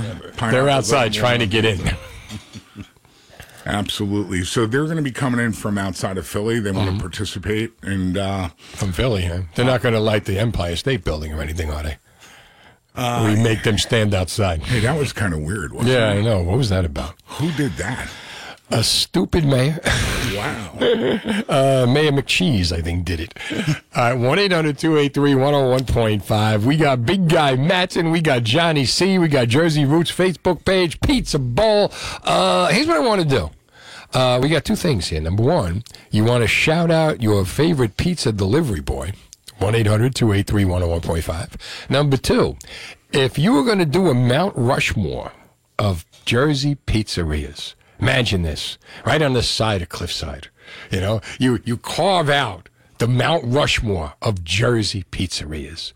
They're 0.52 0.70
outside 0.70 1.14
trying 1.14 1.40
to 1.40 1.48
get 1.48 1.64
in. 1.66 1.80
Absolutely. 3.66 4.44
So 4.44 4.66
they're 4.66 4.86
going 4.86 4.98
to 4.98 5.04
be 5.04 5.12
coming 5.12 5.40
in 5.40 5.54
from 5.54 5.78
outside 5.78 6.18
of 6.18 6.26
Philly. 6.28 6.60
They 6.60 6.72
want 6.72 6.94
to 6.96 7.00
participate, 7.00 7.72
and 7.84 8.18
uh, 8.18 8.50
From 8.74 8.92
Philly, 8.92 9.26
huh? 9.26 9.42
They're 9.56 9.66
not 9.66 9.82
going 9.82 9.94
to 9.94 10.00
light 10.00 10.26
the 10.26 10.40
Empire 10.40 10.76
State 10.76 11.04
Building 11.04 11.32
or 11.34 11.42
anything, 11.42 11.70
are 11.72 11.84
they? 11.84 11.98
we 12.96 13.42
make 13.42 13.64
them 13.64 13.78
stand 13.78 14.14
outside. 14.14 14.62
hey, 14.64 14.80
that 14.82 14.98
was 15.00 15.14
kind 15.14 15.34
of 15.34 15.40
weird. 15.42 15.72
Wasn't 15.74 15.90
Yeah, 15.94 16.12
it? 16.12 16.20
I 16.20 16.22
know. 16.22 16.42
What 16.44 16.58
was 16.58 16.70
that 16.70 16.84
about? 16.86 17.14
Who 17.26 17.52
did 17.54 17.72
that? 17.74 18.10
A 18.72 18.84
stupid 18.84 19.46
mayor. 19.46 19.80
Wow. 20.32 20.78
Uh, 20.80 21.86
Mayor 21.88 22.12
McCheese, 22.12 22.72
I 22.72 22.82
think, 22.82 23.06
did 23.06 23.20
it. 23.20 23.34
All 23.96 24.12
right, 24.12 24.14
1 24.14 24.40
800 24.40 24.78
283 24.78 25.34
101.5. 25.34 26.64
We 26.64 26.78
got 26.78 27.06
Big 27.06 27.28
Guy 27.30 27.56
Madsen. 27.58 28.12
We 28.12 28.22
got 28.22 28.44
Johnny 28.44 28.86
C. 28.86 29.20
We 29.20 29.28
got 29.28 29.50
Jersey 29.50 29.86
Roots 29.86 30.12
Facebook 30.12 30.66
page, 30.66 31.00
Pizza 31.02 31.38
Bowl. 31.38 31.92
Uh, 32.24 32.70
here's 32.70 32.88
what 32.88 32.98
I 32.98 33.02
want 33.02 33.22
to 33.22 33.28
do. 33.28 33.50
Uh, 34.14 34.40
we 34.42 34.50
got 34.50 34.66
two 34.66 34.76
things 34.76 35.10
here. 35.10 35.22
Number 35.22 35.44
one, 35.44 35.84
you 36.10 36.24
want 36.24 36.42
to 36.44 36.48
shout 36.48 36.90
out 36.90 37.22
your 37.22 37.46
favorite 37.46 37.98
pizza 37.98 38.32
delivery 38.32 38.82
boy. 38.82 39.12
1 39.60 39.76
800 39.76 40.16
283 40.16 40.64
101.5. 40.64 41.90
Number 41.90 42.18
two, 42.18 42.58
if 43.12 43.38
you 43.38 43.54
were 43.54 43.64
going 43.64 43.80
to 43.80 43.86
do 43.86 44.08
a 44.10 44.16
Mount 44.16 44.54
Rushmore 44.56 45.34
of 45.78 46.06
Jersey 46.26 46.78
pizzerias, 46.88 47.76
imagine 48.02 48.42
this 48.42 48.78
right 49.06 49.22
on 49.22 49.34
the 49.34 49.44
side 49.44 49.82
of 49.82 49.90
Cliffside. 49.90 50.50
You 50.90 51.00
know, 51.00 51.22
you, 51.40 51.60
you 51.64 51.78
carve 51.78 52.30
out 52.30 52.68
the 52.98 53.08
Mount 53.08 53.44
Rushmore 53.46 54.14
of 54.22 54.44
Jersey 54.44 55.06
pizzerias. 55.12 55.94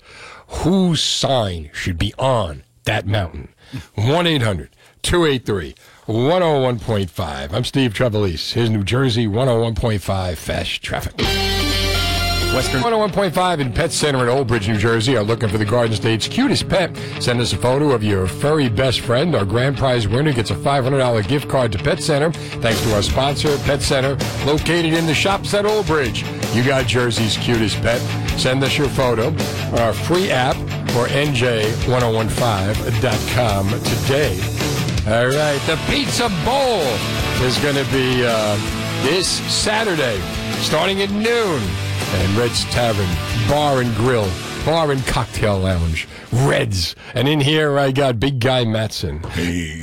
Whose 0.48 1.02
sign 1.02 1.70
should 1.74 1.98
be 1.98 2.14
on 2.18 2.64
that 2.86 3.06
mountain? 3.06 3.50
1 3.96 4.28
800 4.28 4.70
283 5.02 5.76
101.5. 6.08 7.54
I'm 7.54 7.64
Steve 7.64 7.94
Trevelise. 7.94 8.54
Here's 8.54 8.70
New 8.70 8.84
Jersey 8.84 9.28
101.5 9.28 10.38
Fast 10.38 10.82
Traffic. 10.84 11.75
Western 12.56 12.80
101.5 12.80 13.60
in 13.60 13.74
Pet 13.74 13.92
Center 13.92 14.24
in 14.24 14.30
Old 14.30 14.48
Bridge, 14.48 14.70
New 14.70 14.78
Jersey 14.78 15.18
are 15.18 15.24
looking 15.24 15.50
for 15.50 15.58
the 15.58 15.66
Garden 15.66 15.94
State's 15.94 16.26
cutest 16.26 16.70
pet. 16.70 16.96
Send 17.20 17.42
us 17.42 17.52
a 17.52 17.58
photo 17.58 17.92
of 17.92 18.02
your 18.02 18.28
furry 18.28 18.70
best 18.70 19.02
friend. 19.02 19.36
Our 19.36 19.44
grand 19.44 19.78
prize 19.78 20.08
winner 20.08 20.32
gets 20.32 20.52
a 20.52 20.56
$500 20.56 21.28
gift 21.28 21.50
card 21.50 21.74
to 21.74 21.78
Pet 21.78 22.02
Center. 22.02 22.32
Thanks 22.32 22.82
to 22.84 22.96
our 22.96 23.02
sponsor, 23.02 23.58
Pet 23.66 23.82
Center, 23.82 24.16
located 24.46 24.94
in 24.94 25.06
the 25.06 25.14
shops 25.14 25.54
at 25.54 25.66
Old 25.66 25.86
Bridge. 25.86 26.24
You 26.54 26.64
got 26.64 26.88
Jersey's 26.88 27.36
cutest 27.36 27.76
pet. 27.82 28.00
Send 28.40 28.64
us 28.64 28.78
your 28.78 28.88
photo. 28.88 29.36
Our 29.82 29.92
free 29.92 30.32
app 30.32 30.56
or 30.96 31.08
NJ1015.com 31.08 33.70
today. 33.82 34.40
All 35.08 35.28
right, 35.28 35.60
the 35.68 35.76
Pizza 35.90 36.30
Bowl 36.46 36.80
is 37.46 37.58
going 37.58 37.76
to 37.76 37.84
be 37.92 38.24
uh, 38.26 38.56
this 39.04 39.28
Saturday, 39.54 40.22
starting 40.62 41.02
at 41.02 41.12
noon. 41.12 41.62
And 42.14 42.38
Red's 42.38 42.64
Tavern, 42.66 43.10
Bar 43.50 43.82
and 43.82 43.94
Grill, 43.96 44.30
Bar 44.66 44.92
and 44.92 45.06
Cocktail 45.06 45.60
Lounge, 45.60 46.08
Reds. 46.32 46.96
And 47.14 47.28
in 47.28 47.40
here, 47.40 47.78
I 47.78 47.92
got 47.92 48.20
Big 48.20 48.40
Guy 48.40 48.66
Madsen. 48.66 49.24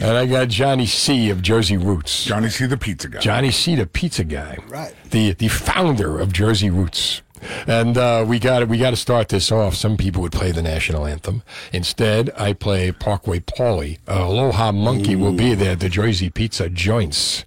And 0.03 0.17
I 0.17 0.27
got 0.27 0.49
Johnny 0.49 0.87
C. 0.87 1.31
of 1.31 1.43
Jersey 1.43 1.77
Roots. 1.77 2.25
Johnny 2.25 2.49
C. 2.49 2.67
the 2.67 2.77
pizza 2.77 3.09
guy. 3.09 3.21
Johnny 3.21 3.51
C. 3.51 3.75
the 3.75 3.87
pizza 3.87 4.25
guy. 4.25 4.59
Right. 4.69 4.95
The, 5.11 5.33
the 5.33 5.49
founder 5.49 6.19
of 6.19 6.33
Jersey 6.33 6.71
Roots. 6.71 7.23
And 7.67 7.99
uh, 7.99 8.25
we 8.27 8.39
got 8.39 8.69
we 8.69 8.79
got 8.79 8.91
to 8.91 8.97
start 8.97 9.29
this 9.29 9.51
off. 9.51 9.75
Some 9.75 9.97
people 9.97 10.23
would 10.23 10.33
play 10.33 10.53
the 10.53 10.63
national 10.63 11.07
anthem. 11.07 11.43
Instead, 11.73 12.31
I 12.37 12.53
play 12.53 12.93
Parkway 12.93 13.41
Paulie. 13.41 13.99
Uh, 14.07 14.25
Aloha 14.25 14.71
Monkey 14.73 15.17
will 15.17 15.33
be 15.33 15.55
there. 15.55 15.75
The 15.75 15.89
Jersey 15.89 16.31
Pizza 16.31 16.69
Joints. 16.69 17.45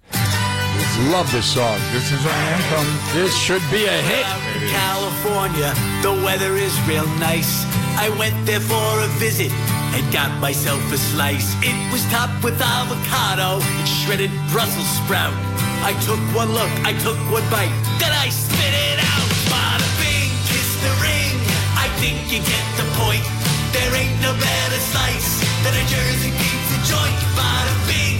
Love 1.12 1.30
this 1.32 1.46
song. 1.46 1.78
This 1.92 2.10
is 2.12 2.24
our 2.24 2.42
anthem. 2.56 2.86
This 3.14 3.36
should 3.36 3.62
be 3.70 3.84
a 3.86 3.98
hit. 4.10 4.26
California, 4.70 5.74
the 6.02 6.12
weather 6.24 6.56
is 6.56 6.74
real 6.88 7.06
nice. 7.18 7.64
I 7.96 8.08
went 8.18 8.36
there 8.46 8.60
for 8.60 9.00
a 9.00 9.08
visit 9.18 9.52
and 9.96 10.04
got 10.12 10.30
myself 10.40 10.80
a 10.92 10.98
slice. 10.98 11.56
It 11.62 11.76
was 11.92 12.04
topped 12.12 12.44
with 12.44 12.60
avocado 12.60 13.60
and 13.64 13.88
shredded 13.88 14.30
Brussels 14.52 14.88
sprout. 15.00 15.32
I 15.80 15.92
took 16.04 16.20
one 16.36 16.52
look, 16.52 16.72
I 16.84 16.92
took 17.04 17.16
one 17.32 17.44
bite, 17.48 17.72
then 18.00 18.12
I 18.12 18.28
spit 18.28 18.74
it 18.90 18.98
out. 19.00 19.28
Bada 19.52 19.88
bing, 20.00 20.32
kiss 20.48 20.70
the 20.84 20.92
ring. 21.00 21.36
I 21.76 21.88
think 22.00 22.16
you 22.32 22.40
get 22.40 22.64
the 22.80 22.86
point. 23.00 23.24
There 23.72 23.92
ain't 23.96 24.16
no 24.20 24.32
better 24.32 24.80
slice 24.92 25.40
than 25.64 25.72
a 25.76 25.84
Jersey 25.88 26.32
pizza 26.36 26.78
joint. 26.88 27.16
Bada 27.36 27.74
bing, 27.88 28.15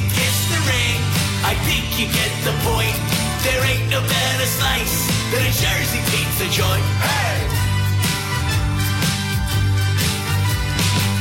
think 1.65 1.87
you 1.97 2.07
get 2.13 2.33
the 2.45 2.55
point. 2.67 2.97
There 3.47 3.63
ain't 3.65 3.89
no 3.89 4.01
better 4.03 4.47
slice 4.47 5.07
than 5.31 5.43
a 5.47 5.55
Jersey 5.55 6.03
pizza 6.11 6.47
joint. 6.51 6.85
Hey! 7.01 7.39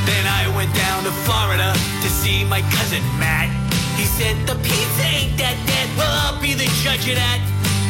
Then 0.05 0.25
I 0.27 0.51
went 0.55 0.73
down 0.75 1.03
to 1.05 1.13
Florida 1.25 1.73
to 1.73 2.09
see 2.09 2.43
my 2.43 2.61
cousin 2.75 3.03
Matt. 3.17 3.49
He 3.95 4.05
said, 4.05 4.35
The 4.45 4.55
pizza 4.59 5.05
ain't 5.05 5.37
that 5.37 5.57
dead. 5.65 5.87
Well, 5.97 6.11
I'll 6.25 6.41
be 6.41 6.53
the 6.53 6.69
judge 6.83 7.07
of 7.07 7.15
that. 7.15 7.39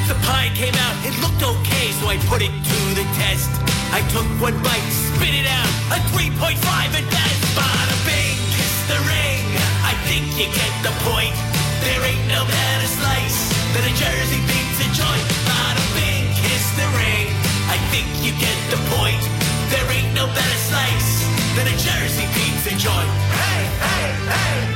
The 0.08 0.16
pie 0.22 0.54
came 0.54 0.76
out, 0.86 0.96
it 1.02 1.18
looked 1.18 1.42
okay, 1.42 1.90
so 1.98 2.08
I 2.08 2.18
put 2.30 2.42
it 2.46 2.54
to 2.54 2.80
the 2.94 3.06
test. 3.18 3.50
I 3.90 4.06
took 4.14 4.28
one 4.38 4.54
bite, 4.62 4.90
spit 4.92 5.34
it 5.34 5.48
out, 5.50 5.72
a 5.90 6.00
3.5 6.14 6.62
at 6.62 7.06
best. 7.10 7.42
Bada 7.58 7.98
bing, 8.06 8.38
kiss 8.54 8.76
the 8.86 9.00
ring. 9.02 9.44
I 9.82 9.98
think 10.06 10.30
you 10.38 10.46
get 10.54 10.72
the 10.84 10.94
point. 11.10 11.55
There 11.86 12.02
ain't 12.02 12.28
no 12.28 12.42
better 12.44 12.88
slice 12.88 13.40
than 13.74 13.84
a 13.86 13.94
Jersey 13.94 14.42
pizza 14.50 14.86
joint. 14.98 15.26
Bada 15.46 15.86
bing, 15.94 16.26
kiss 16.34 16.66
the 16.74 16.88
ring. 16.98 17.30
I 17.70 17.78
think 17.94 18.10
you 18.26 18.34
get 18.42 18.58
the 18.74 18.80
point. 18.98 19.22
There 19.70 19.86
ain't 19.94 20.12
no 20.16 20.26
better 20.26 20.60
slice 20.66 21.12
than 21.56 21.68
a 21.70 21.78
Jersey 21.78 22.26
pizza 22.34 22.74
joint. 22.82 23.12
Hey, 23.38 23.62
hey, 23.86 24.10
hey! 24.34 24.75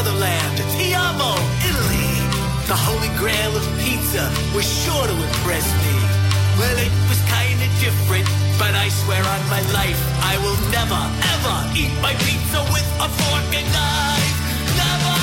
Motherland, 0.00 0.56
Tiamo, 0.80 1.36
Italy. 1.68 2.08
The 2.72 2.78
holy 2.88 3.12
grail 3.20 3.52
of 3.52 3.64
pizza 3.76 4.24
was 4.56 4.64
sure 4.64 5.04
to 5.04 5.12
impress 5.28 5.66
me. 5.84 5.96
Well, 6.56 6.78
it 6.80 6.94
was 7.12 7.20
kinda 7.28 7.68
different, 7.84 8.24
but 8.56 8.72
I 8.72 8.88
swear 9.04 9.20
on 9.20 9.42
my 9.52 9.60
life, 9.76 10.00
I 10.32 10.40
will 10.40 10.56
never, 10.72 11.02
ever 11.34 11.56
eat 11.76 11.92
my 12.00 12.14
pizza 12.24 12.60
with 12.72 12.88
a 13.06 13.08
fork 13.18 13.48
and 13.60 13.68
knife. 13.76 14.36
Never! 14.80 15.16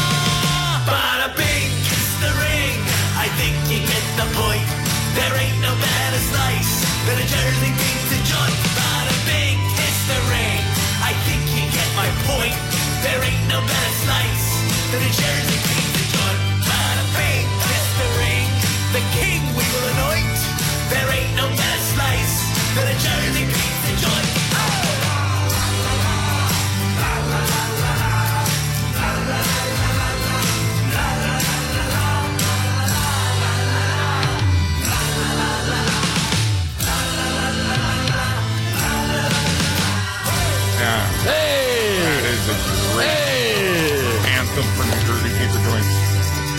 Bada 0.86 1.30
bing, 1.34 1.72
kiss 1.90 2.10
the 2.22 2.32
ring. 2.46 2.78
I 3.26 3.28
think 3.40 3.56
you 3.72 3.80
get 3.82 4.06
the 4.22 4.28
point. 4.38 4.68
There 5.18 5.34
ain't 5.42 5.60
no 5.68 5.74
better 5.74 6.22
slice 6.32 6.74
than 7.06 7.18
a 7.26 7.28
Jersey 7.34 7.72
pizza 7.82 8.18
joint. 8.30 8.58
Bada 8.78 9.16
bing, 9.26 9.58
kiss 9.78 9.98
the 10.12 10.20
ring. 10.34 10.62
I 11.10 11.14
think 11.26 11.42
you 11.58 11.66
get 11.78 11.90
my 12.02 12.10
point. 12.30 12.58
There 13.06 13.22
ain't 13.30 13.46
no 13.50 13.60
better 13.62 13.96
slice 14.06 14.47
a 15.02 15.12
Jersey 15.14 15.60
pizza 15.68 16.04
joint. 16.14 16.40
Bada 16.66 17.06
bing, 17.16 17.48
kiss 17.66 17.86
the 18.00 18.08
ring. 18.20 18.50
The 18.94 19.02
king 19.16 19.37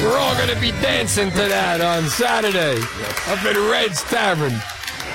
We're 0.00 0.16
all 0.16 0.36
going 0.36 0.48
to 0.48 0.60
be 0.60 0.70
dancing 0.80 1.30
to 1.30 1.36
that 1.36 1.80
on 1.80 2.08
Saturday 2.08 2.80
up 2.80 3.44
at 3.44 3.56
Red's 3.70 4.02
Tavern. 4.04 4.52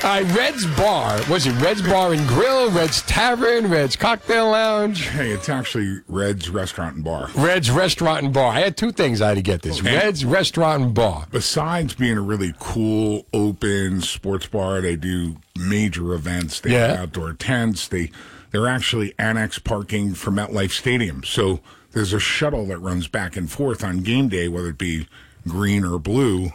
All 0.04 0.22
right, 0.22 0.36
Red's 0.36 0.66
Bar. 0.76 1.22
Was 1.30 1.48
it 1.48 1.54
Red's 1.62 1.82
Bar 1.82 2.12
and 2.12 2.28
Grill, 2.28 2.70
Red's 2.70 3.02
Tavern, 3.04 3.70
Red's 3.70 3.96
Cocktail 3.96 4.52
Lounge? 4.52 5.08
Hey, 5.08 5.32
it's 5.32 5.48
actually 5.48 6.02
Red's 6.10 6.50
Restaurant 6.50 6.96
and 6.96 7.06
Bar. 7.06 7.30
Red's 7.36 7.72
Restaurant 7.72 8.26
and 8.26 8.34
Bar. 8.34 8.52
I 8.52 8.60
had 8.60 8.76
two 8.76 8.92
things 8.92 9.22
I 9.22 9.30
had 9.30 9.36
to 9.36 9.42
get 9.42 9.62
this. 9.62 9.80
Okay. 9.80 9.96
Red's 9.96 10.26
Restaurant 10.26 10.84
and 10.84 10.94
Bar. 10.94 11.28
Besides 11.32 11.94
being 11.94 12.18
a 12.18 12.22
really 12.22 12.54
cool, 12.60 13.26
open 13.32 14.02
sports 14.02 14.48
bar, 14.48 14.82
they 14.82 14.98
do 14.98 15.38
major 15.58 16.14
events. 16.14 16.60
They 16.60 16.74
have 16.74 17.00
outdoor 17.00 17.32
tents. 17.32 17.88
They 17.88 18.12
they're 18.52 18.68
actually 18.68 19.14
annex 19.18 19.58
parking 19.58 20.14
for 20.14 20.32
MetLife 20.32 20.72
Stadium. 20.72 21.24
So 21.24 21.62
there's 21.94 22.14
a 22.14 22.20
shuttle 22.20 22.66
that 22.68 22.80
runs 22.80 23.08
back 23.08 23.36
and 23.38 23.50
forth 23.50 23.84
on 23.84 24.00
game 24.00 24.30
day, 24.30 24.48
whether 24.48 24.70
it 24.70 24.78
be 24.78 25.08
green 25.48 25.84
or 25.86 26.00
blue. 26.00 26.52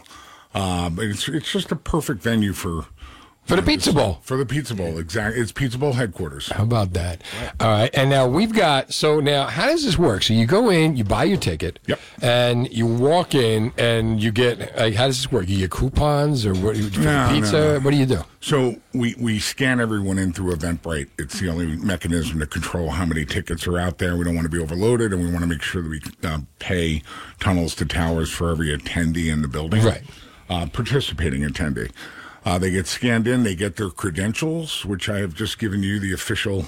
Uh, 0.53 0.89
but 0.89 1.05
it's 1.05 1.27
it's 1.27 1.51
just 1.51 1.71
a 1.71 1.75
perfect 1.75 2.21
venue 2.21 2.53
for 2.53 2.85
For 3.49 3.55
the 3.55 3.63
Pizza 3.63 3.91
Bowl. 3.91 4.19
For 4.21 4.37
the 4.37 4.45
Pizza 4.45 4.75
Bowl, 4.75 4.99
exactly. 4.99 5.41
It's 5.41 5.51
Pizza 5.51 5.79
Bowl 5.79 5.93
headquarters. 5.93 6.49
How 6.49 6.61
about 6.61 6.93
that? 6.93 7.23
All 7.59 7.67
right. 7.67 7.89
And 7.95 8.11
now 8.11 8.27
we've 8.27 8.53
got, 8.53 8.93
so 8.93 9.19
now 9.19 9.47
how 9.47 9.65
does 9.65 9.83
this 9.83 9.97
work? 9.97 10.21
So 10.21 10.35
you 10.35 10.45
go 10.45 10.69
in, 10.69 10.95
you 10.95 11.03
buy 11.03 11.23
your 11.23 11.39
ticket, 11.39 11.79
Yep. 11.87 11.99
and 12.21 12.71
you 12.71 12.85
walk 12.85 13.33
in 13.33 13.73
and 13.75 14.21
you 14.21 14.31
get, 14.31 14.77
like, 14.77 14.93
how 14.93 15.07
does 15.07 15.17
this 15.17 15.31
work? 15.31 15.49
You 15.49 15.57
get 15.57 15.71
coupons 15.71 16.45
or 16.45 16.53
what, 16.53 16.77
for 16.77 16.99
No, 16.99 17.27
no, 17.27 17.33
pizza? 17.33 17.57
no. 17.57 17.79
What 17.79 17.89
do 17.89 17.97
you 17.97 18.05
do? 18.05 18.21
So 18.39 18.75
we, 18.93 19.15
we 19.19 19.39
scan 19.39 19.79
everyone 19.81 20.19
in 20.19 20.31
through 20.31 20.53
Eventbrite. 20.55 21.07
It's 21.17 21.39
the 21.39 21.49
only 21.49 21.75
mechanism 21.75 22.39
to 22.41 22.45
control 22.45 22.91
how 22.91 23.05
many 23.05 23.25
tickets 23.25 23.65
are 23.65 23.79
out 23.79 23.97
there. 23.97 24.15
We 24.15 24.25
don't 24.25 24.35
want 24.35 24.45
to 24.45 24.51
be 24.55 24.59
overloaded, 24.61 25.11
and 25.11 25.23
we 25.23 25.27
want 25.31 25.41
to 25.41 25.47
make 25.47 25.63
sure 25.63 25.81
that 25.81 25.89
we 25.89 26.01
uh, 26.23 26.41
pay 26.59 27.01
tunnels 27.39 27.73
to 27.75 27.85
towers 27.87 28.29
for 28.29 28.51
every 28.51 28.67
attendee 28.77 29.33
in 29.33 29.41
the 29.41 29.47
building. 29.47 29.83
Right. 29.83 30.03
Uh, 30.51 30.67
participating 30.67 31.41
attendee. 31.41 31.89
Uh, 32.49 32.57
they 32.57 32.71
get 32.71 32.87
scanned 32.87 33.27
in. 33.27 33.43
They 33.43 33.53
get 33.53 33.75
their 33.75 33.91
credentials, 33.91 34.83
which 34.83 35.07
I 35.07 35.19
have 35.19 35.35
just 35.35 35.59
given 35.59 35.83
you 35.83 35.99
the 35.99 36.13
official 36.13 36.65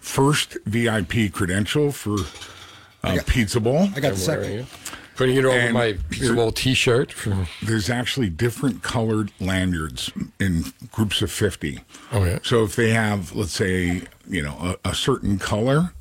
first 0.00 0.58
VIP 0.66 1.32
credential 1.32 1.92
for 1.92 2.16
uh, 3.04 3.16
Pizza 3.26 3.60
Bowl. 3.60 3.88
I 3.94 4.00
got 4.00 4.14
the 4.14 4.16
second. 4.16 4.66
Putting 5.14 5.36
it 5.36 5.44
over 5.44 5.56
And 5.56 5.72
my 5.74 5.96
Pizza 6.08 6.34
Bowl 6.34 6.50
T-shirt. 6.50 7.14
There's 7.62 7.88
actually 7.88 8.28
different 8.28 8.82
colored 8.82 9.30
lanyards 9.38 10.10
in 10.40 10.64
groups 10.90 11.22
of 11.22 11.30
50. 11.30 11.78
oh 12.10 12.24
yeah. 12.24 12.40
So 12.42 12.64
if 12.64 12.74
they 12.74 12.90
have, 12.90 13.32
let's 13.32 13.52
say, 13.52 14.02
you 14.28 14.42
know, 14.42 14.76
a, 14.84 14.88
a 14.90 14.94
certain 14.96 15.38
color, 15.38 15.92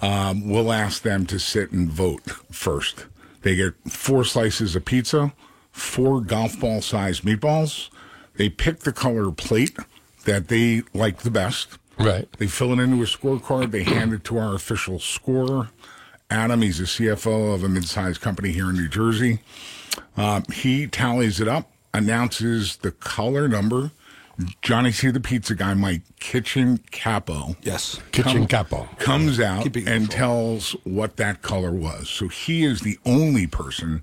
um, 0.00 0.48
we'll 0.48 0.72
ask 0.72 1.02
them 1.02 1.26
to 1.26 1.38
sit 1.38 1.70
and 1.70 1.90
vote 1.90 2.30
first. 2.50 3.04
They 3.42 3.56
get 3.56 3.74
four 3.90 4.24
slices 4.24 4.74
of 4.74 4.86
pizza, 4.86 5.34
four 5.70 6.22
golf 6.22 6.58
ball 6.58 6.80
sized 6.80 7.24
meatballs. 7.24 7.90
They 8.40 8.48
pick 8.48 8.80
the 8.80 8.92
color 8.92 9.30
plate 9.30 9.76
that 10.24 10.48
they 10.48 10.80
like 10.94 11.18
the 11.18 11.30
best. 11.30 11.76
Right. 11.98 12.26
They 12.38 12.46
fill 12.46 12.72
it 12.72 12.82
into 12.82 13.02
a 13.02 13.04
scorecard. 13.04 13.70
They 13.70 13.82
hand 13.82 14.14
it 14.14 14.24
to 14.24 14.38
our 14.38 14.54
official 14.54 14.98
scorer, 14.98 15.68
Adam. 16.30 16.62
He's 16.62 16.80
a 16.80 16.84
CFO 16.84 17.52
of 17.54 17.64
a 17.64 17.68
mid-sized 17.68 18.22
company 18.22 18.52
here 18.52 18.70
in 18.70 18.76
New 18.76 18.88
Jersey. 18.88 19.40
Um, 20.16 20.44
he 20.50 20.86
tallies 20.86 21.38
it 21.38 21.48
up, 21.48 21.70
announces 21.92 22.78
the 22.78 22.92
color 22.92 23.46
number. 23.46 23.90
Johnny 24.62 24.90
C. 24.90 25.10
the 25.10 25.20
Pizza 25.20 25.54
Guy, 25.54 25.74
my 25.74 26.00
kitchen 26.18 26.80
capo, 26.90 27.56
Yes. 27.60 28.00
Kitchen 28.10 28.46
capo. 28.46 28.88
comes 28.98 29.38
out 29.38 29.66
and 29.66 29.74
control. 29.74 30.06
tells 30.06 30.70
what 30.84 31.18
that 31.18 31.42
color 31.42 31.72
was. 31.72 32.08
So 32.08 32.28
he 32.28 32.64
is 32.64 32.80
the 32.80 32.98
only 33.04 33.46
person 33.46 34.02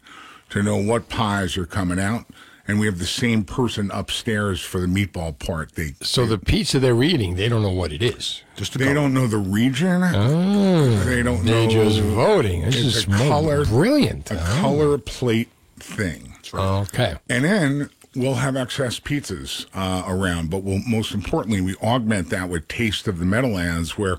to 0.51 0.61
know 0.61 0.77
what 0.77 1.09
pies 1.09 1.57
are 1.57 1.65
coming 1.65 1.99
out. 1.99 2.25
And 2.69 2.79
we 2.81 2.85
have 2.85 2.99
the 2.99 3.05
same 3.05 3.45
person 3.45 3.89
upstairs 3.93 4.59
for 4.59 4.81
the 4.81 4.87
meatball 4.87 5.39
part. 5.39 5.73
They 5.75 5.93
So 6.01 6.25
the 6.25 6.37
pizza 6.37 6.79
they're 6.79 7.01
eating, 7.01 7.35
they 7.35 7.47
don't 7.47 7.61
know 7.63 7.71
what 7.71 7.93
it 7.93 8.01
is. 8.01 8.43
Just 8.57 8.73
they 8.77 8.85
couple. 8.87 9.03
don't 9.03 9.13
know 9.13 9.27
the 9.27 9.37
region. 9.37 10.03
Oh, 10.03 10.89
They 11.05 11.23
don't 11.23 11.45
they're 11.45 11.63
know. 11.65 11.69
just 11.69 11.99
voting. 12.01 12.63
This 12.63 12.75
It's 12.75 12.95
is 12.97 13.03
a 13.05 13.07
color, 13.07 13.63
brilliant. 13.65 14.29
a 14.31 14.35
Oh. 14.41 14.59
color 14.61 14.97
plate 14.97 15.49
thing. 15.79 16.33
Okay. 16.53 17.15
And 17.29 17.45
then 17.45 17.89
we'll 18.15 18.35
have 18.35 18.55
excess 18.57 18.99
pizzas 18.99 19.65
uh, 19.73 20.03
around, 20.05 20.49
but 20.49 20.63
we'll 20.63 20.79
most 20.87 21.13
importantly 21.13 21.61
we 21.61 21.75
augment 21.75 22.29
that 22.31 22.49
with 22.49 22.67
taste 22.67 23.07
of 23.07 23.19
the 23.19 23.25
Meadowlands, 23.25 23.97
where 23.97 24.17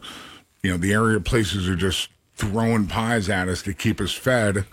you 0.63 0.71
know 0.71 0.77
the 0.79 0.93
area 0.95 1.21
places 1.21 1.69
are 1.69 1.77
just 1.77 2.09
throwing 2.37 2.87
pies 2.87 3.29
at 3.29 3.49
us 3.49 3.61
to 3.63 3.75
keep 3.75 4.01
us 4.01 4.13
fed. 4.13 4.65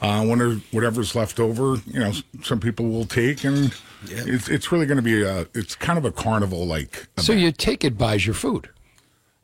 Uh, 0.00 0.24
when 0.24 0.62
whatever's 0.70 1.14
left 1.14 1.40
over, 1.40 1.76
you 1.86 1.98
know, 1.98 2.12
some 2.42 2.60
people 2.60 2.88
will 2.88 3.04
take, 3.06 3.42
and 3.44 3.74
it's 4.08 4.48
it's 4.48 4.70
really 4.70 4.86
going 4.86 4.96
to 4.96 5.02
be 5.02 5.22
a 5.22 5.46
it's 5.54 5.74
kind 5.74 5.98
of 5.98 6.04
a 6.04 6.12
carnival 6.12 6.66
like. 6.66 7.08
So 7.18 7.32
your 7.32 7.50
ticket 7.52 7.98
buys 7.98 8.24
your 8.26 8.34
food. 8.34 8.68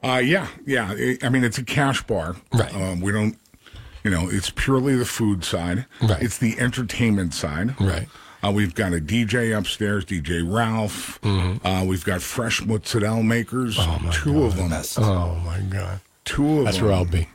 Uh, 0.02 0.18
yeah, 0.24 0.46
yeah. 0.66 0.92
I- 0.96 1.18
I 1.22 1.28
mean, 1.28 1.44
it's 1.44 1.58
a 1.58 1.64
cash 1.64 2.02
bar. 2.02 2.36
Right. 2.52 2.72
Um, 2.74 3.00
we 3.00 3.10
don't, 3.10 3.36
you 4.04 4.10
know, 4.10 4.28
it's 4.30 4.50
purely 4.50 4.94
the 4.96 5.06
food 5.06 5.44
side. 5.44 5.86
Right. 6.02 6.22
It's 6.22 6.38
the 6.38 6.58
entertainment 6.60 7.32
side. 7.34 7.74
Right. 7.80 8.06
Uh, 8.44 8.50
we've 8.52 8.74
got 8.74 8.92
a 8.92 9.00
DJ 9.00 9.56
upstairs, 9.56 10.04
DJ 10.04 10.42
Ralph. 10.46 11.18
Uh, 11.24 11.84
we've 11.86 12.04
got 12.04 12.20
fresh 12.20 12.62
mozzarella 12.62 13.22
makers, 13.22 13.76
two 14.12 14.44
of 14.44 14.56
them. 14.56 14.70
Oh 14.98 15.34
my 15.44 15.60
God. 15.70 16.00
Two 16.26 16.44
of 16.44 16.54
them 16.56 16.64
That's 16.64 16.76
them. 16.78 16.84
where 16.86 16.94
I'll 16.94 17.04
be. 17.06 17.26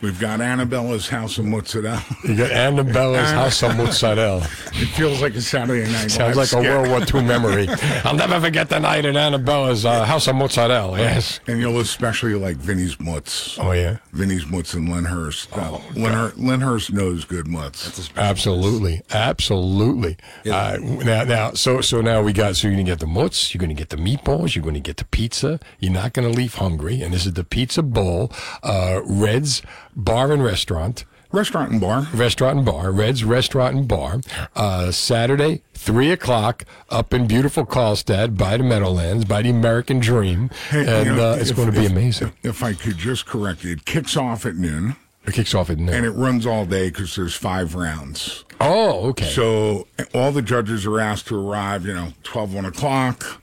We've 0.00 0.18
got 0.18 0.40
Annabella's 0.40 1.08
House 1.08 1.38
of 1.38 1.44
Mozzarella. 1.44 2.02
You 2.24 2.36
got 2.36 2.50
Annabella's 2.50 3.30
House 3.30 3.62
of 3.62 3.76
Mozzarella. 3.76 4.46
It 4.74 4.86
feels 4.86 5.20
like 5.20 5.34
a 5.34 5.40
Saturday 5.40 5.90
night. 5.92 6.10
Sounds 6.10 6.36
live 6.36 6.52
like 6.52 6.64
a. 6.64 6.68
World 6.68 6.88
War 6.88 7.00
II 7.00 7.26
memory. 7.26 7.68
I'll 8.04 8.16
never 8.16 8.40
forget 8.40 8.68
the 8.68 8.80
night 8.80 9.04
in 9.04 9.14
Annabella's 9.14 9.84
uh, 9.84 10.04
House 10.04 10.26
of 10.26 10.34
Mozzarella. 10.34 10.98
Yes. 10.98 11.38
And 11.46 11.60
you'll 11.60 11.78
especially 11.78 12.34
like 12.34 12.56
Vinny's 12.56 12.96
Mutz. 12.96 13.58
Oh, 13.60 13.72
yeah? 13.72 13.98
Vinny's 14.12 14.44
Mutz 14.46 14.74
and 14.74 14.88
Lyndhurst. 14.88 15.52
Uh, 15.56 15.78
Lyndhur- 15.94 16.32
Lyndhurst 16.36 16.90
knows 16.92 17.24
good 17.24 17.46
Mutz. 17.46 18.10
Absolutely, 18.16 19.02
absolutely. 19.12 20.16
Uh, 20.50 20.78
now, 20.80 21.22
now, 21.24 21.52
so 21.52 21.80
so 21.80 22.00
now 22.00 22.22
we 22.22 22.32
got. 22.32 22.56
So 22.56 22.66
you're 22.68 22.76
gonna 22.76 22.84
get 22.84 22.98
the 23.00 23.06
mutz, 23.06 23.52
you're 23.54 23.60
gonna 23.60 23.74
get 23.74 23.90
the 23.90 23.96
meatballs, 23.96 24.54
you're 24.56 24.64
gonna 24.64 24.80
get 24.80 24.96
the 24.96 25.04
pizza. 25.04 25.60
You're 25.78 25.92
not 25.92 26.12
gonna 26.14 26.30
leave 26.30 26.54
hungry. 26.54 27.02
And 27.02 27.12
this 27.14 27.26
is 27.26 27.34
the 27.34 27.44
Pizza 27.44 27.82
Bowl, 27.82 28.32
uh, 28.62 29.00
Reds 29.04 29.51
Bar 29.96 30.32
and 30.32 30.42
Restaurant. 30.44 31.04
Restaurant 31.32 31.70
and 31.72 31.80
bar. 31.80 32.06
Restaurant 32.12 32.58
and 32.58 32.66
bar. 32.66 32.92
Reds 32.92 33.24
Restaurant 33.24 33.74
and 33.74 33.88
Bar. 33.88 34.20
Uh, 34.54 34.90
Saturday, 34.90 35.62
three 35.72 36.10
o'clock, 36.10 36.64
up 36.90 37.14
in 37.14 37.26
beautiful 37.26 37.64
Carlstadt 37.64 38.36
by 38.36 38.58
the 38.58 38.62
Meadowlands, 38.62 39.24
by 39.24 39.40
the 39.40 39.48
American 39.48 39.98
Dream, 39.98 40.50
Hey, 40.68 40.80
and 40.86 41.06
you 41.06 41.14
know, 41.16 41.32
uh, 41.32 41.36
it's 41.36 41.48
if- 41.48 41.56
going 41.56 41.72
to 41.72 41.78
be 41.80 41.86
if- 41.86 41.92
amazing. 41.92 42.32
If 42.42 42.62
I 42.62 42.74
could 42.74 42.98
just 42.98 43.24
correct 43.24 43.64
you, 43.64 43.72
it 43.72 43.86
kicks 43.86 44.14
off 44.14 44.44
at 44.44 44.56
noon. 44.56 44.96
It 45.26 45.32
kicks 45.34 45.54
off 45.54 45.70
at 45.70 45.78
noon. 45.78 45.94
And 45.94 46.04
it 46.04 46.10
runs 46.10 46.44
all 46.46 46.66
day 46.66 46.90
because 46.90 47.16
there's 47.16 47.34
five 47.34 47.74
rounds. 47.76 48.44
Oh, 48.60 49.08
okay. 49.10 49.30
So 49.30 49.86
all 50.12 50.32
the 50.32 50.42
judges 50.42 50.84
are 50.84 51.00
asked 51.00 51.28
to 51.28 51.36
arrive, 51.50 51.86
you 51.86 51.94
know, 51.94 52.12
12, 52.24 52.52
1 52.52 52.64
o'clock. 52.66 53.41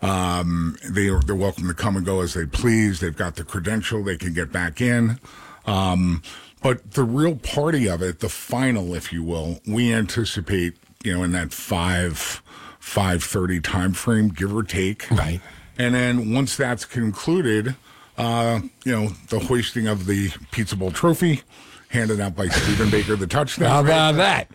Um, 0.00 0.76
they 0.88 1.08
are, 1.08 1.20
they're 1.20 1.34
welcome 1.34 1.66
to 1.68 1.74
come 1.74 1.96
and 1.96 2.06
go 2.06 2.20
as 2.20 2.34
they 2.34 2.46
please. 2.46 3.00
They've 3.00 3.16
got 3.16 3.36
the 3.36 3.44
credential. 3.44 4.04
They 4.04 4.16
can 4.16 4.32
get 4.32 4.52
back 4.52 4.80
in. 4.80 5.18
Um, 5.66 6.22
but 6.62 6.92
the 6.92 7.04
real 7.04 7.36
party 7.36 7.88
of 7.88 8.02
it, 8.02 8.20
the 8.20 8.28
final, 8.28 8.94
if 8.94 9.12
you 9.12 9.22
will, 9.22 9.60
we 9.66 9.92
anticipate, 9.92 10.76
you 11.04 11.16
know, 11.16 11.22
in 11.24 11.32
that 11.32 11.52
five, 11.52 12.42
five 12.78 13.22
thirty 13.22 13.60
time 13.60 13.92
frame, 13.92 14.28
give 14.28 14.54
or 14.54 14.62
take. 14.62 15.10
Right. 15.10 15.40
And 15.76 15.94
then 15.94 16.32
once 16.32 16.56
that's 16.56 16.84
concluded, 16.84 17.76
uh, 18.16 18.60
you 18.84 18.92
know, 18.92 19.08
the 19.28 19.38
hoisting 19.38 19.86
of 19.86 20.06
the 20.06 20.30
Pizza 20.50 20.74
Bowl 20.74 20.90
trophy, 20.90 21.42
handed 21.90 22.20
out 22.20 22.34
by 22.34 22.48
Stephen 22.48 22.90
Baker, 22.90 23.14
the 23.16 23.26
touchdown. 23.26 23.70
How 23.70 23.80
about 23.80 24.16
that? 24.16 24.50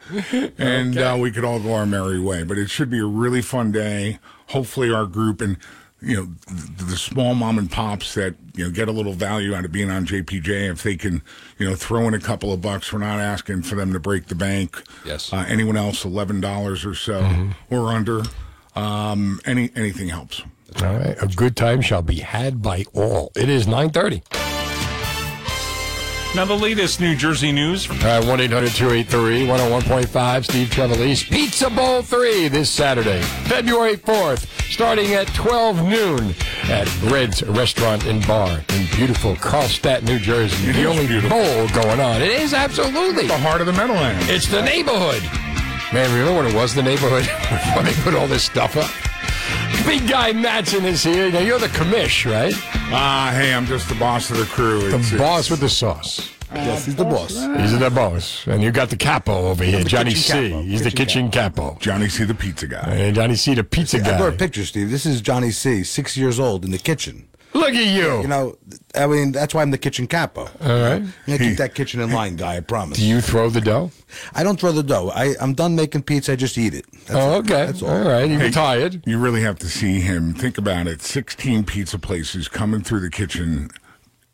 and 0.57 0.97
uh, 0.97 1.17
we 1.19 1.31
could 1.31 1.45
all 1.45 1.59
go 1.59 1.73
our 1.73 1.85
merry 1.85 2.19
way. 2.19 2.43
But 2.43 2.57
it 2.57 2.69
should 2.69 2.89
be 2.89 2.99
a 2.99 3.05
really 3.05 3.41
fun 3.41 3.71
day. 3.71 4.19
Hopefully, 4.53 4.91
our 4.93 5.05
group 5.05 5.41
and 5.41 5.57
you 6.01 6.15
know 6.17 6.25
the, 6.47 6.83
the 6.85 6.95
small 6.97 7.33
mom 7.35 7.57
and 7.57 7.69
pops 7.71 8.13
that 8.15 8.35
you 8.55 8.65
know 8.65 8.71
get 8.71 8.87
a 8.87 8.91
little 8.91 9.13
value 9.13 9.53
out 9.55 9.65
of 9.65 9.71
being 9.71 9.89
on 9.89 10.05
JPJ, 10.05 10.69
if 10.71 10.83
they 10.83 10.95
can 10.95 11.21
you 11.57 11.69
know 11.69 11.75
throw 11.75 12.07
in 12.07 12.13
a 12.13 12.19
couple 12.19 12.51
of 12.53 12.61
bucks, 12.61 12.91
we're 12.93 12.99
not 12.99 13.19
asking 13.19 13.63
for 13.63 13.75
them 13.75 13.93
to 13.93 13.99
break 13.99 14.27
the 14.27 14.35
bank. 14.35 14.81
Yes. 15.05 15.31
Uh, 15.33 15.45
anyone 15.47 15.75
else, 15.77 16.05
eleven 16.05 16.39
dollars 16.41 16.85
or 16.85 16.95
so 16.95 17.21
Mm-hmm. 17.21 17.73
or 17.75 17.89
under. 17.91 18.21
Um, 18.75 19.39
any 19.45 19.69
anything 19.75 20.09
helps. 20.09 20.41
All 20.81 20.95
right. 20.97 21.15
A 21.21 21.27
good 21.27 21.55
time 21.55 21.81
shall 21.81 22.01
be 22.01 22.15
had 22.15 22.61
by 22.61 22.85
all. 22.93 23.31
It 23.35 23.47
is 23.47 23.67
930. 23.67 24.23
Now, 26.35 26.45
the 26.45 26.55
latest 26.55 26.99
New 26.99 27.15
Jersey 27.15 27.51
news. 27.51 27.87
All 27.87 27.95
right, 27.97 28.25
1 28.25 28.39
800 28.39 28.71
283 28.71 29.45
101.5. 29.45 30.43
Steve 30.45 30.67
Trevelise. 30.67 31.29
Pizza 31.29 31.69
Bowl 31.69 32.01
3 32.01 32.47
this 32.47 32.71
Saturday, 32.71 33.21
February 33.45 33.97
4th, 33.97 34.47
starting 34.71 35.13
at 35.13 35.27
12 35.35 35.83
noon 35.87 36.33
at 36.63 37.01
Red's 37.03 37.43
Restaurant 37.43 38.05
and 38.05 38.25
Bar 38.25 38.63
in 38.69 38.87
beautiful 38.95 39.35
Carlstadt, 39.35 40.01
New 40.01 40.17
Jersey. 40.17 40.71
It 40.71 40.73
the 40.73 40.85
only 40.85 41.05
beautiful. 41.05 41.37
bowl 41.37 41.67
going 41.69 41.99
on. 41.99 42.23
It 42.23 42.31
is 42.31 42.55
absolutely. 42.55 43.27
The 43.27 43.37
heart 43.37 43.61
of 43.61 43.67
the 43.67 43.73
Meadowlands. 43.73 44.27
It's 44.27 44.47
the 44.47 44.63
neighborhood. 44.63 45.21
Man, 45.93 46.11
remember 46.17 46.35
when 46.41 46.47
it 46.47 46.55
was 46.55 46.73
the 46.73 46.81
neighborhood 46.81 47.25
before 47.51 47.83
they 47.83 47.93
put 48.01 48.15
all 48.15 48.27
this 48.27 48.43
stuff 48.43 48.75
up? 48.75 48.89
Big 49.85 50.07
guy 50.07 50.31
Madsen 50.33 50.83
is 50.85 51.03
here. 51.03 51.31
Now 51.31 51.39
you're 51.39 51.59
the 51.59 51.67
commish, 51.67 52.29
right? 52.29 52.53
Ah, 52.91 53.31
hey, 53.35 53.53
I'm 53.53 53.65
just 53.65 53.89
the 53.89 53.95
boss 53.95 54.29
of 54.31 54.37
the 54.37 54.45
crew. 54.45 54.79
The 54.89 54.97
It's- 54.99 55.11
boss 55.13 55.49
with 55.49 55.59
the 55.59 55.69
sauce. 55.69 56.29
Yes, 56.53 56.85
he's 56.85 56.95
the 56.95 57.03
boss. 57.03 57.29
He's 57.57 57.77
the 57.79 57.89
boss. 57.89 58.45
And 58.45 58.61
you 58.61 58.69
got 58.71 58.89
the 58.91 58.95
capo 58.95 59.47
over 59.49 59.63
here, 59.63 59.83
Johnny 59.83 60.13
C. 60.13 60.31
capo. 60.49 60.61
He's 60.61 60.83
the 60.83 60.91
kitchen 60.91 61.31
capo. 61.31 61.77
Johnny 61.79 62.07
C, 62.09 62.23
the 62.25 62.35
pizza 62.35 62.67
guy. 62.67 62.79
And 62.93 63.15
Johnny 63.15 63.35
C, 63.35 63.55
the 63.55 63.63
pizza 63.63 63.99
guy. 63.99 64.13
I 64.13 64.17
brought 64.17 64.27
a 64.29 64.31
guy. 64.31 64.37
picture, 64.37 64.63
Steve. 64.63 64.91
This 64.91 65.05
is 65.07 65.19
Johnny 65.21 65.49
C, 65.49 65.83
six 65.83 66.15
years 66.15 66.39
old 66.39 66.63
in 66.63 66.69
the 66.71 66.77
kitchen. 66.77 67.25
Look 67.53 67.73
at 67.75 67.85
you. 67.85 68.21
You 68.21 68.27
know, 68.27 68.57
I 68.95 69.07
mean, 69.07 69.31
that's 69.31 69.53
why 69.53 69.61
I'm 69.61 69.71
the 69.71 69.77
kitchen 69.77 70.07
capo. 70.07 70.41
All 70.41 70.49
right. 70.61 71.01
I'm 71.01 71.13
gonna 71.27 71.37
keep 71.37 71.57
that 71.57 71.75
kitchen 71.75 72.01
in 72.01 72.11
line, 72.11 72.35
guy. 72.35 72.57
I 72.57 72.59
promise. 72.61 72.97
Do 72.97 73.05
you 73.05 73.21
throw 73.21 73.49
the 73.49 73.61
dough? 73.61 73.91
I 74.33 74.43
don't 74.43 74.59
throw 74.59 74.71
the 74.71 74.83
dough. 74.83 75.11
I, 75.13 75.35
I'm 75.39 75.53
done 75.53 75.75
making 75.75 76.03
pizza. 76.03 76.33
I 76.33 76.35
just 76.35 76.57
eat 76.57 76.73
it. 76.73 76.85
That's 76.91 77.11
oh, 77.11 77.35
it. 77.35 77.37
okay. 77.39 77.65
That's 77.67 77.81
all. 77.81 77.89
all 77.89 78.09
right. 78.09 78.29
You 78.29 78.39
Hey, 78.39 78.45
retired. 78.47 79.03
You 79.05 79.19
really 79.19 79.41
have 79.41 79.59
to 79.59 79.67
see 79.69 79.99
him. 79.99 80.33
Think 80.33 80.57
about 80.57 80.87
it 80.87 81.01
16 81.01 81.63
pizza 81.65 81.99
places 81.99 82.47
coming 82.47 82.81
through 82.81 83.01
the 83.01 83.09
kitchen 83.09 83.69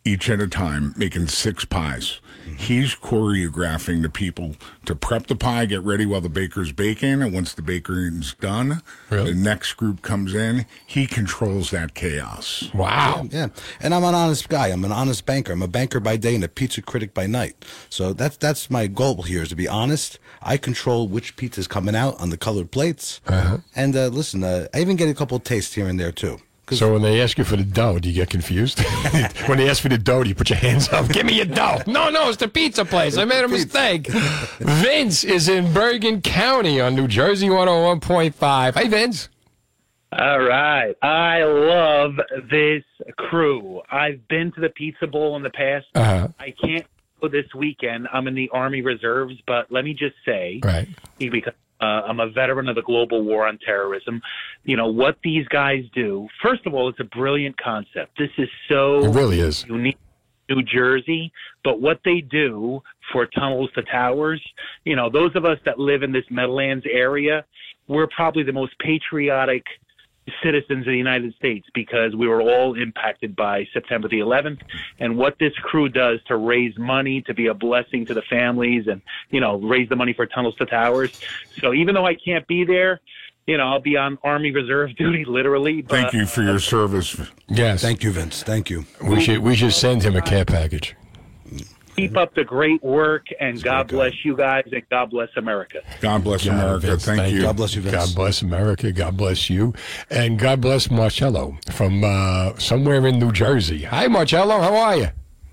each 0.05 0.29
at 0.29 0.39
a 0.39 0.47
time, 0.47 0.93
making 0.97 1.27
six 1.27 1.65
pies. 1.65 2.19
He's 2.59 2.93
choreographing 2.93 4.01
the 4.01 4.09
people 4.09 4.55
to 4.85 4.93
prep 4.93 5.27
the 5.27 5.35
pie, 5.35 5.65
get 5.65 5.81
ready 5.81 6.05
while 6.05 6.19
the 6.19 6.27
baker's 6.27 6.73
baking. 6.73 7.21
And 7.21 7.33
once 7.33 7.53
the 7.53 7.61
bakering's 7.61 8.33
done, 8.35 8.81
Really? 9.09 9.31
the 9.31 9.39
next 9.39 9.73
group 9.73 10.01
comes 10.01 10.33
in. 10.35 10.65
He 10.85 11.07
controls 11.07 11.71
that 11.71 11.93
chaos. 11.93 12.69
Wow. 12.73 13.27
Yeah, 13.31 13.47
and 13.79 13.93
I'm 13.95 14.03
an 14.03 14.13
honest 14.13 14.49
guy. 14.49 14.67
I'm 14.67 14.83
an 14.83 14.91
honest 14.91 15.25
banker. 15.25 15.53
I'm 15.53 15.61
a 15.61 15.69
banker 15.69 16.01
by 16.01 16.17
day 16.17 16.35
and 16.35 16.43
a 16.43 16.49
pizza 16.49 16.81
critic 16.81 17.13
by 17.13 17.27
night. 17.27 17.63
So 17.89 18.11
that's 18.11 18.35
that's 18.35 18.69
my 18.69 18.87
goal 18.87 19.21
here 19.23 19.41
is 19.43 19.49
to 19.49 19.55
be 19.55 19.67
honest. 19.67 20.19
I 20.41 20.57
control 20.57 21.07
which 21.07 21.37
pizza's 21.37 21.67
coming 21.67 21.95
out 21.95 22.19
on 22.19 22.29
the 22.29 22.37
colored 22.37 22.71
plates. 22.71 23.21
Uh-huh. 23.25 23.59
And 23.73 23.95
uh, 23.95 24.07
listen, 24.07 24.43
uh, 24.43 24.67
I 24.73 24.81
even 24.81 24.97
get 24.97 25.07
a 25.07 25.13
couple 25.13 25.37
of 25.37 25.43
tastes 25.45 25.73
here 25.75 25.87
and 25.87 25.97
there 25.99 26.11
too. 26.11 26.39
So 26.77 26.93
when 26.93 27.01
they 27.01 27.21
ask 27.21 27.37
you 27.37 27.43
for 27.43 27.55
the 27.55 27.63
dough, 27.63 27.99
do 27.99 28.09
you 28.09 28.15
get 28.15 28.29
confused? 28.29 28.79
when 29.47 29.57
they 29.57 29.69
ask 29.69 29.81
for 29.81 29.89
the 29.89 29.97
dough, 29.97 30.23
do 30.23 30.29
you 30.29 30.35
put 30.35 30.49
your 30.49 30.59
hands 30.59 30.89
up? 30.89 31.09
Give 31.09 31.25
me 31.25 31.33
your 31.35 31.45
dough. 31.45 31.79
No, 31.87 32.09
no, 32.09 32.27
it's 32.29 32.37
the 32.37 32.47
pizza 32.47 32.85
place. 32.85 33.17
I 33.17 33.25
made 33.25 33.43
a 33.43 33.47
mistake. 33.47 34.07
Vince 34.59 35.23
is 35.23 35.49
in 35.49 35.73
Bergen 35.73 36.21
County 36.21 36.79
on 36.79 36.95
New 36.95 37.07
Jersey 37.07 37.47
101.5. 37.47 38.73
Hey, 38.75 38.87
Vince. 38.87 39.29
All 40.11 40.39
right. 40.39 40.95
I 41.01 41.43
love 41.43 42.13
this 42.49 42.83
crew. 43.17 43.81
I've 43.91 44.27
been 44.27 44.51
to 44.53 44.61
the 44.61 44.69
Pizza 44.69 45.05
Bowl 45.07 45.35
in 45.35 45.43
the 45.43 45.51
past. 45.51 45.85
Uh-huh. 45.93 46.29
I 46.39 46.51
can't 46.59 46.85
go 47.21 47.27
this 47.27 47.45
weekend. 47.55 48.07
I'm 48.11 48.27
in 48.27 48.33
the 48.33 48.49
Army 48.51 48.81
Reserves, 48.81 49.35
but 49.45 49.71
let 49.71 49.83
me 49.85 49.93
just 49.93 50.15
say, 50.25 50.61
Right. 50.63 50.87
because 51.19 51.53
uh, 51.81 51.85
I'm 52.07 52.19
a 52.19 52.29
veteran 52.29 52.67
of 52.67 52.75
the 52.75 52.81
global 52.81 53.23
war 53.23 53.47
on 53.47 53.57
terrorism, 53.65 54.21
you 54.63 54.75
know, 54.75 54.87
what 54.87 55.17
these 55.23 55.47
guys 55.47 55.83
do, 55.93 56.27
first 56.43 56.65
of 56.65 56.73
all, 56.73 56.89
it's 56.89 56.99
a 56.99 57.05
brilliant 57.05 57.57
concept. 57.57 58.17
This 58.17 58.31
is 58.37 58.49
so 58.67 59.05
It 59.05 59.09
really 59.15 59.39
is. 59.39 59.65
unique. 59.67 59.97
New 60.49 60.63
Jersey, 60.63 61.31
but 61.63 61.79
what 61.79 61.99
they 62.03 62.21
do 62.21 62.81
for 63.13 63.27
tunnels 63.27 63.69
to 63.75 63.83
towers, 63.83 64.41
you 64.83 64.95
know, 64.95 65.07
those 65.07 65.29
of 65.35 65.45
us 65.45 65.59
that 65.63 65.77
live 65.77 66.01
in 66.01 66.11
this 66.11 66.23
Meadowlands 66.31 66.85
area, 66.91 67.45
we're 67.87 68.07
probably 68.07 68.41
the 68.41 68.51
most 68.51 68.73
patriotic 68.79 69.63
citizens 70.43 70.79
of 70.81 70.91
the 70.91 70.97
United 70.97 71.33
States 71.35 71.67
because 71.73 72.15
we 72.15 72.27
were 72.27 72.41
all 72.41 72.75
impacted 72.75 73.35
by 73.35 73.67
September 73.73 74.07
the 74.07 74.19
11th 74.19 74.61
and 74.99 75.17
what 75.17 75.37
this 75.39 75.53
crew 75.61 75.89
does 75.89 76.19
to 76.27 76.37
raise 76.37 76.77
money 76.77 77.21
to 77.23 77.33
be 77.33 77.47
a 77.47 77.53
blessing 77.53 78.05
to 78.05 78.13
the 78.13 78.21
families 78.23 78.87
and 78.87 79.01
you 79.29 79.39
know 79.39 79.57
raise 79.59 79.89
the 79.89 79.95
money 79.95 80.13
for 80.13 80.25
tunnels 80.25 80.55
to 80.55 80.65
towers 80.65 81.19
so 81.59 81.73
even 81.73 81.95
though 81.95 82.05
I 82.05 82.15
can't 82.15 82.47
be 82.47 82.63
there 82.63 83.01
you 83.47 83.57
know 83.57 83.67
I'll 83.67 83.81
be 83.81 83.97
on 83.97 84.17
army 84.23 84.51
reserve 84.51 84.95
duty 84.97 85.25
literally 85.25 85.81
but 85.81 85.91
Thank 85.91 86.13
you 86.13 86.25
for 86.25 86.41
your 86.43 86.59
service. 86.59 87.19
Yes. 87.47 87.81
Thank 87.81 88.03
you, 88.03 88.11
Vince. 88.11 88.43
Thank 88.43 88.69
you. 88.69 88.85
We 89.03 89.21
should 89.21 89.39
we 89.39 89.55
should 89.55 89.73
send 89.73 90.03
him 90.03 90.15
a 90.15 90.21
care 90.21 90.45
package. 90.45 90.95
Keep 91.99 92.17
up 92.17 92.33
the 92.35 92.43
great 92.43 92.81
work 92.83 93.27
and 93.39 93.61
God 93.61 93.87
bless 93.87 94.13
you 94.23 94.35
guys 94.35 94.63
and 94.71 94.83
God 94.89 95.09
bless 95.11 95.29
America 95.37 95.81
God 96.01 96.23
bless 96.23 96.45
Yeah, 96.45 96.53
America. 96.53 96.87
Vince, 96.87 97.05
thank, 97.05 97.33
you. 97.33 97.41
God 97.41 97.57
bless 97.57 97.75
you, 97.75 97.81
Vince. 97.81 97.95
God 97.95 98.15
bless 98.15 98.41
America. 98.41 98.91
God 98.91 99.17
bless 99.17 99.49
you. 99.49 99.73
And 100.09 100.39
God 100.39 100.61
bless 100.61 100.89
Marcello 100.89 101.57
from 101.71 102.03
uh, 102.03 102.57
somewhere 102.57 103.05
in 103.05 103.19
New 103.19 103.31
Jersey. 103.31 103.83
Hi, 103.83 104.07
Marcello. 104.07 104.59
How 104.59 104.75
are 104.75 104.95
you? 104.95 105.09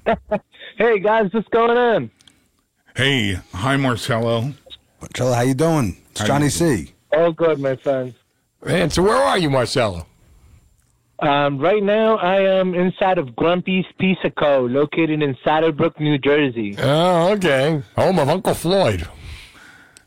Hey 0.79 0.99
guys, 0.99 1.33
what's 1.33 1.49
going 1.49 1.79
on? 1.79 2.11
Hey, 2.95 3.39
hi, 3.55 3.77
Marcello. 3.79 4.53
Marcello, 5.01 5.33
how 5.33 5.41
you 5.41 5.55
doing? 5.55 5.97
It's 6.11 6.21
How 6.21 6.27
Johnny 6.27 6.45
you 6.45 6.51
C. 6.51 6.93
All 7.13 7.33
good, 7.33 7.59
my 7.59 7.77
friend. 7.77 8.13
Man, 8.63 8.91
so 8.91 9.03
where 9.03 9.17
are 9.17 9.39
you, 9.39 9.49
Marcello? 9.49 10.07
Um, 11.19 11.59
right 11.59 11.83
now, 11.83 12.17
I 12.19 12.41
am 12.41 12.75
inside 12.75 13.17
of 13.19 13.35
Grumpy's 13.35 13.87
Pizza 13.99 14.31
Co., 14.31 14.67
located 14.67 15.23
in 15.23 15.37
Saddlebrook, 15.43 15.99
New 15.99 16.19
Jersey. 16.19 16.77
Oh, 16.79 17.33
okay. 17.33 17.83
Home 17.97 18.19
of 18.19 18.29
Uncle 18.29 18.53
Floyd. 18.53 19.09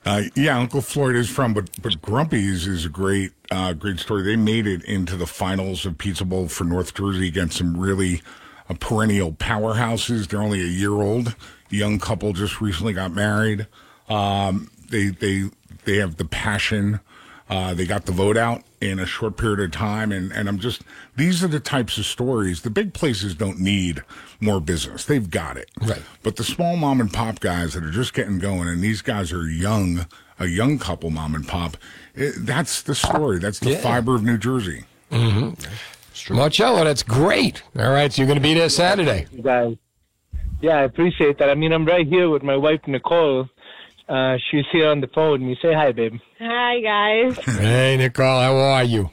Uh, 0.06 0.24
yeah, 0.36 0.58
Uncle 0.58 0.82
Floyd 0.82 1.16
is 1.16 1.30
from, 1.30 1.54
but 1.54 1.70
but 1.82 2.02
Grumpy's 2.02 2.68
is 2.68 2.86
a 2.86 2.90
great 2.90 3.32
uh, 3.52 3.74
great 3.74 4.00
story. 4.00 4.24
They 4.24 4.36
made 4.36 4.66
it 4.66 4.84
into 4.86 5.18
the 5.18 5.28
finals 5.28 5.86
of 5.86 5.98
Pizza 5.98 6.26
Bowl 6.26 6.48
for 6.48 6.64
North 6.64 6.94
Jersey 6.94 7.28
against 7.28 7.58
some 7.58 7.78
really 7.78 8.22
uh, 8.70 8.76
perennial 8.80 9.34
powerhouses. 9.34 10.28
They're 10.28 10.42
only 10.42 10.62
a 10.62 10.66
year 10.66 10.94
old. 10.94 11.36
Young 11.70 12.00
couple 12.00 12.34
just 12.34 12.62
recently 12.62 12.94
got 12.94 13.12
married. 13.12 13.68
Um, 14.08 14.72
they 14.90 15.08
they 15.08 15.50
they 15.84 15.98
have 15.98 16.16
the 16.16 16.26
passion. 16.26 17.02
Uh, 17.50 17.74
they 17.74 17.86
got 17.86 18.06
the 18.06 18.12
vote 18.12 18.38
out 18.38 18.64
in 18.82 19.00
a 19.00 19.06
short 19.06 19.36
period 19.38 19.60
of 19.60 19.72
time, 19.72 20.12
and, 20.12 20.32
and 20.32 20.48
I'm 20.48 20.60
just 20.60 20.82
these 21.16 21.44
are 21.44 21.48
the 21.48 21.60
types 21.60 21.98
of 21.98 22.06
stories. 22.06 22.62
The 22.62 22.70
big 22.70 22.94
places 22.94 23.36
don't 23.36 23.60
need 23.60 24.04
more 24.40 24.60
business; 24.60 25.06
they've 25.06 25.30
got 25.30 25.58
it. 25.58 25.70
Right. 25.82 26.02
But 26.24 26.36
the 26.38 26.44
small 26.44 26.78
mom 26.78 27.02
and 27.02 27.12
pop 27.12 27.40
guys 27.40 27.74
that 27.74 27.84
are 27.84 27.92
just 27.92 28.14
getting 28.14 28.40
going, 28.40 28.68
and 28.68 28.82
these 28.82 29.02
guys 29.02 29.34
are 29.34 29.50
young, 29.50 30.06
a 30.40 30.48
young 30.48 30.80
couple, 30.80 31.10
mom 31.10 31.36
and 31.36 31.48
pop. 31.48 31.78
It, 32.16 32.34
that's 32.46 32.82
the 32.82 32.96
story. 32.96 33.40
That's 33.40 33.60
the 33.60 33.72
Yeah. 33.72 33.78
fiber 33.82 34.16
of 34.16 34.24
New 34.24 34.38
Jersey. 34.38 34.86
Mm-hmm. 35.12 36.36
Marcello, 36.36 36.84
that's 36.84 37.04
great. 37.04 37.64
All 37.78 37.90
right, 37.92 38.12
so 38.12 38.22
you're 38.22 38.28
going 38.28 38.38
to 38.38 38.42
be 38.44 38.54
there 38.54 38.70
Saturday. 38.70 39.26
You 39.32 39.42
guys. 39.42 39.76
Yeah, 40.62 40.76
I 40.76 40.82
appreciate 40.84 41.38
that. 41.38 41.50
I 41.50 41.56
mean, 41.56 41.72
I'm 41.72 41.86
right 41.86 42.06
here 42.06 42.30
with 42.30 42.44
my 42.44 42.58
wife, 42.58 42.82
Nicole. 42.88 43.48
Uh, 44.10 44.38
she's 44.50 44.66
here 44.72 44.90
on 44.90 45.02
the 45.02 45.08
phone. 45.08 45.42
You 45.48 45.56
say 45.62 45.72
hi, 45.72 45.92
babe. 45.92 46.16
Hi, 46.40 46.80
guys. 46.82 47.38
Hey, 47.46 47.96
Nicole, 47.98 48.42
how 48.42 48.56
are 48.56 48.84
you? 48.84 49.12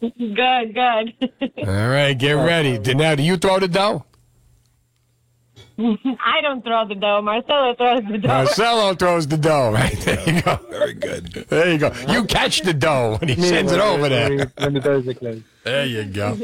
good, 0.00 0.74
good. 0.74 1.14
All 1.68 1.88
right, 1.88 2.14
get 2.14 2.32
ready. 2.32 2.78
Now, 2.94 3.14
do 3.16 3.22
you 3.22 3.36
throw 3.36 3.58
the 3.58 3.68
dough? 3.68 4.06
I 5.78 6.40
don't 6.42 6.62
throw 6.62 6.86
the 6.88 6.94
dough. 6.94 7.22
Marcelo 7.22 7.74
throws 7.74 8.02
the 8.10 8.18
dough. 8.18 8.28
Marcelo 8.28 8.94
throws 8.94 9.26
the 9.26 9.36
dough. 9.36 9.72
Right 9.72 9.92
there 10.00 10.34
you 10.34 10.42
go. 10.42 10.56
Very 10.70 10.94
good. 10.94 11.26
There 11.48 11.72
you 11.72 11.78
go. 11.78 11.92
You 12.08 12.24
catch 12.24 12.60
the 12.62 12.74
dough 12.74 13.16
when 13.18 13.28
he 13.28 13.40
sends 13.40 13.72
it 13.72 13.80
over 13.80 14.08
there. 14.08 14.52
When 14.58 14.74
the 14.74 14.80
doors 14.80 15.08
are 15.08 15.14
closed. 15.14 15.42
There 15.62 15.84
you 15.84 16.04
go. 16.04 16.38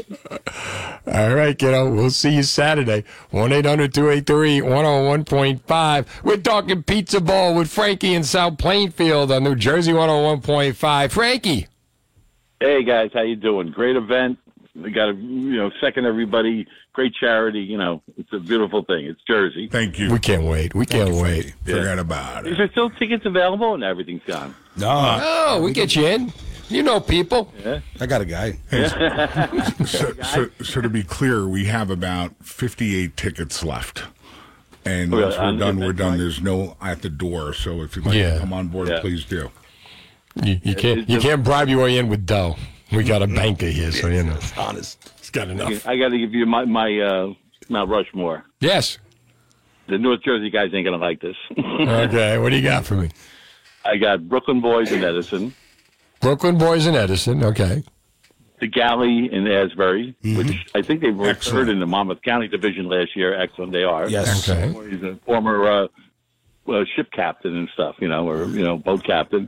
All 1.07 1.33
right, 1.33 1.57
kiddo. 1.57 1.91
We'll 1.91 2.11
see 2.11 2.35
you 2.35 2.43
Saturday. 2.43 3.03
1 3.31 3.51
800 3.51 3.93
283 3.93 4.59
101.5. 4.61 6.23
We're 6.23 6.37
talking 6.37 6.83
Pizza 6.83 7.19
ball 7.19 7.55
with 7.55 7.69
Frankie 7.69 8.13
in 8.13 8.23
South 8.23 8.57
Plainfield 8.57 9.31
on 9.31 9.43
New 9.43 9.55
Jersey 9.55 9.91
101.5. 9.91 11.11
Frankie. 11.11 11.67
Hey 12.59 12.83
guys, 12.83 13.11
how 13.13 13.21
you 13.21 13.35
doing? 13.35 13.71
Great 13.71 13.95
event. 13.95 14.39
We 14.75 14.91
got 14.91 15.07
to 15.07 15.13
you 15.15 15.57
know 15.57 15.71
second 15.81 16.05
everybody. 16.05 16.67
Great 16.93 17.13
charity. 17.13 17.59
You 17.59 17.77
know, 17.77 18.01
it's 18.17 18.33
a 18.33 18.39
beautiful 18.39 18.83
thing. 18.83 19.05
It's 19.05 19.21
Jersey. 19.27 19.67
Thank 19.71 19.99
you. 19.99 20.11
We 20.11 20.19
can't 20.19 20.43
wait. 20.43 20.73
We 20.73 20.85
can't 20.85 21.13
wait. 21.13 21.53
Forget 21.63 21.99
about 21.99 22.47
Is 22.47 22.57
there 22.57 22.69
still 22.71 22.89
tickets 22.91 23.25
available? 23.25 23.73
And 23.75 23.83
everything's 23.83 24.23
gone. 24.23 24.55
No. 24.75 24.87
Oh, 24.89 25.61
we 25.63 25.73
get 25.73 25.95
you 25.95 26.05
in. 26.07 26.33
You 26.69 26.83
know 26.83 26.99
people. 26.99 27.53
Yeah. 27.63 27.79
I 27.99 28.05
got 28.05 28.21
a 28.21 28.25
guy. 28.25 28.59
so, 29.85 30.13
so, 30.23 30.49
so 30.61 30.81
to 30.81 30.89
be 30.89 31.03
clear, 31.03 31.47
we 31.47 31.65
have 31.65 31.89
about 31.89 32.33
58 32.41 33.15
tickets 33.15 33.63
left. 33.63 34.03
And 34.85 35.13
Oh, 35.13 35.21
once 35.21 35.37
we're 35.37 35.43
on 35.43 35.57
the 35.57 35.65
done, 35.65 35.79
we're 35.79 35.93
done. 35.93 36.11
night? 36.11 36.17
There's 36.17 36.41
no 36.41 36.75
at 36.81 37.01
the 37.01 37.09
door. 37.09 37.53
So 37.53 37.81
if 37.81 37.95
you'd 37.95 38.05
like 38.05 38.15
Yeah. 38.15 38.35
to 38.35 38.39
come 38.39 38.53
on 38.53 38.67
board, 38.67 38.87
Yeah. 38.89 38.99
please 39.01 39.25
do. 39.25 39.49
You, 40.43 40.59
you 40.63 40.75
can't 40.75 41.09
you 41.09 41.19
can't 41.19 41.43
bribe 41.43 41.67
your 41.67 41.83
way 41.83 41.97
in 41.97 42.09
with 42.09 42.25
dough. 42.25 42.55
We 42.91 43.03
got 43.03 43.21
a 43.21 43.27
banker 43.27 43.65
here, 43.67 43.91
so 43.91 44.07
you 44.07 44.23
know. 44.23 44.37
Honest. 44.57 45.11
He's 45.19 45.29
got 45.29 45.49
enough. 45.49 45.85
I 45.87 45.97
got 45.97 46.09
to 46.09 46.17
give 46.17 46.33
you 46.33 46.45
my 46.45 46.63
my 46.65 46.99
uh, 46.99 47.33
Mount 47.69 47.89
Rushmore. 47.89 48.45
Yes. 48.59 48.97
The 49.87 49.97
North 49.97 50.21
Jersey 50.23 50.49
guys 50.49 50.69
ain't 50.73 50.85
gonna 50.85 50.97
like 50.97 51.21
this. 51.21 51.35
Okay, 51.57 52.37
what 52.37 52.49
do 52.49 52.55
you 52.55 52.61
got 52.61 52.85
for 52.85 52.95
me? 52.95 53.09
I 53.85 53.97
got 53.97 54.27
Brooklyn 54.29 54.59
Boys 54.61 54.91
in 54.91 55.03
Edison, 55.03 55.53
Brooklyn 56.19 56.57
Boys 56.57 56.85
in 56.87 56.95
Edison. 56.95 57.43
Okay. 57.43 57.83
the 58.59 58.67
Galley 58.67 59.29
in 59.31 59.47
Asbury, 59.47 60.15
Mm-hmm. 60.23 60.37
which 60.37 60.65
I 60.75 60.81
think 60.81 61.01
they 61.01 61.11
were 61.11 61.33
third 61.33 61.69
in 61.69 61.79
the 61.79 61.85
Monmouth 61.85 62.21
County 62.23 62.47
division 62.47 62.87
last 62.89 63.15
year. 63.15 63.39
Excellent, 63.39 63.71
they 63.71 63.83
are. 63.83 64.09
Yes. 64.09 64.49
Okay. 64.49 64.71
He's 64.89 65.03
a 65.03 65.15
former 65.25 65.65
uh, 65.67 65.87
uh, 66.71 66.83
ship 66.95 67.11
captain 67.11 67.55
and 67.55 67.69
stuff, 67.73 67.95
you 67.99 68.07
know, 68.07 68.27
or 68.29 68.45
you 68.45 68.63
know, 68.63 68.77
boat 68.77 69.03
captain. 69.03 69.47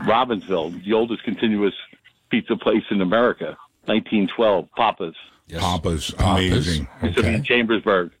Robbinsville, 0.00 0.82
the 0.84 0.92
oldest 0.94 1.22
continuous 1.24 1.74
pizza 2.30 2.56
place 2.56 2.84
in 2.90 3.00
America, 3.02 3.56
1912, 3.84 4.68
Papa's. 4.76 5.14
Papa's 5.52 6.14
amazing. 6.18 6.88
Used 7.02 7.16
to 7.16 7.22
be 7.22 7.28
in 7.28 7.42
Chambersburg. 7.44 8.12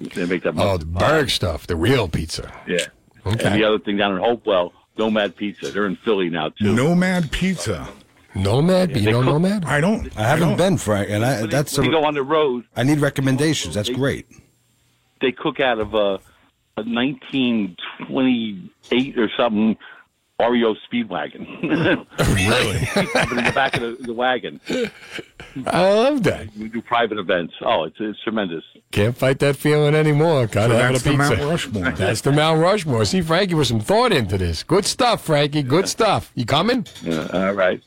They 0.00 0.26
make 0.26 0.42
that. 0.44 0.54
Oh, 0.56 0.76
the 0.76 0.84
Berg 0.84 1.30
stuff, 1.30 1.66
the 1.66 1.76
real 1.76 2.08
pizza. 2.08 2.52
Yeah. 2.68 2.78
Okay. 3.26 3.44
And 3.44 3.54
the 3.54 3.64
other 3.64 3.78
thing 3.78 3.96
down 3.96 4.12
in 4.12 4.18
Hopewell, 4.22 4.72
Nomad 4.96 5.36
Pizza. 5.36 5.70
They're 5.70 5.86
in 5.86 5.96
Philly 5.96 6.30
now 6.30 6.50
too. 6.50 6.74
Nomad 6.74 7.30
Pizza. 7.32 7.88
Nomad? 8.34 8.90
Yeah, 8.90 8.96
you 8.98 9.10
know 9.12 9.22
cook- 9.22 9.32
Nomad? 9.42 9.64
I 9.64 9.80
don't. 9.80 10.16
I 10.18 10.22
haven't 10.22 10.56
been, 10.56 10.76
Frank, 10.76 11.08
and 11.10 11.24
I, 11.24 11.46
that's 11.46 11.76
when 11.78 11.90
you 11.90 11.96
a, 11.96 12.00
go 12.00 12.06
on 12.06 12.14
the 12.14 12.22
road, 12.22 12.64
I 12.76 12.82
need 12.82 13.00
recommendations. 13.00 13.74
That's 13.74 13.88
great. 13.88 14.26
they 15.20 15.32
cook 15.32 15.60
out 15.60 15.78
of 15.78 15.94
uh, 15.94 16.18
a, 16.76 16.78
a 16.78 16.82
1928 16.82 19.18
or 19.18 19.30
something 19.36 19.76
REO 20.40 20.74
Speedwagon. 20.90 21.46
really? 22.34 22.76
in 23.38 23.44
the 23.44 23.52
back 23.54 23.74
of 23.76 23.82
the, 23.82 23.96
the 24.00 24.12
wagon. 24.12 24.60
I 25.66 25.92
love 25.94 26.24
that. 26.24 26.48
We 26.56 26.68
do 26.68 26.82
private 26.82 27.18
events. 27.18 27.54
Oh, 27.60 27.84
it's 27.84 27.96
it's 28.00 28.20
tremendous. 28.24 28.64
Can't 28.90 29.16
fight 29.16 29.38
that 29.38 29.54
feeling 29.56 29.94
anymore. 29.94 30.48
Gotta 30.48 30.74
So 30.74 30.78
have 30.80 30.92
that's 30.92 31.00
a 31.00 31.04
the 31.04 31.10
pizza. 31.16 31.36
Mount 31.36 31.50
Rushmore. 31.50 31.90
That's 31.96 32.20
the 32.20 32.32
Mount 32.32 32.60
Rushmore. 32.60 33.04
See, 33.04 33.20
Frankie 33.22 33.54
with 33.54 33.68
some 33.68 33.80
thought 33.80 34.12
into 34.12 34.36
this. 34.36 34.62
Good 34.64 34.84
stuff, 34.84 35.24
Frankie. 35.24 35.62
Good 35.62 35.88
stuff. 35.88 36.32
You 36.34 36.46
coming? 36.46 36.86
Yeah, 37.02 37.28
all 37.32 37.52
right. 37.54 37.80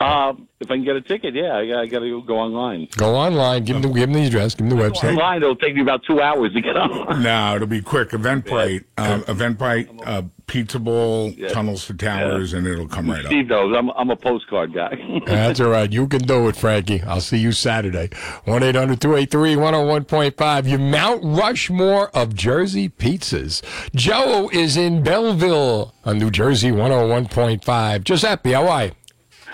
Um, 0.00 0.48
if 0.58 0.68
I 0.68 0.74
can 0.74 0.84
get 0.84 0.96
a 0.96 1.00
ticket, 1.00 1.32
yeah, 1.34 1.54
I, 1.56 1.66
got- 1.68 1.78
I 1.80 1.86
got 1.86 1.98
to 2.00 2.22
go 2.24 2.36
online. 2.38 2.88
Go 2.96 3.14
online. 3.14 3.62
Give 3.64 3.76
him 3.76 3.82
the, 3.82 3.88
give 3.88 4.08
him 4.08 4.14
the 4.14 4.26
address. 4.26 4.54
Give 4.56 4.66
him 4.66 4.76
the 4.76 4.82
website. 4.82 5.10
Online, 5.10 5.42
it'll 5.42 5.54
take 5.56 5.74
me 5.76 5.80
about 5.80 6.02
two 6.04 6.20
hours 6.20 6.52
to 6.54 6.60
get 6.60 6.76
on. 6.76 7.22
No, 7.22 7.54
it'll 7.54 7.68
be 7.68 7.80
quick. 7.82 8.10
Eventbrite, 8.10 8.84
uh, 8.98 9.20
Eventbrite, 9.26 10.00
uh, 10.04 10.22
Pizza 10.52 10.78
Bowl, 10.78 11.32
Tunnels 11.48 11.86
to 11.86 11.94
Towers, 11.94 12.52
and 12.52 12.66
it'll 12.66 12.86
come 12.86 13.10
right 13.10 13.24
up. 13.24 13.28
Steve 13.28 13.46
knows 13.46 13.74
I'm 13.74 13.88
I'm 13.92 14.10
a 14.10 14.16
postcard 14.16 14.74
guy. 14.74 14.94
That's 15.24 15.60
all 15.60 15.70
right. 15.70 15.90
You 15.90 16.06
can 16.06 16.20
do 16.20 16.46
it, 16.48 16.56
Frankie. 16.56 17.00
I'll 17.04 17.22
see 17.22 17.38
you 17.38 17.52
Saturday. 17.52 18.10
1 18.44 18.62
800 18.62 19.00
283 19.00 19.54
101.5. 19.54 20.68
Your 20.68 20.78
Mount 20.78 21.22
Rushmore 21.24 22.10
of 22.10 22.34
Jersey 22.34 22.90
pizzas. 22.90 23.62
Joe 23.94 24.50
is 24.52 24.76
in 24.76 25.02
Belleville 25.02 25.94
on 26.04 26.18
New 26.18 26.30
Jersey 26.30 26.70
101.5. 26.70 28.04
Giuseppe, 28.04 28.52
how 28.52 28.68
are 28.68 28.84
you? 28.84 28.92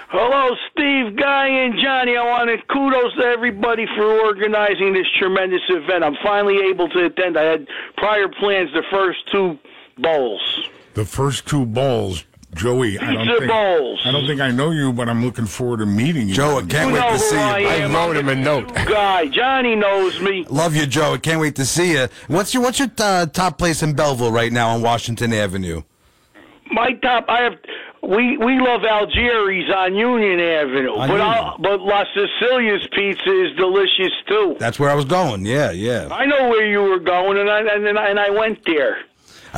Hello, 0.08 0.56
Steve, 0.72 1.16
Guy, 1.16 1.46
and 1.46 1.74
Johnny. 1.80 2.16
I 2.16 2.24
want 2.24 2.50
to 2.50 2.56
kudos 2.66 3.14
to 3.18 3.24
everybody 3.24 3.86
for 3.94 4.02
organizing 4.02 4.94
this 4.94 5.06
tremendous 5.16 5.62
event. 5.68 6.02
I'm 6.02 6.16
finally 6.24 6.58
able 6.68 6.88
to 6.88 7.04
attend. 7.04 7.38
I 7.38 7.44
had 7.44 7.68
prior 7.96 8.26
plans 8.26 8.72
the 8.72 8.82
first 8.90 9.18
two 9.30 9.56
bowls. 9.98 10.40
The 10.98 11.04
first 11.04 11.46
two 11.46 11.64
bowls, 11.64 12.24
Joey. 12.56 12.98
I 12.98 13.12
don't 13.12 13.24
Pizza 13.24 13.38
think 13.38 13.52
bowls. 13.52 14.00
I 14.04 14.10
don't 14.10 14.26
think 14.26 14.40
I 14.40 14.50
know 14.50 14.72
you, 14.72 14.92
but 14.92 15.08
I'm 15.08 15.24
looking 15.24 15.46
forward 15.46 15.76
to 15.78 15.86
meeting 15.86 16.28
you. 16.28 16.34
Joe, 16.34 16.58
I 16.58 16.62
can't 16.62 16.88
You 16.88 16.94
wait 16.94 17.02
to 17.02 17.12
who 17.12 17.18
see 17.18 17.36
you. 17.36 17.40
I 17.40 17.58
am. 17.84 17.94
wrote 17.94 18.16
him 18.16 18.28
a 18.28 18.34
note. 18.34 18.74
Guy, 18.74 19.28
Johnny 19.28 19.76
knows 19.76 20.20
me. 20.20 20.44
Love 20.50 20.74
you, 20.74 20.86
Joe. 20.86 21.12
I 21.14 21.18
can't 21.18 21.40
wait 21.40 21.54
to 21.54 21.64
see 21.64 21.92
you. 21.92 22.08
What's 22.26 22.52
your 22.52 22.64
What's 22.64 22.80
your 22.80 22.88
uh, 22.98 23.26
top 23.26 23.58
place 23.58 23.80
in 23.84 23.94
Belleville 23.94 24.32
right 24.32 24.50
now 24.50 24.70
on 24.70 24.82
Washington 24.82 25.32
Avenue? 25.32 25.82
My 26.72 26.94
top, 26.94 27.26
I 27.28 27.42
have. 27.42 27.52
We 28.02 28.36
we 28.36 28.58
love 28.58 28.82
Algieri's 28.82 29.70
on 29.72 29.94
Union 29.94 30.40
Avenue, 30.40 30.94
On 30.94 31.06
but 31.08 31.14
Union. 31.14 31.28
I'll, 31.28 31.58
but 31.58 31.80
La 31.80 32.02
Sicilia's 32.12 32.88
pizza 32.90 33.44
is 33.44 33.56
delicious 33.56 34.12
too. 34.26 34.56
That's 34.58 34.80
where 34.80 34.90
I 34.90 34.94
was 34.94 35.04
going. 35.04 35.46
Yeah, 35.46 35.70
yeah. 35.70 36.08
I 36.10 36.26
know 36.26 36.48
where 36.48 36.66
you 36.66 36.82
were 36.82 36.98
going, 36.98 37.38
and 37.38 37.48
I 37.48 37.60
and, 37.60 37.86
and 37.86 37.96
and 37.96 38.18
I 38.18 38.30
went 38.30 38.64
there. 38.66 38.98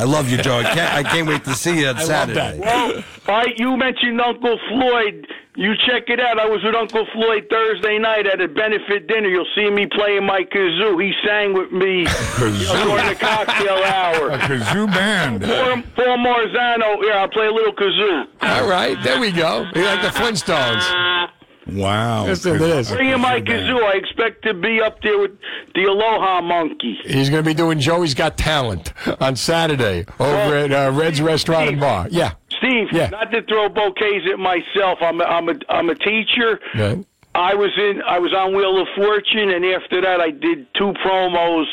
I 0.00 0.04
love 0.04 0.30
you, 0.30 0.38
Joe. 0.38 0.56
I 0.56 0.62
can't 0.62 0.94
I 0.94 1.02
can't 1.02 1.28
wait 1.28 1.44
to 1.44 1.54
see 1.54 1.80
you 1.80 1.88
on 1.88 1.98
Saturday. 2.12 2.58
Well, 2.58 3.04
all 3.28 3.36
right, 3.36 3.54
you 3.58 3.76
mentioned 3.76 4.18
Uncle 4.18 4.58
Floyd. 4.70 5.26
You 5.56 5.74
check 5.86 6.04
it 6.08 6.18
out. 6.18 6.38
I 6.38 6.46
was 6.46 6.62
with 6.64 6.74
Uncle 6.74 7.06
Floyd 7.12 7.44
Thursday 7.50 7.98
night 7.98 8.26
at 8.26 8.40
a 8.40 8.48
benefit 8.48 9.08
dinner. 9.08 9.28
You'll 9.28 9.52
see 9.54 9.68
me 9.68 9.84
playing 9.92 10.24
my 10.24 10.40
kazoo. 10.44 10.96
He 11.04 11.12
sang 11.22 11.52
with 11.52 11.70
me 11.70 11.98
you 11.98 12.04
know, 12.04 12.96
during 12.96 13.08
the 13.08 13.16
cocktail 13.20 13.76
hour. 13.84 14.30
A 14.30 14.38
kazoo 14.38 14.86
band. 14.86 15.42
Paul, 15.42 15.82
Paul 15.94 16.16
Marzano, 16.24 17.02
here, 17.02 17.12
I'll 17.12 17.28
play 17.28 17.48
a 17.48 17.52
little 17.52 17.74
kazoo. 17.74 18.24
All 18.40 18.66
right, 18.70 18.96
there 19.04 19.20
we 19.20 19.30
go. 19.32 19.66
You 19.74 19.84
like 19.84 20.00
the 20.00 20.08
Flintstones. 20.08 20.80
Ah. 20.80 21.30
Wow. 21.66 22.26
Listen 22.26 22.54
to 22.54 22.58
this. 22.58 22.90
Bring 22.90 23.10
in 23.10 23.20
my 23.20 23.40
kazoo. 23.40 23.82
I 23.82 23.92
expect 23.96 24.42
to 24.44 24.54
be 24.54 24.80
up 24.80 25.02
there 25.02 25.18
with 25.18 25.32
the 25.74 25.84
Aloha 25.84 26.40
Monkey. 26.40 26.98
He's 27.04 27.28
going 27.30 27.42
to 27.44 27.48
be 27.48 27.54
doing 27.54 27.78
Joey's 27.80 28.14
Got 28.14 28.36
Talent 28.38 28.92
on 29.20 29.36
Saturday 29.36 30.06
over 30.18 30.56
at 30.56 30.72
uh, 30.72 30.90
Red's 30.94 31.20
Restaurant 31.20 31.68
and 31.68 31.80
Bar. 31.80 32.08
Yeah. 32.10 32.32
Steve, 32.58 32.88
Yeah. 32.92 33.08
not 33.10 33.30
to 33.32 33.42
throw 33.42 33.68
bouquets 33.68 34.24
at 34.32 34.38
myself. 34.38 34.98
I'm 35.02 35.20
a, 35.20 35.24
I'm 35.24 35.48
a, 35.48 35.54
I'm 35.68 35.90
a 35.90 35.94
teacher. 35.94 36.60
Right. 36.74 37.04
I 37.34 37.54
was 37.54 37.70
in. 37.78 38.02
I 38.02 38.18
was 38.18 38.32
on 38.34 38.56
Wheel 38.56 38.80
of 38.82 38.88
Fortune, 38.96 39.50
and 39.50 39.64
after 39.66 40.00
that, 40.00 40.20
I 40.20 40.30
did 40.30 40.66
two 40.74 40.92
promos 41.04 41.66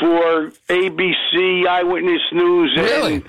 for 0.00 0.50
ABC, 0.68 1.66
Eyewitness 1.66 2.22
News. 2.32 2.72
and- 2.76 2.84
Really? 2.86 3.24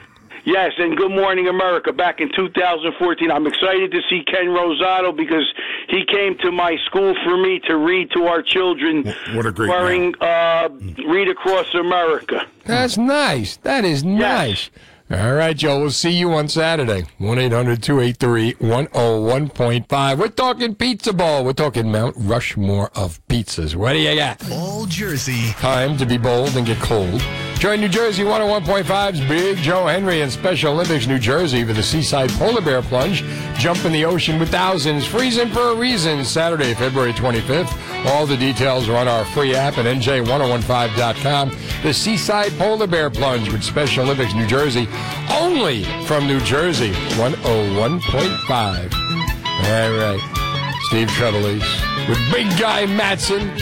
Yes, 0.45 0.73
and 0.77 0.95
Good 0.95 1.09
Morning 1.09 1.47
America 1.47 1.91
back 1.91 2.21
in 2.21 2.29
2014. 2.35 3.31
I'm 3.31 3.47
excited 3.47 3.91
to 3.91 3.99
see 4.07 4.23
Ken 4.25 4.45
Rosato 4.45 5.15
because 5.15 5.51
he 5.89 6.05
came 6.05 6.37
to 6.39 6.51
my 6.51 6.77
school 6.85 7.15
for 7.23 7.35
me 7.35 7.59
to 7.67 7.77
read 7.77 8.11
to 8.11 8.25
our 8.25 8.43
children. 8.43 9.11
What 9.33 9.47
a 9.47 9.51
great 9.51 9.69
wearing 9.69 10.13
uh, 10.21 10.69
Read 11.07 11.29
Across 11.29 11.73
America. 11.73 12.45
That's 12.63 12.95
nice. 12.95 13.57
That 13.57 13.85
is 13.85 14.03
nice. 14.03 14.69
All 15.09 15.33
right, 15.33 15.55
Joe. 15.55 15.79
We'll 15.81 15.91
see 15.91 16.11
you 16.11 16.31
on 16.33 16.47
Saturday. 16.47 17.05
1 17.17 17.39
800 17.39 17.81
283 17.81 18.53
101.5. 18.53 20.17
We're 20.17 20.27
talking 20.29 20.75
Pizza 20.75 21.13
ball. 21.13 21.43
We're 21.43 21.53
talking 21.53 21.91
Mount 21.91 22.15
Rushmore 22.17 22.91
of 22.95 23.19
pizzas. 23.27 23.75
What 23.75 23.93
do 23.93 23.99
you 23.99 24.15
got? 24.15 24.51
All 24.51 24.85
Jersey. 24.85 25.51
Time 25.53 25.97
to 25.97 26.05
be 26.05 26.17
bold 26.17 26.55
and 26.55 26.65
get 26.65 26.79
cold. 26.79 27.21
Join 27.59 27.79
New 27.79 27.89
Jersey 27.89 28.23
101.5's 28.23 29.21
Big 29.21 29.57
Joe 29.57 29.87
Henry 29.87 30.21
and 30.21 30.31
Special 30.31 30.73
Olympics 30.73 31.07
New 31.07 31.17
Jersey 31.17 31.63
for 31.63 31.73
the 31.73 31.81
Seaside 31.81 32.29
Polar 32.31 32.61
Bear 32.61 32.81
Plunge. 32.81 33.23
Jump 33.57 33.83
in 33.85 33.91
the 33.91 34.05
ocean 34.05 34.39
with 34.39 34.51
thousands. 34.51 35.05
Freezing 35.05 35.49
for 35.49 35.69
a 35.69 35.75
reason. 35.75 36.23
Saturday, 36.23 36.73
February 36.75 37.13
25th. 37.13 37.73
All 38.07 38.27
the 38.27 38.37
details 38.37 38.87
are 38.87 38.97
on 38.97 39.07
our 39.07 39.25
free 39.25 39.55
app 39.55 39.79
at 39.79 39.85
NJ1015.com. 39.85 41.51
The 41.81 41.93
Seaside 41.93 42.51
Polar 42.59 42.85
Bear 42.87 43.09
Plunge 43.09 43.51
with 43.51 43.63
Special 43.63 44.03
Olympics 44.03 44.35
New 44.35 44.45
Jersey. 44.45 44.87
Only 45.31 45.85
from 46.05 46.27
New 46.27 46.39
Jersey 46.41 46.91
101.5. 46.91 48.93
All 49.65 49.91
right. 49.97 50.21
Steve 50.87 51.07
Trevelise 51.09 52.07
with 52.07 52.19
Big 52.31 52.45
Guy 52.59 52.85
Madsen. 52.85 53.57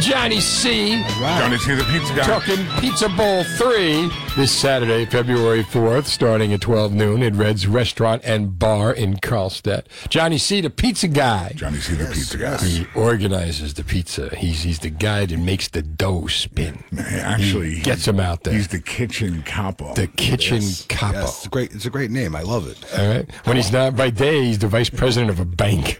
Johnny 0.00 0.40
C. 0.40 1.02
Johnny 1.18 1.58
C, 1.58 1.74
the 1.74 1.84
pizza 1.84 2.14
guy. 2.14 2.22
Talking 2.24 2.66
Pizza 2.80 3.08
Bowl 3.10 3.44
3 3.44 4.10
this 4.36 4.52
Saturday, 4.52 5.04
February 5.04 5.62
4th, 5.62 6.06
starting 6.06 6.52
at 6.54 6.60
12 6.62 6.92
noon 6.94 7.22
at 7.22 7.34
Red's 7.34 7.66
Restaurant 7.66 8.22
and 8.24 8.58
Bar 8.58 8.92
in 8.94 9.16
Carlstadt. 9.16 9.84
Johnny 10.08 10.38
C, 10.38 10.60
the 10.62 10.70
pizza 10.70 11.08
guy. 11.08 11.52
Johnny 11.56 11.78
C, 11.78 11.94
the 11.94 12.06
pizza 12.06 12.38
guy. 12.38 12.56
He 12.64 12.86
organizes 12.94 13.74
the 13.74 13.84
pizza. 13.84 14.34
He's 14.36 14.62
he's 14.62 14.78
the 14.78 14.90
guy 14.90 15.26
that 15.26 15.38
makes 15.38 15.68
the 15.68 15.82
dough 15.82 16.26
spin. 16.28 16.82
Actually, 16.98 17.74
he 17.74 17.82
gets 17.82 18.06
them 18.06 18.18
out 18.20 18.44
there. 18.44 18.54
He's 18.54 18.68
the 18.68 18.80
kitchen 18.80 19.42
capo. 19.42 19.94
The 19.94 20.06
kitchen 20.06 20.62
Yes, 20.62 20.86
capo. 20.88 21.18
yes, 21.20 21.36
it's 21.38 21.46
a 21.46 21.50
great. 21.50 21.72
It's 21.74 21.86
a 21.86 21.90
great 21.90 22.10
name. 22.10 22.34
I 22.34 22.42
love 22.42 22.66
it. 22.66 22.78
All 22.98 23.06
right. 23.08 23.30
When 23.44 23.56
he's 23.56 23.72
not 23.72 23.94
by 23.96 24.08
day, 24.10 24.44
he's 24.44 24.58
the 24.58 24.68
vice 24.68 24.88
president 24.90 25.30
of 25.30 25.38
a 25.40 25.44
bank, 25.44 25.98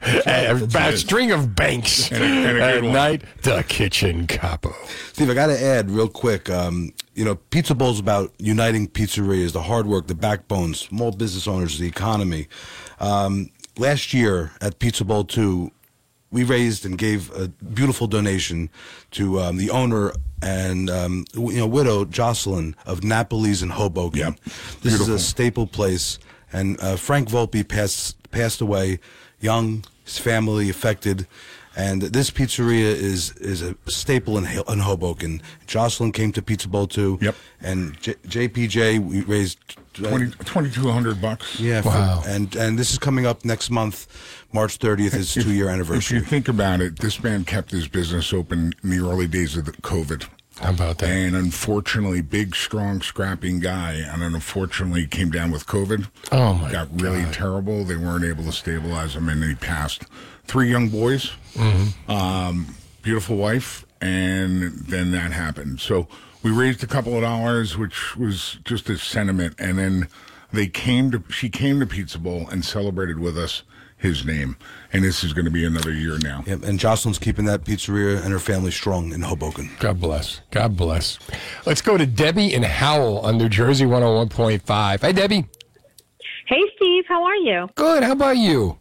a, 0.51 0.89
a 0.94 0.97
string 0.97 1.31
of 1.32 1.55
banks. 1.55 2.10
And 2.10 2.23
a- 2.23 2.27
and 2.27 2.59
a 2.59 2.62
At 2.62 2.82
one. 2.82 2.93
night, 2.93 3.23
the 3.43 3.64
kitchen 3.68 4.27
capo. 4.27 4.74
Steve, 5.12 5.31
I 5.31 5.35
got 5.35 5.47
to 5.48 5.60
add 5.62 5.90
real 5.90 6.09
quick. 6.09 6.48
Um, 6.51 6.93
you 7.14 7.24
know, 7.24 7.35
Pizza 7.36 7.74
Bowl's 7.74 7.98
about 8.01 8.32
uniting 8.39 8.89
pizzerias, 8.89 9.52
the 9.52 9.62
hard 9.62 9.86
work, 9.86 10.06
the 10.06 10.14
backbones, 10.14 10.81
small 10.81 11.12
business 11.12 11.47
owners, 11.48 11.78
the 11.78 11.86
economy. 11.89 12.48
Um, 13.01 13.51
last 13.78 14.12
year 14.14 14.52
at 14.60 14.78
Pizza 14.78 15.05
Bowl 15.05 15.24
two, 15.24 15.70
we 16.31 16.44
raised 16.44 16.85
and 16.85 16.98
gave 16.98 17.31
a 17.35 17.48
beautiful 17.48 18.06
donation 18.06 18.68
to 19.12 19.40
um, 19.40 19.56
the 19.56 19.70
owner 19.70 20.12
and 20.43 20.90
um, 20.90 21.24
you 21.35 21.52
know 21.59 21.66
widow 21.66 22.05
Jocelyn 22.05 22.77
of 22.85 23.01
Napoli's 23.02 23.62
in 23.62 23.70
Hoboken. 23.70 24.36
This 24.82 25.01
is 25.01 25.09
a 25.09 25.18
staple 25.18 25.66
place, 25.66 26.18
and 26.52 26.78
uh, 26.82 26.97
Frank 26.97 27.28
Volpe 27.31 27.66
passed 27.66 28.16
passed 28.31 28.60
away 28.60 28.98
young, 29.41 29.85
his 30.05 30.19
family 30.19 30.69
affected. 30.71 31.27
And 31.79 32.01
this 32.01 32.31
pizzeria 32.31 32.85
is 32.85 33.33
is 33.37 33.61
a 33.61 33.77
staple 33.87 34.39
in, 34.39 34.47
in 34.47 34.79
Hoboken. 34.79 35.43
Jocelyn 35.67 36.11
came 36.11 36.33
to 36.33 36.41
Pizza 36.41 36.69
Bowl 36.69 36.87
too. 36.87 37.19
Yep. 37.21 37.35
And 37.61 38.01
J- 38.01 38.15
JPJ, 38.27 38.99
we 38.99 39.21
raised 39.21 39.59
uh, 39.99 40.09
20 40.09 40.31
2200 40.43 41.21
bucks. 41.21 41.61
Yeah. 41.61 41.83
for- 41.83 41.91
and 42.27 42.57
and 42.57 42.79
this 42.79 42.93
is 42.93 42.99
coming 42.99 43.27
up 43.27 43.45
next 43.45 43.69
month, 43.71 44.07
March 44.55 44.79
30th. 44.79 45.15
Is 45.15 45.35
two 45.35 45.53
year 45.53 45.69
anniversary. 45.69 46.17
If 46.17 46.23
you 46.23 46.27
think 46.27 46.49
about 46.49 46.81
it, 46.81 46.99
this 47.01 47.23
man 47.23 47.45
kept 47.45 47.73
his 47.73 47.89
business 47.89 48.33
open 48.33 48.73
in 48.83 48.89
the 48.89 49.01
early 49.01 49.27
days 49.27 49.55
of 49.55 49.67
the 49.67 49.73
COVID. 49.73 50.27
How 50.61 50.70
about 50.70 50.99
that? 50.99 51.11
And 51.11 51.37
unfortunately, 51.37 52.23
big, 52.23 52.55
strong, 52.55 53.03
scrapping 53.03 53.61
guy, 53.61 53.93
and 53.95 54.23
unfortunately 54.23 55.07
came 55.07 55.31
down 55.31 55.51
with 55.51 55.66
COVID. 55.66 56.09
Oh, 56.33 56.55
my 56.55 56.73
Got 56.73 57.01
really 57.01 57.24
terrible. 57.31 57.85
They 57.85 57.97
weren't 57.97 58.24
able 58.24 58.45
to 58.45 58.53
stabilize 58.53 59.15
him, 59.16 59.28
and 59.28 59.45
he 59.45 59.55
passed. 59.55 60.05
Three 60.47 60.70
young 60.70 60.89
boys, 60.89 61.33
Mhm. 61.55 62.09
um, 62.09 62.74
beautiful 63.03 63.37
wife, 63.37 63.85
and 64.01 64.73
then 64.89 65.11
that 65.11 65.33
happened. 65.33 65.81
So 65.81 66.09
we 66.43 66.51
raised 66.51 66.83
a 66.83 66.87
couple 66.87 67.15
of 67.15 67.23
dollars, 67.23 67.77
which 67.77 68.16
was 68.16 68.57
just 68.65 68.89
a 68.89 68.97
sentiment, 68.97 69.57
and 69.59 69.78
then 69.78 70.09
they 70.53 70.69
came 70.69 71.11
to. 71.11 71.23
She 71.28 71.51
came 71.51 71.81
to 71.81 71.87
Pizza 71.87 72.19
Bowl 72.19 72.49
and 72.51 72.65
celebrated 72.65 73.19
with 73.19 73.37
us 73.37 73.62
his 74.07 74.24
name, 74.24 74.57
and 74.93 75.05
this 75.05 75.24
is 75.24 75.33
going 75.33 75.45
to 75.45 75.51
be 75.51 75.65
another 75.65 75.93
year 75.93 76.19
now. 76.23 76.45
Yep, 76.47 76.62
and 76.62 76.78
Jocelyn's 76.78 77.19
keeping 77.19 77.45
that 77.47 77.65
pizzeria 77.65 78.23
and 78.23 78.33
her 78.33 78.39
family 78.39 78.70
strong 78.70 79.12
in 79.12 79.20
Hoboken. 79.20 79.70
God 79.81 80.01
bless. 80.01 80.41
God 80.51 80.77
bless. 80.77 81.19
Let's 81.66 81.83
go 81.83 81.97
to 81.97 82.07
Debbie 82.07 82.55
and 82.55 82.65
Howell 82.65 83.19
on 83.20 83.37
New 83.37 83.49
Jersey 83.49 83.85
101.5. 83.85 85.01
Hi, 85.01 85.12
Debbie. 85.12 85.47
Hey, 86.47 86.62
Steve, 86.77 87.05
how 87.09 87.24
are 87.24 87.37
you? 87.37 87.69
Good. 87.74 88.05
How 88.05 88.12
about 88.12 88.37
you? 88.37 88.78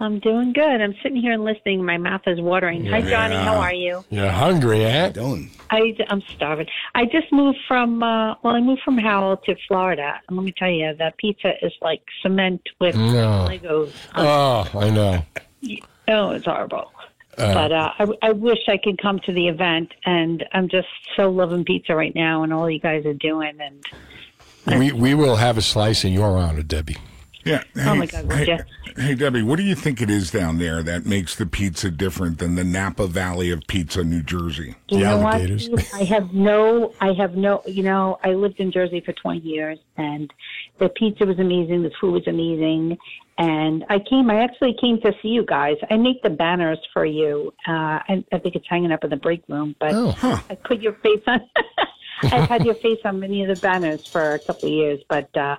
I'm 0.00 0.20
doing 0.20 0.52
good. 0.52 0.80
I'm 0.80 0.94
sitting 1.02 1.20
here 1.20 1.32
and 1.32 1.44
listening. 1.44 1.84
My 1.84 1.98
mouth 1.98 2.22
is 2.26 2.40
watering. 2.40 2.86
Hi, 2.86 3.00
Johnny. 3.00 3.34
How 3.34 3.56
are 3.56 3.74
you? 3.74 4.04
You're 4.10 4.30
hungry, 4.30 4.84
eh? 4.84 5.08
Doing. 5.10 5.50
I, 5.70 5.96
I'm 6.08 6.22
starving. 6.34 6.68
I 6.94 7.04
just 7.04 7.32
moved 7.32 7.58
from, 7.66 8.02
uh, 8.02 8.36
well, 8.42 8.54
I 8.54 8.60
moved 8.60 8.82
from 8.82 8.96
Howell 8.96 9.38
to 9.38 9.56
Florida. 9.66 10.20
And 10.28 10.36
let 10.36 10.44
me 10.44 10.52
tell 10.56 10.70
you, 10.70 10.94
that 10.98 11.16
pizza 11.18 11.52
is 11.62 11.72
like 11.82 12.02
cement 12.22 12.62
with 12.80 12.94
No. 12.94 13.46
Legos. 13.48 13.92
Oh, 14.14 14.70
I 14.78 14.90
know. 14.90 15.24
Oh, 16.06 16.30
it's 16.30 16.44
horrible. 16.44 16.92
Uh, 17.36 17.54
but 17.54 17.72
uh, 17.72 17.92
I, 17.98 18.28
I 18.28 18.32
wish 18.32 18.58
I 18.68 18.78
could 18.78 19.00
come 19.00 19.20
to 19.20 19.32
the 19.32 19.48
event, 19.48 19.92
and 20.04 20.44
I'm 20.52 20.68
just 20.68 20.88
so 21.16 21.30
loving 21.30 21.64
pizza 21.64 21.94
right 21.94 22.14
now, 22.14 22.42
and 22.42 22.52
all 22.52 22.68
you 22.70 22.80
guys 22.80 23.04
are 23.04 23.14
doing. 23.14 23.58
And 23.60 24.80
we, 24.80 24.92
we 24.92 25.14
will 25.14 25.36
have 25.36 25.56
a 25.58 25.62
slice 25.62 26.04
in 26.04 26.12
your 26.12 26.36
honor, 26.36 26.62
Debbie. 26.62 26.96
Yeah. 27.48 27.62
Oh, 27.86 27.94
my 27.94 28.06
God, 28.06 28.32
hey, 28.32 28.58
hey, 28.96 29.14
Debbie, 29.14 29.42
what 29.42 29.56
do 29.56 29.62
you 29.62 29.74
think 29.74 30.02
it 30.02 30.10
is 30.10 30.30
down 30.30 30.58
there 30.58 30.82
that 30.82 31.06
makes 31.06 31.34
the 31.34 31.46
pizza 31.46 31.90
different 31.90 32.38
than 32.38 32.54
the 32.54 32.64
Napa 32.64 33.06
Valley 33.06 33.50
of 33.50 33.66
pizza, 33.66 34.04
New 34.04 34.22
Jersey? 34.22 34.74
You 34.88 35.00
know 35.00 35.18
what? 35.18 35.40
I 35.94 36.04
have 36.04 36.32
no, 36.34 36.92
I 37.00 37.12
have 37.14 37.34
no, 37.34 37.62
you 37.66 37.82
know, 37.82 38.18
I 38.22 38.30
lived 38.30 38.60
in 38.60 38.70
Jersey 38.70 39.00
for 39.00 39.12
20 39.12 39.40
years 39.40 39.78
and 39.96 40.32
the 40.78 40.88
pizza 40.90 41.24
was 41.24 41.38
amazing. 41.38 41.82
The 41.82 41.90
food 42.00 42.12
was 42.12 42.26
amazing. 42.26 42.98
And 43.38 43.84
I 43.88 44.00
came, 44.00 44.30
I 44.30 44.42
actually 44.42 44.76
came 44.80 45.00
to 45.02 45.12
see 45.22 45.28
you 45.28 45.44
guys. 45.46 45.76
I 45.90 45.96
make 45.96 46.22
the 46.22 46.30
banners 46.30 46.78
for 46.92 47.06
you. 47.06 47.54
Uh, 47.66 48.02
I, 48.02 48.24
I 48.32 48.38
think 48.38 48.56
it's 48.56 48.66
hanging 48.68 48.90
up 48.90 49.04
in 49.04 49.10
the 49.10 49.16
break 49.16 49.44
room, 49.48 49.76
but 49.78 49.94
I 50.50 50.56
put 50.64 50.80
your 50.80 50.94
face 50.94 51.22
on, 51.26 51.40
I've 52.24 52.48
had 52.48 52.66
your 52.66 52.74
face 52.74 52.98
on 53.04 53.20
many 53.20 53.44
of 53.44 53.54
the 53.54 53.60
banners 53.60 54.04
for 54.06 54.34
a 54.34 54.38
couple 54.40 54.68
of 54.68 54.74
years, 54.74 55.00
but, 55.08 55.34
uh, 55.36 55.56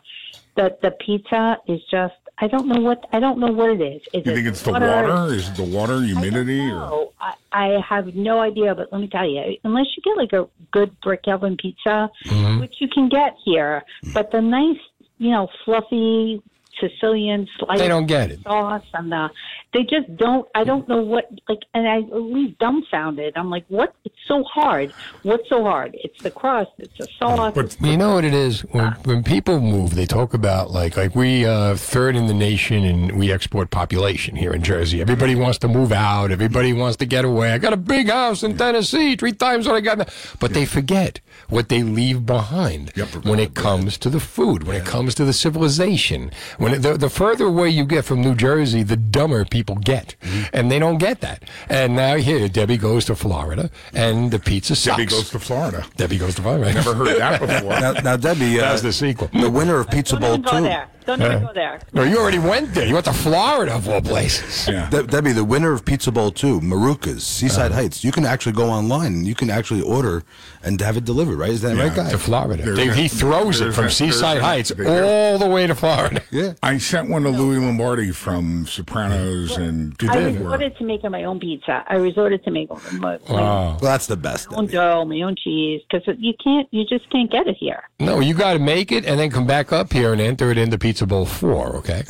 the, 0.60 0.78
the 0.82 0.92
pizza 1.06 1.58
is 1.68 1.80
just, 1.90 2.16
I 2.42 2.48
don't 2.48 2.68
know 2.68 2.80
what, 2.82 3.00
I 3.14 3.20
don't 3.20 3.40
know 3.40 3.52
what 3.60 3.70
it 3.72 3.82
is. 3.82 4.02
Is 4.14 4.26
You 4.26 4.32
it 4.32 4.36
think 4.36 4.48
it's 4.48 4.62
the 4.62 4.72
water? 4.72 5.34
Is 5.34 5.48
it 5.50 5.56
the 5.56 5.64
water, 5.78 6.02
humidity, 6.02 6.62
or 6.62 6.80
no, 6.90 7.14
I, 7.20 7.34
I 7.52 7.68
have 7.88 8.08
no 8.16 8.40
idea, 8.40 8.76
but 8.76 8.92
let 8.92 9.00
me 9.02 9.08
tell 9.08 9.28
you, 9.30 9.58
unless 9.64 9.88
you 9.96 10.04
get 10.04 10.18
like 10.18 10.34
a 10.34 10.48
good 10.72 10.92
brick 11.02 11.24
oven 11.28 11.56
pizza, 11.58 12.10
Mm-hmm. 12.26 12.60
which 12.60 12.76
you 12.80 12.88
can 12.90 13.08
get 13.10 13.36
here, 13.46 13.84
but 14.14 14.32
the 14.32 14.42
nice, 14.42 14.82
you 15.18 15.32
know, 15.32 15.48
fluffy 15.66 16.42
Sicilian 16.80 17.46
slice 17.58 17.80
They 17.80 17.90
don't 17.90 18.06
get 18.08 18.32
it. 18.32 18.40
sauce 18.44 18.84
and 18.94 19.12
the, 19.12 19.30
they 19.72 19.84
just 19.84 20.16
don't. 20.18 20.48
I 20.56 20.64
don't 20.64 20.88
know 20.90 21.02
what 21.02 21.30
like, 21.48 21.60
and 21.76 21.88
I 21.88 22.00
leave 22.00 22.58
dumbfounded. 22.58 23.34
I'm 23.36 23.52
like, 23.52 23.66
what? 23.68 23.94
It's 24.04 24.16
so 24.28 24.44
hard. 24.44 24.92
What's 25.22 25.48
so 25.48 25.64
hard? 25.64 25.96
It's 26.04 26.22
the 26.24 26.32
crust. 26.32 26.72
It's 26.80 26.98
the 26.98 27.08
sauce. 27.20 27.54
it's 27.56 27.80
You 27.80 27.96
know 27.96 28.16
what 28.16 28.26
it 28.26 28.34
is 28.34 28.62
when 28.62 28.94
when 29.06 29.24
people 29.24 29.60
move, 29.60 29.94
they 29.94 30.08
talk 30.08 30.34
about 30.34 30.72
like 30.72 30.98
like 30.98 31.14
we 31.14 31.46
uh, 31.46 31.76
third 31.76 32.16
in 32.16 32.26
the 32.26 32.34
nation 32.34 32.84
and 32.84 33.20
we 33.20 33.32
export 33.32 33.70
population 33.70 34.36
here 34.36 34.54
in 34.54 34.64
Jersey. 34.64 35.02
Everybody 35.02 35.36
wants 35.36 35.60
to 35.60 35.68
move 35.68 35.92
out. 35.92 36.32
Everybody 36.32 36.74
wants 36.74 36.98
to 36.98 37.06
get 37.06 37.24
away. 37.24 37.52
I 37.52 37.60
got 37.60 37.74
a 37.74 37.78
big 37.78 38.10
house 38.10 38.42
in 38.42 38.58
Tennessee, 38.58 39.16
three 39.16 39.34
times 39.34 39.68
what 39.68 39.76
I 39.76 39.82
got. 39.82 40.00
now. 40.00 40.06
But 40.40 40.54
they 40.54 40.66
forget 40.66 41.20
what 41.48 41.70
they 41.70 41.84
leave 41.84 42.26
behind 42.26 42.92
when 43.22 43.38
it 43.40 43.54
comes 43.54 44.00
to 44.00 44.10
the 44.10 44.20
food, 44.20 44.64
when 44.64 44.76
it 44.76 44.86
comes 44.86 45.14
to 45.16 45.26
the 45.26 45.34
civilization. 45.34 46.32
When 46.58 46.74
it, 46.74 46.80
the, 46.80 46.98
the 46.98 47.10
further 47.10 47.46
away 47.46 47.70
you 47.70 47.86
get 47.86 48.04
from 48.04 48.22
New 48.22 48.34
Jersey, 48.34 48.82
the 48.82 48.98
dumber 48.98 49.46
people 49.46 49.59
get, 49.64 50.16
and 50.54 50.72
they 50.72 50.80
don't 50.80 50.98
get 50.98 51.22
that. 51.22 51.44
And 51.70 51.96
now 51.96 52.16
here, 52.16 52.48
Debbie 52.50 52.78
goes 52.78 53.06
to 53.06 53.16
Florida, 53.16 53.70
and 53.94 54.32
the 54.32 54.40
pizza 54.40 54.76
sucks. 54.76 54.98
Debbie 54.98 55.06
goes 55.10 55.30
to 55.32 55.40
Florida? 55.40 55.86
Debbie 55.98 56.18
goes 56.18 56.36
to 56.36 56.42
Florida. 56.42 56.74
Never 56.74 56.94
heard 56.94 57.20
that 57.20 57.40
before. 57.40 57.80
Now, 57.80 57.92
now 57.94 58.18
Debbie, 58.18 58.60
uh, 58.60 58.70
That's 58.70 58.82
the 58.82 58.94
sequel. 58.94 59.30
The 59.34 59.50
winner 59.50 59.80
of 59.80 59.90
Pizza 59.90 60.18
Bowl 60.18 60.38
don't 60.38 60.44
two. 60.44 60.50
go 60.52 60.62
there. 60.64 60.88
Don't 61.06 61.22
even 61.22 61.32
Uh, 61.32 61.40
go 61.48 61.54
there. 61.54 61.80
No, 61.94 62.04
you 62.04 62.20
already 62.20 62.38
went 62.38 62.74
there. 62.76 62.86
You 62.86 62.94
went 62.94 63.06
to 63.06 63.14
Florida 63.14 63.74
of 63.74 63.90
all 63.90 64.02
places. 64.02 64.66
De- 64.68 65.04
Debbie, 65.08 65.32
the 65.32 65.44
winner 65.44 65.72
of 65.74 65.84
Pizza 65.84 66.12
Bowl 66.12 66.30
two, 66.32 66.60
Maruca's 66.60 67.26
Seaside 67.26 67.72
Uh-huh. 67.72 67.82
Heights. 67.82 68.04
You 68.04 68.12
can 68.12 68.26
actually 68.26 68.52
go 68.52 68.70
online 68.70 69.14
and 69.14 69.28
you 69.28 69.34
can 69.34 69.50
actually 69.50 69.82
order 69.82 70.24
and 70.64 70.80
have 70.82 70.98
it 70.98 71.06
delivered. 71.06 71.38
right? 71.40 71.50
Is 71.50 71.62
that 71.62 71.78
right, 71.78 71.96
guy? 71.96 72.12
to 72.12 72.18
Florida. 72.20 72.62
They- 72.74 72.90
he 72.94 73.08
throws 73.08 73.60
it 73.62 73.74
from 73.74 73.90
Seaside 73.90 74.42
Heights 74.42 74.72
all 74.72 75.40
the 75.40 75.48
way 75.50 75.66
to 75.66 75.74
Florida. 75.74 76.22
Yeah. 76.30 76.54
I 76.62 76.78
sent 76.78 77.10
one 77.10 77.24
to 77.24 77.30
Louis 77.30 77.58
Lombardi 77.58 78.12
from 78.12 78.68
Sopranos 78.68 79.49
and 79.58 79.96
I 80.10 80.18
resorted 80.26 80.78
to 80.78 80.84
making 80.84 81.12
my 81.12 81.24
own 81.24 81.40
pizza. 81.40 81.84
I 81.88 81.96
resorted 81.96 82.44
to 82.46 82.52
making 82.52 82.78
my, 83.00 83.18
my 83.18 83.20
Well, 83.30 83.78
that's 83.82 84.08
the 84.08 84.18
best. 84.18 84.48
own 84.54 84.68
dough, 84.68 85.06
my 85.06 85.22
own 85.22 85.36
cheese, 85.36 85.82
because 85.90 86.16
you 86.20 86.34
can't, 86.44 86.68
you 86.72 86.86
just 86.86 87.10
can't 87.10 87.32
get 87.32 87.48
it 87.48 87.56
here. 87.58 87.84
No, 88.00 88.20
you 88.20 88.34
got 88.34 88.54
to 88.54 88.60
make 88.60 88.92
it 88.92 89.06
and 89.06 89.20
then 89.20 89.30
come 89.30 89.48
back 89.48 89.72
up 89.72 89.92
here 89.94 90.12
and 90.14 90.22
enter 90.22 90.52
it 90.52 90.58
into 90.58 90.78
Pizza 90.78 91.06
Bowl 91.06 91.26
4, 91.26 91.76
okay? 91.78 92.04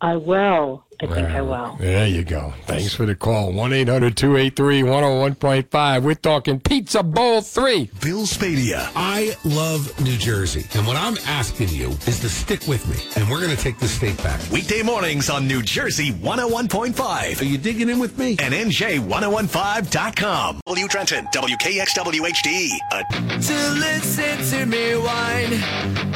I 0.00 0.16
will. 0.16 0.84
I 1.00 1.06
think 1.06 1.28
I 1.28 1.40
will. 1.42 1.76
There 1.78 2.08
you 2.08 2.24
go. 2.24 2.52
Thanks 2.66 2.92
for 2.94 3.06
the 3.06 3.14
call. 3.14 3.52
1 3.52 3.72
800 3.72 4.16
283 4.16 4.82
101.5. 4.82 6.02
We're 6.02 6.14
talking 6.14 6.58
Pizza 6.58 7.04
Bowl 7.04 7.40
3. 7.40 7.88
Bill 8.00 8.22
Spadea. 8.22 8.90
I 8.96 9.36
love 9.44 10.00
New 10.00 10.16
Jersey, 10.16 10.66
and 10.76 10.84
what 10.86 10.96
I'm 10.96 11.16
asking 11.26 11.68
you 11.68 11.90
is 12.06 12.18
to 12.20 12.28
stick 12.28 12.66
with 12.66 12.84
me, 12.88 12.96
and 13.16 13.30
we're 13.30 13.40
going 13.40 13.54
to 13.54 13.62
take 13.62 13.78
the 13.78 13.86
state 13.86 14.20
back. 14.24 14.40
Weekday 14.50 14.82
mornings 14.82 15.30
on 15.30 15.46
New 15.46 15.62
Jersey 15.62 16.10
101.5. 16.12 17.40
Are 17.40 17.44
you 17.44 17.58
digging 17.58 17.88
in 17.88 18.00
with 18.00 18.18
me? 18.18 18.30
And 18.40 18.52
NJ1015.com. 18.52 20.60
W 20.66 20.88
Trenton, 20.88 21.26
WKXWHD. 21.26 22.70
A 22.92 22.96
uh, 22.96 23.02
To 23.38 23.54
listen 23.78 24.38
to 24.58 24.66
me 24.66 24.96
whine 24.96 25.52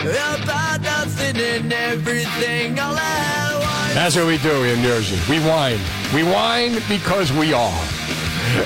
about 0.01 0.81
nothing 0.81 1.37
and 1.37 1.73
everything 1.73 2.81
all 2.81 2.97
at 2.97 3.59
once. 3.61 3.92
That's 3.95 4.17
what 4.17 4.27
we 4.27 4.39
do 4.39 4.65
in 4.65 4.83
Jersey. 4.83 5.21
We 5.31 5.39
whine. 5.41 5.79
We 6.15 6.23
whine 6.23 6.81
because 6.89 7.31
we 7.31 7.53
are. 7.53 7.85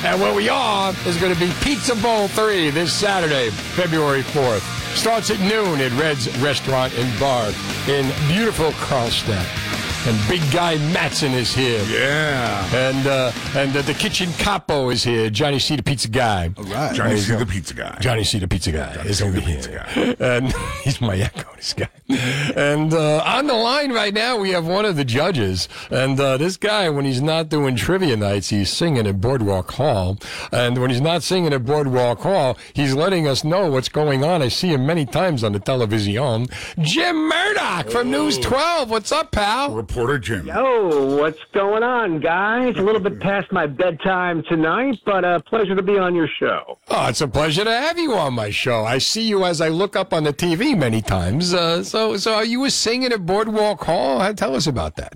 And 0.05 0.21
what 0.21 0.37
we 0.37 0.49
are 0.49 0.95
is 1.05 1.17
going 1.17 1.35
to 1.35 1.39
be 1.39 1.53
Pizza 1.63 1.97
Bowl 1.97 2.29
3 2.29 2.71
this 2.71 2.93
Saturday, 2.93 3.51
February 3.51 4.23
4th. 4.23 4.63
Starts 4.97 5.31
at 5.31 5.41
noon 5.41 5.81
at 5.81 5.91
Red's 6.01 6.29
Restaurant 6.39 6.97
and 6.97 7.21
Bar 7.21 7.53
in 7.89 8.07
beautiful 8.29 8.71
Carlstadt. 8.73 9.76
And 10.09 10.29
big 10.29 10.41
guy 10.53 10.77
Madsen 10.95 11.33
is 11.33 11.53
here. 11.53 11.83
Yeah. 11.91 12.65
And 12.73 13.07
uh, 13.09 13.33
and 13.57 13.77
uh, 13.77 13.83
the 13.83 13.93
kitchen 13.93 14.31
capo 14.39 14.91
is 14.91 15.03
here. 15.03 15.31
Johnny 15.31 15.59
C. 15.59 15.75
the 15.75 15.83
pizza 15.83 16.07
guy. 16.07 16.53
All 16.57 16.63
right. 16.63 16.95
Johnny 16.95 17.17
C. 17.17 17.35
the 17.35 17.45
pizza 17.45 17.75
guy. 17.75 17.99
Johnny 17.99 18.23
C. 18.23 18.39
the 18.39 18.47
pizza 18.47 18.71
guy 18.71 18.95
Johnny 18.95 19.11
is 19.11 19.21
over 19.21 19.41
here. 19.41 19.85
And 20.21 20.53
he's 20.85 21.01
my 21.01 21.17
echo, 21.17 21.53
this 21.57 21.73
guy. 21.73 21.89
And 22.09 22.95
uh, 22.95 23.25
on 23.27 23.49
the 23.49 23.55
line 23.55 23.93
right 23.93 24.15
now, 24.15 24.39
we 24.39 24.51
have 24.51 24.65
one 24.65 24.85
of 24.85 24.95
the 24.95 25.05
judges. 25.05 25.69
And 25.91 26.21
uh, 26.21 26.37
this 26.37 26.57
guy, 26.57 26.89
when 26.89 27.05
he's 27.05 27.21
not 27.21 27.49
doing 27.49 27.75
trivia 27.75 28.17
nights, 28.17 28.51
he's 28.51 28.71
singing 28.71 29.09
at 29.09 29.21
Boardwalk 29.21 29.73
Hall. 29.73 30.19
And 30.53 30.79
when 30.81 30.91
he's 30.91 31.01
not 31.01 31.25
singing 31.25 31.53
at 31.53 31.65
Boardwalk 31.65 32.21
Hall, 32.21 32.57
he's 32.75 32.95
letting 32.95 33.27
us 33.27 33.43
know 33.43 33.73
what's 33.73 33.89
going 33.89 34.23
on. 34.23 34.41
I 34.41 34.49
see 34.49 34.69
him 34.69 34.87
many 34.87 35.05
times 35.05 35.43
on 35.43 35.51
the 35.51 35.59
television. 35.59 36.47
Jim 36.79 37.29
Murdoch 37.29 37.91
from 37.91 38.13
News 38.13 38.39
12. 38.39 38.89
What's 38.89 39.11
up, 39.11 39.33
pal? 39.33 39.73
Reporter 39.97 40.19
Jim. 40.19 40.47
Yo, 40.47 41.17
what's 41.17 41.43
going 41.55 41.83
on, 41.83 42.21
guys? 42.21 42.77
A 42.77 42.83
little 42.83 43.01
bit 43.01 43.19
past 43.19 43.51
my 43.51 43.67
bedtime 43.67 44.43
tonight, 44.43 45.01
but 45.07 45.25
a 45.25 45.41
pleasure 45.41 45.75
to 45.75 45.81
be 45.81 45.97
on 45.97 46.15
your 46.15 46.29
show. 46.39 46.79
Oh, 46.89 47.09
it's 47.09 47.23
a 47.23 47.29
pleasure 47.29 47.65
to 47.65 47.71
have 47.71 47.99
you 47.99 48.13
on 48.15 48.35
my 48.35 48.51
show. 48.51 48.85
I 48.85 48.99
see 48.99 49.23
you 49.23 49.47
as 49.47 49.63
I 49.63 49.69
look 49.69 49.97
up 49.97 50.13
on 50.13 50.25
the 50.25 50.35
TV 50.35 50.77
many 50.77 51.01
times. 51.01 51.55
Uh, 51.55 51.83
so, 51.83 52.19
so 52.19 52.35
are 52.35 52.45
you 52.45 52.67
a 52.67 52.71
singing 52.71 53.11
at 53.11 53.25
Boardwalk 53.25 53.85
Hall? 53.85 54.21
Uh, 54.21 54.35
Tell 54.35 54.55
us 54.55 54.67
about 54.67 54.97
that. 54.97 55.15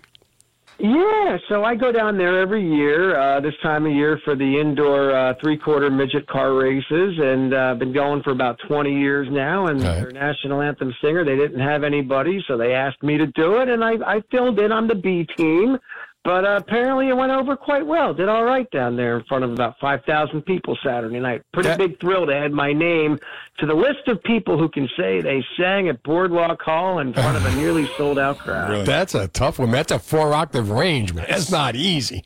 Yeah, 0.82 1.36
so 1.50 1.62
I 1.62 1.74
go 1.74 1.92
down 1.92 2.16
there 2.16 2.40
every 2.40 2.66
year, 2.66 3.14
uh, 3.14 3.38
this 3.40 3.52
time 3.62 3.84
of 3.84 3.92
year 3.92 4.18
for 4.24 4.34
the 4.34 4.60
indoor 4.60 5.14
uh, 5.14 5.34
three-quarter 5.38 5.90
midget 5.90 6.26
car 6.26 6.54
races, 6.54 7.18
and 7.18 7.52
uh, 7.52 7.74
been 7.74 7.92
going 7.92 8.22
for 8.22 8.30
about 8.30 8.58
20 8.66 8.90
years 8.90 9.28
now. 9.30 9.66
And 9.66 9.78
their 9.78 10.10
national 10.10 10.62
anthem 10.62 10.94
singer, 11.02 11.22
they 11.22 11.36
didn't 11.36 11.60
have 11.60 11.84
anybody, 11.84 12.42
so 12.48 12.56
they 12.56 12.72
asked 12.72 13.02
me 13.02 13.18
to 13.18 13.26
do 13.26 13.58
it, 13.58 13.68
and 13.68 13.84
I, 13.84 13.92
I 14.06 14.22
filled 14.30 14.58
in 14.58 14.72
on 14.72 14.88
the 14.88 14.94
B 14.94 15.26
team. 15.36 15.76
But 16.22 16.44
uh, 16.44 16.56
apparently 16.60 17.08
it 17.08 17.16
went 17.16 17.32
over 17.32 17.56
quite 17.56 17.86
well. 17.86 18.12
Did 18.12 18.28
all 18.28 18.44
right 18.44 18.70
down 18.70 18.94
there 18.94 19.18
in 19.18 19.24
front 19.24 19.42
of 19.42 19.52
about 19.52 19.76
5,000 19.80 20.42
people 20.42 20.76
Saturday 20.84 21.18
night. 21.18 21.42
Pretty 21.52 21.74
big 21.76 21.98
thrill 21.98 22.26
to 22.26 22.34
add 22.34 22.52
my 22.52 22.74
name 22.74 23.18
to 23.58 23.66
the 23.66 23.72
list 23.74 24.06
of 24.06 24.22
people 24.22 24.58
who 24.58 24.68
can 24.68 24.86
say 24.98 25.22
they 25.22 25.42
sang 25.56 25.88
at 25.88 26.02
Boardwalk 26.02 26.60
Hall 26.60 26.98
in 26.98 27.14
front 27.14 27.38
of 27.38 27.46
a 27.46 27.54
nearly 27.56 27.86
sold 27.96 28.18
out 28.18 28.38
crowd. 28.38 28.84
That's 28.86 29.14
a 29.14 29.28
tough 29.28 29.58
one. 29.58 29.70
That's 29.70 29.92
a 29.92 29.98
four 29.98 30.34
octave 30.34 30.70
range, 30.70 31.14
man. 31.14 31.24
That's 31.26 31.50
not 31.50 31.74
easy. 31.74 32.24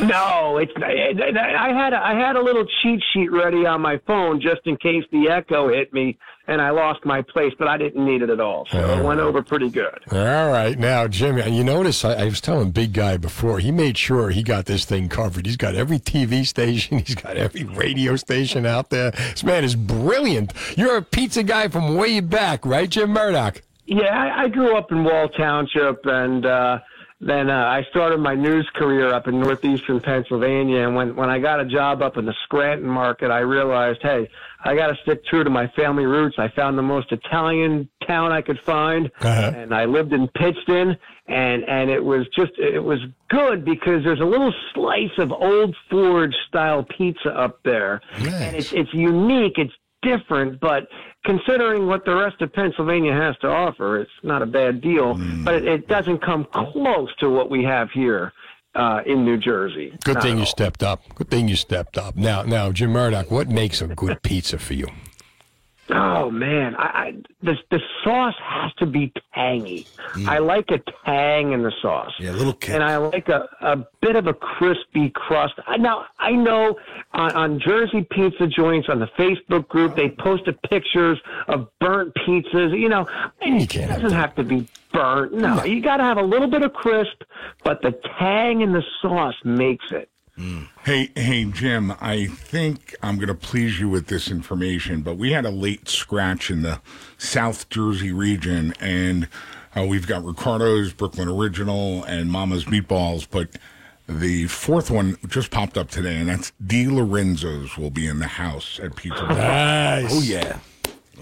No, 0.00 0.58
it's 0.58 0.72
I 0.76 1.72
had 1.72 1.92
a, 1.92 1.98
I 1.98 2.14
had 2.14 2.36
a 2.36 2.42
little 2.42 2.64
cheat 2.82 3.02
sheet 3.12 3.30
ready 3.30 3.66
on 3.66 3.80
my 3.80 4.00
phone 4.06 4.40
just 4.40 4.60
in 4.64 4.76
case 4.76 5.04
the 5.12 5.28
echo 5.28 5.68
hit 5.68 5.92
me 5.92 6.18
and 6.46 6.60
I 6.60 6.70
lost 6.70 7.04
my 7.04 7.22
place, 7.22 7.52
but 7.58 7.68
I 7.68 7.76
didn't 7.76 8.04
need 8.04 8.22
it 8.22 8.30
at 8.30 8.40
all, 8.40 8.66
so 8.70 8.98
it 8.98 9.04
went 9.04 9.20
over 9.20 9.42
pretty 9.42 9.70
good. 9.70 9.98
All 10.10 10.50
right. 10.50 10.78
Now, 10.78 11.06
Jimmy, 11.06 11.56
you 11.56 11.62
notice 11.62 12.04
I, 12.04 12.14
I 12.14 12.24
was 12.24 12.40
telling 12.40 12.72
Big 12.72 12.92
Guy 12.92 13.16
before, 13.16 13.58
he 13.60 13.70
made 13.70 13.96
sure 13.96 14.30
he 14.30 14.42
got 14.42 14.66
this 14.66 14.84
thing 14.84 15.08
covered. 15.08 15.46
He's 15.46 15.56
got 15.56 15.74
every 15.74 15.98
TV 15.98 16.46
station, 16.46 16.98
he's 17.06 17.14
got 17.14 17.36
every 17.36 17.64
radio 17.64 18.16
station 18.16 18.66
out 18.66 18.90
there. 18.90 19.12
This 19.12 19.44
man 19.44 19.64
is 19.64 19.76
brilliant. 19.76 20.52
You're 20.76 20.96
a 20.96 21.02
pizza 21.02 21.42
guy 21.42 21.68
from 21.68 21.96
way 21.96 22.20
back, 22.20 22.66
right, 22.66 22.90
Jim 22.90 23.10
Murdoch? 23.10 23.62
Yeah, 23.86 24.04
I, 24.06 24.44
I 24.44 24.48
grew 24.48 24.76
up 24.76 24.90
in 24.90 25.04
Wall 25.04 25.28
Township, 25.28 26.00
and 26.04 26.46
uh, 26.46 26.78
then 27.20 27.50
uh, 27.50 27.54
I 27.54 27.84
started 27.90 28.18
my 28.18 28.34
news 28.34 28.68
career 28.74 29.12
up 29.12 29.28
in 29.28 29.38
northeastern 29.40 30.00
Pennsylvania. 30.00 30.86
And 30.86 30.96
when 30.96 31.14
when 31.14 31.30
I 31.30 31.38
got 31.38 31.60
a 31.60 31.64
job 31.64 32.02
up 32.02 32.16
in 32.16 32.24
the 32.24 32.34
Scranton 32.44 32.88
market, 32.88 33.30
I 33.30 33.40
realized, 33.40 34.00
hey, 34.02 34.28
I 34.64 34.74
got 34.74 34.88
to 34.88 34.96
stick 35.02 35.24
true 35.26 35.44
to 35.44 35.50
my 35.50 35.68
family 35.68 36.04
roots. 36.04 36.36
I 36.38 36.48
found 36.48 36.78
the 36.78 36.82
most 36.82 37.12
Italian 37.12 37.88
town 38.06 38.32
I 38.32 38.42
could 38.42 38.60
find, 38.60 39.10
uh-huh. 39.20 39.52
and 39.56 39.74
I 39.74 39.84
lived 39.84 40.12
in 40.12 40.28
Pittston. 40.28 40.96
And 41.28 41.62
and 41.68 41.88
it 41.88 42.02
was 42.02 42.26
just 42.36 42.50
it 42.58 42.82
was 42.82 42.98
good 43.30 43.64
because 43.64 44.02
there's 44.02 44.20
a 44.20 44.24
little 44.24 44.52
slice 44.74 45.16
of 45.18 45.30
Old 45.30 45.74
Forge 45.88 46.34
style 46.48 46.84
pizza 46.84 47.30
up 47.30 47.60
there, 47.62 48.00
and 48.16 48.56
it's 48.56 48.72
it's 48.72 48.92
unique. 48.92 49.56
It's 49.56 49.72
different, 50.02 50.60
but 50.60 50.88
considering 51.24 51.86
what 51.86 52.04
the 52.04 52.14
rest 52.14 52.42
of 52.42 52.52
Pennsylvania 52.52 53.12
has 53.12 53.36
to 53.38 53.48
offer, 53.48 54.00
it's 54.00 54.10
not 54.24 54.42
a 54.42 54.46
bad 54.46 54.80
deal. 54.80 55.14
Hmm. 55.14 55.44
But 55.44 55.54
it, 55.54 55.64
it 55.66 55.88
doesn't 55.88 56.22
come 56.22 56.44
close 56.52 57.08
to 57.20 57.30
what 57.30 57.50
we 57.50 57.64
have 57.64 57.90
here 57.92 58.32
uh, 58.74 59.02
in 59.06 59.24
New 59.24 59.38
Jersey. 59.38 59.96
Good 60.04 60.22
thing 60.22 60.34
you 60.36 60.40
all. 60.40 60.46
stepped 60.46 60.82
up. 60.82 61.02
Good 61.14 61.30
thing 61.30 61.48
you 61.48 61.56
stepped 61.56 61.98
up. 61.98 62.16
Now, 62.16 62.42
now, 62.42 62.72
Jim 62.72 62.90
Murdoch, 62.90 63.30
what 63.30 63.48
makes 63.48 63.82
a 63.82 63.88
good 63.88 64.22
pizza 64.22 64.58
for 64.58 64.74
you? 64.74 64.86
Oh 65.90 66.30
man, 66.30 66.76
I, 66.76 66.82
I 66.82 67.12
the 67.42 67.56
the 67.70 67.80
sauce 68.04 68.34
has 68.40 68.72
to 68.74 68.86
be 68.86 69.12
tangy. 69.34 69.86
Mm. 70.12 70.28
I 70.28 70.38
like 70.38 70.70
a 70.70 70.78
tang 71.04 71.52
in 71.52 71.62
the 71.62 71.72
sauce. 71.82 72.12
Yeah, 72.20 72.30
a 72.30 72.32
little 72.32 72.52
kick. 72.52 72.74
and 72.74 72.84
I 72.84 72.98
like 72.98 73.28
a, 73.28 73.48
a 73.60 73.84
bit 74.00 74.14
of 74.14 74.28
a 74.28 74.32
crispy 74.32 75.10
crust. 75.10 75.54
Now 75.78 76.06
I 76.18 76.32
know 76.32 76.78
on, 77.12 77.32
on 77.32 77.60
Jersey 77.60 78.06
pizza 78.10 78.46
joints 78.46 78.88
on 78.88 79.00
the 79.00 79.08
Facebook 79.18 79.68
group 79.68 79.96
they 79.96 80.10
posted 80.10 80.60
pictures 80.62 81.18
of 81.48 81.68
burnt 81.80 82.14
pizzas. 82.14 82.78
You 82.78 82.88
know, 82.88 83.08
it 83.40 83.68
doesn't 83.68 84.12
have 84.12 84.36
to 84.36 84.44
be 84.44 84.68
burnt. 84.92 85.32
No, 85.32 85.64
you 85.64 85.82
got 85.82 85.96
to 85.96 86.04
have 86.04 86.18
a 86.18 86.22
little 86.22 86.48
bit 86.48 86.62
of 86.62 86.72
crisp, 86.72 87.22
but 87.64 87.82
the 87.82 87.92
tang 88.18 88.60
in 88.60 88.72
the 88.72 88.82
sauce 89.00 89.34
makes 89.44 89.86
it. 89.90 90.11
Hey, 90.84 91.10
hey, 91.14 91.44
Jim, 91.44 91.92
I 92.00 92.26
think 92.26 92.96
I'm 93.02 93.16
going 93.16 93.28
to 93.28 93.34
please 93.34 93.78
you 93.78 93.88
with 93.88 94.08
this 94.08 94.30
information, 94.30 95.02
but 95.02 95.16
we 95.16 95.32
had 95.32 95.44
a 95.44 95.50
late 95.50 95.88
scratch 95.88 96.50
in 96.50 96.62
the 96.62 96.80
South 97.18 97.68
Jersey 97.68 98.12
region, 98.12 98.74
and 98.80 99.28
uh, 99.76 99.84
we've 99.84 100.06
got 100.06 100.24
Ricardo's 100.24 100.92
Brooklyn 100.92 101.28
Original 101.28 102.04
and 102.04 102.30
Mama's 102.30 102.64
Meatballs, 102.64 103.26
but 103.30 103.50
the 104.08 104.46
fourth 104.48 104.90
one 104.90 105.16
just 105.28 105.50
popped 105.50 105.78
up 105.78 105.88
today, 105.88 106.16
and 106.16 106.28
that's 106.28 106.52
DeLorenzo's 106.64 107.78
will 107.78 107.90
be 107.90 108.06
in 108.06 108.18
the 108.18 108.26
house 108.26 108.80
at 108.82 108.96
Pizza 108.96 109.20
Bowl. 109.20 109.36
Nice. 109.36 110.10
Oh, 110.10 110.20
yeah. 110.20 110.58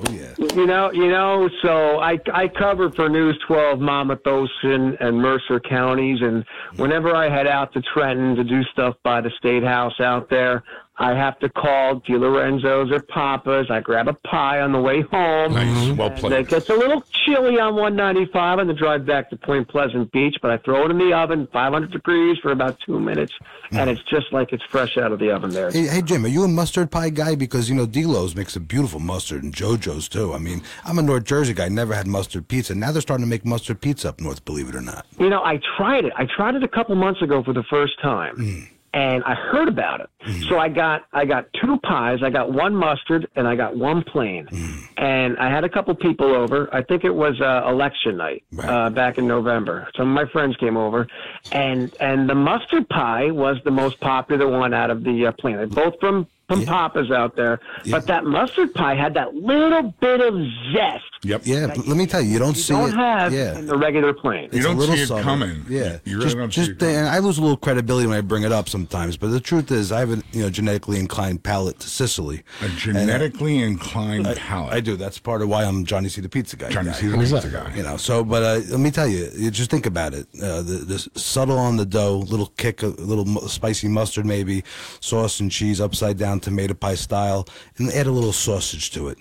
Oh, 0.06 0.12
yeah. 0.12 0.34
You 0.54 0.66
know, 0.66 0.90
you 0.92 1.08
know. 1.08 1.48
So 1.62 1.98
I 1.98 2.18
I 2.32 2.48
cover 2.48 2.90
for 2.90 3.08
News 3.08 3.38
12 3.46 3.80
Monmouth, 3.80 4.26
Ocean, 4.26 4.96
and 5.00 5.18
Mercer 5.18 5.60
counties, 5.60 6.20
and 6.22 6.44
whenever 6.76 7.14
I 7.14 7.28
head 7.28 7.46
out 7.46 7.72
to 7.74 7.82
Trenton 7.82 8.36
to 8.36 8.44
do 8.44 8.62
stuff 8.72 8.96
by 9.02 9.20
the 9.20 9.30
State 9.38 9.62
House 9.62 10.00
out 10.00 10.30
there, 10.30 10.62
I 11.00 11.14
have 11.14 11.38
to 11.38 11.48
call 11.48 12.00
DeLorenzo's 12.00 12.92
or 12.92 13.00
Papa's. 13.00 13.70
I 13.70 13.80
grab 13.80 14.06
a 14.06 14.12
pie 14.12 14.60
on 14.60 14.72
the 14.72 14.80
way 14.80 15.00
home. 15.00 15.54
Nice, 15.54 15.96
well 15.96 16.10
played. 16.10 16.32
It 16.32 16.48
gets 16.48 16.68
a 16.68 16.74
little 16.74 17.02
chilly 17.24 17.58
on 17.58 17.74
195 17.74 18.58
on 18.58 18.66
the 18.66 18.74
drive 18.74 19.06
back 19.06 19.30
to 19.30 19.36
Point 19.38 19.66
Pleasant 19.66 20.12
Beach, 20.12 20.36
but 20.42 20.50
I 20.50 20.58
throw 20.58 20.84
it 20.84 20.90
in 20.90 20.98
the 20.98 21.14
oven, 21.14 21.48
500 21.50 21.90
degrees 21.90 22.36
for 22.42 22.52
about 22.52 22.78
two 22.84 23.00
minutes, 23.00 23.32
and 23.70 23.88
mm. 23.88 23.92
it's 23.94 24.02
just 24.10 24.30
like 24.30 24.52
it's 24.52 24.62
fresh 24.64 24.98
out 24.98 25.10
of 25.10 25.18
the 25.18 25.30
oven 25.30 25.48
there. 25.48 25.70
Hey, 25.70 25.86
hey, 25.86 26.02
Jim, 26.02 26.22
are 26.26 26.28
you 26.28 26.44
a 26.44 26.48
mustard 26.48 26.90
pie 26.90 27.08
guy? 27.08 27.34
Because, 27.34 27.70
you 27.70 27.74
know, 27.74 27.86
Delo's 27.86 28.36
makes 28.36 28.54
a 28.54 28.60
beautiful 28.60 29.00
mustard 29.00 29.42
and 29.42 29.54
JoJo's 29.54 30.06
too. 30.06 30.34
I 30.34 30.38
mean, 30.38 30.62
I'm 30.84 30.98
a 30.98 31.02
North 31.02 31.24
Jersey 31.24 31.54
guy, 31.54 31.70
never 31.70 31.94
had 31.94 32.08
mustard 32.08 32.46
pizza. 32.46 32.74
Now 32.74 32.92
they're 32.92 33.00
starting 33.00 33.24
to 33.24 33.30
make 33.30 33.46
mustard 33.46 33.80
pizza 33.80 34.10
up 34.10 34.20
north, 34.20 34.44
believe 34.44 34.68
it 34.68 34.74
or 34.74 34.82
not. 34.82 35.06
You 35.18 35.30
know, 35.30 35.42
I 35.42 35.60
tried 35.78 36.04
it. 36.04 36.12
I 36.18 36.26
tried 36.26 36.56
it 36.56 36.62
a 36.62 36.68
couple 36.68 36.94
months 36.94 37.22
ago 37.22 37.42
for 37.42 37.54
the 37.54 37.64
first 37.70 37.98
time. 38.02 38.36
Mm. 38.36 38.68
And 38.92 39.22
I 39.24 39.34
heard 39.34 39.68
about 39.68 40.00
it. 40.00 40.10
So 40.48 40.58
I 40.58 40.68
got 40.68 41.02
I 41.12 41.24
got 41.24 41.46
two 41.60 41.78
pies. 41.78 42.20
I 42.22 42.30
got 42.30 42.52
one 42.52 42.74
mustard 42.74 43.28
and 43.36 43.46
I 43.46 43.54
got 43.56 43.76
one 43.76 44.02
plain. 44.02 44.48
And 44.96 45.38
I 45.38 45.48
had 45.48 45.64
a 45.64 45.68
couple 45.68 45.94
people 45.94 46.34
over. 46.34 46.68
I 46.74 46.82
think 46.82 47.04
it 47.04 47.14
was 47.14 47.40
uh, 47.40 47.62
election 47.68 48.16
night 48.16 48.44
uh, 48.62 48.90
back 48.90 49.16
in 49.18 49.26
November. 49.26 49.88
Some 49.96 50.08
of 50.08 50.14
my 50.14 50.30
friends 50.30 50.56
came 50.56 50.76
over, 50.76 51.06
and 51.52 51.94
and 52.00 52.28
the 52.28 52.34
mustard 52.34 52.88
pie 52.88 53.30
was 53.30 53.56
the 53.64 53.70
most 53.70 54.00
popular 54.00 54.46
one 54.48 54.74
out 54.74 54.90
of 54.90 55.04
the 55.04 55.26
uh, 55.26 55.32
plain. 55.32 55.56
They're 55.56 55.66
both 55.66 55.98
from 56.00 56.26
from 56.50 56.66
Papa's 56.66 57.10
out 57.10 57.36
there, 57.36 57.60
but 57.90 58.06
that 58.06 58.24
mustard 58.24 58.74
pie 58.74 58.94
had 58.94 59.14
that 59.14 59.34
little 59.34 59.94
bit 60.00 60.20
of 60.20 60.34
zest. 60.72 61.04
Yep. 61.22 61.42
Yeah, 61.44 61.66
but 61.68 61.86
let 61.86 61.96
me 61.96 62.06
tell 62.06 62.22
you, 62.22 62.30
you 62.32 62.38
don't 62.38 62.56
You 62.56 62.62
see 62.62 62.72
don't 62.72 62.88
it. 62.88 62.94
have 62.94 63.32
yeah. 63.32 63.58
in 63.58 63.66
the 63.66 63.76
regular 63.76 64.14
plain. 64.14 64.48
It's 64.52 64.64
a 64.64 64.70
little 64.70 64.96
subtle. 64.96 65.22
Coming. 65.22 65.64
Yeah, 65.68 65.98
You 66.04 66.16
really 66.16 66.24
just, 66.24 66.36
don't 66.36 66.52
see 66.52 66.66
just 66.68 66.82
and 66.82 67.06
I 67.08 67.18
lose 67.18 67.36
a 67.38 67.42
little 67.42 67.58
credibility 67.58 68.06
when 68.06 68.16
I 68.16 68.22
bring 68.22 68.42
it 68.42 68.52
up 68.52 68.68
sometimes. 68.68 69.16
But 69.18 69.28
the 69.28 69.40
truth 69.40 69.70
is, 69.70 69.92
I 69.92 70.00
have 70.00 70.10
a 70.10 70.22
you 70.32 70.42
know 70.42 70.50
genetically 70.50 70.98
inclined 70.98 71.42
palate 71.42 71.78
to 71.80 71.88
Sicily. 71.88 72.42
A 72.62 72.68
genetically 72.70 73.58
inclined 73.58 74.24
palate. 74.36 74.72
I 74.72 74.80
do. 74.80 74.96
That's 74.96 75.18
part 75.18 75.42
of 75.42 75.48
why 75.48 75.64
I'm 75.64 75.84
Johnny 75.84 76.08
C. 76.08 76.20
the 76.22 76.28
Pizza 76.28 76.56
Guy. 76.56 76.70
Johnny 76.70 76.88
guy. 76.90 76.94
C. 76.96 77.08
the 77.08 77.18
Pizza 77.18 77.48
Guy. 77.50 77.74
You 77.74 77.82
know. 77.82 77.96
So, 77.98 78.24
but 78.24 78.42
uh, 78.42 78.60
let 78.70 78.80
me 78.80 78.90
tell 78.90 79.06
you, 79.06 79.30
you 79.34 79.50
just 79.50 79.70
think 79.70 79.84
about 79.86 80.14
it. 80.14 80.26
Uh, 80.42 80.62
the, 80.62 80.84
the 80.86 81.20
subtle 81.20 81.58
on 81.58 81.76
the 81.76 81.86
dough, 81.86 82.18
little 82.18 82.46
kick, 82.56 82.82
a 82.82 82.86
little 82.86 83.26
spicy 83.48 83.88
mustard, 83.88 84.24
maybe 84.24 84.64
sauce 85.00 85.38
and 85.40 85.50
cheese, 85.50 85.80
upside 85.80 86.16
down 86.16 86.39
tomato 86.40 86.74
pie 86.74 86.94
style, 86.96 87.46
and 87.78 87.90
add 87.92 88.06
a 88.06 88.10
little 88.10 88.32
sausage 88.32 88.90
to 88.92 89.08
it. 89.08 89.18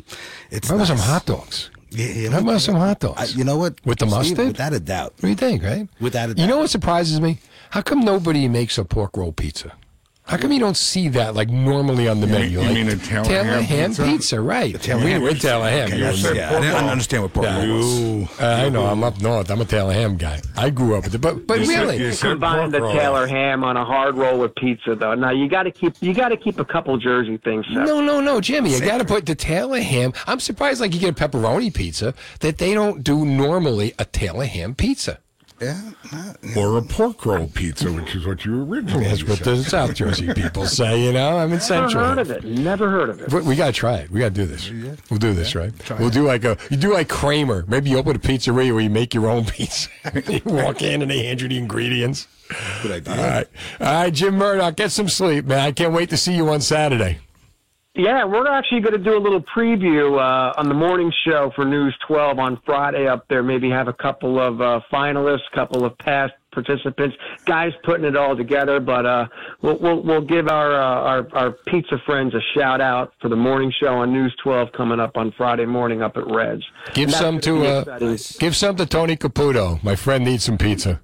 It's 0.52 0.70
about 0.70 0.88
some 0.88 0.98
hot 0.98 1.26
dogs? 1.26 1.70
Yeah, 1.92 2.06
yeah, 2.08 2.30
How 2.30 2.40
about 2.40 2.62
some 2.62 2.76
hot 2.76 3.00
dogs? 3.00 3.20
I- 3.34 3.38
you 3.38 3.44
know 3.44 3.58
what? 3.58 3.76
With 3.86 4.00
the 4.00 4.06
Steve, 4.08 4.18
mustard? 4.18 4.48
without 4.48 4.74
a 4.74 4.80
doubt. 4.80 5.14
What 5.16 5.22
do 5.22 5.28
you 5.30 5.36
think, 5.36 5.64
right? 5.64 5.88
Without 6.00 6.30
a 6.30 6.34
doubt. 6.36 6.42
You 6.42 6.48
know 6.48 6.58
what 6.60 6.70
surprises 6.70 7.20
me? 7.20 7.40
How 7.72 7.82
come 7.82 8.02
nobody 8.02 8.48
makes 8.48 8.78
a 8.78 8.86
pork 8.86 9.18
roll 9.18 9.32
pizza? 9.32 9.74
How 10.30 10.38
come 10.38 10.52
you 10.52 10.60
don't 10.60 10.78
see 10.78 11.10
that 11.10 11.34
like 11.36 11.50
normally 11.50 12.08
on 12.08 12.22
the 12.22 12.28
You 12.28 12.34
mean- 12.34 12.42
menu? 12.42 12.60
you 12.60 12.66
like 12.66 12.74
mean 12.76 12.88
a 12.90 12.96
Taylor 12.96 13.24
ham 13.26 13.64
ham 13.64 13.90
pizza? 13.90 14.04
pizza, 14.06 14.42
right? 14.42 14.74
The 14.74 14.80
Taylor 14.80 15.04
we, 15.04 15.12
ham 15.12 15.22
we're 15.24 15.30
pizza. 15.32 15.48
Taylor 15.48 15.70
ham. 15.70 15.88
Okay, 15.88 15.98
you 15.98 16.06
I 16.06 16.12
know, 16.22 16.32
yeah. 16.34 16.50
I 16.58 16.62
don't 16.82 16.90
understand 16.90 17.24
what 17.24 17.34
pork 17.34 17.46
Yeah. 17.48 17.66
roll 17.66 18.20
was. 18.20 18.40
Uh, 18.40 18.46
I 18.46 18.70
know. 18.70 18.86
I'm 18.86 19.04
up 19.04 19.20
north. 19.22 19.50
I'm 19.50 19.60
a 19.62 19.66
Taylor 19.66 19.92
ham 19.94 20.18
guy. 20.18 20.40
I 20.56 20.70
grew 20.70 20.96
up 20.96 21.06
with 21.06 21.16
it, 21.16 21.22
but 21.22 21.48
but 21.48 21.60
You 21.60 21.66
said- 21.66 21.80
really, 21.82 21.98
you 21.98 22.12
said 22.12 22.30
combine 22.30 22.70
the 22.70 22.78
pork 22.80 22.94
roll. 22.94 23.00
Taylor 23.02 23.28
ham 23.28 23.64
on 23.64 23.76
a 23.76 23.84
hard 23.84 24.16
roll 24.18 24.40
with 24.40 24.54
pizza, 24.56 24.94
though. 24.96 25.16
Now 25.16 25.32
you 25.32 25.50
got 25.50 25.64
to 25.64 25.72
keep 25.72 25.96
you 26.00 26.14
got 26.14 26.30
to 26.30 26.38
keep 26.38 26.60
a 26.60 26.66
couple 26.66 26.96
Jersey 26.98 27.38
things 27.38 27.66
separate. 27.68 27.88
No, 27.88 28.00
no, 28.02 28.22
no, 28.22 28.40
Jimmy. 28.40 28.72
You 28.74 28.82
got 28.82 29.00
to 29.00 29.06
put 29.06 29.26
the 29.26 29.34
Taylor 29.36 29.82
ham. 29.82 30.14
I'm 30.28 30.40
surprised, 30.40 30.80
like 30.80 30.94
you 30.94 31.00
get 31.00 31.20
a 31.20 31.28
pepperoni 31.28 31.74
pizza, 31.74 32.14
that 32.42 32.60
they 32.60 32.74
don't 32.76 33.04
do 33.04 33.26
normally 33.26 33.94
a 33.98 34.06
Taylor 34.06 34.46
ham 34.46 34.76
pizza. 34.76 35.20
Yeah, 35.62 35.92
Or 36.56 36.78
a 36.78 36.82
pork 36.82 37.26
roll 37.26 37.48
pizza, 37.48 37.92
which 37.92 38.16
is 38.16 38.26
what 38.26 38.46
you 38.46 38.64
originally 38.64 39.06
That's 39.06 39.24
what 39.26 39.40
the 39.40 39.62
South 39.64 39.94
Jersey 39.94 40.34
people 40.34 40.66
say. 40.66 41.04
You 41.04 41.12
know, 41.14 41.38
I'm 41.38 41.52
in 41.52 41.60
Central. 41.60 42.06
Never 42.06 42.26
Central. 42.26 42.42
heard 42.42 42.46
of 42.46 42.58
it. 42.58 42.60
Never 42.60 42.90
heard 42.90 43.10
of 43.10 43.22
it. 43.22 43.34
We, 43.34 43.42
we 43.42 43.56
gotta 43.56 43.74
try 43.74 43.98
it. 43.98 44.10
We 44.10 44.20
gotta 44.20 44.32
do 44.32 44.46
this. 44.46 44.72
We'll 45.10 45.20
do 45.20 45.34
this, 45.34 45.56
right? 45.56 45.74
We'll 46.00 46.10
do 46.10 46.24
like 46.24 46.46
a 46.46 46.58
you 46.70 46.78
do 46.78 46.94
like 46.94 47.10
Kramer. 47.10 47.66
Maybe 47.68 47.90
you 47.90 47.98
open 47.98 48.16
a 48.16 48.20
pizzeria 48.20 48.72
where 48.72 48.82
you 48.82 48.90
make 48.90 49.14
your 49.14 49.28
own 49.28 49.46
pizza. 49.46 49.90
you 50.28 50.42
walk 50.46 50.82
in 50.82 51.02
and 51.02 51.12
they 51.12 51.26
hand 51.26 51.42
you 51.42 51.50
the 51.50 51.58
ingredients. 51.58 52.28
Good 52.82 52.92
idea. 53.08 53.14
All 53.14 53.30
right, 53.30 53.48
all 53.80 54.04
right, 54.04 54.14
Jim 54.14 54.36
Murdoch, 54.36 54.76
get 54.76 54.92
some 54.92 55.08
sleep, 55.10 55.46
man. 55.46 55.60
I 55.60 55.72
can't 55.72 55.94
wait 55.94 56.10
to 56.10 56.18
see 56.18 56.36
you 56.36 56.50
on 56.50 56.62
Saturday. 56.62 57.20
Yeah, 58.00 58.24
we're 58.24 58.48
actually 58.48 58.80
going 58.80 58.94
to 58.94 59.04
do 59.04 59.18
a 59.18 59.20
little 59.20 59.44
preview 59.44 60.18
uh, 60.18 60.54
on 60.58 60.70
the 60.70 60.74
morning 60.74 61.12
show 61.26 61.52
for 61.54 61.66
News 61.66 61.94
12 62.08 62.40
on 62.40 62.58
Friday 62.66 63.08
up 63.10 63.28
there. 63.28 63.44
Maybe 63.44 63.70
have 63.70 63.90
a 63.90 63.94
couple 63.94 64.40
of 64.40 64.62
uh, 64.62 64.80
finalists, 64.90 65.42
couple 65.54 65.84
of 65.84 65.98
past 65.98 66.32
participants, 66.54 67.18
guys 67.44 67.74
putting 67.84 68.06
it 68.06 68.16
all 68.16 68.38
together. 68.38 68.80
But 68.80 69.06
uh, 69.06 69.28
we'll, 69.62 69.80
we'll 69.80 70.02
we'll 70.02 70.26
give 70.26 70.48
our, 70.48 70.74
uh, 70.74 71.28
our 71.28 71.28
our 71.34 71.52
pizza 71.68 71.98
friends 72.06 72.34
a 72.34 72.40
shout 72.58 72.80
out 72.80 73.12
for 73.22 73.28
the 73.28 73.36
morning 73.36 73.70
show 73.82 73.96
on 73.96 74.14
News 74.14 74.34
12 74.44 74.70
coming 74.72 75.02
up 75.02 75.18
on 75.18 75.34
Friday 75.34 75.66
morning 75.66 76.02
up 76.02 76.16
at 76.16 76.26
Reds. 76.26 76.64
Give 76.94 77.12
some 77.12 77.40
gonna 77.40 77.66
uh, 77.66 78.18
give 78.40 78.56
some 78.56 78.78
to 78.78 78.86
Tony 78.86 79.18
Caputo. 79.18 79.84
My 79.84 79.98
friend 79.98 80.24
needs 80.24 80.46
some 80.46 80.58
pizza. 80.58 81.02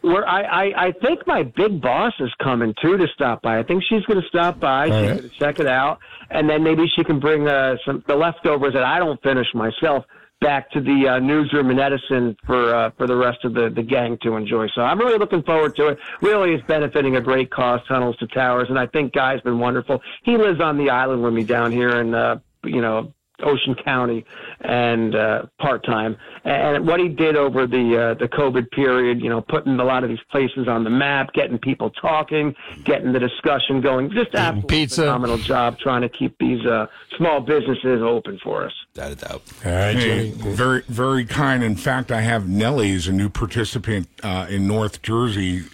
Where 0.00 0.26
I, 0.28 0.42
I, 0.42 0.86
I 0.86 0.92
think 0.92 1.26
my 1.26 1.42
big 1.42 1.80
boss 1.80 2.12
is 2.20 2.30
coming 2.42 2.72
too 2.80 2.96
to 2.96 3.06
stop 3.14 3.42
by. 3.42 3.58
I 3.58 3.62
think 3.64 3.82
she's 3.88 4.04
going 4.04 4.20
to 4.20 4.28
stop 4.28 4.60
by. 4.60 4.86
She's 4.86 4.92
right. 4.92 5.06
going 5.08 5.22
to 5.22 5.28
check 5.30 5.58
it 5.58 5.66
out, 5.66 5.98
and 6.30 6.48
then 6.48 6.62
maybe 6.62 6.84
she 6.94 7.02
can 7.02 7.18
bring 7.18 7.48
uh, 7.48 7.76
some 7.84 8.04
the 8.06 8.14
leftovers 8.14 8.74
that 8.74 8.84
I 8.84 8.98
don't 8.98 9.20
finish 9.22 9.46
myself 9.54 10.04
back 10.40 10.70
to 10.70 10.80
the 10.80 11.08
uh, 11.08 11.18
newsroom 11.18 11.70
in 11.70 11.78
Edison 11.78 12.36
for 12.46 12.74
uh, 12.74 12.90
for 12.96 13.06
the 13.06 13.16
rest 13.16 13.44
of 13.44 13.54
the, 13.54 13.70
the 13.70 13.82
gang 13.82 14.18
to 14.22 14.36
enjoy. 14.36 14.68
So 14.74 14.82
I'm 14.82 14.98
really 14.98 15.18
looking 15.18 15.42
forward 15.42 15.74
to 15.76 15.88
it. 15.88 15.98
Really, 16.22 16.54
is 16.54 16.62
benefiting 16.68 17.16
a 17.16 17.20
great 17.20 17.50
cause, 17.50 17.80
Tunnels 17.88 18.16
to 18.18 18.26
Towers, 18.28 18.68
and 18.68 18.78
I 18.78 18.86
think 18.86 19.12
Guy's 19.12 19.40
been 19.40 19.58
wonderful. 19.58 20.00
He 20.22 20.36
lives 20.36 20.60
on 20.60 20.78
the 20.78 20.90
island 20.90 21.22
with 21.22 21.34
me 21.34 21.44
down 21.44 21.72
here 21.72 22.00
and 22.00 22.14
uh, 22.14 22.36
you 22.64 22.80
know 22.80 23.12
Ocean 23.42 23.74
County 23.74 24.24
and 24.60 25.14
uh, 25.14 25.42
part 25.60 25.84
time. 25.84 26.16
And 26.44 26.86
what 26.86 27.00
he 27.00 27.08
did 27.08 27.36
over 27.36 27.66
the 27.66 28.12
uh, 28.12 28.14
the 28.14 28.28
COVID 28.28 28.70
period, 28.70 29.20
you 29.20 29.28
know, 29.28 29.40
putting 29.40 29.78
a 29.78 29.84
lot 29.84 30.04
of 30.04 30.10
these 30.10 30.18
places 30.30 30.68
on 30.68 30.84
the 30.84 30.90
map, 30.90 31.32
getting 31.32 31.58
people 31.58 31.90
talking, 31.90 32.54
getting 32.84 33.12
the 33.12 33.20
discussion 33.20 33.80
going, 33.80 34.10
just 34.10 34.34
absolutely 34.34 34.68
pizza. 34.68 35.02
phenomenal 35.02 35.38
job 35.38 35.78
trying 35.78 36.02
to 36.02 36.08
keep 36.08 36.36
these 36.38 36.64
uh, 36.66 36.86
small 37.16 37.40
businesses 37.40 38.02
open 38.02 38.38
for 38.42 38.64
us. 38.64 38.72
Without 38.94 39.12
a 39.12 39.16
doubt. 39.16 39.42
All 39.64 39.72
right, 39.72 39.96
Hey, 39.96 40.30
very, 40.30 40.82
very 40.88 41.24
kind. 41.24 41.62
In 41.62 41.76
fact, 41.76 42.10
I 42.10 42.20
have 42.20 42.48
Nellie's, 42.48 43.08
a 43.08 43.12
new 43.12 43.28
participant 43.28 44.08
uh, 44.22 44.46
in 44.48 44.66
North 44.66 45.02
Jersey 45.02 45.64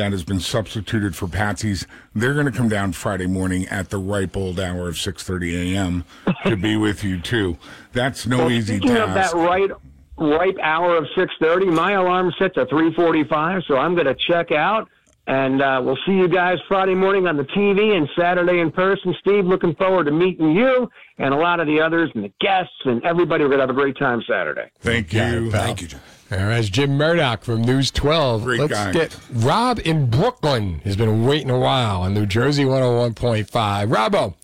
that 0.00 0.12
has 0.12 0.24
been 0.24 0.40
substituted 0.40 1.14
for 1.14 1.28
Patsy's. 1.28 1.86
They're 2.14 2.32
going 2.32 2.46
to 2.46 2.52
come 2.52 2.70
down 2.70 2.92
Friday 2.92 3.26
morning 3.26 3.68
at 3.68 3.90
the 3.90 3.98
ripe 3.98 4.34
old 4.34 4.58
hour 4.58 4.88
of 4.88 4.94
6:30 4.94 5.74
a.m. 5.74 6.04
to 6.44 6.56
be 6.56 6.74
with 6.76 7.04
you 7.04 7.20
too. 7.20 7.58
That's 7.92 8.26
no 8.26 8.38
Well, 8.38 8.50
easy 8.50 8.78
speaking 8.78 8.96
of 8.96 9.12
that 9.12 9.34
right 9.34 9.70
ripe 10.16 10.56
hour 10.62 10.96
of 10.96 11.04
6:30, 11.14 11.70
my 11.74 11.92
alarm 11.92 12.32
sets 12.38 12.56
at 12.56 12.70
3:45, 12.70 13.62
so 13.68 13.76
I'm 13.76 13.94
going 13.94 14.06
to 14.06 14.16
check 14.26 14.52
out. 14.52 14.88
And 15.26 15.60
uh, 15.60 15.82
we'll 15.84 15.98
see 16.06 16.12
you 16.12 16.28
guys 16.28 16.56
Friday 16.66 16.94
morning 16.94 17.26
on 17.28 17.36
the 17.36 17.44
TV 17.44 17.94
and 17.94 18.08
Saturday 18.18 18.58
in 18.60 18.72
person. 18.72 19.14
Steve, 19.20 19.44
looking 19.44 19.74
forward 19.74 20.04
to 20.06 20.12
meeting 20.12 20.52
you 20.52 20.90
and 21.18 21.34
a 21.34 21.36
lot 21.36 21.60
of 21.60 21.66
the 21.66 21.78
others 21.78 22.10
and 22.14 22.24
the 22.24 22.32
guests 22.40 22.72
and 22.86 23.04
everybody. 23.04 23.44
We're 23.44 23.50
going 23.50 23.58
to 23.58 23.66
have 23.66 23.70
a 23.70 23.78
great 23.78 23.98
time 23.98 24.22
Saturday. 24.26 24.70
Thank 24.80 25.12
you. 25.12 25.50
Thank 25.50 25.82
you, 25.82 25.88
Jim. 25.88 26.00
All 26.32 26.38
right, 26.38 26.58
it's 26.60 26.68
Jim 26.68 26.92
Murdoch 26.96 27.42
from 27.42 27.62
News 27.62 27.90
12. 27.90 28.44
Great 28.44 28.60
Let's 28.60 28.72
guy. 28.72 28.92
get 28.92 29.16
Rob 29.32 29.80
in 29.84 30.08
Brooklyn. 30.08 30.80
He's 30.84 30.94
been 30.96 31.24
waiting 31.26 31.50
a 31.50 31.58
while 31.58 32.02
on 32.02 32.14
New 32.14 32.24
Jersey 32.26 32.64
101.5. 32.64 33.46
Robbo, 33.88 34.34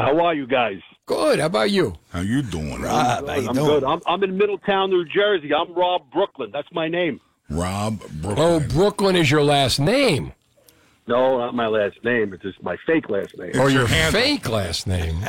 How 0.00 0.18
are 0.24 0.34
you 0.34 0.46
guys? 0.48 0.80
good. 1.06 1.38
How 1.38 1.46
about 1.46 1.70
you? 1.70 1.94
How 2.10 2.20
you 2.20 2.42
doing, 2.42 2.82
Rob, 2.82 3.28
how 3.28 3.34
you 3.36 3.48
I'm 3.48 3.54
doing? 3.54 3.66
good. 3.68 3.84
I'm, 3.84 4.00
I'm 4.06 4.24
in 4.24 4.36
Middletown, 4.36 4.90
New 4.90 5.04
Jersey. 5.04 5.52
I'm 5.54 5.72
Rob 5.74 6.10
Brooklyn. 6.12 6.50
That's 6.52 6.68
my 6.72 6.88
name. 6.88 7.20
Rob 7.50 8.02
Oh, 8.02 8.08
Brooklyn. 8.58 8.68
Brooklyn 8.68 9.16
is 9.16 9.30
your 9.30 9.44
last 9.44 9.78
name. 9.78 10.32
No, 11.06 11.38
not 11.38 11.54
my 11.54 11.66
last 11.66 12.02
name. 12.02 12.32
It's 12.32 12.42
just 12.42 12.62
my 12.62 12.76
fake 12.86 13.10
last 13.10 13.36
name. 13.36 13.50
or 13.60 13.68
your 13.68 13.80
your 13.80 13.86
handle. 13.86 14.20
fake 14.20 14.48
last 14.48 14.86
name. 14.86 15.16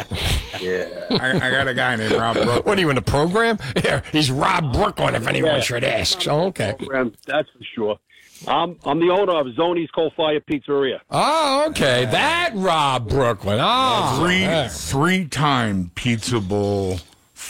Yeah. 0.61 0.87
I, 1.11 1.33
I 1.35 1.51
got 1.51 1.67
a 1.67 1.73
guy 1.73 1.97
named 1.97 2.13
Rob 2.13 2.35
Brooklyn. 2.35 2.61
what 2.63 2.77
are 2.77 2.81
you 2.81 2.89
in 2.89 2.95
the 2.95 3.01
program? 3.01 3.59
Yeah, 3.83 4.01
he's 4.13 4.31
Rob 4.31 4.71
Brooklyn, 4.71 5.13
if 5.13 5.27
anyone 5.27 5.55
Yeah. 5.55 5.59
should 5.59 5.83
ask. 5.83 6.25
Oh, 6.29 6.45
okay. 6.45 6.75
Program, 6.77 7.13
That's 7.27 7.49
for 7.49 7.63
sure. 7.75 7.99
I'm 8.47 8.77
I'm 8.85 8.99
the 9.01 9.09
owner 9.11 9.33
of 9.33 9.47
Zoni's 9.47 9.91
Coal 9.91 10.11
Fire 10.15 10.39
Pizzeria. 10.39 10.99
Oh, 11.11 11.67
okay. 11.69 12.05
That 12.05 12.51
Rob 12.55 13.09
Brooklyn. 13.09 13.59
Oh, 13.61 14.19
three 14.23 14.41
yeah. 14.41 14.69
three 14.69 15.25
time 15.25 15.91
Pizza 15.95 16.39
Bowl 16.39 16.99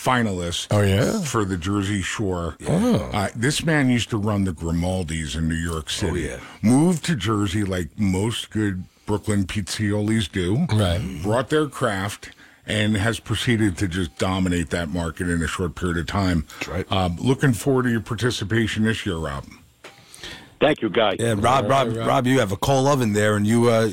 finalist. 0.05 0.67
Oh, 0.71 0.81
yeah? 0.81 1.21
for 1.21 1.43
the 1.45 1.57
Jersey 1.57 2.01
Shore. 2.01 2.55
Oh. 2.67 3.09
Uh, 3.13 3.29
this 3.35 3.63
man 3.65 3.89
used 3.89 4.09
to 4.11 4.17
run 4.17 4.43
the 4.43 4.51
Grimaldis 4.53 5.35
in 5.35 5.49
New 5.49 5.55
York 5.55 5.89
City. 5.89 6.21
yeah. 6.21 6.39
Moved 6.61 7.03
to 7.05 7.15
Jersey 7.15 7.63
like 7.63 7.89
most 7.97 8.49
good 8.51 8.83
Brooklyn 9.05 9.45
pizziolis 9.45 10.31
do. 10.31 10.65
Right. 10.73 11.01
Brought 11.23 11.49
their 11.49 11.67
craft. 11.67 12.31
And 12.67 12.97
has 12.97 13.19
proceeded 13.19 13.77
to 13.77 13.87
just 13.87 14.17
dominate 14.17 14.71
that 14.71 14.89
market 14.89 15.29
in 15.29 15.39
a 15.43 15.47
short 15.47 15.75
period 15.75 15.97
of 15.99 16.07
time. 16.07 16.47
That's 16.57 16.67
right. 16.67 16.91
Um, 16.91 17.15
looking 17.17 17.53
forward 17.53 17.83
to 17.83 17.91
your 17.91 18.01
participation 18.01 18.85
this 18.85 19.05
year, 19.05 19.17
Rob. 19.17 19.45
Thank 20.59 20.81
you, 20.81 20.89
guys. 20.89 21.17
Yeah, 21.19 21.35
Rob, 21.37 21.69
Rob, 21.69 21.95
Rob, 21.95 22.27
you 22.27 22.39
have 22.39 22.51
a 22.51 22.57
coal 22.57 22.87
oven 22.87 23.13
there, 23.13 23.35
and 23.35 23.45
you. 23.45 23.69
Uh, 23.69 23.89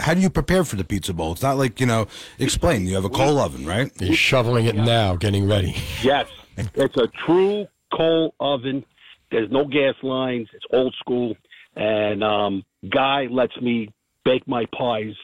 how 0.00 0.14
do 0.14 0.20
you 0.20 0.30
prepare 0.30 0.64
for 0.64 0.76
the 0.76 0.84
pizza 0.84 1.12
bowl? 1.12 1.32
It's 1.32 1.42
not 1.42 1.56
like 1.56 1.80
you 1.80 1.86
know. 1.86 2.06
Explain. 2.38 2.86
You 2.86 2.94
have 2.96 3.04
a 3.04 3.10
coal 3.10 3.38
oven, 3.38 3.66
right? 3.66 3.90
He's 3.98 4.18
shoveling 4.18 4.66
it 4.66 4.76
now, 4.76 5.16
getting 5.16 5.48
ready. 5.48 5.76
Yes, 6.02 6.28
it's 6.56 6.96
a 6.96 7.08
true 7.26 7.66
coal 7.92 8.34
oven. 8.38 8.84
There's 9.30 9.50
no 9.50 9.64
gas 9.64 9.94
lines. 10.02 10.48
It's 10.52 10.64
old 10.72 10.94
school, 11.00 11.36
and 11.74 12.22
um, 12.22 12.64
Guy 12.88 13.26
lets 13.30 13.58
me 13.60 13.90
bake 14.24 14.46
my 14.46 14.66
pies 14.76 15.14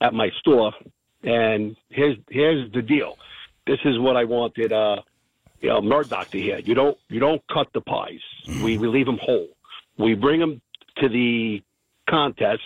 at 0.00 0.14
my 0.14 0.30
store. 0.38 0.72
And 1.22 1.76
here's 1.90 2.16
here's 2.30 2.72
the 2.72 2.82
deal. 2.82 3.16
This 3.66 3.78
is 3.84 3.98
what 3.98 4.16
I 4.16 4.24
wanted. 4.24 4.72
Uh, 4.72 5.02
you 5.60 5.68
know, 5.68 5.82
Murdoch 5.82 6.30
to 6.30 6.38
hear. 6.38 6.58
You 6.58 6.74
don't 6.74 6.96
you 7.08 7.20
don't 7.20 7.42
cut 7.52 7.68
the 7.74 7.80
pies. 7.80 8.20
We 8.62 8.78
we 8.78 8.88
leave 8.88 9.06
them 9.06 9.18
whole. 9.20 9.48
We 10.00 10.14
bring 10.14 10.40
them 10.40 10.60
to 10.98 11.08
the 11.08 11.62
contest 12.08 12.62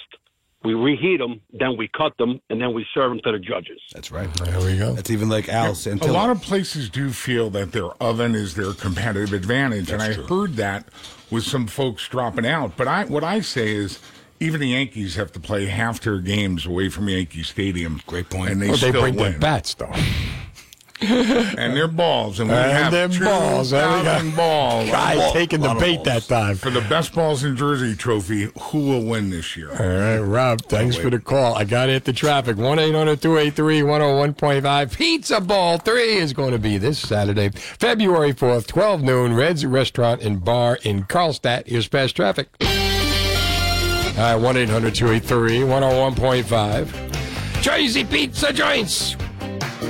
we 0.64 0.72
reheat 0.72 1.20
them, 1.20 1.42
then 1.52 1.76
we 1.76 1.88
cut 1.88 2.16
them, 2.16 2.40
and 2.48 2.60
then 2.60 2.72
we 2.72 2.86
serve 2.94 3.10
them 3.10 3.20
to 3.24 3.32
the 3.32 3.38
judges. 3.38 3.80
That's 3.92 4.10
right. 4.10 4.32
There 4.34 4.60
we 4.60 4.78
go. 4.78 4.94
That's 4.94 5.10
even 5.10 5.28
like 5.28 5.48
Al 5.50 5.76
A 5.86 6.06
lot 6.06 6.30
of 6.30 6.40
places 6.40 6.88
do 6.88 7.10
feel 7.10 7.50
that 7.50 7.72
their 7.72 7.90
oven 8.02 8.34
is 8.34 8.54
their 8.54 8.72
competitive 8.72 9.34
advantage, 9.34 9.90
and 9.90 10.02
I 10.02 10.14
heard 10.14 10.54
that 10.54 10.88
with 11.30 11.44
some 11.44 11.66
folks 11.66 12.08
dropping 12.08 12.46
out. 12.46 12.78
But 12.78 12.88
I, 12.88 13.04
what 13.04 13.22
I 13.22 13.40
say 13.40 13.74
is, 13.74 13.98
even 14.40 14.60
the 14.60 14.68
Yankees 14.68 15.16
have 15.16 15.32
to 15.32 15.40
play 15.40 15.66
half 15.66 16.00
their 16.00 16.18
games 16.18 16.64
away 16.64 16.88
from 16.88 17.08
Yankee 17.10 17.42
Stadium. 17.42 18.00
Great 18.06 18.30
point. 18.30 18.50
And 18.50 18.62
they 18.62 18.68
Well, 18.68 18.78
they 18.78 18.88
still 18.88 19.02
bring 19.02 19.16
win. 19.16 19.32
their 19.32 19.40
bats, 19.40 19.74
though. 19.74 19.92
and 21.00 21.76
their 21.76 21.88
balls, 21.88 22.38
and 22.40 22.48
we 22.48 22.54
And 22.56 22.70
have 22.70 22.92
their 22.92 23.08
balls. 23.08 23.72
And 23.72 23.98
we 23.98 24.04
got 24.04 24.20
thousand 24.20 24.36
balls. 24.36 24.90
Guy 24.90 25.16
Ball- 25.16 25.32
taking 25.32 25.60
the 25.60 25.74
bait 25.74 26.04
that 26.04 26.22
time. 26.24 26.56
for 26.56 26.70
the 26.70 26.80
best 26.82 27.14
balls 27.14 27.42
in 27.42 27.56
Jersey 27.56 27.96
trophy. 27.96 28.50
Who 28.70 28.78
will 28.78 29.04
win 29.04 29.30
this 29.30 29.56
year? 29.56 29.70
All 29.70 29.86
right, 29.86 30.18
Rob, 30.18 30.62
thanks 30.62 30.96
for 30.96 31.10
the 31.10 31.18
call. 31.18 31.54
I 31.56 31.64
got 31.64 31.88
it 31.88 31.94
at 31.94 32.04
the 32.04 32.12
traffic. 32.12 32.56
1 32.56 32.78
800 32.78 33.20
283 33.20 33.80
101.5. 33.80 34.96
Pizza 34.96 35.40
Ball 35.40 35.78
3 35.78 36.02
is 36.16 36.32
going 36.32 36.52
to 36.52 36.58
be 36.58 36.78
this 36.78 36.98
Saturday, 36.98 37.48
February 37.50 38.32
4th, 38.32 38.66
12 38.68 39.02
noon, 39.02 39.34
Red's 39.34 39.66
Restaurant 39.66 40.22
and 40.22 40.44
Bar 40.44 40.78
in 40.84 41.04
Carlstadt. 41.04 41.66
Here's 41.66 41.88
past 41.88 42.14
traffic. 42.16 42.48
All 42.60 42.68
right, 44.20 44.36
1 44.36 44.56
800 44.56 44.94
283 44.94 45.58
101.5. 45.60 47.62
Jersey 47.62 48.04
Pizza 48.04 48.52
Joints. 48.52 49.16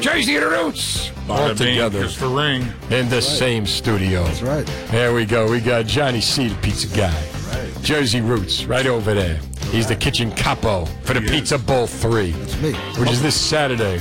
Jersey 0.01 0.37
Roots. 0.37 1.11
All 1.29 1.39
Bada 1.39 1.57
together 1.57 2.03
kiss 2.03 2.17
the 2.19 2.29
ring. 2.29 2.67
in 2.91 3.09
the 3.09 3.23
same 3.23 3.67
studio. 3.67 4.25
That's 4.25 4.43
right. 4.43 4.67
There 4.91 5.15
we 5.15 5.25
go. 5.25 5.51
We 5.51 5.61
got 5.61 5.87
Johnny 5.87 6.21
C, 6.21 6.49
the 6.49 6.55
pizza 6.57 6.89
guy. 6.95 7.15
Right. 7.49 7.83
Jersey 7.83 8.21
Roots, 8.21 8.65
right 8.65 8.87
over 8.87 9.15
there. 9.15 9.41
He's 9.75 9.89
the 9.89 9.97
kitchen 9.97 10.31
capo 10.31 10.85
for 11.03 11.15
the 11.15 11.21
Pizza 11.21 11.59
Bowl 11.59 11.89
3. 11.89 12.31
That's 12.31 12.57
me. 12.61 12.73
Which 13.01 13.11
is 13.11 13.21
this 13.21 13.35
Saturday, 13.35 13.99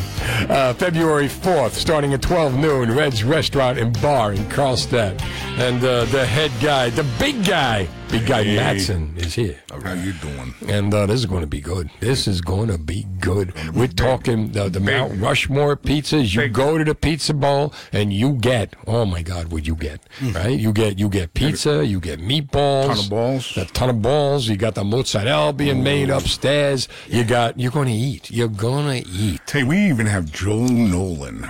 uh, 0.47 0.75
February 0.75 1.27
4th, 1.27 1.71
starting 1.71 2.13
at 2.13 2.21
12 2.21 2.55
noon, 2.59 2.91
Red's 2.95 3.23
Restaurant 3.23 3.79
and 3.79 3.99
Bar 3.99 4.33
in 4.33 4.43
Carlstadt. 4.45 5.19
And 5.57 5.83
uh, 5.83 6.05
the 6.05 6.25
head 6.27 6.51
guy, 6.61 6.91
the 6.91 7.03
big 7.19 7.43
guy, 7.43 7.87
big 8.09 8.27
guy 8.27 8.43
Hey. 8.43 8.57
Madsen 8.57 9.17
is 9.17 9.33
here. 9.33 9.59
How 9.83 9.93
you 9.93 10.13
doing? 10.13 10.53
And 10.67 10.93
uh, 10.93 11.07
this 11.07 11.19
is 11.19 11.25
going 11.25 11.41
to 11.41 11.47
be 11.47 11.59
good. 11.61 11.89
This 11.99 12.27
is 12.27 12.39
going 12.41 12.67
to 12.69 12.77
be 12.77 13.05
good. 13.19 13.53
We're 13.75 13.87
talking 13.87 14.55
uh, 14.57 14.69
the 14.69 14.79
Mount 14.79 15.19
Rushmore 15.19 15.75
pizzas. 15.75 16.33
You 16.35 16.47
go 16.49 16.77
to 16.77 16.83
the 16.83 16.93
pizza 16.95 17.33
bowl 17.33 17.73
and 17.91 18.13
you 18.13 18.33
get, 18.33 18.75
oh 18.85 19.05
my 19.05 19.23
God, 19.23 19.51
what 19.51 19.65
you 19.65 19.75
get, 19.75 20.01
right? 20.33 20.57
You 20.59 20.71
get 20.71 20.99
you 20.99 21.09
get 21.09 21.33
pizza, 21.33 21.83
you 21.85 21.99
get 21.99 22.19
meatballs, 22.19 22.87
Ton 22.87 22.99
of 22.99 23.09
balls. 23.09 23.57
a 23.57 23.65
ton 23.65 23.89
of 23.89 24.01
balls. 24.01 24.47
You 24.47 24.57
got 24.57 24.75
the 24.75 24.83
mozzarella 24.83 25.53
being 25.63 25.83
made 25.83 26.09
upstairs. 26.09 26.89
You 27.07 27.23
got 27.23 27.59
you're 27.59 27.71
going 27.71 27.87
to 27.87 27.93
eat. 27.93 28.29
You're 28.29 28.47
going 28.49 29.03
to 29.03 29.09
eat. 29.09 29.49
Hey, 29.49 29.63
we 29.63 29.77
even 29.87 30.07
have 30.07 30.31
Joe 30.31 30.65
Nolan. 30.65 31.47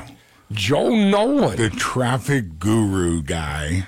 Joe 0.52 0.90
Nolan, 0.90 1.57
the 1.57 1.72
traffic 1.72 2.60
guru 2.60 3.23
guy 3.23 3.88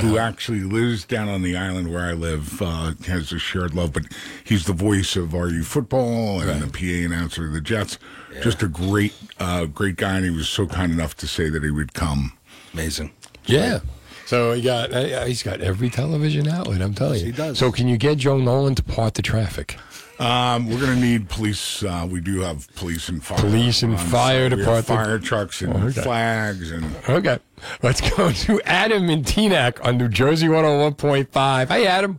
who 0.00 0.16
actually 0.16 0.60
lives 0.60 1.04
down 1.04 1.28
on 1.28 1.42
the 1.42 1.58
island 1.58 1.92
where 1.92 2.06
I 2.06 2.12
live, 2.12 2.62
uh, 2.62 2.92
has 3.06 3.32
a 3.32 3.38
shared 3.38 3.74
love, 3.74 3.92
but 3.92 4.04
he's 4.42 4.64
the 4.64 4.72
voice 4.72 5.14
of 5.14 5.34
RU 5.34 5.62
football 5.62 6.40
and 6.40 6.62
the 6.62 6.68
PA 6.68 7.04
announcer 7.14 7.46
of 7.46 7.52
the 7.52 7.60
Jets. 7.60 7.98
Just 8.40 8.62
a 8.62 8.68
great, 8.68 9.14
uh, 9.38 9.66
great 9.66 9.96
guy, 9.96 10.16
and 10.16 10.24
he 10.24 10.30
was 10.30 10.48
so 10.48 10.66
kind 10.66 10.90
enough 10.90 11.14
to 11.16 11.26
say 11.26 11.50
that 11.50 11.62
he 11.62 11.70
would 11.70 11.92
come. 11.92 12.32
Amazing. 12.72 13.12
Yeah. 13.44 13.80
So 14.26 14.52
he 14.52 14.60
got 14.62 14.92
uh, 14.92 15.24
he's 15.24 15.42
got 15.42 15.60
every 15.60 15.88
television 15.88 16.48
outlet. 16.48 16.82
I'm 16.82 16.94
telling 16.94 17.20
you. 17.20 17.26
he 17.26 17.32
does. 17.32 17.58
So 17.58 17.70
can 17.72 17.88
you 17.88 17.96
get 17.96 18.18
Joe 18.18 18.38
Nolan 18.38 18.74
to 18.74 18.82
part 18.82 19.14
the 19.14 19.22
traffic? 19.22 19.76
Um, 20.18 20.68
we're 20.70 20.80
going 20.80 20.94
to 20.94 21.00
need 21.00 21.28
police. 21.28 21.82
Uh, 21.82 22.08
we 22.10 22.20
do 22.22 22.40
have 22.40 22.74
police 22.74 23.08
and 23.10 23.22
fire. 23.22 23.38
Police 23.38 23.82
and 23.82 23.92
on 23.92 23.98
fire 23.98 24.48
site. 24.48 24.58
We 24.58 24.64
have 24.64 24.84
department. 24.84 24.86
fire 24.86 25.18
trucks 25.18 25.60
and 25.60 25.74
Oh, 25.74 25.86
okay. 25.88 26.00
flags 26.00 26.70
and 26.70 26.86
Okay. 27.08 27.38
Let's 27.82 28.00
go 28.16 28.32
to 28.46 28.60
Adam 28.62 29.10
in 29.10 29.22
Teaneck 29.24 29.84
on 29.84 29.98
New 29.98 30.08
Jersey 30.08 30.46
101.5. 30.48 31.68
Hey, 31.68 31.86
Adam. 31.86 32.18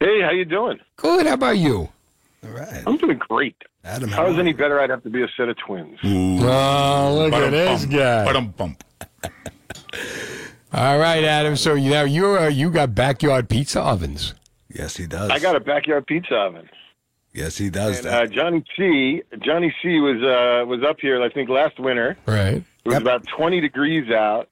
Hey, 0.00 0.22
how 0.22 0.30
you 0.30 0.46
doing? 0.46 0.78
Good. 0.96 1.26
How 1.26 1.34
about 1.34 1.58
you? 1.58 1.90
All 2.44 2.50
right. 2.50 2.82
I'm 2.86 2.96
doing 2.96 3.18
great. 3.18 3.56
Adam, 3.84 4.08
If 4.08 4.18
I 4.18 4.26
was 4.28 4.38
any 4.38 4.54
better, 4.54 4.80
I'd 4.80 4.88
have 4.90 5.02
to 5.02 5.10
be 5.10 5.22
a 5.22 5.28
set 5.36 5.48
of 5.50 5.56
twins. 5.58 5.98
Oh, 6.02 7.14
look 7.28 7.32
at 7.34 7.50
this 7.50 7.84
guy. 7.84 8.24
Ba-dum-bump. 8.24 8.82
All 10.76 10.98
right, 10.98 11.24
Adam. 11.24 11.56
So 11.56 11.72
you 11.72 11.88
now 11.88 12.02
you 12.02 12.36
uh, 12.36 12.48
you 12.48 12.70
got 12.70 12.94
backyard 12.94 13.48
pizza 13.48 13.80
ovens. 13.80 14.34
Yes, 14.68 14.94
he 14.94 15.06
does. 15.06 15.30
I 15.30 15.38
got 15.38 15.56
a 15.56 15.60
backyard 15.60 16.06
pizza 16.06 16.34
oven. 16.34 16.68
Yes, 17.32 17.56
he 17.56 17.70
does. 17.70 18.00
And 18.00 18.08
uh, 18.08 18.26
Johnny 18.26 18.62
C. 18.76 19.22
Johnny 19.38 19.74
C. 19.82 20.00
was 20.00 20.22
uh, 20.22 20.66
was 20.66 20.82
up 20.86 20.98
here, 21.00 21.22
I 21.22 21.30
think, 21.30 21.48
last 21.48 21.80
winter. 21.80 22.18
Right. 22.26 22.62
It 22.84 22.88
was 22.88 22.98
about 22.98 23.26
20 23.26 23.62
degrees 23.62 24.12
out, 24.12 24.50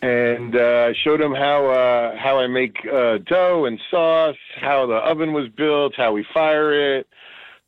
and 0.00 0.56
uh, 0.56 0.94
showed 0.94 1.20
him 1.20 1.34
how 1.34 1.66
uh, 1.66 2.16
how 2.16 2.38
I 2.38 2.46
make 2.46 2.78
uh, 2.90 3.18
dough 3.18 3.66
and 3.66 3.78
sauce, 3.90 4.36
how 4.62 4.86
the 4.86 4.94
oven 4.94 5.34
was 5.34 5.50
built, 5.50 5.92
how 5.94 6.12
we 6.12 6.24
fire 6.32 6.96
it. 6.96 7.06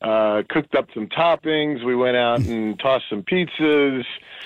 Uh, 0.00 0.42
cooked 0.48 0.74
up 0.74 0.86
some 0.94 1.08
toppings. 1.08 1.84
We 1.84 1.94
went 1.94 2.16
out 2.16 2.40
and 2.46 2.78
tossed 2.78 3.04
some 3.10 3.22
pizzas. 3.22 4.04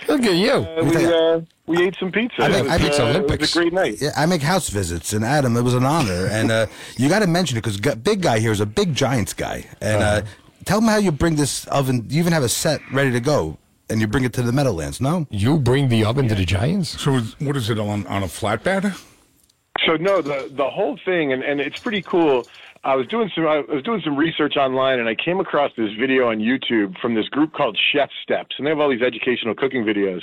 Look 0.09 0.23
at 0.23 0.35
you. 0.35 0.51
Uh, 0.53 0.83
we 0.85 1.05
uh, 1.07 1.41
we 1.67 1.83
ate 1.87 1.97
some 1.99 2.13
pizza. 2.13 2.43
I 2.43 2.47
it, 2.47 2.51
make- 2.51 2.63
was, 2.65 2.71
I 2.73 2.79
make 2.79 3.01
uh, 3.01 3.33
it 3.35 3.41
was 3.41 3.51
a 3.51 3.59
great 3.59 3.73
night. 3.73 4.01
Yeah, 4.01 4.11
I 4.17 4.27
make 4.27 4.43
house 4.43 4.69
visits, 4.69 5.13
and 5.13 5.25
Adam, 5.25 5.57
it 5.57 5.63
was 5.63 5.75
an 5.75 5.85
honor. 5.85 6.27
And 6.27 6.51
uh, 6.51 6.67
you 6.97 7.09
got 7.09 7.21
to 7.21 7.27
mention 7.27 7.59
it 7.59 7.63
because 7.65 7.79
big 7.97 8.23
guy 8.23 8.39
here 8.39 8.53
is 8.53 8.61
a 8.61 8.67
big 8.67 8.95
Giants 8.95 9.33
guy. 9.33 9.67
And 9.81 10.03
uh, 10.03 10.23
tell 10.65 10.79
him 10.79 10.85
how 10.85 10.99
you 10.99 11.13
bring 11.13 11.37
this 11.37 11.67
oven. 11.69 12.07
You 12.09 12.21
even 12.21 12.33
have 12.33 12.45
a 12.45 12.49
set 12.49 12.81
ready 12.93 13.11
to 13.13 13.21
go, 13.21 13.59
and 13.91 14.01
you 14.01 14.07
bring 14.07 14.25
it 14.25 14.33
to 14.35 14.43
the 14.43 14.53
Meadowlands. 14.53 15.01
No, 15.01 15.27
You 15.31 15.59
bring 15.59 15.89
the 15.89 16.05
oven 16.05 16.29
to 16.29 16.35
the 16.35 16.45
Giants. 16.45 17.01
So 17.01 17.19
what 17.41 17.57
is 17.57 17.69
it 17.71 17.79
on 17.79 18.07
on 18.07 18.23
a 18.23 18.27
flatbed? 18.27 18.97
So 19.85 19.97
no, 19.97 20.23
the 20.23 20.51
the 20.53 20.71
whole 20.71 20.99
thing, 21.05 21.33
and, 21.33 21.43
and 21.43 21.61
it's 21.61 21.79
pretty 21.81 22.03
cool. 22.03 22.47
I 22.87 22.95
was 22.95 23.09
doing 23.09 23.29
some 23.35 23.45
I 23.49 23.59
was 23.59 23.83
doing 23.83 24.01
some 24.05 24.17
research 24.17 24.57
online, 24.57 25.01
and 25.01 25.09
I 25.09 25.17
came 25.17 25.41
across 25.41 25.73
this 25.77 25.91
video 25.99 26.29
on 26.29 26.39
YouTube 26.39 26.97
from 27.01 27.17
this 27.17 27.29
group 27.29 27.53
called 27.53 27.77
Chef 27.93 28.09
Steps, 28.23 28.55
and 28.57 28.65
they 28.65 28.71
have 28.71 28.79
all 28.79 28.89
these 28.89 29.03
educational 29.03 29.57
cooking 29.57 29.83
videos. 29.83 30.23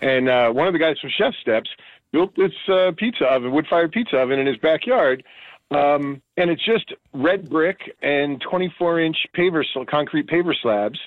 And 0.00 0.28
uh, 0.28 0.50
one 0.50 0.66
of 0.66 0.72
the 0.72 0.78
guys 0.78 0.96
from 1.00 1.10
Chef 1.10 1.34
Steps 1.40 1.68
built 2.10 2.34
this 2.34 2.52
uh, 2.72 2.92
pizza 2.96 3.26
oven, 3.26 3.52
wood 3.52 3.66
fired 3.68 3.92
pizza 3.92 4.16
oven, 4.16 4.38
in 4.38 4.46
his 4.46 4.56
backyard. 4.56 5.22
Um, 5.70 6.22
and 6.38 6.48
it's 6.50 6.64
just 6.64 6.94
red 7.12 7.50
brick 7.50 7.78
and 8.00 8.40
24 8.40 9.00
inch 9.00 9.16
paver, 9.36 9.62
concrete 9.86 10.26
paver 10.26 10.54
slabs. 10.62 10.98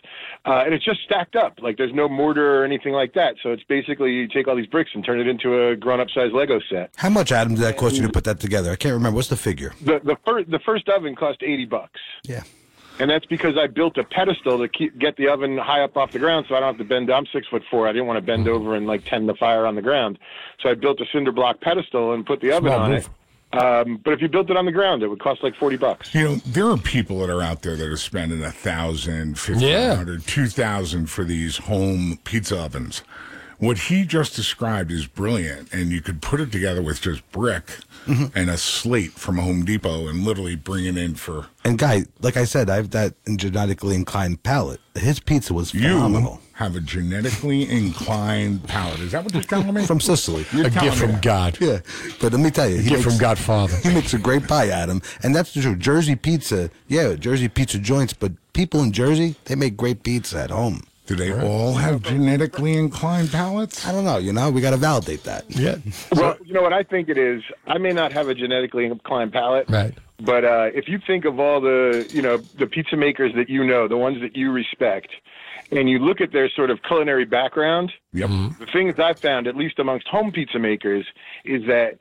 Uh, 0.46 0.64
and 0.66 0.74
it's 0.74 0.86
just 0.86 1.02
stacked 1.04 1.36
up. 1.36 1.58
Like 1.62 1.78
there's 1.78 1.94
no 1.94 2.08
mortar 2.08 2.62
or 2.62 2.64
anything 2.64 2.94
like 2.94 3.14
that. 3.14 3.36
So 3.42 3.50
it's 3.52 3.64
basically 3.64 4.12
you 4.12 4.28
take 4.28 4.48
all 4.48 4.56
these 4.56 4.68
bricks 4.68 4.92
and 4.94 5.04
turn 5.04 5.20
it 5.20 5.28
into 5.28 5.68
a 5.70 5.76
grown 5.76 6.00
up 6.00 6.10
size 6.12 6.32
Lego 6.32 6.60
set. 6.70 6.92
how 6.98 7.10
much 7.10 7.32
Adam 7.32 7.56
did 7.56 7.64
that 7.64 7.78
cost 7.78 7.96
you 7.96 8.04
to 8.04 8.10
put 8.10 8.24
that 8.26 8.40
together? 8.40 8.72
I 8.72 8.76
can't 8.76 8.94
remember. 8.94 9.16
What's 9.16 9.30
the 9.30 9.38
figure? 9.38 9.74
The 9.82 10.00
the 10.04 10.18
first 10.26 10.52
the 10.52 10.60
first 10.60 10.88
oven 10.90 11.16
cost 11.16 11.42
eighty 11.42 11.66
bucks. 11.66 12.00
Yeah. 12.24 12.44
And 13.00 13.10
that's 13.10 13.26
because 13.26 13.58
I 13.58 13.66
built 13.66 13.98
a 13.98 14.04
pedestal 14.04 14.60
to 14.60 14.68
keep 14.68 14.96
get 15.00 15.18
the 15.18 15.28
oven 15.30 15.58
high 15.58 15.82
up 15.82 15.98
off 15.98 16.12
the 16.12 16.20
ground, 16.20 16.46
so 16.48 16.54
I 16.56 16.60
don't 16.60 16.68
have 16.68 16.78
to 16.78 16.84
bend. 16.84 17.12
I'm 17.12 17.26
six 17.34 17.48
foot 17.48 17.64
four. 17.72 17.88
I 17.88 17.94
didn't 17.94 18.06
want 18.06 18.18
to 18.18 18.22
bend 18.22 18.48
over 18.48 18.76
and 18.76 18.86
like 18.86 19.06
tend 19.06 19.28
the 19.28 19.34
fire 19.34 19.66
on 19.66 19.74
the 19.74 19.82
ground, 19.82 20.20
so 20.62 20.70
I 20.70 20.76
built 20.76 21.02
a 21.02 21.06
cinder 21.12 21.32
block 21.32 21.62
pedestal 21.62 22.14
and 22.14 22.24
put 22.26 22.42
the 22.42 22.52
oven 22.52 22.70
Small 22.70 22.80
on 22.80 22.92
move. 22.92 23.00
it. 23.00 23.10
Um, 23.54 23.98
but 24.04 24.14
if 24.14 24.22
you 24.22 24.28
built 24.28 24.50
it 24.50 24.58
on 24.58 24.66
the 24.66 24.72
ground, 24.72 25.04
it 25.04 25.08
would 25.10 25.20
cost 25.20 25.44
like 25.44 25.56
forty 25.56 25.78
bucks. 25.78 26.14
You 26.16 26.24
know, 26.24 26.36
there 26.46 26.68
are 26.68 26.78
people 26.78 27.20
that 27.20 27.30
are 27.30 27.42
out 27.42 27.62
there 27.64 27.76
that 27.76 27.88
are 27.88 27.98
spending 27.98 28.44
a 28.44 28.52
thousand, 28.52 29.38
fifteen 29.40 29.96
hundred, 29.96 30.26
two 30.26 30.48
thousand 30.48 31.08
for 31.10 31.24
these 31.24 31.58
home 31.58 32.20
pizza 32.24 32.58
ovens. 32.60 33.04
What 33.60 33.78
he 33.78 34.06
just 34.06 34.36
described 34.36 34.92
is 34.92 35.06
brilliant, 35.06 35.72
and 35.72 35.92
you 35.92 36.02
could 36.02 36.20
put 36.22 36.40
it 36.42 36.52
together 36.52 36.82
with 36.82 37.02
just 37.02 37.30
brick 37.32 37.64
Mm-hmm. 38.08 38.36
and 38.36 38.50
a 38.50 38.58
slate 38.58 39.12
from 39.12 39.38
Home 39.38 39.64
Depot, 39.64 40.08
and 40.08 40.24
literally 40.24 40.56
bring 40.56 40.86
it 40.86 40.98
in 40.98 41.14
for 41.14 41.46
And 41.64 41.78
guy, 41.78 42.06
like 42.20 42.36
I 42.36 42.46
said, 42.46 42.68
I 42.68 42.78
have 42.78 42.90
that 42.90 43.14
genetically 43.36 43.94
inclined 43.94 44.42
palate. 44.42 44.80
His 44.96 45.20
pizza 45.20 45.54
was 45.54 45.70
phenomenal. 45.70 46.42
you. 46.42 46.51
Have 46.62 46.76
a 46.76 46.80
genetically 46.80 47.68
inclined 47.68 48.68
palate. 48.68 49.00
Is 49.00 49.14
that 49.14 49.24
what 49.24 49.34
you're 49.34 49.42
telling 49.42 49.74
me? 49.74 49.84
From 49.84 50.00
Sicily. 50.00 50.46
You're 50.54 50.68
A 50.68 50.70
gift 50.70 50.98
from 50.98 51.14
that. 51.14 51.24
God. 51.24 51.58
Yeah, 51.60 51.80
but 52.22 52.34
let 52.34 52.40
me 52.40 52.52
tell 52.52 52.70
you, 52.70 52.78
A 52.78 52.82
he 52.84 52.90
gift 52.90 53.04
makes, 53.04 53.16
from 53.16 53.18
Godfather. 53.18 53.76
He 53.78 53.90
makes 53.90 54.14
a 54.14 54.20
great 54.20 54.48
pie, 54.48 54.68
Adam, 54.68 55.02
and 55.24 55.36
that's 55.36 55.56
the 55.56 55.62
truth. 55.64 55.80
Jersey 55.80 56.16
pizza, 56.16 56.70
yeah, 56.88 57.16
Jersey 57.16 57.48
pizza 57.50 57.80
joints, 57.80 58.14
but 58.14 58.34
people 58.54 58.84
in 58.84 58.92
Jersey 58.92 59.34
they 59.46 59.56
make 59.56 59.76
great 59.76 60.04
pizza 60.04 60.38
at 60.38 60.52
home. 60.52 60.84
Do 61.08 61.16
they 61.16 61.34
all 61.34 61.74
have 61.74 62.04
genetically 62.04 62.78
inclined 62.78 63.32
palates? 63.32 63.88
I 63.88 63.92
don't 63.92 64.06
know. 64.06 64.18
You 64.20 64.32
know, 64.32 64.52
we 64.52 64.62
got 64.62 64.70
to 64.70 64.78
validate 64.78 65.24
that. 65.24 65.46
Yeah. 65.50 65.78
Well, 66.12 66.38
you 66.46 66.54
know 66.54 66.62
what 66.62 66.74
I 66.74 66.84
think 66.84 67.10
it 67.10 67.18
is. 67.18 67.42
I 67.66 67.80
may 67.80 67.92
not 67.92 68.14
have 68.14 68.30
a 68.30 68.36
genetically 68.36 68.86
inclined 68.86 69.34
palate, 69.34 69.68
Right. 69.68 69.96
But 70.24 70.46
uh, 70.46 70.70
if 70.76 70.88
you 70.88 71.00
think 71.08 71.26
of 71.26 71.40
all 71.40 71.60
the, 71.60 72.08
you 72.14 72.22
know, 72.22 72.38
the 72.38 72.68
pizza 72.68 72.96
makers 72.96 73.34
that 73.36 73.50
you 73.50 73.66
know, 73.66 73.88
the 73.88 73.98
ones 73.98 74.22
that 74.22 74.36
you 74.36 74.52
respect, 74.52 75.10
and 75.72 75.90
you 75.90 76.00
look 76.00 76.22
at 76.22 76.32
their 76.32 76.50
sort 76.50 76.70
of 76.70 76.80
culinary 76.88 77.26
background, 77.26 77.92
Yep. 78.14 78.30
Mm-hmm. 78.30 78.60
the 78.64 78.72
things 78.72 79.00
I've 79.00 79.20
found, 79.20 79.48
at 79.48 79.56
least 79.56 79.80
amongst 79.80 80.08
home 80.08 80.32
pizza 80.32 80.60
makers, 80.60 81.06
is 81.46 81.64
that 81.68 81.98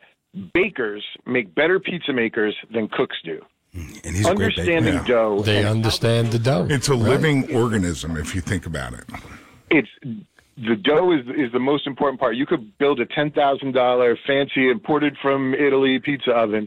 bakers 0.53 1.05
make 1.27 1.55
better 1.55 1.79
pizza 1.81 2.13
makers 2.13 2.55
than 2.73 2.89
cooks 2.89 3.17
do. 3.25 3.41
Mm, 3.75 4.05
and 4.05 4.17
he's 4.17 4.27
a 4.27 4.35
great 4.35 4.57
baker. 4.57 4.61
understanding 4.71 4.95
Yeah. 4.95 5.05
dough. 5.07 5.43
They 5.43 5.65
understand 5.65 6.29
the 6.33 6.39
dough. 6.39 6.67
It's 6.69 6.89
a 6.89 6.93
right? 6.93 7.01
living 7.03 7.55
organism 7.55 8.17
if 8.17 8.35
you 8.35 8.41
think 8.41 8.67
about 8.67 8.93
it. 8.95 9.05
it's 9.71 9.89
the 10.57 10.77
dough 10.77 11.13
is 11.13 11.25
is 11.37 11.53
the 11.53 11.61
most 11.61 11.87
important 11.87 12.21
part. 12.21 12.35
You 12.37 12.45
could 12.47 12.77
build 12.79 13.01
a 13.01 13.07
ten 13.07 13.31
thousand 13.31 13.73
dollar 13.73 14.19
fancy 14.27 14.69
imported 14.69 15.17
from 15.23 15.55
Italy 15.55 15.99
pizza 16.01 16.33
oven, 16.33 16.67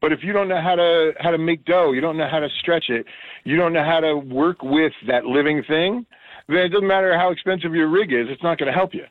but 0.00 0.12
if 0.12 0.24
you 0.24 0.32
don't 0.32 0.48
know 0.48 0.60
how 0.60 0.74
to 0.74 1.12
how 1.20 1.30
to 1.30 1.38
make 1.38 1.64
dough, 1.66 1.92
you 1.92 2.00
don't 2.00 2.16
know 2.16 2.28
how 2.28 2.40
to 2.40 2.48
stretch 2.58 2.86
it, 2.88 3.04
you 3.44 3.56
don't 3.56 3.72
know 3.74 3.84
how 3.84 4.00
to 4.00 4.16
work 4.16 4.62
with 4.62 4.92
that 5.06 5.26
living 5.26 5.62
thing, 5.62 5.90
then 5.90 6.16
it 6.48 6.68
doesn't 6.70 6.86
matter 6.86 7.16
how 7.18 7.30
expensive 7.30 7.74
your 7.74 7.88
rig 7.88 8.12
is. 8.12 8.28
It's 8.28 8.42
not 8.42 8.58
going 8.58 8.66
to 8.70 8.76
help 8.76 8.94
you. 8.94 9.04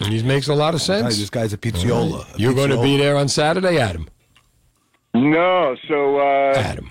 And 0.00 0.12
he 0.12 0.22
makes 0.22 0.48
a 0.48 0.54
lot 0.54 0.74
of 0.74 0.82
sense. 0.82 1.02
Guys, 1.04 1.18
this 1.18 1.30
guy's 1.30 1.52
a 1.52 1.58
pizziola. 1.58 2.34
A 2.34 2.38
You're 2.38 2.54
going 2.54 2.70
to 2.70 2.80
be 2.82 2.96
there 2.98 3.16
on 3.16 3.28
Saturday, 3.28 3.78
Adam. 3.78 4.08
No, 5.14 5.74
so 5.88 6.18
uh, 6.18 6.52
Adam. 6.56 6.90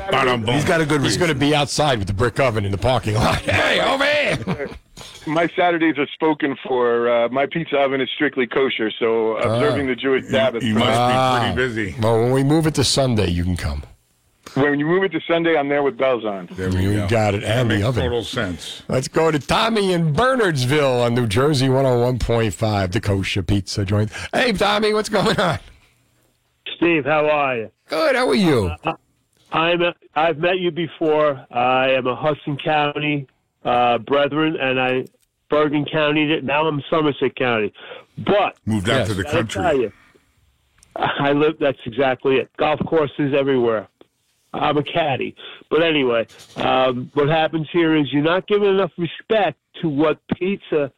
Adam. 0.00 0.46
He's 0.46 0.64
got 0.64 0.80
a 0.80 0.86
good 0.86 1.02
He's 1.02 1.12
reason. 1.12 1.20
going 1.20 1.28
to 1.32 1.38
be 1.38 1.54
outside 1.54 1.98
with 1.98 2.08
the 2.08 2.14
brick 2.14 2.40
oven 2.40 2.64
in 2.64 2.72
the 2.72 2.78
parking 2.78 3.14
lot. 3.14 3.42
Hey, 3.42 3.80
over 3.80 4.04
here. 4.04 4.70
my 5.26 5.46
Saturdays 5.54 5.98
are 5.98 6.06
spoken 6.14 6.56
for. 6.66 7.10
Uh, 7.10 7.28
my 7.28 7.44
pizza 7.44 7.76
oven 7.76 8.00
is 8.00 8.08
strictly 8.14 8.46
kosher, 8.46 8.90
so 8.98 9.36
observing 9.36 9.88
the 9.88 9.94
Jewish 9.94 10.24
Sabbath. 10.26 10.62
You 10.62 10.72
must 10.74 10.86
Ah. 10.86 11.48
be 11.50 11.54
pretty 11.54 11.68
busy. 11.74 12.00
Well, 12.00 12.18
when 12.22 12.32
we 12.32 12.42
move 12.42 12.66
it 12.66 12.74
to 12.76 12.84
Sunday, 12.84 13.28
you 13.28 13.44
can 13.44 13.58
come. 13.58 13.82
When 14.54 14.78
you 14.78 14.86
move 14.86 15.02
it 15.04 15.12
to 15.12 15.20
Sunday, 15.26 15.56
I'm 15.56 15.68
there 15.68 15.82
with 15.82 15.96
bells 15.96 16.24
on. 16.24 16.46
There 16.52 16.68
we 16.68 16.82
You 16.82 16.92
go. 16.94 17.08
got 17.08 17.34
it. 17.34 17.40
That 17.42 17.58
And 17.58 17.70
the 17.70 17.74
makes 17.76 17.86
oven. 17.86 18.02
total 18.04 18.22
sense. 18.24 18.82
Let's 18.88 19.08
go 19.08 19.30
to 19.30 19.38
Tommy 19.38 19.92
in 19.92 20.12
Bernardsville 20.14 21.04
on 21.06 21.14
New 21.14 21.26
Jersey 21.26 21.68
101.5, 21.68 22.92
the 22.92 23.00
kosher 23.00 23.42
pizza 23.42 23.84
joint. 23.84 24.10
Hey, 24.32 24.52
Tommy, 24.52 24.92
what's 24.92 25.08
going 25.08 25.38
on? 25.40 25.58
Steve, 26.76 27.04
how 27.04 27.28
are 27.28 27.56
you? 27.56 27.70
Good. 27.88 28.14
How 28.16 28.28
are 28.28 28.34
you? 28.34 28.70
I'm 29.52 29.82
a, 29.82 29.94
I've 30.14 30.38
met 30.38 30.58
you 30.58 30.70
before. 30.70 31.46
I 31.50 31.90
am 31.92 32.06
a 32.06 32.14
Hudson 32.16 32.56
County 32.62 33.26
uh, 33.64 33.98
brethren, 33.98 34.56
and 34.60 34.80
I 34.80 35.04
Bergen 35.50 35.84
County. 35.84 36.40
Now 36.42 36.66
I'm 36.66 36.82
Somerset 36.90 37.36
County, 37.36 37.72
but 38.18 38.56
Moved 38.66 38.88
out 38.88 39.00
Yes. 39.00 39.08
to 39.08 39.14
the 39.14 39.22
gotta 39.24 39.44
tell 39.44 39.62
country. 39.64 39.82
you, 39.82 39.92
I 40.96 41.32
live. 41.32 41.58
That's 41.60 41.78
exactly 41.84 42.36
it. 42.36 42.50
Golf 42.56 42.80
courses 42.86 43.34
everywhere. 43.38 43.88
I'm 44.52 44.76
a 44.76 44.82
caddy, 44.82 45.34
but 45.70 45.82
anyway, 45.82 46.26
um, 46.56 47.10
what 47.14 47.28
happens 47.28 47.68
here 47.72 47.96
is 47.96 48.12
you're 48.12 48.22
not 48.22 48.46
giving 48.46 48.68
enough 48.68 48.92
respect 48.98 49.58
to 49.80 49.88
what 49.88 50.20
pizza 50.36 50.92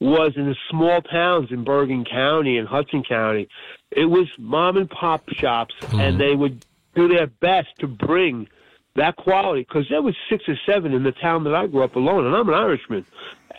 was 0.00 0.32
in 0.36 0.46
the 0.46 0.56
small 0.70 1.00
towns 1.02 1.50
in 1.50 1.64
Bergen 1.64 2.04
County 2.04 2.58
and 2.58 2.68
Hudson 2.68 3.02
County. 3.02 3.48
It 3.90 4.04
was 4.04 4.26
mom 4.38 4.76
and 4.76 4.88
pop 4.88 5.28
shops, 5.30 5.74
and 5.92 6.20
they 6.20 6.34
would 6.34 6.64
do 6.94 7.08
their 7.08 7.26
best 7.26 7.68
to 7.78 7.86
bring 7.86 8.48
that 8.96 9.16
quality 9.16 9.62
because 9.62 9.86
there 9.88 10.02
was 10.02 10.14
six 10.28 10.44
or 10.48 10.56
seven 10.66 10.92
in 10.92 11.02
the 11.02 11.12
town 11.12 11.44
that 11.44 11.54
I 11.54 11.66
grew 11.66 11.82
up 11.82 11.96
alone, 11.96 12.26
and 12.26 12.36
I'm 12.36 12.48
an 12.48 12.54
Irishman. 12.54 13.06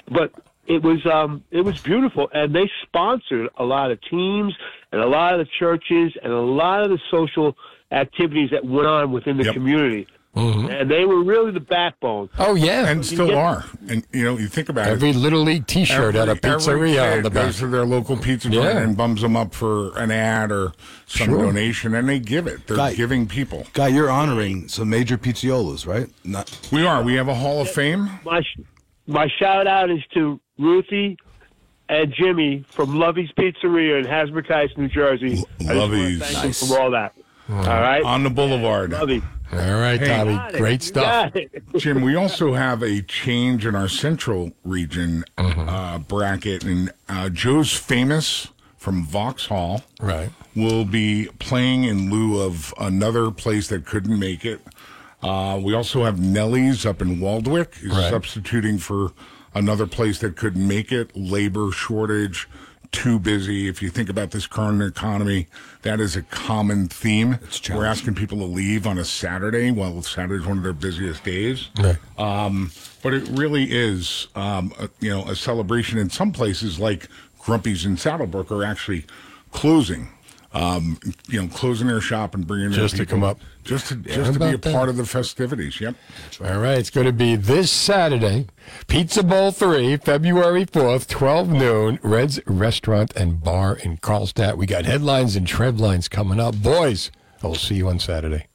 But 0.09 0.31
it 0.67 0.83
was 0.83 1.05
um, 1.05 1.43
it 1.51 1.61
was 1.61 1.79
beautiful, 1.81 2.29
and 2.33 2.55
they 2.55 2.69
sponsored 2.83 3.49
a 3.57 3.65
lot 3.65 3.91
of 3.91 3.99
teams 4.01 4.53
and 4.91 5.01
a 5.01 5.07
lot 5.07 5.33
of 5.33 5.45
the 5.45 5.51
churches 5.57 6.13
and 6.21 6.31
a 6.31 6.39
lot 6.39 6.83
of 6.83 6.89
the 6.89 6.99
social 7.09 7.57
activities 7.91 8.49
that 8.51 8.63
went 8.65 8.87
on 8.87 9.11
within 9.11 9.37
the 9.37 9.45
Yep. 9.45 9.53
community, 9.53 10.07
mm-hmm. 10.35 10.67
and 10.69 10.89
they 10.91 11.05
were 11.05 11.23
really 11.23 11.51
the 11.51 11.59
backbone. 11.59 12.29
Oh, 12.37 12.53
yeah. 12.55 12.87
And 12.87 13.03
still 13.05 13.27
get- 13.27 13.35
are. 13.35 13.65
And, 13.87 14.05
you 14.13 14.23
know, 14.23 14.37
you 14.37 14.47
think 14.47 14.69
about 14.69 14.87
Every 14.87 15.09
it. 15.09 15.15
Little 15.15 15.41
League 15.41 15.65
T-shirt 15.65 16.15
at 16.15 16.29
a 16.29 16.35
pizzeria 16.35 17.03
on 17.11 17.15
kid 17.17 17.25
the 17.25 17.29
back. 17.31 17.45
goes 17.45 17.57
to 17.59 17.67
their 17.67 17.85
local 17.85 18.15
pizza 18.17 18.49
joint 18.49 18.75
Yeah. 18.75 18.81
and 18.81 18.95
bums 18.95 19.21
them 19.21 19.35
up 19.35 19.55
for 19.55 19.97
an 19.97 20.11
ad 20.11 20.51
or 20.51 20.73
some 21.07 21.27
Sure. 21.29 21.45
donation, 21.45 21.95
and 21.95 22.07
they 22.07 22.19
give 22.19 22.45
it. 22.45 22.67
They're 22.67 22.77
Guy- 22.77 22.93
giving 22.93 23.27
people. 23.27 23.65
Guy, 23.73 23.87
you're 23.87 24.09
honoring 24.11 24.67
some 24.67 24.89
major 24.89 25.17
pizziolas, 25.17 25.87
right? 25.87 26.07
Not 26.23 26.55
We 26.71 26.85
are. 26.85 27.01
We 27.01 27.15
have 27.15 27.27
a 27.27 27.35
Hall 27.35 27.61
of 27.61 27.69
Fame. 27.69 28.09
my 28.23 28.41
my 29.07 29.27
shout 29.39 29.65
out 29.65 29.89
is 29.89 30.03
to 30.13 30.39
Ruthie 30.59 31.17
and 31.87 32.13
Jimmy 32.13 32.63
from 32.69 32.99
Lovey's 32.99 33.31
Pizzeria 33.31 33.97
in 33.99 34.05
Hasbrouck 34.05 34.47
Heights, 34.47 34.73
New 34.77 34.87
Jersey. 34.87 35.31
I 35.31 35.35
just 35.37 35.47
wanna 35.61 35.79
Lovey's. 35.79 36.19
thank 36.21 36.45
Nice. 36.45 36.59
them 36.59 36.69
for 36.69 36.79
all 36.79 36.91
that. 36.91 37.13
All 37.49 37.63
right, 37.63 38.03
On 38.03 38.23
the 38.23 38.29
boulevard. 38.29 38.91
Lovey. 38.91 39.21
All 39.51 39.57
right, 39.79 39.99
Hey. 39.99 40.07
Tommy. 40.07 40.39
Great 40.57 40.83
stuff. 40.83 41.33
Jim, 41.77 42.01
we 42.01 42.15
also 42.15 42.53
have 42.53 42.83
a 42.83 43.01
change 43.01 43.65
in 43.65 43.73
our 43.75 43.87
central 43.89 44.51
region 44.63 45.23
Mm-hmm. 45.37 45.67
uh, 45.67 45.97
bracket, 45.99 46.63
and 46.63 46.91
uh, 47.07 47.29
Joe's 47.29 47.73
Famous 47.73 48.49
from 48.77 49.03
Vauxhall 49.05 49.81
Right. 49.99 50.29
will 50.55 50.85
be 50.85 51.27
playing 51.39 51.83
in 51.85 52.11
lieu 52.11 52.39
of 52.41 52.73
another 52.79 53.31
place 53.31 53.67
that 53.69 53.85
couldn't 53.85 54.17
make 54.19 54.45
it. 54.45 54.61
Uh, 55.23 55.59
we 55.61 55.73
also 55.73 56.03
have 56.05 56.19
Nellie's 56.19 56.85
up 56.85 57.01
in 57.01 57.19
Waldwick 57.19 57.83
is 57.83 57.89
Right. 57.89 58.09
substituting 58.11 58.77
for 58.77 59.11
another 59.55 59.87
place 59.87 60.19
that 60.19 60.35
couldn't 60.37 60.65
make 60.65 60.91
it. 60.91 61.09
Labor 61.17 61.71
shortage, 61.71 62.47
too 62.91 63.19
busy. 63.19 63.67
If 63.67 63.81
you 63.81 63.89
think 63.89 64.09
about 64.09 64.31
this 64.31 64.47
current 64.47 64.81
economy, 64.81 65.47
that 65.83 65.99
is 65.99 66.15
a 66.15 66.23
common 66.23 66.87
theme. 66.87 67.39
We're 67.69 67.85
asking 67.85 68.15
people 68.15 68.39
to 68.39 68.45
leave 68.45 68.87
on 68.87 68.97
a 68.97 69.05
Saturday. 69.05 69.71
Well, 69.71 70.01
Saturday's 70.01 70.45
one 70.45 70.57
of 70.57 70.63
their 70.63 70.73
busiest 70.73 71.23
days. 71.23 71.69
Right. 71.79 71.97
Um, 72.17 72.71
but 73.03 73.13
it 73.13 73.27
really 73.29 73.71
is, 73.71 74.27
um, 74.35 74.73
a, 74.79 74.89
you 74.99 75.09
know, 75.09 75.23
a 75.25 75.35
celebration. 75.35 75.99
In 75.99 76.09
some 76.09 76.31
places, 76.31 76.79
like 76.79 77.07
Grumpy's 77.39 77.85
in 77.85 77.97
Saddle 77.97 78.27
Brook, 78.27 78.51
are 78.51 78.63
actually 78.63 79.05
closing. 79.51 80.09
Um, 80.51 80.99
you 81.27 81.39
know, 81.41 81.47
closing 81.47 81.85
their 81.87 82.01
shop 82.01 82.33
and 82.33 82.47
bringing 82.47 82.71
their 82.71 82.79
Just 82.79 82.95
to 82.95 83.01
people- 83.03 83.19
come 83.19 83.23
up. 83.23 83.39
just 83.63 83.87
to 83.89 84.01
Yeah, 84.03 84.15
just 84.15 84.33
to 84.33 84.39
be 84.39 84.45
a 84.45 84.57
that. 84.57 84.73
part 84.73 84.89
of 84.89 84.97
the 84.97 85.05
festivities. 85.05 85.79
Yep. 85.79 85.93
All 86.43 86.57
right, 86.57 86.79
it's 86.79 86.89
going 86.89 87.05
to 87.05 87.13
be 87.13 87.35
this 87.35 87.69
Saturday, 87.71 88.47
Pizza 88.87 89.21
Bowl 89.21 89.51
3, 89.51 89.97
February 89.97 90.65
4th, 90.65 91.07
12 91.07 91.49
noon, 91.49 91.99
Red's 92.01 92.39
Restaurant 92.47 93.13
and 93.15 93.43
Bar 93.43 93.75
in 93.75 93.97
Carlstadt. 93.97 94.57
We 94.57 94.65
got 94.65 94.85
headlines 94.85 95.35
and 95.35 95.45
trend 95.45 95.79
lines 95.79 96.07
coming 96.07 96.39
up. 96.39 96.55
Boys, 96.55 97.11
I'll 97.43 97.53
see 97.53 97.75
you 97.75 97.87
on 97.87 97.99
Saturday. 97.99 98.47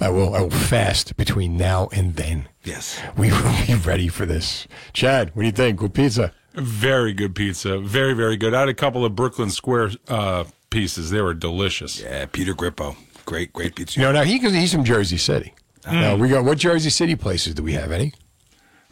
I 0.00 0.08
will, 0.08 0.34
I 0.34 0.40
will 0.40 0.50
fast 0.50 1.16
between 1.18 1.58
now 1.58 1.88
and 1.92 2.16
then. 2.16 2.48
yes. 2.64 2.98
We 3.16 3.30
will 3.30 3.54
be 3.66 3.74
ready 3.74 4.08
for 4.08 4.24
this. 4.24 4.66
Chad, 4.94 5.32
what 5.34 5.42
do 5.42 5.46
you 5.46 5.52
think? 5.52 5.78
Good 5.80 5.92
pizza? 5.92 6.32
Very 6.54 7.12
good 7.12 7.34
pizza. 7.34 7.78
Very, 7.78 8.14
very 8.14 8.38
good. 8.38 8.54
I 8.54 8.60
had 8.60 8.68
a 8.70 8.74
couple 8.74 9.04
of 9.04 9.14
Brooklyn 9.14 9.50
Square 9.50 9.90
uh, 10.08 10.44
pieces. 10.70 11.10
They 11.10 11.20
were 11.22 11.34
delicious. 11.34 12.00
Yeah, 12.00 12.26
Peter 12.26 12.54
Grippo. 12.54 12.96
Great, 13.24 13.52
great 13.52 13.74
pizza. 13.74 13.98
You 14.00 14.06
know, 14.06 14.12
now 14.12 14.22
he, 14.22 14.38
he's 14.38 14.72
from 14.72 14.84
Jersey 14.84 15.16
City. 15.18 15.52
Now, 15.84 16.16
we 16.16 16.28
got, 16.28 16.44
what 16.44 16.58
Jersey 16.58 16.90
City 16.90 17.14
places 17.14 17.54
do 17.54 17.62
we 17.62 17.72
have? 17.74 17.92
Any? 17.92 18.12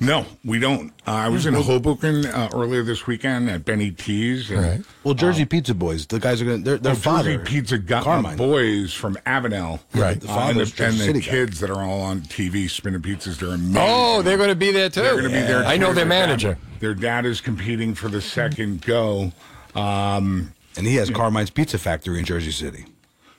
No, 0.01 0.27
we 0.45 0.59
don't. 0.59 0.93
Uh, 1.07 1.13
I 1.13 1.29
was 1.29 1.47
in 1.47 1.55
Hoboken 1.55 2.27
uh, 2.27 2.51
earlier 2.53 2.83
this 2.83 3.07
weekend 3.07 3.49
at 3.49 3.65
Benny 3.65 3.93
T's. 3.93 4.51
And, 4.51 4.61
Right. 4.61 4.81
Well, 5.05 5.15
Jersey 5.15 5.45
Pizza 5.45 5.73
Boys. 5.73 6.07
The 6.07 6.19
guys 6.19 6.43
are 6.43 6.45
going. 6.45 6.59
to 6.65 6.71
Their 6.71 6.79
their 6.79 6.93
Oh, 6.93 6.97
father. 6.97 7.37
Jersey 7.37 7.45
Pizza 7.61 7.79
got 7.79 8.37
boys 8.37 8.93
from 8.93 9.15
Avenel, 9.25 9.79
Right. 9.95 10.21
The 10.21 10.29
and 10.31 10.57
the, 10.59 10.85
and 10.85 10.95
the 10.95 11.05
City 11.05 11.21
guy. 11.21 11.27
kids 11.31 11.61
that 11.61 11.71
are 11.71 11.81
all 11.81 12.01
on 12.03 12.23
TV 12.23 12.69
spinning 12.69 13.03
pizzas. 13.03 13.39
They're 13.39 13.51
amazing. 13.51 13.77
Oh, 13.79 14.21
they're 14.23 14.37
going 14.37 14.49
to 14.49 14.57
be 14.57 14.73
there 14.73 14.89
too. 14.91 15.03
They're 15.03 15.13
going 15.13 15.25
to 15.25 15.29
be 15.31 15.43
there. 15.47 15.65
I 15.65 15.77
know 15.77 15.89
too. 15.91 15.95
their 15.95 16.05
dad- 16.05 16.09
manager. 16.09 16.59
their 16.81 16.95
dad 16.95 17.25
is 17.25 17.41
competing 17.41 17.95
for 17.95 18.09
the 18.09 18.21
second 18.21 18.83
go. 18.85 19.33
Um, 19.77 20.53
and 20.77 20.87
he 20.87 20.97
has 20.97 21.11
Carmine's 21.11 21.51
Pizza 21.51 21.79
Factory 21.79 22.19
in 22.19 22.25
Jersey 22.25 22.51
City. 22.51 22.87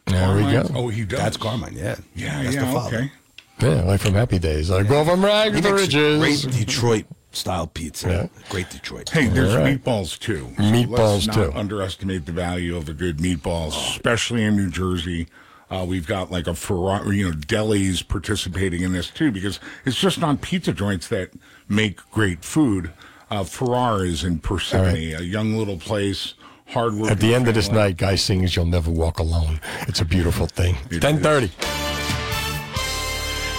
There 0.06 0.36
we 0.36 0.44
go. 0.44 0.68
Oh, 0.76 0.88
he 0.90 1.04
does. 1.04 1.20
That's 1.20 1.38
Carmine. 1.38 1.74
Yeah. 1.76 1.96
Yeah, 2.16 2.44
That's 2.44 2.56
yeah, 2.56 2.66
the 2.66 2.72
father. 2.72 2.98
okay. 2.98 3.12
Yeah, 3.60 3.82
like 3.84 4.02
from 4.02 4.14
Happy 4.14 4.38
Days. 4.38 4.70
Like 4.70 4.88
go 4.88 5.04
from 5.06 5.24
rags 5.24 5.60
to 5.62 5.74
riches. 5.74 6.46
great 6.46 6.54
Detroit 6.54 7.06
style 7.32 7.68
pizza. 7.68 8.08
Yeah. 8.10 8.42
Great 8.50 8.70
Detroit. 8.70 9.10
Hey, 9.10 9.28
there's 9.28 9.54
All 9.56 9.62
right. 9.64 9.82
meatballs 9.82 10.20
too. 10.20 10.48
Meatballs, 10.58 11.26
let's 11.26 11.28
not 11.28 11.36
too. 11.36 11.52
Underestimate 11.54 12.26
the 12.26 12.32
value 12.32 12.76
of 12.76 12.88
a 12.90 12.94
good 12.94 13.18
meatball, 13.18 13.68
especially 13.70 14.44
in 14.44 14.56
New 14.56 14.70
Jersey. 14.70 15.28
Uh, 15.72 15.86
we've 15.88 16.06
got 16.06 16.32
like 16.32 16.48
a 16.48 16.54
Ferrari, 16.54 17.18
you 17.18 17.30
know, 17.32 17.36
delis 17.36 18.08
participating 18.08 18.82
in 18.84 18.94
this 18.94 19.10
too, 19.10 19.32
because 19.32 19.60
it's 19.86 20.00
just 20.00 20.20
not 20.20 20.42
pizza 20.42 20.72
joints 20.74 21.08
that 21.08 21.32
make 21.68 21.98
great 22.12 22.44
food. 22.46 22.92
Uh, 23.32 23.44
Ferrar 23.44 24.06
is 24.06 24.24
in 24.24 24.40
Parsippany, 24.40 25.18
a 25.18 25.24
young 25.26 25.56
little 25.58 25.78
place, 25.78 26.36
hard 26.68 26.94
work. 26.96 27.12
At 27.12 27.20
the 27.20 27.34
end 27.34 27.48
of 27.48 27.56
this 27.56 27.72
night, 27.72 27.98
guy 27.98 28.16
sings 28.16 28.56
"You'll 28.56 28.66
Never 28.66 28.92
Walk 28.92 29.20
Alone." 29.20 29.60
It's 29.88 30.02
a 30.02 30.06
beautiful 30.06 30.48
thing. 30.48 30.78
Ten 31.00 31.22
thirty. 31.22 31.52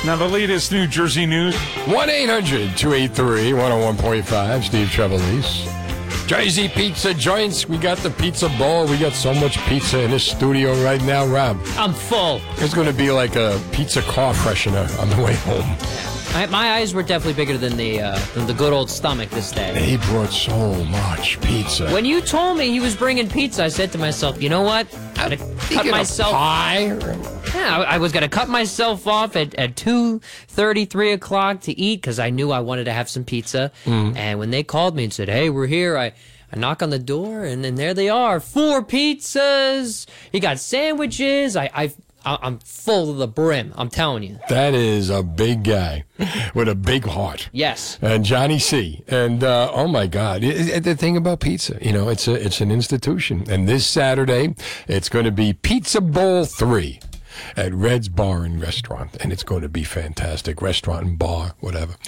Now, 0.05 0.15
the 0.15 0.29
latest 0.29 0.71
New 0.71 0.87
Jersey 0.87 1.27
news. 1.27 1.57
1 1.87 2.11
800 2.11 2.77
283 2.77 3.53
101.5. 3.53 4.63
Steve 4.63 4.87
Trevelise. 4.89 5.67
Jersey 6.29 6.69
Pizza 6.69 7.15
Joints. 7.15 7.69
We 7.69 7.77
got 7.79 7.99
the 7.99 8.11
pizza 8.11 8.49
bowl. 8.51 8.87
We 8.87 8.99
got 8.99 9.15
so 9.15 9.33
much 9.35 9.59
pizza 9.67 10.03
in 10.03 10.11
this 10.11 10.25
studio 10.25 10.75
right 10.85 11.03
now, 11.03 11.27
Rob. 11.27 11.59
I'm 11.77 11.93
full. 11.93 12.41
It's 12.59 12.75
going 12.75 12.87
to 12.87 12.93
be 12.93 13.11
like 13.11 13.37
a 13.37 13.61
pizza 13.73 14.03
car 14.03 14.35
freshener 14.35 14.87
on 15.01 15.09
the 15.11 15.23
way 15.23 15.35
home. 15.35 16.16
I, 16.35 16.47
my 16.47 16.73
eyes 16.73 16.93
were 16.93 17.03
definitely 17.03 17.35
bigger 17.35 17.57
than 17.57 17.77
the 17.77 18.01
uh, 18.01 18.19
than 18.35 18.47
the 18.47 18.55
good 18.55 18.73
old 18.73 18.91
stomach 18.91 19.31
this 19.31 19.53
day. 19.53 19.79
He 19.81 19.97
brought 19.97 20.33
so 20.33 20.75
much 20.85 21.41
pizza. 21.41 21.91
When 21.91 22.05
you 22.05 22.21
told 22.21 22.59
me 22.59 22.71
he 22.71 22.81
was 22.81 22.95
bringing 22.95 23.29
pizza, 23.29 23.65
I 23.65 23.69
said 23.69 23.93
to 23.93 23.99
myself, 23.99 24.43
you 24.43 24.49
know 24.49 24.63
what? 24.63 24.87
I'm 25.17 25.31
gonna 25.31 25.55
cut 25.71 25.87
myself. 25.87 26.33
pie? 26.33 26.89
Yeah, 27.55 27.79
I, 27.79 27.95
I 27.95 27.99
was 27.99 28.13
gonna 28.13 28.29
cut 28.29 28.49
myself 28.49 29.07
off 29.07 29.35
at 29.37 29.55
at 29.55 29.77
two 29.77 30.21
thirty, 30.49 30.85
three 30.85 31.13
o'clock 31.13 31.63
to 31.63 31.79
eat 31.79 32.03
because 32.03 32.19
I 32.19 32.31
knew 32.31 32.51
I 32.51 32.61
wanted 32.61 32.85
to 32.85 32.93
have 32.93 33.09
some 33.09 33.25
pizza. 33.25 33.73
Mm. 33.85 34.17
And 34.17 34.39
when 34.39 34.51
they 34.51 34.63
called 34.63 34.95
me 34.95 35.05
and 35.05 35.13
said, 35.13 35.29
"Hey, 35.29 35.51
we're 35.51 35.67
here," 35.67 35.97
I. 35.97 36.13
I 36.53 36.59
knock 36.61 36.81
on 36.81 36.91
the 36.91 36.99
door 37.01 37.43
and 37.45 37.65
then 37.65 37.75
there 37.75 37.93
they 37.93 38.09
are, 38.09 38.39
four 38.39 38.81
pizzas. 38.81 40.07
You 40.33 40.39
got 40.39 40.61
sandwiches. 40.61 41.57
I, 41.57 41.69
I, 41.75 41.93
I'm 42.27 42.59
full 42.59 43.13
to 43.13 43.19
the 43.19 43.29
brim. 43.29 43.73
I'm 43.77 43.89
telling 43.89 44.23
you. 44.25 44.39
That 44.49 44.75
is 44.75 45.11
a 45.11 45.23
big 45.23 45.65
guy 45.65 46.05
with 46.55 46.69
a 46.69 46.75
big 46.75 47.05
heart. 47.07 47.49
Yes. 47.53 47.99
And 48.03 48.25
Johnny 48.25 48.59
C. 48.59 49.05
And 49.09 49.45
uh, 49.45 49.71
oh 49.73 49.87
my 49.87 50.07
God, 50.07 50.43
It- 50.43 50.69
it- 50.69 50.85
the 50.85 50.97
thing 50.97 51.17
about 51.17 51.41
pizza, 51.41 51.79
you 51.81 51.93
know, 51.93 52.09
it's 52.09 52.27
a 52.29 52.35
it's 52.35 52.61
an 52.61 52.71
institution. 52.71 53.45
And 53.49 53.69
this 53.69 53.87
Saturday, 53.87 54.55
it's 54.89 55.09
going 55.09 55.25
to 55.25 55.33
be 55.33 55.53
Pizza 55.53 56.01
Bowl 56.01 56.45
three 56.45 57.01
at 57.57 57.73
Red's 57.75 58.09
Bar 58.09 58.45
and 58.45 58.61
Restaurant, 58.61 59.17
and 59.21 59.33
it's 59.33 59.43
going 59.43 59.63
to 59.63 59.69
be 59.69 59.85
fantastic. 59.85 60.63
Restaurant 60.63 61.07
and 61.07 61.19
bar, 61.19 61.55
whatever. 61.61 61.95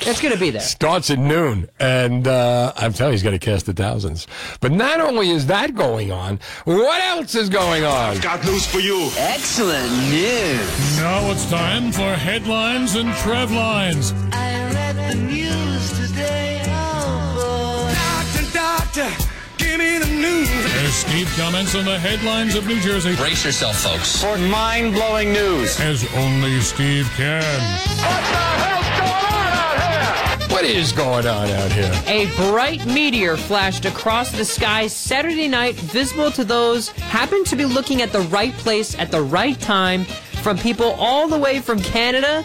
It's 0.00 0.20
gonna 0.20 0.36
be 0.36 0.50
there. 0.50 0.60
Starts 0.60 1.10
at 1.10 1.18
noon, 1.18 1.68
and 1.80 2.28
uh, 2.28 2.72
I'm 2.76 2.92
telling 2.92 3.12
you, 3.12 3.14
he's 3.14 3.22
going 3.22 3.38
to 3.38 3.44
cast 3.44 3.66
the 3.66 3.72
thousands. 3.72 4.26
But 4.60 4.72
not 4.72 5.00
only 5.00 5.30
is 5.30 5.46
that 5.46 5.74
going 5.74 6.12
on, 6.12 6.38
what 6.64 7.02
else 7.02 7.34
is 7.34 7.48
going 7.48 7.84
on? 7.84 8.18
Got 8.20 8.44
news 8.44 8.66
for 8.66 8.78
you. 8.78 9.10
Excellent 9.16 9.90
news. 10.10 10.98
Now 10.98 11.30
it's 11.30 11.48
time 11.50 11.92
for 11.92 12.12
headlines 12.14 12.94
and 12.94 13.12
Trev 13.16 13.50
lines. 13.50 14.12
I 14.32 14.72
read 14.72 14.96
the 14.96 15.14
news 15.16 16.08
today. 16.08 16.62
Oh 16.66 17.86
boy. 17.86 18.52
Doctor, 18.52 19.06
doctor, 19.06 19.24
give 19.58 19.78
me 19.78 19.98
the 19.98 20.06
news. 20.06 20.48
As 20.84 20.94
Steve 20.94 21.32
comments 21.36 21.74
on 21.74 21.84
the 21.84 21.98
headlines 21.98 22.54
of 22.54 22.66
New 22.66 22.80
Jersey. 22.80 23.16
Brace 23.16 23.44
yourself, 23.44 23.76
folks, 23.76 24.22
for 24.22 24.38
mind-blowing 24.38 25.32
news. 25.32 25.80
As 25.80 26.06
only 26.14 26.60
Steve 26.60 27.10
can. 27.16 28.75
What 30.56 30.64
is 30.64 30.90
going 30.90 31.26
on 31.26 31.50
out 31.50 31.70
here? 31.70 31.92
A 32.06 32.34
bright 32.50 32.86
meteor 32.86 33.36
flashed 33.36 33.84
across 33.84 34.32
the 34.32 34.42
sky 34.42 34.86
Saturday 34.86 35.48
night, 35.48 35.74
visible 35.74 36.30
to 36.30 36.44
those 36.44 36.88
happened 36.88 37.44
to 37.48 37.56
be 37.56 37.66
looking 37.66 38.00
at 38.00 38.10
the 38.10 38.20
right 38.20 38.54
place 38.54 38.98
at 38.98 39.10
the 39.10 39.20
right 39.20 39.60
time, 39.60 40.06
from 40.42 40.56
people 40.56 40.92
all 40.98 41.28
the 41.28 41.36
way 41.36 41.60
from 41.60 41.78
Canada 41.78 42.42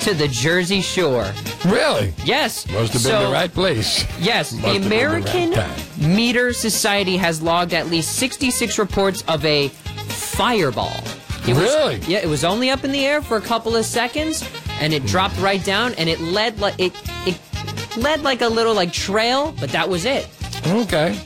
to 0.00 0.14
the 0.14 0.26
Jersey 0.28 0.80
Shore. 0.80 1.30
Really? 1.66 2.14
Yes. 2.24 2.66
Must 2.70 2.94
have 2.94 3.02
been 3.02 3.12
So- 3.12 3.26
the 3.26 3.32
right 3.32 3.52
place. 3.52 4.06
Yes, 4.18 4.52
Must 4.52 4.64
the 4.64 4.72
been 4.80 4.88
the 4.88 4.96
right 4.96 5.34
American. 5.34 6.16
Meteor 6.16 6.54
Society 6.54 7.18
has 7.18 7.42
logged 7.42 7.74
at 7.74 7.90
least 7.90 8.12
66 8.16 8.78
reports 8.78 9.22
of 9.28 9.44
a 9.44 9.68
fireball. 10.08 10.96
It 11.46 11.54
was- 11.54 11.64
Really? 11.64 12.00
yeah, 12.08 12.18
it 12.20 12.28
was 12.28 12.42
only 12.42 12.70
up 12.70 12.84
in 12.84 12.92
the 12.92 13.04
air 13.04 13.20
for 13.20 13.36
a 13.36 13.40
couple 13.42 13.76
of 13.76 13.84
seconds, 13.84 14.42
and 14.80 14.94
it 14.94 15.04
dropped 15.04 15.38
right 15.38 15.62
down, 15.62 15.94
and 15.98 16.08
it 16.08 16.22
led 16.22 16.58
like 16.58 16.74
it 16.78 16.94
it 17.26 17.36
led 17.96 18.22
like 18.22 18.40
a 18.42 18.48
little 18.48 18.74
like 18.74 18.92
trail, 18.92 19.54
but 19.60 19.70
that 19.70 19.88
was 19.88 20.04
it. 20.04 20.28
Okay. 20.66 21.18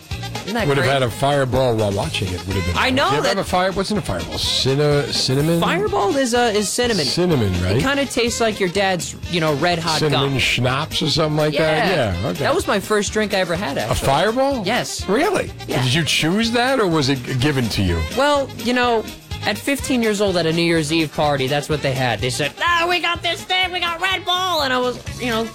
Isn't 0.45 0.55
that 0.57 0.69
Would 0.69 0.77
have 0.77 0.85
great? 0.85 0.93
had 0.93 1.03
a 1.03 1.11
fireball 1.11 1.75
while 1.75 1.91
watching 1.93 2.29
it. 2.29 2.47
Would 2.47 2.57
have 2.57 2.67
been. 2.67 2.77
I 2.77 2.91
know 2.91 3.09
you 3.11 3.15
ever 3.15 3.23
that- 3.23 3.37
have 3.37 3.47
a 3.47 3.49
fire? 3.49 3.73
What's 3.73 3.91
in 3.91 3.97
a 3.97 4.03
fireball? 4.03 4.37
Cinna, 4.37 5.11
cinnamon. 5.11 5.59
Fireball 5.59 6.15
is 6.17 6.35
uh, 6.35 6.53
is 6.55 6.69
cinnamon. 6.69 7.07
Cinnamon, 7.07 7.51
right? 7.63 7.79
It 7.79 7.83
kind 7.83 7.99
of 7.99 8.11
tastes 8.11 8.41
like 8.43 8.61
your 8.61 8.69
dad's, 8.69 9.17
you 9.33 9.41
know, 9.41 9.55
red 9.55 9.79
hot 9.79 10.01
cinnamon 10.01 10.31
gum. 10.33 10.39
schnapps 10.39 11.01
or 11.01 11.09
something 11.09 11.39
like 11.39 11.55
that. 11.57 12.15
Yeah. 12.23 12.29
Okay. 12.29 12.41
That 12.41 12.55
was 12.55 12.67
my 12.67 12.79
first 12.79 13.13
drink 13.15 13.33
I 13.33 13.39
ever 13.39 13.55
had. 13.57 13.79
a 13.79 13.83
Actually. 13.83 14.07
fireball. 14.07 14.67
Yes. 14.67 15.09
Really? 15.09 15.51
Yeah. 15.67 15.83
Did 15.83 15.95
you 15.95 16.05
choose 16.05 16.51
that, 16.51 16.79
or 16.79 16.89
was 16.89 17.09
it 17.09 17.41
given 17.41 17.67
to 17.71 17.83
you? 17.83 17.99
Well, 18.19 18.47
you 18.59 18.75
know, 18.75 19.03
at 19.47 19.57
15 19.57 20.03
years 20.03 20.21
old 20.21 20.37
at 20.37 20.45
a 20.45 20.53
New 20.53 20.63
Year's 20.63 20.93
Eve 20.93 21.11
party, 21.15 21.47
that's 21.47 21.71
what 21.71 21.81
they 21.81 21.93
had. 21.93 22.19
They 22.21 22.31
said, 22.31 22.53
"Ah, 22.61 22.87
we 22.89 23.01
got 23.01 23.23
this 23.23 23.43
thing, 23.45 23.73
we 23.73 23.81
got 23.81 23.99
Red 23.99 24.27
Bull," 24.27 24.61
and 24.63 24.75
I 24.75 24.79
was, 24.79 24.99
you 25.23 25.29
know, 25.31 25.49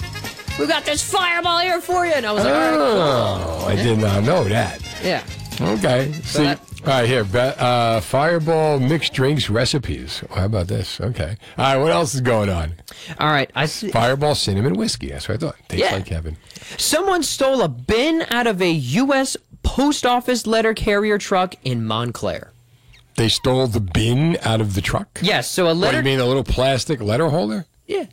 we 0.60 0.68
got 0.68 0.86
this 0.86 1.02
fireball 1.02 1.60
here 1.60 1.82
for 1.82 2.06
you, 2.06 2.14
and 2.14 2.26
I 2.26 2.32
was 2.32 2.44
like, 2.44 2.54
"All 2.54 2.60
right, 2.60 2.76
Oh, 2.78 3.66
I 3.68 3.76
did 3.76 3.98
not 4.00 4.24
know 4.24 4.44
that. 4.46 4.82
Yeah. 5.04 5.24
Okay. 5.62 6.12
See, 6.24 6.44
that- 6.44 6.60
all 6.86 6.88
right, 7.02 7.06
here, 7.08 7.26
uh, 7.34 8.00
Fireball 8.00 8.80
mixed 8.80 9.12
drinks 9.14 9.50
recipes. 9.50 10.22
How 10.34 10.46
about 10.46 10.68
this? 10.68 11.00
Okay. 11.02 11.36
All 11.58 11.66
right, 11.66 11.78
what 11.78 11.92
else 11.92 12.16
is 12.16 12.22
going 12.22 12.50
on? 12.50 12.74
All 13.20 13.28
right, 13.30 13.52
I 13.54 13.66
see. 13.66 13.90
Fireball 13.90 14.34
cinnamon 14.36 14.76
whiskey. 14.76 15.10
That's 15.10 15.28
what 15.28 15.36
I 15.36 15.46
thought. 15.48 15.56
Tastes 15.68 15.86
Yeah. 15.90 15.96
like 15.98 16.08
heaven. 16.08 16.38
Someone 16.78 17.24
stole 17.24 17.62
a 17.62 17.68
bin 17.68 18.26
out 18.32 18.48
of 18.48 18.62
a 18.62 18.72
U.S. 18.72 19.36
post 19.62 20.06
office 20.06 20.48
letter 20.48 20.74
carrier 20.74 21.18
truck 21.18 21.56
in 21.66 21.84
Montclair. 21.86 22.52
They 23.18 23.28
stole 23.28 23.68
the 23.68 23.82
bin 23.82 24.38
out 24.44 24.62
of 24.62 24.76
the 24.76 24.82
truck. 24.82 25.20
Yes, 25.22 25.50
so 25.52 25.70
a 25.70 25.74
letter. 25.74 25.98
What 25.98 26.04
do 26.04 26.10
you 26.10 26.16
mean, 26.18 26.24
a 26.24 26.28
little 26.28 26.46
plastic 26.46 27.02
letter 27.02 27.28
holder? 27.28 27.66
Yeah. 27.88 28.06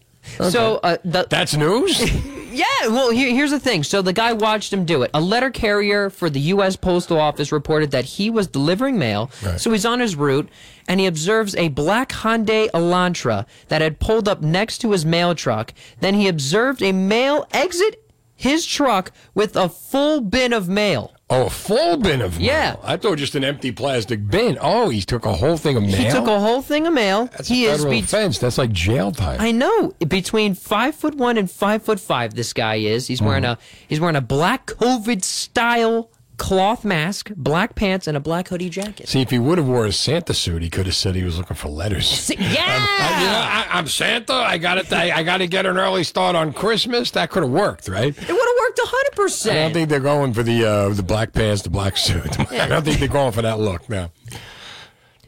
So 0.51 0.81
uh, 0.83 0.97
the, 1.05 1.27
That's 1.29 1.55
news. 1.57 2.03
Yeah, 2.57 2.89
well, 2.89 3.11
here, 3.11 3.29
here's 3.35 3.51
the 3.51 3.61
thing. 3.61 3.83
So 3.83 4.01
the 4.01 4.15
guy 4.15 4.33
watched 4.33 4.73
him 4.73 4.87
do 4.87 5.03
it. 5.03 5.11
A 5.13 5.21
letter 5.21 5.51
carrier 5.51 6.09
for 6.09 6.31
the 6.31 6.41
U.S. 6.41 6.75
Postal 6.75 7.21
Office 7.21 7.53
reported 7.53 7.91
that 7.91 8.07
he 8.07 8.31
was 8.31 8.47
delivering 8.47 8.99
mail. 8.99 9.31
Right. 9.45 9.61
So 9.61 9.73
he's 9.73 9.85
on 9.85 10.01
his 10.01 10.17
route, 10.17 10.49
and 10.89 10.99
he 10.99 11.05
observes 11.05 11.55
a 11.57 11.69
black 11.69 12.09
Hyundai 12.09 12.71
Elantra 12.71 13.45
that 13.69 13.83
had 13.83 14.01
pulled 14.01 14.27
up 14.27 14.41
next 14.41 14.79
to 14.79 14.93
his 14.93 15.05
mail 15.05 15.35
truck. 15.35 15.75
Then 16.01 16.15
he 16.15 16.29
observed 16.29 16.81
a 16.81 16.93
male 16.93 17.47
exit 17.53 18.03
his 18.35 18.65
truck 18.65 19.13
with 19.35 19.55
a 19.55 19.69
full 19.69 20.23
bin 20.23 20.55
of 20.55 20.67
mail. 20.69 21.16
Oh, 21.29 21.47
a 21.47 21.51
full 21.51 21.97
bin 21.97 22.23
of 22.23 22.39
mail. 22.39 22.47
Yeah. 22.47 22.77
I 22.85 22.97
thought 22.97 23.19
just 23.19 23.35
an 23.35 23.43
empty 23.43 23.73
plastic 23.73 24.29
bin. 24.29 24.59
Oh, 24.61 24.91
he 24.91 25.01
took 25.01 25.27
a 25.27 25.33
whole 25.33 25.57
thing 25.57 25.77
of 25.77 25.83
mail. 25.83 25.97
He 25.97 26.09
took 26.09 26.29
a 26.29 26.39
whole 26.39 26.63
thing 26.63 26.87
of 26.87 26.95
mail. 26.95 27.27
That's 27.27 27.49
he 27.49 27.67
a 27.67 27.73
is 27.73 27.79
federal 27.79 27.91
be- 27.91 27.99
offense. 27.99 28.39
That's 28.39 28.59
like 28.59 28.71
jail 28.71 29.11
time. 29.11 29.41
I 29.41 29.51
know. 29.51 29.93
Between 30.07 30.55
five 30.55 30.95
foot 30.95 31.17
one 31.17 31.37
and 31.37 31.51
five 31.51 31.83
foot 31.83 31.99
five, 31.99 32.35
this 32.35 32.53
guy 32.53 32.77
is. 32.77 33.09
He's 33.09 33.21
wearing 33.21 33.45
uh-huh. 33.45 33.57
a 33.59 33.87
he's 33.89 33.99
wearing 33.99 34.15
a 34.15 34.21
black 34.21 34.67
COVID 34.67 35.25
style 35.25 36.11
cloth 36.37 36.85
mask, 36.85 37.31
black 37.37 37.75
pants, 37.75 38.07
and 38.07 38.17
a 38.17 38.21
black 38.21 38.49
hoodie 38.49 38.69
jacket. 38.71 39.09
See, 39.09 39.21
if 39.21 39.31
he 39.31 39.39
would 39.39 39.59
have 39.59 39.67
wore 39.67 39.87
a 39.87 39.93
Santa 39.93 40.35
suit, 40.35 40.63
he 40.63 40.71
could 40.71 40.87
have 40.87 40.95
said 40.95 41.15
he 41.15 41.23
was 41.25 41.39
looking 41.39 41.57
for 41.57 41.69
letters. 41.69 42.31
Yeah, 42.39 42.65
I, 42.69 43.21
you 43.21 43.27
know, 43.27 43.73
I'm 43.79 43.87
Santa. 43.87 44.33
I 44.35 44.59
got 44.59 44.79
it. 44.79 44.93
I, 44.93 45.11
I 45.19 45.23
got 45.23 45.39
to 45.39 45.47
get 45.47 45.67
an 45.67 45.77
early 45.79 46.05
start 46.05 46.37
on 46.37 46.53
Christmas. 46.53 47.11
That 47.13 47.31
could 47.31 47.43
have 47.43 47.53
worked, 47.53 47.89
right? 47.89 48.09
it 48.09 48.17
would 48.17 48.29
have 48.29 48.57
worked 48.61 48.81
hundred 48.83 49.17
percent. 49.17 49.57
I 49.57 49.63
don't 49.63 49.73
think 49.73 49.89
they're 49.89 50.01
going 50.01 50.33
for 50.33 50.43
the 50.43 50.65
uh, 50.65 50.89
the 50.91 51.03
black 51.03 51.33
pants, 51.33 51.63
the 51.63 51.71
black 51.71 51.97
suit. 51.97 52.39
I 52.53 52.69
don't 52.69 52.85
think 52.85 52.99
they're 52.99 53.09
going 53.09 53.33
for 53.33 53.43
that 53.43 53.59
look 53.59 53.89
now. 53.89 54.11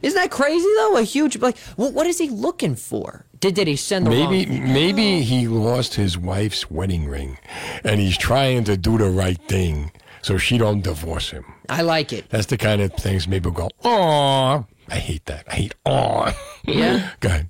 Isn't 0.01 0.17
that 0.17 0.31
crazy 0.31 0.67
though? 0.77 0.97
A 0.97 1.03
huge 1.03 1.37
like, 1.39 1.57
what, 1.75 1.93
what 1.93 2.07
is 2.07 2.17
he 2.17 2.29
looking 2.29 2.75
for? 2.75 3.25
Did 3.39 3.55
did 3.55 3.67
he 3.67 3.75
send 3.75 4.05
the 4.05 4.11
Maybe 4.11 4.45
wrong? 4.49 4.73
maybe 4.73 5.21
he 5.21 5.47
lost 5.47 5.95
his 5.95 6.17
wife's 6.17 6.69
wedding 6.71 7.07
ring, 7.07 7.37
and 7.83 7.99
he's 7.99 8.17
trying 8.17 8.63
to 8.65 8.77
do 8.77 8.97
the 8.97 9.09
right 9.09 9.39
thing 9.47 9.91
so 10.21 10.37
she 10.37 10.57
don't 10.57 10.81
divorce 10.81 11.31
him. 11.31 11.45
I 11.69 11.81
like 11.81 12.13
it. 12.13 12.29
That's 12.29 12.47
the 12.47 12.57
kind 12.57 12.81
of 12.81 12.93
things 12.93 13.25
people 13.27 13.51
go, 13.51 13.69
oh, 13.83 14.65
I 14.89 14.95
hate 14.95 15.25
that. 15.25 15.45
I 15.47 15.55
hate 15.55 15.75
"aw." 15.85 16.33
Yeah. 16.63 17.11
Go 17.19 17.29
ahead. 17.29 17.49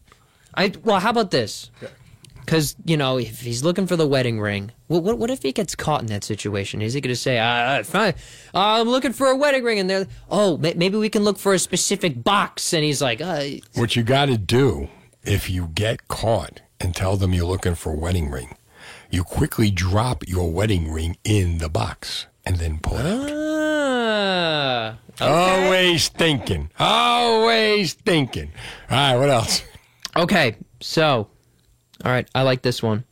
I 0.56 0.74
well, 0.84 1.00
how 1.00 1.12
about 1.12 1.32
this? 1.32 1.72
Because 2.46 2.76
you 2.84 2.98
know, 2.98 3.18
if 3.18 3.42
he's 3.42 3.64
looking 3.64 3.88
for 3.88 3.96
the 3.96 4.08
wedding 4.08 4.40
ring, 4.40 4.72
what 4.88 5.04
what, 5.04 5.18
what 5.18 5.30
if 5.30 5.44
he 5.44 5.52
gets 5.52 5.76
caught 5.76 6.02
in 6.02 6.08
that 6.08 6.24
situation? 6.24 6.82
Is 6.82 6.94
he 6.94 7.02
going 7.02 7.14
to 7.14 7.16
say, 7.16 7.38
uh, 7.40 7.84
"Fine, 7.84 8.16
uh, 8.54 8.82
I'm 8.82 8.90
looking 8.90 9.14
for 9.14 9.28
a 9.28 9.36
wedding 9.38 9.64
ring," 9.64 9.80
and 9.80 9.90
they're, 9.90 10.08
"Oh, 10.30 10.58
ma- 10.58 10.74
maybe 10.76 10.98
we 10.98 11.10
can 11.10 11.24
look 11.24 11.38
for 11.38 11.54
a 11.54 11.60
specific 11.60 12.24
box," 12.24 12.74
and 12.74 12.84
he's 12.84 13.02
like, 13.02 13.22
uh, 13.22 13.44
What 13.76 13.96
you 13.96 14.04
got 14.04 14.26
to 14.26 14.38
do 14.38 14.90
if 15.24 15.50
you 15.50 15.68
get 15.68 16.08
caught 16.08 16.62
and 16.80 16.96
tell 16.96 17.16
them 17.18 17.34
you're 17.34 17.46
looking 17.46 17.76
for 17.76 17.94
a 17.94 17.96
wedding 17.96 18.30
ring, 18.32 18.56
you 19.12 19.24
quickly 19.24 19.70
drop 19.70 20.28
your 20.28 20.52
wedding 20.52 20.92
ring 20.92 21.18
in 21.24 21.60
the 21.60 21.70
box 21.70 22.26
and 22.50 22.58
then 22.58 22.80
pull 22.80 22.98
it 22.98 23.06
out. 23.06 23.30
"Ah." 23.32 24.98
Always 25.22 26.08
thinking. 26.08 26.72
Always 26.80 27.94
thinking. 27.94 28.52
All 28.90 28.98
right, 28.98 29.16
what 29.18 29.30
else? 29.30 29.62
Okay, 30.18 30.56
so, 30.82 31.28
all 32.04 32.12
right, 32.12 32.28
I 32.34 32.42
like 32.42 32.64
this 32.64 32.82
one. 32.82 33.04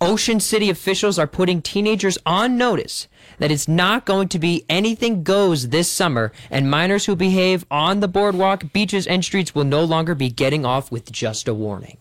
Ocean 0.00 0.40
City 0.40 0.70
officials 0.70 1.18
are 1.18 1.26
putting 1.26 1.60
teenagers 1.60 2.16
on 2.24 2.56
notice 2.56 3.06
that 3.38 3.50
it's 3.50 3.68
not 3.68 4.06
going 4.06 4.28
to 4.28 4.38
be 4.38 4.64
anything 4.68 5.24
goes 5.24 5.68
this 5.68 5.90
summer, 5.90 6.32
and 6.50 6.70
minors 6.70 7.04
who 7.04 7.14
behave 7.14 7.66
on 7.70 8.00
the 8.00 8.08
boardwalk, 8.08 8.72
beaches, 8.72 9.06
and 9.06 9.22
streets 9.22 9.54
will 9.54 9.64
no 9.64 9.84
longer 9.84 10.14
be 10.14 10.30
getting 10.30 10.64
off 10.64 10.90
with 10.90 11.12
just 11.12 11.48
a 11.48 11.54
warning. 11.54 11.98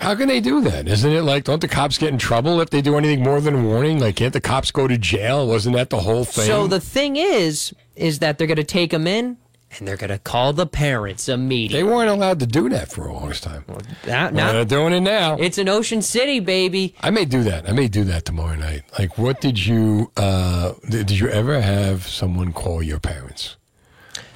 How 0.00 0.14
can 0.14 0.28
they 0.28 0.40
do 0.40 0.62
that? 0.62 0.88
Isn't 0.88 1.12
it 1.12 1.22
like, 1.22 1.44
don't 1.44 1.60
the 1.60 1.68
cops 1.68 1.98
get 1.98 2.08
in 2.08 2.18
trouble 2.18 2.60
if 2.62 2.70
they 2.70 2.80
do 2.80 2.96
anything 2.96 3.22
more 3.22 3.38
than 3.40 3.64
warning? 3.64 4.00
Like, 4.00 4.16
can't 4.16 4.32
the 4.32 4.40
cops 4.40 4.70
go 4.70 4.88
to 4.88 4.96
jail? 4.96 5.46
Wasn't 5.46 5.76
that 5.76 5.90
the 5.90 6.00
whole 6.00 6.24
thing? 6.24 6.46
So 6.46 6.66
the 6.66 6.80
thing 6.80 7.16
is, 7.16 7.74
is 7.96 8.20
that 8.20 8.38
they're 8.38 8.46
going 8.46 8.56
to 8.56 8.64
take 8.64 8.92
them 8.92 9.06
in, 9.06 9.36
and 9.78 9.86
they're 9.86 9.98
going 9.98 10.08
to 10.10 10.18
call 10.18 10.54
the 10.54 10.66
parents 10.66 11.28
immediately. 11.28 11.82
They 11.82 11.84
weren't 11.84 12.08
allowed 12.08 12.40
to 12.40 12.46
do 12.46 12.70
that 12.70 12.90
for 12.90 13.06
a 13.08 13.12
long 13.12 13.30
time. 13.32 13.64
Now, 14.06 14.30
they're 14.30 14.64
doing 14.64 14.94
it 14.94 15.00
now. 15.00 15.36
It's 15.36 15.58
an 15.58 15.68
Ocean 15.68 16.00
City, 16.00 16.40
baby. 16.40 16.94
I 17.02 17.10
may 17.10 17.26
do 17.26 17.42
that. 17.44 17.68
I 17.68 17.72
may 17.72 17.86
do 17.86 18.02
that 18.04 18.24
tomorrow 18.24 18.56
night. 18.56 18.82
Like, 18.98 19.18
what 19.18 19.42
did 19.42 19.64
you 19.64 20.10
uh, 20.16 20.72
did 20.88 21.10
you 21.10 21.28
ever 21.28 21.60
have 21.60 22.06
someone 22.08 22.52
call 22.54 22.82
your 22.82 22.98
parents? 23.00 23.56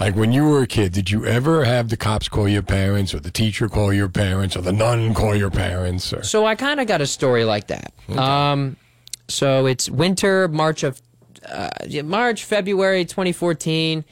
Like 0.00 0.16
when 0.16 0.32
you 0.32 0.44
were 0.44 0.62
a 0.62 0.66
kid, 0.66 0.92
did 0.92 1.10
you 1.10 1.24
ever 1.26 1.64
have 1.64 1.88
the 1.88 1.96
cops 1.96 2.28
call 2.28 2.48
your 2.48 2.62
parents, 2.62 3.14
or 3.14 3.20
the 3.20 3.30
teacher 3.30 3.68
call 3.68 3.92
your 3.92 4.08
parents, 4.08 4.56
or 4.56 4.60
the 4.60 4.72
nun 4.72 5.14
call 5.14 5.34
your 5.34 5.50
parents? 5.50 6.12
Or 6.12 6.22
So 6.22 6.46
I 6.46 6.54
kind 6.54 6.80
of 6.80 6.86
got 6.86 7.00
a 7.00 7.06
story 7.06 7.44
like 7.44 7.68
that. 7.68 7.92
Um, 8.16 8.76
so 9.28 9.66
it's 9.66 9.88
winter, 9.88 10.48
March 10.48 10.82
of 10.82 11.00
uh, 11.48 11.70
March, 12.04 12.44
February 12.44 13.04
2014, 13.04 14.04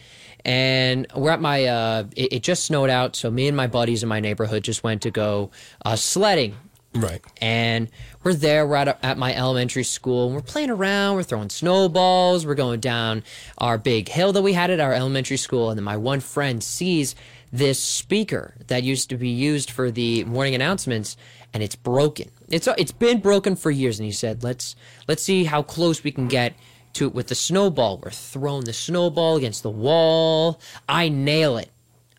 and 0.44 1.06
we're 1.14 1.30
at 1.30 1.40
my. 1.40 1.66
Uh, 1.66 2.04
it, 2.16 2.32
it 2.32 2.42
just 2.42 2.64
snowed 2.64 2.90
out, 2.90 3.16
so 3.16 3.30
me 3.30 3.48
and 3.48 3.56
my 3.56 3.66
buddies 3.66 4.02
in 4.02 4.08
my 4.08 4.20
neighborhood 4.20 4.64
just 4.64 4.82
went 4.82 5.02
to 5.02 5.10
go 5.10 5.50
uh, 5.84 5.96
sledding. 5.96 6.56
Right. 6.94 7.22
And 7.40 7.88
we're 8.22 8.34
there. 8.34 8.66
We're 8.66 8.76
at, 8.76 8.98
at 9.02 9.18
my 9.18 9.34
elementary 9.34 9.84
school. 9.84 10.26
And 10.26 10.34
we're 10.34 10.42
playing 10.42 10.70
around. 10.70 11.16
We're 11.16 11.22
throwing 11.22 11.48
snowballs. 11.48 12.44
We're 12.44 12.54
going 12.54 12.80
down 12.80 13.24
our 13.58 13.78
big 13.78 14.08
hill 14.08 14.32
that 14.32 14.42
we 14.42 14.52
had 14.52 14.70
at 14.70 14.80
our 14.80 14.92
elementary 14.92 15.38
school. 15.38 15.70
And 15.70 15.78
then 15.78 15.84
my 15.84 15.96
one 15.96 16.20
friend 16.20 16.62
sees 16.62 17.14
this 17.52 17.78
speaker 17.78 18.54
that 18.66 18.82
used 18.82 19.10
to 19.10 19.16
be 19.16 19.28
used 19.28 19.70
for 19.70 19.90
the 19.90 20.24
morning 20.24 20.54
announcements, 20.54 21.16
and 21.52 21.62
it's 21.62 21.76
broken. 21.76 22.30
It's 22.48 22.66
it's 22.78 22.92
been 22.92 23.20
broken 23.20 23.56
for 23.56 23.70
years. 23.70 23.98
And 23.98 24.06
he 24.06 24.12
said, 24.12 24.42
"Let's 24.42 24.74
let's 25.06 25.22
see 25.22 25.44
how 25.44 25.62
close 25.62 26.02
we 26.02 26.10
can 26.10 26.28
get." 26.28 26.54
To 26.96 27.06
it 27.06 27.14
with 27.14 27.28
the 27.28 27.34
snowball, 27.34 28.02
we're 28.04 28.10
throwing 28.10 28.64
the 28.64 28.74
snowball 28.74 29.36
against 29.36 29.62
the 29.62 29.70
wall. 29.70 30.60
I 30.86 31.08
nail 31.08 31.56
it. 31.56 31.70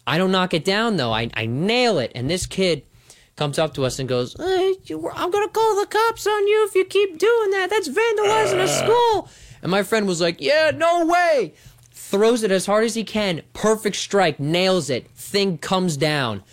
I 0.08 0.18
don't 0.18 0.32
knock 0.32 0.56
it 0.56 0.66
down 0.66 0.98
though. 0.98 1.14
I, 1.14 1.30
I 1.36 1.46
nail 1.46 2.00
it. 2.00 2.12
And 2.16 2.28
this 2.28 2.48
kid 2.48 2.82
comes 3.36 3.58
up 3.58 3.74
to 3.76 3.86
us 3.86 4.00
and 4.00 4.08
goes, 4.08 4.36
hey, 4.38 4.76
you- 4.86 5.10
I'm 5.14 5.32
going 5.32 5.48
to 5.48 5.54
call 5.54 5.80
the 5.80 5.88
cops 5.88 6.28
on 6.28 6.48
you 6.48 6.66
if 6.68 6.76
you 6.76 6.86
keep 6.86 7.18
doing 7.18 7.52
that. 7.52 7.70
That's 7.70 7.90
vandalizing 7.90 8.60
a 8.60 8.64
uh. 8.64 8.68
school. 8.68 9.30
And 9.64 9.72
my 9.72 9.82
friend 9.82 10.08
was 10.08 10.22
like, 10.22 10.42
Yeah, 10.42 10.72
no 10.76 11.06
way. 11.06 11.54
Throws 11.92 12.44
it 12.44 12.52
as 12.52 12.66
hard 12.66 12.84
as 12.84 12.94
he 12.94 13.04
can. 13.04 13.42
Perfect 13.54 13.96
strike. 13.96 14.40
Nails 14.40 14.90
it. 14.90 15.10
Thing 15.12 15.58
comes 15.58 15.98
down. 15.98 16.44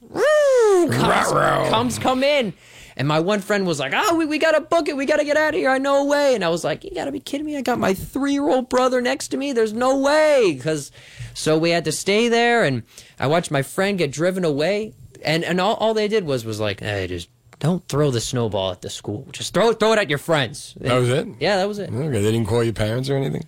Woo! 0.00 0.88
Comes, 0.90 1.68
comes 1.68 1.98
come 1.98 2.22
in. 2.22 2.54
And 2.96 3.08
my 3.08 3.18
one 3.18 3.40
friend 3.40 3.66
was 3.66 3.80
like, 3.80 3.92
Oh, 3.94 4.14
we, 4.14 4.24
we 4.24 4.38
got 4.38 4.52
to 4.52 4.60
book 4.60 4.88
it. 4.88 4.96
We 4.96 5.04
got 5.04 5.16
to 5.16 5.24
get 5.24 5.36
out 5.36 5.54
of 5.54 5.54
here. 5.58 5.68
I 5.68 5.78
no 5.78 6.04
way. 6.04 6.36
And 6.36 6.44
I 6.44 6.48
was 6.48 6.62
like, 6.62 6.84
You 6.84 6.92
got 6.94 7.06
to 7.06 7.12
be 7.12 7.20
kidding 7.20 7.44
me. 7.44 7.56
I 7.56 7.62
got 7.62 7.78
my 7.78 7.92
three 7.92 8.32
year 8.32 8.48
old 8.48 8.68
brother 8.68 9.00
next 9.00 9.28
to 9.28 9.36
me. 9.36 9.52
There's 9.52 9.72
no 9.72 9.98
way. 9.98 10.54
Because 10.54 10.92
so 11.34 11.58
we 11.58 11.70
had 11.70 11.84
to 11.86 11.92
stay 11.92 12.28
there. 12.28 12.62
And 12.62 12.84
I 13.18 13.26
watched 13.26 13.50
my 13.50 13.62
friend 13.62 13.98
get 13.98 14.12
driven 14.12 14.44
away. 14.44 14.94
And, 15.24 15.44
and 15.44 15.60
all, 15.60 15.74
all 15.76 15.94
they 15.94 16.08
did 16.08 16.24
was, 16.24 16.44
was 16.44 16.60
like, 16.60 16.80
Hey, 16.80 17.06
just 17.06 17.28
don't 17.58 17.86
throw 17.88 18.10
the 18.10 18.20
snowball 18.20 18.70
at 18.72 18.80
the 18.82 18.90
school. 18.90 19.26
Just 19.32 19.52
throw 19.54 19.70
it, 19.70 19.78
throw 19.80 19.92
it 19.92 19.98
at 19.98 20.08
your 20.08 20.18
friends. 20.18 20.74
that 20.80 20.94
was 20.96 21.10
it. 21.10 21.28
Yeah, 21.40 21.56
that 21.58 21.68
was 21.68 21.78
it. 21.78 21.90
Okay, 21.90 22.08
they 22.08 22.32
didn't 22.32 22.46
call 22.46 22.64
your 22.64 22.72
parents 22.72 23.10
or 23.10 23.16
anything. 23.16 23.44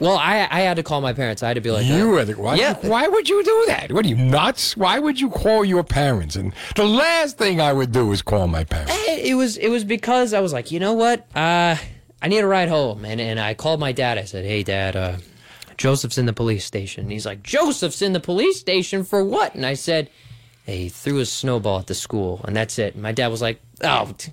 Well, 0.00 0.16
I 0.18 0.48
I 0.50 0.60
had 0.62 0.74
to 0.78 0.82
call 0.82 1.00
my 1.00 1.12
parents. 1.12 1.42
I 1.44 1.46
had 1.48 1.54
to 1.54 1.60
be 1.60 1.70
like, 1.70 1.86
you 1.86 2.18
uh, 2.18 2.24
to, 2.24 2.34
why, 2.34 2.56
yeah. 2.56 2.74
why 2.82 3.06
would 3.06 3.28
you 3.28 3.44
do 3.44 3.64
that? 3.68 3.92
What 3.92 4.04
are 4.04 4.08
you 4.08 4.16
nuts? 4.16 4.76
Why 4.76 4.98
would 4.98 5.20
you 5.20 5.30
call 5.30 5.64
your 5.64 5.84
parents? 5.84 6.34
And 6.34 6.52
the 6.74 6.84
last 6.84 7.38
thing 7.38 7.60
I 7.60 7.72
would 7.72 7.92
do 7.92 8.10
is 8.10 8.20
call 8.20 8.48
my 8.48 8.64
parents. 8.64 8.90
Eh, 8.92 9.20
It 9.30 9.34
was 9.34 9.56
it 9.56 9.68
was 9.68 9.84
because 9.84 10.34
I 10.34 10.40
was 10.40 10.52
like, 10.52 10.72
you 10.72 10.80
know 10.80 10.94
what? 10.94 11.20
Uh, 11.34 11.76
I 12.20 12.26
need 12.28 12.40
a 12.40 12.46
ride 12.46 12.68
home, 12.68 13.04
and 13.04 13.20
and 13.20 13.38
I 13.38 13.54
called 13.54 13.78
my 13.78 13.92
dad. 13.92 14.18
I 14.18 14.24
said, 14.24 14.44
hey, 14.44 14.64
dad, 14.64 14.96
uh, 14.96 15.16
Joseph's 15.76 16.18
in 16.18 16.26
the 16.26 16.32
police 16.32 16.64
station. 16.64 17.04
And 17.04 17.12
he's 17.12 17.24
like, 17.24 17.44
Joseph's 17.44 18.02
in 18.02 18.14
the 18.14 18.20
police 18.20 18.58
station 18.58 19.04
for 19.04 19.24
what? 19.24 19.54
And 19.54 19.64
I 19.64 19.74
said, 19.74 20.10
he 20.64 20.88
threw 20.88 21.20
a 21.20 21.26
snowball 21.26 21.78
at 21.78 21.86
the 21.86 21.94
school, 21.94 22.40
and 22.44 22.56
that's 22.56 22.78
it. 22.78 22.96
My 22.96 23.12
dad 23.12 23.28
was 23.28 23.42
like, 23.42 23.60
oh. 23.82 24.14
t- 24.16 24.32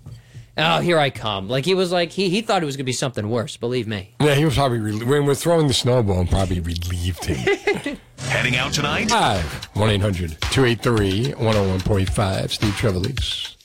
Oh, 0.58 0.80
here 0.82 1.00
I 1.00 1.10
come! 1.10 1.48
Like 1.48 1.64
he 1.64 1.74
was 1.74 1.94
like 1.94 2.12
he 2.12 2.30
he 2.30 2.42
thought 2.42 2.62
it 2.62 2.66
was 2.66 2.76
gonna 2.76 2.84
be 2.84 2.92
something 2.92 3.30
worse. 3.30 3.56
Believe 3.56 3.88
me. 3.88 4.14
Yeah, 4.20 4.36
he 4.36 4.44
was 4.44 4.56
probably 4.56 4.80
re- 4.80 5.04
when 5.04 5.26
we're 5.26 5.34
throwing 5.34 5.68
the 5.68 5.74
snowball, 5.74 6.20
and 6.20 6.30
probably 6.30 6.60
relieved 6.60 7.24
him. 7.24 7.98
Heading 8.18 8.58
out 8.58 8.74
tonight? 8.74 9.10
Five 9.10 9.44
one 9.74 9.90
283 10.00 11.34
101.5 11.34 12.50
Steve 12.50 12.74
Trevelise. 12.74 13.56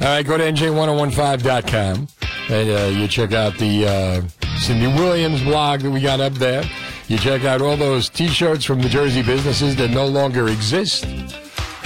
All 0.00 0.08
right, 0.08 0.26
go 0.26 0.36
to 0.36 0.44
nj1015.com 0.44 2.08
and 2.50 2.70
uh, 2.70 2.98
you 3.00 3.08
check 3.08 3.32
out 3.32 3.56
the 3.58 3.86
uh, 3.86 4.56
Cindy 4.58 4.88
Williams 4.88 5.42
blog 5.42 5.80
that 5.80 5.90
we 5.90 6.00
got 6.00 6.20
up 6.20 6.34
there. 6.34 6.64
You 7.08 7.18
check 7.18 7.44
out 7.44 7.62
all 7.62 7.76
those 7.76 8.08
T-shirts 8.08 8.64
from 8.64 8.82
the 8.82 8.88
Jersey 8.88 9.22
businesses 9.22 9.76
that 9.76 9.90
no 9.90 10.06
longer 10.06 10.48
exist. 10.48 11.06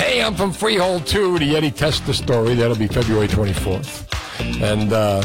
Hey, 0.01 0.23
I'm 0.23 0.35
from 0.35 0.51
Freehold 0.51 1.07
2, 1.07 1.41
the 1.41 1.55
Yeti 1.55 1.77
Tester 1.77 2.15
story. 2.15 2.55
That'll 2.55 2.75
be 2.75 2.87
February 2.87 3.29
24th. 3.29 4.63
And 4.63 4.95
uh, 4.95 5.23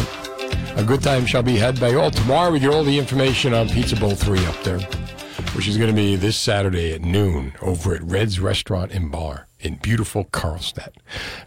a 0.76 0.84
good 0.84 1.02
time 1.02 1.26
shall 1.26 1.42
be 1.42 1.56
had 1.56 1.80
by 1.80 1.94
all. 1.96 2.12
Tomorrow 2.12 2.52
we 2.52 2.60
get 2.60 2.74
all 2.74 2.84
the 2.84 3.00
information 3.00 3.54
on 3.54 3.70
Pizza 3.70 3.96
Bowl 3.96 4.16
3 4.16 4.46
up 4.46 4.62
there, 4.64 4.80
which 5.56 5.70
is 5.70 5.78
going 5.78 5.90
to 5.90 5.96
be 5.96 6.18
this 6.18 6.36
Saturday 6.36 6.94
at 6.94 7.02
noon 7.02 7.54
over 7.62 7.96
at 7.96 8.04
Red's 8.04 8.42
Restaurant 8.42 8.92
and 8.92 9.10
Bar 9.10 9.48
in 9.66 9.76
beautiful 9.76 10.26
Carlstadt. 10.26 10.92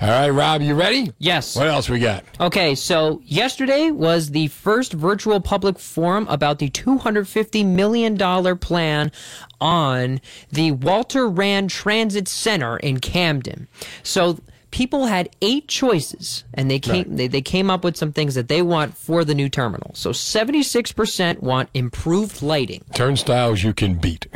All 0.00 0.08
right, 0.08 0.30
Rob, 0.30 0.60
you 0.60 0.74
ready? 0.74 1.12
Yes. 1.18 1.54
What 1.54 1.68
else 1.68 1.88
we 1.88 2.00
got? 2.00 2.24
Okay, 2.40 2.74
so 2.74 3.20
yesterday 3.24 3.90
was 3.90 4.30
the 4.30 4.48
first 4.48 4.92
virtual 4.92 5.40
public 5.40 5.78
forum 5.78 6.26
about 6.28 6.58
the 6.58 6.68
$250 6.70 7.64
million 7.66 8.16
plan 8.58 9.12
on 9.60 10.20
the 10.50 10.72
Walter 10.72 11.28
Rand 11.28 11.70
Transit 11.70 12.28
Center 12.28 12.76
in 12.78 13.00
Camden. 13.00 13.68
So 14.02 14.38
people 14.70 15.06
had 15.06 15.30
eight 15.40 15.68
choices, 15.68 16.44
and 16.54 16.70
they 16.70 16.78
came 16.78 17.16
they, 17.16 17.26
they 17.26 17.40
came 17.40 17.70
up 17.70 17.84
with 17.84 17.96
some 17.96 18.12
things 18.12 18.34
that 18.34 18.48
they 18.48 18.62
want 18.62 18.96
for 18.96 19.24
the 19.24 19.34
new 19.34 19.48
terminal. 19.48 19.90
So 19.94 20.10
76% 20.10 21.40
want 21.40 21.70
improved 21.74 22.42
lighting. 22.42 22.84
Turnstiles 22.94 23.62
you 23.62 23.72
can 23.72 23.94
beat. 23.94 24.26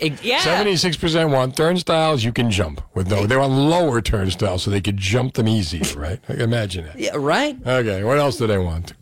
Yeah. 0.00 0.40
76% 0.40 1.30
want 1.30 1.56
turnstiles 1.56 2.24
you 2.24 2.32
can 2.32 2.50
jump 2.50 2.82
with 2.94 3.08
no. 3.08 3.26
They 3.26 3.36
want 3.36 3.52
lower 3.52 4.02
turnstiles 4.02 4.62
so 4.62 4.70
they 4.70 4.80
could 4.80 4.96
jump 4.96 5.34
them 5.34 5.48
easier, 5.48 5.98
right? 5.98 6.18
Imagine 6.28 6.86
it. 6.86 6.96
Yeah, 6.96 7.12
right? 7.14 7.56
Okay, 7.66 8.04
what 8.04 8.18
else 8.18 8.36
do 8.36 8.46
they 8.46 8.58
want? 8.58 8.92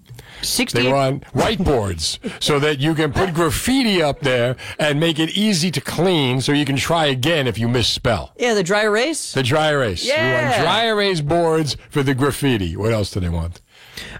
68 0.45 0.83
They 0.83 0.93
want 0.93 1.25
whiteboards 1.33 2.19
so 2.43 2.59
that 2.59 2.81
you 2.81 2.95
can 2.95 3.13
put 3.13 3.35
graffiti 3.35 4.03
up 4.03 4.21
there 4.21 4.57
and 4.79 4.99
make 5.01 5.19
it 5.19 5.31
easy 5.37 5.71
to 5.71 5.81
clean 5.81 6.41
so 6.41 6.53
you 6.53 6.65
can 6.65 6.77
try 6.77 7.07
again 7.07 7.47
if 7.47 7.59
you 7.59 7.69
misspell. 7.69 8.33
Yeah, 8.39 8.55
the 8.55 8.63
dry 8.63 8.83
erase. 8.85 9.33
The 9.33 9.43
dry 9.43 9.71
erase. 9.71 10.05
We 10.05 10.11
want 10.11 10.21
Yeah. 10.23 10.63
dry 10.63 10.85
erase 10.87 11.21
boards 11.21 11.77
for 11.91 12.03
the 12.03 12.15
graffiti. 12.15 12.77
What 12.77 12.93
else 12.93 13.11
do 13.11 13.21
they 13.21 13.29
want? 13.29 13.61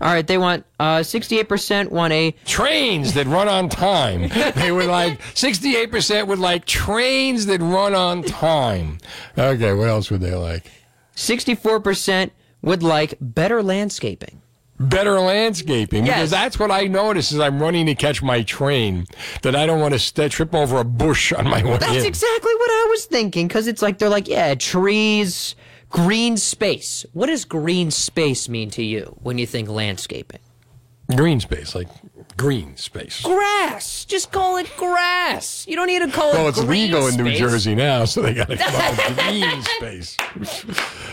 All 0.01 0.13
right, 0.13 0.27
they 0.27 0.39
want 0.39 0.65
uh, 0.79 0.99
68% 0.99 1.91
want 1.91 2.13
a 2.13 2.33
trains 2.45 3.15
that 3.15 3.27
run 3.27 3.49
on 3.49 3.69
time. 3.69 4.29
they 4.55 4.71
would 4.71 4.87
like 4.87 5.21
68% 5.21 6.27
would 6.27 6.39
like 6.39 6.67
trains 6.67 7.47
that 7.47 7.61
run 7.61 7.95
on 7.95 8.23
time. 8.23 8.99
Okay, 9.37 9.73
what 9.73 9.89
else 9.89 10.11
would 10.11 10.21
they 10.21 10.35
like? 10.35 10.71
64% 11.17 12.31
would 12.63 12.83
like 12.83 13.15
better 13.21 13.63
landscaping. 13.63 14.42
Better 14.89 15.21
landscaping 15.21 16.07
Yes. 16.07 16.17
because 16.17 16.31
that's 16.31 16.59
what 16.59 16.71
I 16.71 16.87
notice 16.87 17.33
as 17.33 17.41
I'm 17.41 17.61
running 17.63 17.87
to 17.87 17.95
catch 17.95 18.23
my 18.23 18.43
train 18.43 19.07
that 19.43 19.55
I 19.57 19.67
don't 19.67 19.81
want 19.81 19.95
to 19.95 19.99
st- 19.99 20.33
trip 20.33 20.55
over 20.55 20.79
a 20.79 20.85
bush 20.85 21.33
on 21.33 21.45
my 21.45 21.63
way 21.65 21.77
That's 21.79 21.93
in. 21.97 22.07
exactly 22.07 22.53
what 22.55 22.71
I 22.71 22.87
was 22.91 23.05
thinking 23.07 23.49
because 23.49 23.67
it's 23.67 23.83
like 23.83 23.99
they're 23.99 24.09
like, 24.09 24.29
yeah, 24.29 24.55
trees, 24.55 25.55
green 25.89 26.37
space. 26.37 27.05
What 27.13 27.27
does 27.27 27.45
green 27.45 27.91
space 27.91 28.49
mean 28.49 28.71
to 28.71 28.83
you 28.83 29.17
when 29.23 29.39
you 29.39 29.47
think 29.47 29.69
landscaping? 29.69 30.41
green 31.17 31.41
space, 31.41 31.75
like 31.75 31.89
green 32.37 32.77
space. 32.77 33.23
Grass. 33.23 34.05
Just 34.05 34.33
call 34.33 34.57
it 34.57 34.71
grass. 34.77 35.65
You 35.69 35.77
don't 35.77 35.87
need 35.87 36.01
to 36.03 36.11
call 36.11 36.33
Well, 36.33 36.47
it 36.47 36.51
it's 36.51 36.61
green 36.65 36.91
legal 36.93 37.07
in 37.09 37.17
New. 37.17 37.35
Jersey 37.37 37.75
now, 37.75 38.05
so 38.05 38.23
they 38.23 38.35
got 38.35 38.49
to 38.49 38.57
come 38.57 38.75
up 38.75 38.97
with 38.97 39.19
green 39.27 39.63
space. 39.63 40.17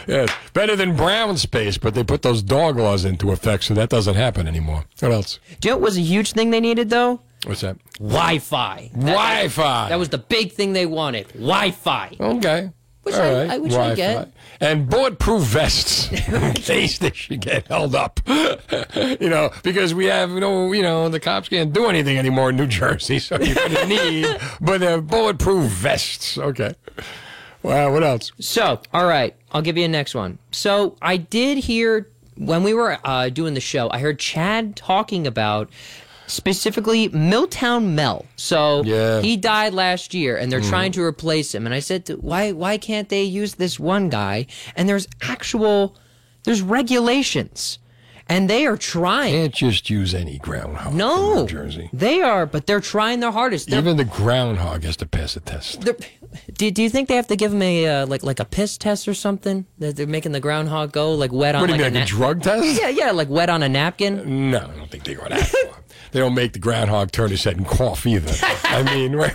yeah, 0.07 0.25
better 0.53 0.75
than 0.75 0.95
brown 0.95 1.37
space, 1.37 1.77
but 1.77 1.93
they 1.93 2.03
put 2.03 2.21
those 2.21 2.41
dog 2.41 2.77
laws 2.77 3.05
into 3.05 3.31
effect, 3.31 3.63
so 3.65 3.73
that 3.73 3.89
doesn't 3.89 4.15
happen 4.15 4.47
anymore. 4.47 4.85
What 4.99 5.11
else? 5.11 5.39
Do 5.59 5.67
you 5.69 5.73
know 5.73 5.77
what 5.77 5.85
was 5.85 5.97
a 5.97 6.01
huge 6.01 6.31
thing 6.33 6.49
they 6.51 6.59
needed 6.61 6.89
though? 6.89 7.21
What's 7.45 7.61
that? 7.61 7.77
Wi-Fi. 7.99 8.91
That- 8.93 9.01
Wi-Fi. 9.01 9.89
That 9.89 9.99
was 9.99 10.09
the 10.09 10.17
big 10.17 10.51
thing 10.51 10.73
they 10.73 10.85
wanted. 10.85 11.27
Wi-Fi. 11.33 12.17
Okay. 12.19 12.71
Which 13.11 13.15
All 13.15 13.21
I- 13.21 13.33
right. 13.33 13.49
I- 13.51 13.57
which 13.57 13.73
I 13.73 13.95
get. 13.95 14.13
Wi-Fi. 14.13 14.31
And 14.61 14.89
bulletproof 14.89 15.43
vests 15.43 16.11
in 16.27 16.53
case 16.53 16.97
they 16.97 17.11
should 17.13 17.39
get 17.39 17.67
held 17.67 17.95
up. 17.95 18.19
you 18.27 19.29
know, 19.29 19.51
because 19.63 19.93
we 19.93 20.05
have, 20.07 20.31
you 20.31 20.41
know, 20.41 20.73
you 20.73 20.81
know, 20.81 21.07
the 21.07 21.19
cops 21.19 21.47
can't 21.47 21.71
do 21.71 21.85
anything 21.87 22.17
anymore 22.17 22.49
in 22.49 22.57
New 22.57 22.67
Jersey, 22.67 23.19
so 23.19 23.39
you're 23.39 23.55
going 23.55 23.71
to 23.75 23.85
need, 23.87 24.27
but 24.59 24.79
they're 24.81 24.99
bulletproof 25.01 25.71
vests. 25.71 26.37
Okay. 26.37 26.73
Wow. 27.63 27.93
What 27.93 28.03
else? 28.03 28.31
So, 28.39 28.81
all 28.93 29.05
right, 29.05 29.33
I'll 29.53 29.61
give 29.61 29.77
you 29.77 29.85
a 29.85 29.87
next 29.87 30.13
one. 30.13 30.39
So, 30.51 30.97
I 31.01 31.15
did 31.17 31.57
hear 31.59 32.09
when 32.35 32.63
we 32.63 32.73
were 32.73 32.97
uh, 33.03 33.29
doing 33.29 33.53
the 33.53 33.59
show, 33.61 33.89
I 33.91 33.99
heard 33.99 34.19
Chad 34.19 34.75
talking 34.75 35.25
about 35.27 35.69
specifically 36.29 37.09
Milltown 37.09 37.95
Mel. 37.95 38.25
So 38.35 38.83
Yeah. 38.85 39.21
he 39.21 39.35
died 39.35 39.73
last 39.73 40.13
year, 40.13 40.37
and 40.37 40.51
they're 40.51 40.61
Mm. 40.61 40.69
trying 40.69 40.91
to 40.93 41.01
replace 41.01 41.53
him. 41.53 41.65
And 41.65 41.73
I 41.75 41.79
said, 41.79 42.07
why 42.21 42.51
why 42.51 42.77
can't 42.77 43.09
they 43.09 43.23
use 43.23 43.55
this 43.55 43.79
one 43.79 44.09
guy? 44.09 44.45
And 44.75 44.87
there's 44.87 45.07
actual 45.21 45.95
there's 46.45 46.61
regulations, 46.61 47.79
and 48.29 48.49
they 48.49 48.65
are 48.67 48.77
trying. 48.77 49.33
Can't 49.33 49.53
just 49.53 49.89
use 49.89 50.13
any 50.13 50.37
groundhog. 50.37 50.93
No, 50.93 51.41
New 51.41 51.47
Jersey. 51.47 51.89
they 51.91 52.21
are, 52.21 52.45
but 52.45 52.67
they're 52.67 52.79
trying 52.79 53.19
their 53.19 53.31
hardest. 53.31 53.69
They're- 53.69 53.79
Even 53.79 53.97
the 53.97 54.05
groundhog 54.05 54.83
has 54.83 54.95
to 54.97 55.05
pass 55.05 55.35
a 55.35 55.39
test. 55.39 55.81
do, 56.53 56.69
do 56.71 56.81
you 56.83 56.89
think 56.89 57.07
they 57.09 57.15
have 57.15 57.27
to 57.27 57.35
give 57.35 57.51
him 57.53 57.61
a 57.61 57.87
uh, 57.87 58.05
like 58.05 58.23
like 58.23 58.39
a 58.39 58.45
piss 58.45 58.77
test 58.77 59.07
or 59.07 59.13
something? 59.13 59.65
That 59.79 59.95
they're 59.95 60.07
making 60.07 60.31
the 60.31 60.39
groundhog 60.39 60.91
go 60.91 61.13
like 61.13 61.31
wet 61.33 61.55
on 61.55 61.61
What 61.61 61.67
do 61.67 61.75
you 61.75 61.81
like 61.81 61.91
mean, 61.93 62.01
like 62.01 62.09
a 62.09 62.15
drug 62.15 62.43
test? 62.43 62.79
Yeah, 62.79 62.89
yeah, 62.89 63.11
like 63.11 63.29
wet 63.29 63.49
on 63.49 63.63
a 63.63 63.69
napkin. 63.69 64.51
No, 64.51 64.59
I 64.59 64.77
don't 64.77 64.89
think 64.91 65.03
they 65.03 65.15
go 65.15 65.27
that 65.27 65.41
far. 65.47 65.61
They 66.11 66.19
don't 66.19 66.33
make 66.33 66.53
the 66.53 66.59
groundhog 66.59 67.11
turn 67.11 67.29
his 67.29 67.43
head 67.43 67.57
and 67.57 67.67
cough 67.67 68.07
either. 68.07 68.33
I 68.63 68.81
mean, 68.81 69.15
right? 69.15 69.31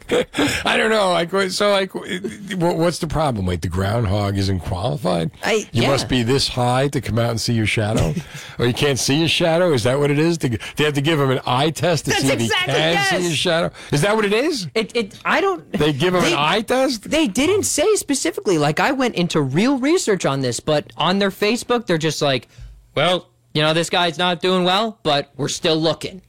I 0.64 0.76
don't 0.76 0.90
know. 0.90 1.10
Like, 1.10 1.30
so, 1.50 1.70
like, 1.70 1.94
what's 1.94 2.98
the 2.98 3.06
problem? 3.06 3.46
Like, 3.46 3.60
the 3.60 3.68
groundhog 3.68 4.38
isn't 4.38 4.60
qualified. 4.60 5.30
I, 5.44 5.66
you 5.72 5.82
yeah. 5.82 5.88
must 5.90 6.08
be 6.08 6.22
this 6.22 6.48
high 6.48 6.88
to 6.88 7.00
come 7.00 7.18
out 7.18 7.30
and 7.30 7.40
see 7.40 7.52
your 7.52 7.66
shadow, 7.66 8.14
or 8.58 8.66
you 8.66 8.72
can't 8.74 8.98
see 8.98 9.18
your 9.18 9.28
shadow. 9.28 9.72
Is 9.72 9.82
that 9.84 9.98
what 9.98 10.10
it 10.10 10.18
is? 10.18 10.38
To- 10.38 10.58
They 10.76 10.84
have 10.84 10.94
to 10.94 11.00
give 11.02 11.20
him 11.20 11.30
an 11.30 11.40
eye 11.46 11.70
test 11.70 12.04
to 12.06 12.10
That's 12.10 12.22
see 12.22 12.28
if 12.32 12.40
exactly- 12.40 12.72
he 12.74 12.78
can 12.80 12.92
yes. 12.94 13.08
see 13.10 13.22
his 13.22 13.36
shadow. 13.36 13.70
Is 13.92 14.00
that 14.02 14.16
what 14.16 14.24
it 14.24 14.32
is? 14.32 14.68
It, 14.74 14.96
it 14.96 15.18
I 15.24 15.40
don't. 15.40 15.70
They 15.72 15.92
give 15.92 16.14
him 16.14 16.22
They- 16.22 16.32
an 16.32 16.38
eye 16.38 16.62
test. 16.62 17.10
They 17.10 17.28
didn't 17.28 17.64
say 17.64 17.94
specifically. 17.96 18.58
Like 18.58 18.80
I 18.80 18.92
went 18.92 19.14
into 19.14 19.40
real 19.40 19.78
research 19.78 20.24
on 20.24 20.40
this, 20.40 20.60
but 20.60 20.92
on 20.96 21.18
their 21.18 21.30
Facebook, 21.30 21.86
they're 21.86 21.98
just 21.98 22.22
like, 22.22 22.48
"Well, 22.94 23.28
you 23.54 23.62
know, 23.62 23.74
this 23.74 23.90
guy's 23.90 24.18
not 24.18 24.40
doing 24.40 24.64
well, 24.64 24.98
but 25.02 25.30
we're 25.36 25.48
still 25.48 25.76
looking." 25.76 26.22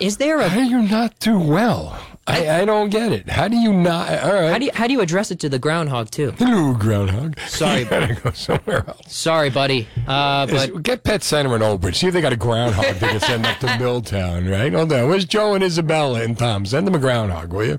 Is 0.00 0.16
there 0.16 0.40
a? 0.40 0.48
How 0.48 0.56
do 0.56 0.64
you 0.64 0.82
not 0.82 1.18
do 1.20 1.38
well? 1.38 1.98
I, 2.26 2.60
I 2.60 2.64
don't 2.64 2.90
get 2.90 3.10
it. 3.12 3.28
How 3.28 3.48
do 3.48 3.56
you 3.56 3.72
not? 3.72 4.08
All 4.22 4.32
right. 4.32 4.52
How 4.52 4.58
do 4.58 4.64
you 4.66 4.70
how 4.72 4.86
do 4.86 4.92
you 4.92 5.00
address 5.00 5.30
it 5.32 5.40
to 5.40 5.48
the 5.48 5.58
groundhog 5.58 6.10
too? 6.10 6.30
Hello, 6.38 6.72
groundhog. 6.74 7.36
Sorry, 7.48 7.84
gotta 7.90 8.14
go 8.14 8.30
somewhere 8.30 8.84
else. 8.86 9.12
Sorry, 9.12 9.50
buddy. 9.50 9.88
Uh, 10.06 10.46
Is- 10.48 10.68
but 10.70 10.82
get 10.84 11.02
Pet 11.02 11.22
Center 11.24 11.54
in 11.56 11.62
Old 11.62 11.80
Bridge. 11.80 11.98
See 11.98 12.06
if 12.06 12.14
they 12.14 12.20
got 12.20 12.32
a 12.32 12.36
groundhog 12.36 12.84
they 12.84 13.08
can 13.08 13.20
send 13.20 13.44
up 13.44 13.58
to 13.58 13.76
Milltown, 13.78 14.48
right? 14.48 14.72
Hold 14.72 14.92
on. 14.92 15.08
Where's 15.08 15.24
Joe 15.24 15.54
and 15.54 15.64
Isabella 15.64 16.22
and 16.22 16.38
Tom? 16.38 16.64
Send 16.64 16.86
them 16.86 16.94
a 16.94 16.98
groundhog, 17.00 17.52
will 17.52 17.64
you? 17.66 17.78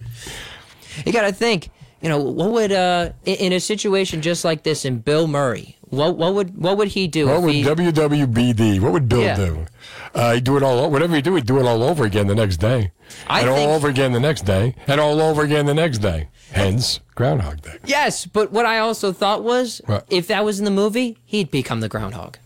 you 1.05 1.13
got 1.13 1.21
to 1.23 1.31
think. 1.33 1.69
You 2.03 2.09
know, 2.09 2.19
what 2.19 2.51
would 2.51 2.71
uh 2.71 3.09
in, 3.25 3.35
in 3.35 3.53
a 3.53 3.59
situation 3.59 4.21
just 4.21 4.43
like 4.45 4.63
this 4.63 4.83
in 4.85 4.99
Bill 4.99 5.25
Murray? 5.25 5.77
What 5.89 6.17
what 6.17 6.33
would 6.35 6.55
what 6.57 6.77
would 6.77 6.89
he 6.89 7.07
do? 7.07 7.27
What 7.27 7.37
if 7.37 7.43
would 7.43 7.53
he, 7.55 7.63
WWBD? 7.63 8.79
What 8.81 8.91
would 8.91 9.07
Bill 9.09 9.21
Yeah. 9.21 9.35
do? 9.37 9.65
Uh, 10.13 10.33
he'd 10.33 10.43
do 10.43 10.57
it 10.57 10.63
all. 10.63 10.91
Whatever 10.91 11.15
he 11.15 11.21
do, 11.21 11.33
he'd 11.35 11.45
do 11.45 11.57
it 11.59 11.65
all 11.65 11.81
over 11.81 12.03
again 12.03 12.27
the 12.27 12.35
next 12.35 12.57
day, 12.57 12.91
I 13.27 13.39
and 13.39 13.49
think- 13.49 13.57
all 13.69 13.73
over 13.73 13.87
again 13.87 14.11
the 14.11 14.19
next 14.19 14.41
day, 14.45 14.75
and 14.85 14.99
all 14.99 15.19
over 15.21 15.41
again 15.43 15.65
the 15.65 15.73
next 15.73 15.99
day. 15.99 16.27
Hence, 16.51 16.99
Groundhog 17.15 17.61
Day. 17.63 17.77
Yes, 17.85 18.27
but 18.27 18.51
what 18.51 18.65
I 18.65 18.77
also 18.77 19.11
thought 19.11 19.43
was, 19.43 19.81
What? 19.87 20.05
if 20.11 20.27
that 20.27 20.45
was 20.45 20.59
in 20.59 20.65
the 20.65 20.71
movie, 20.71 21.17
he'd 21.25 21.49
become 21.49 21.79
the 21.79 21.89
groundhog. 21.89 22.37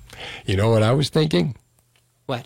You 0.46 0.56
know 0.56 0.70
what 0.70 0.82
I 0.82 0.94
was 0.94 1.10
thinking? 1.10 1.56
What? 2.26 2.46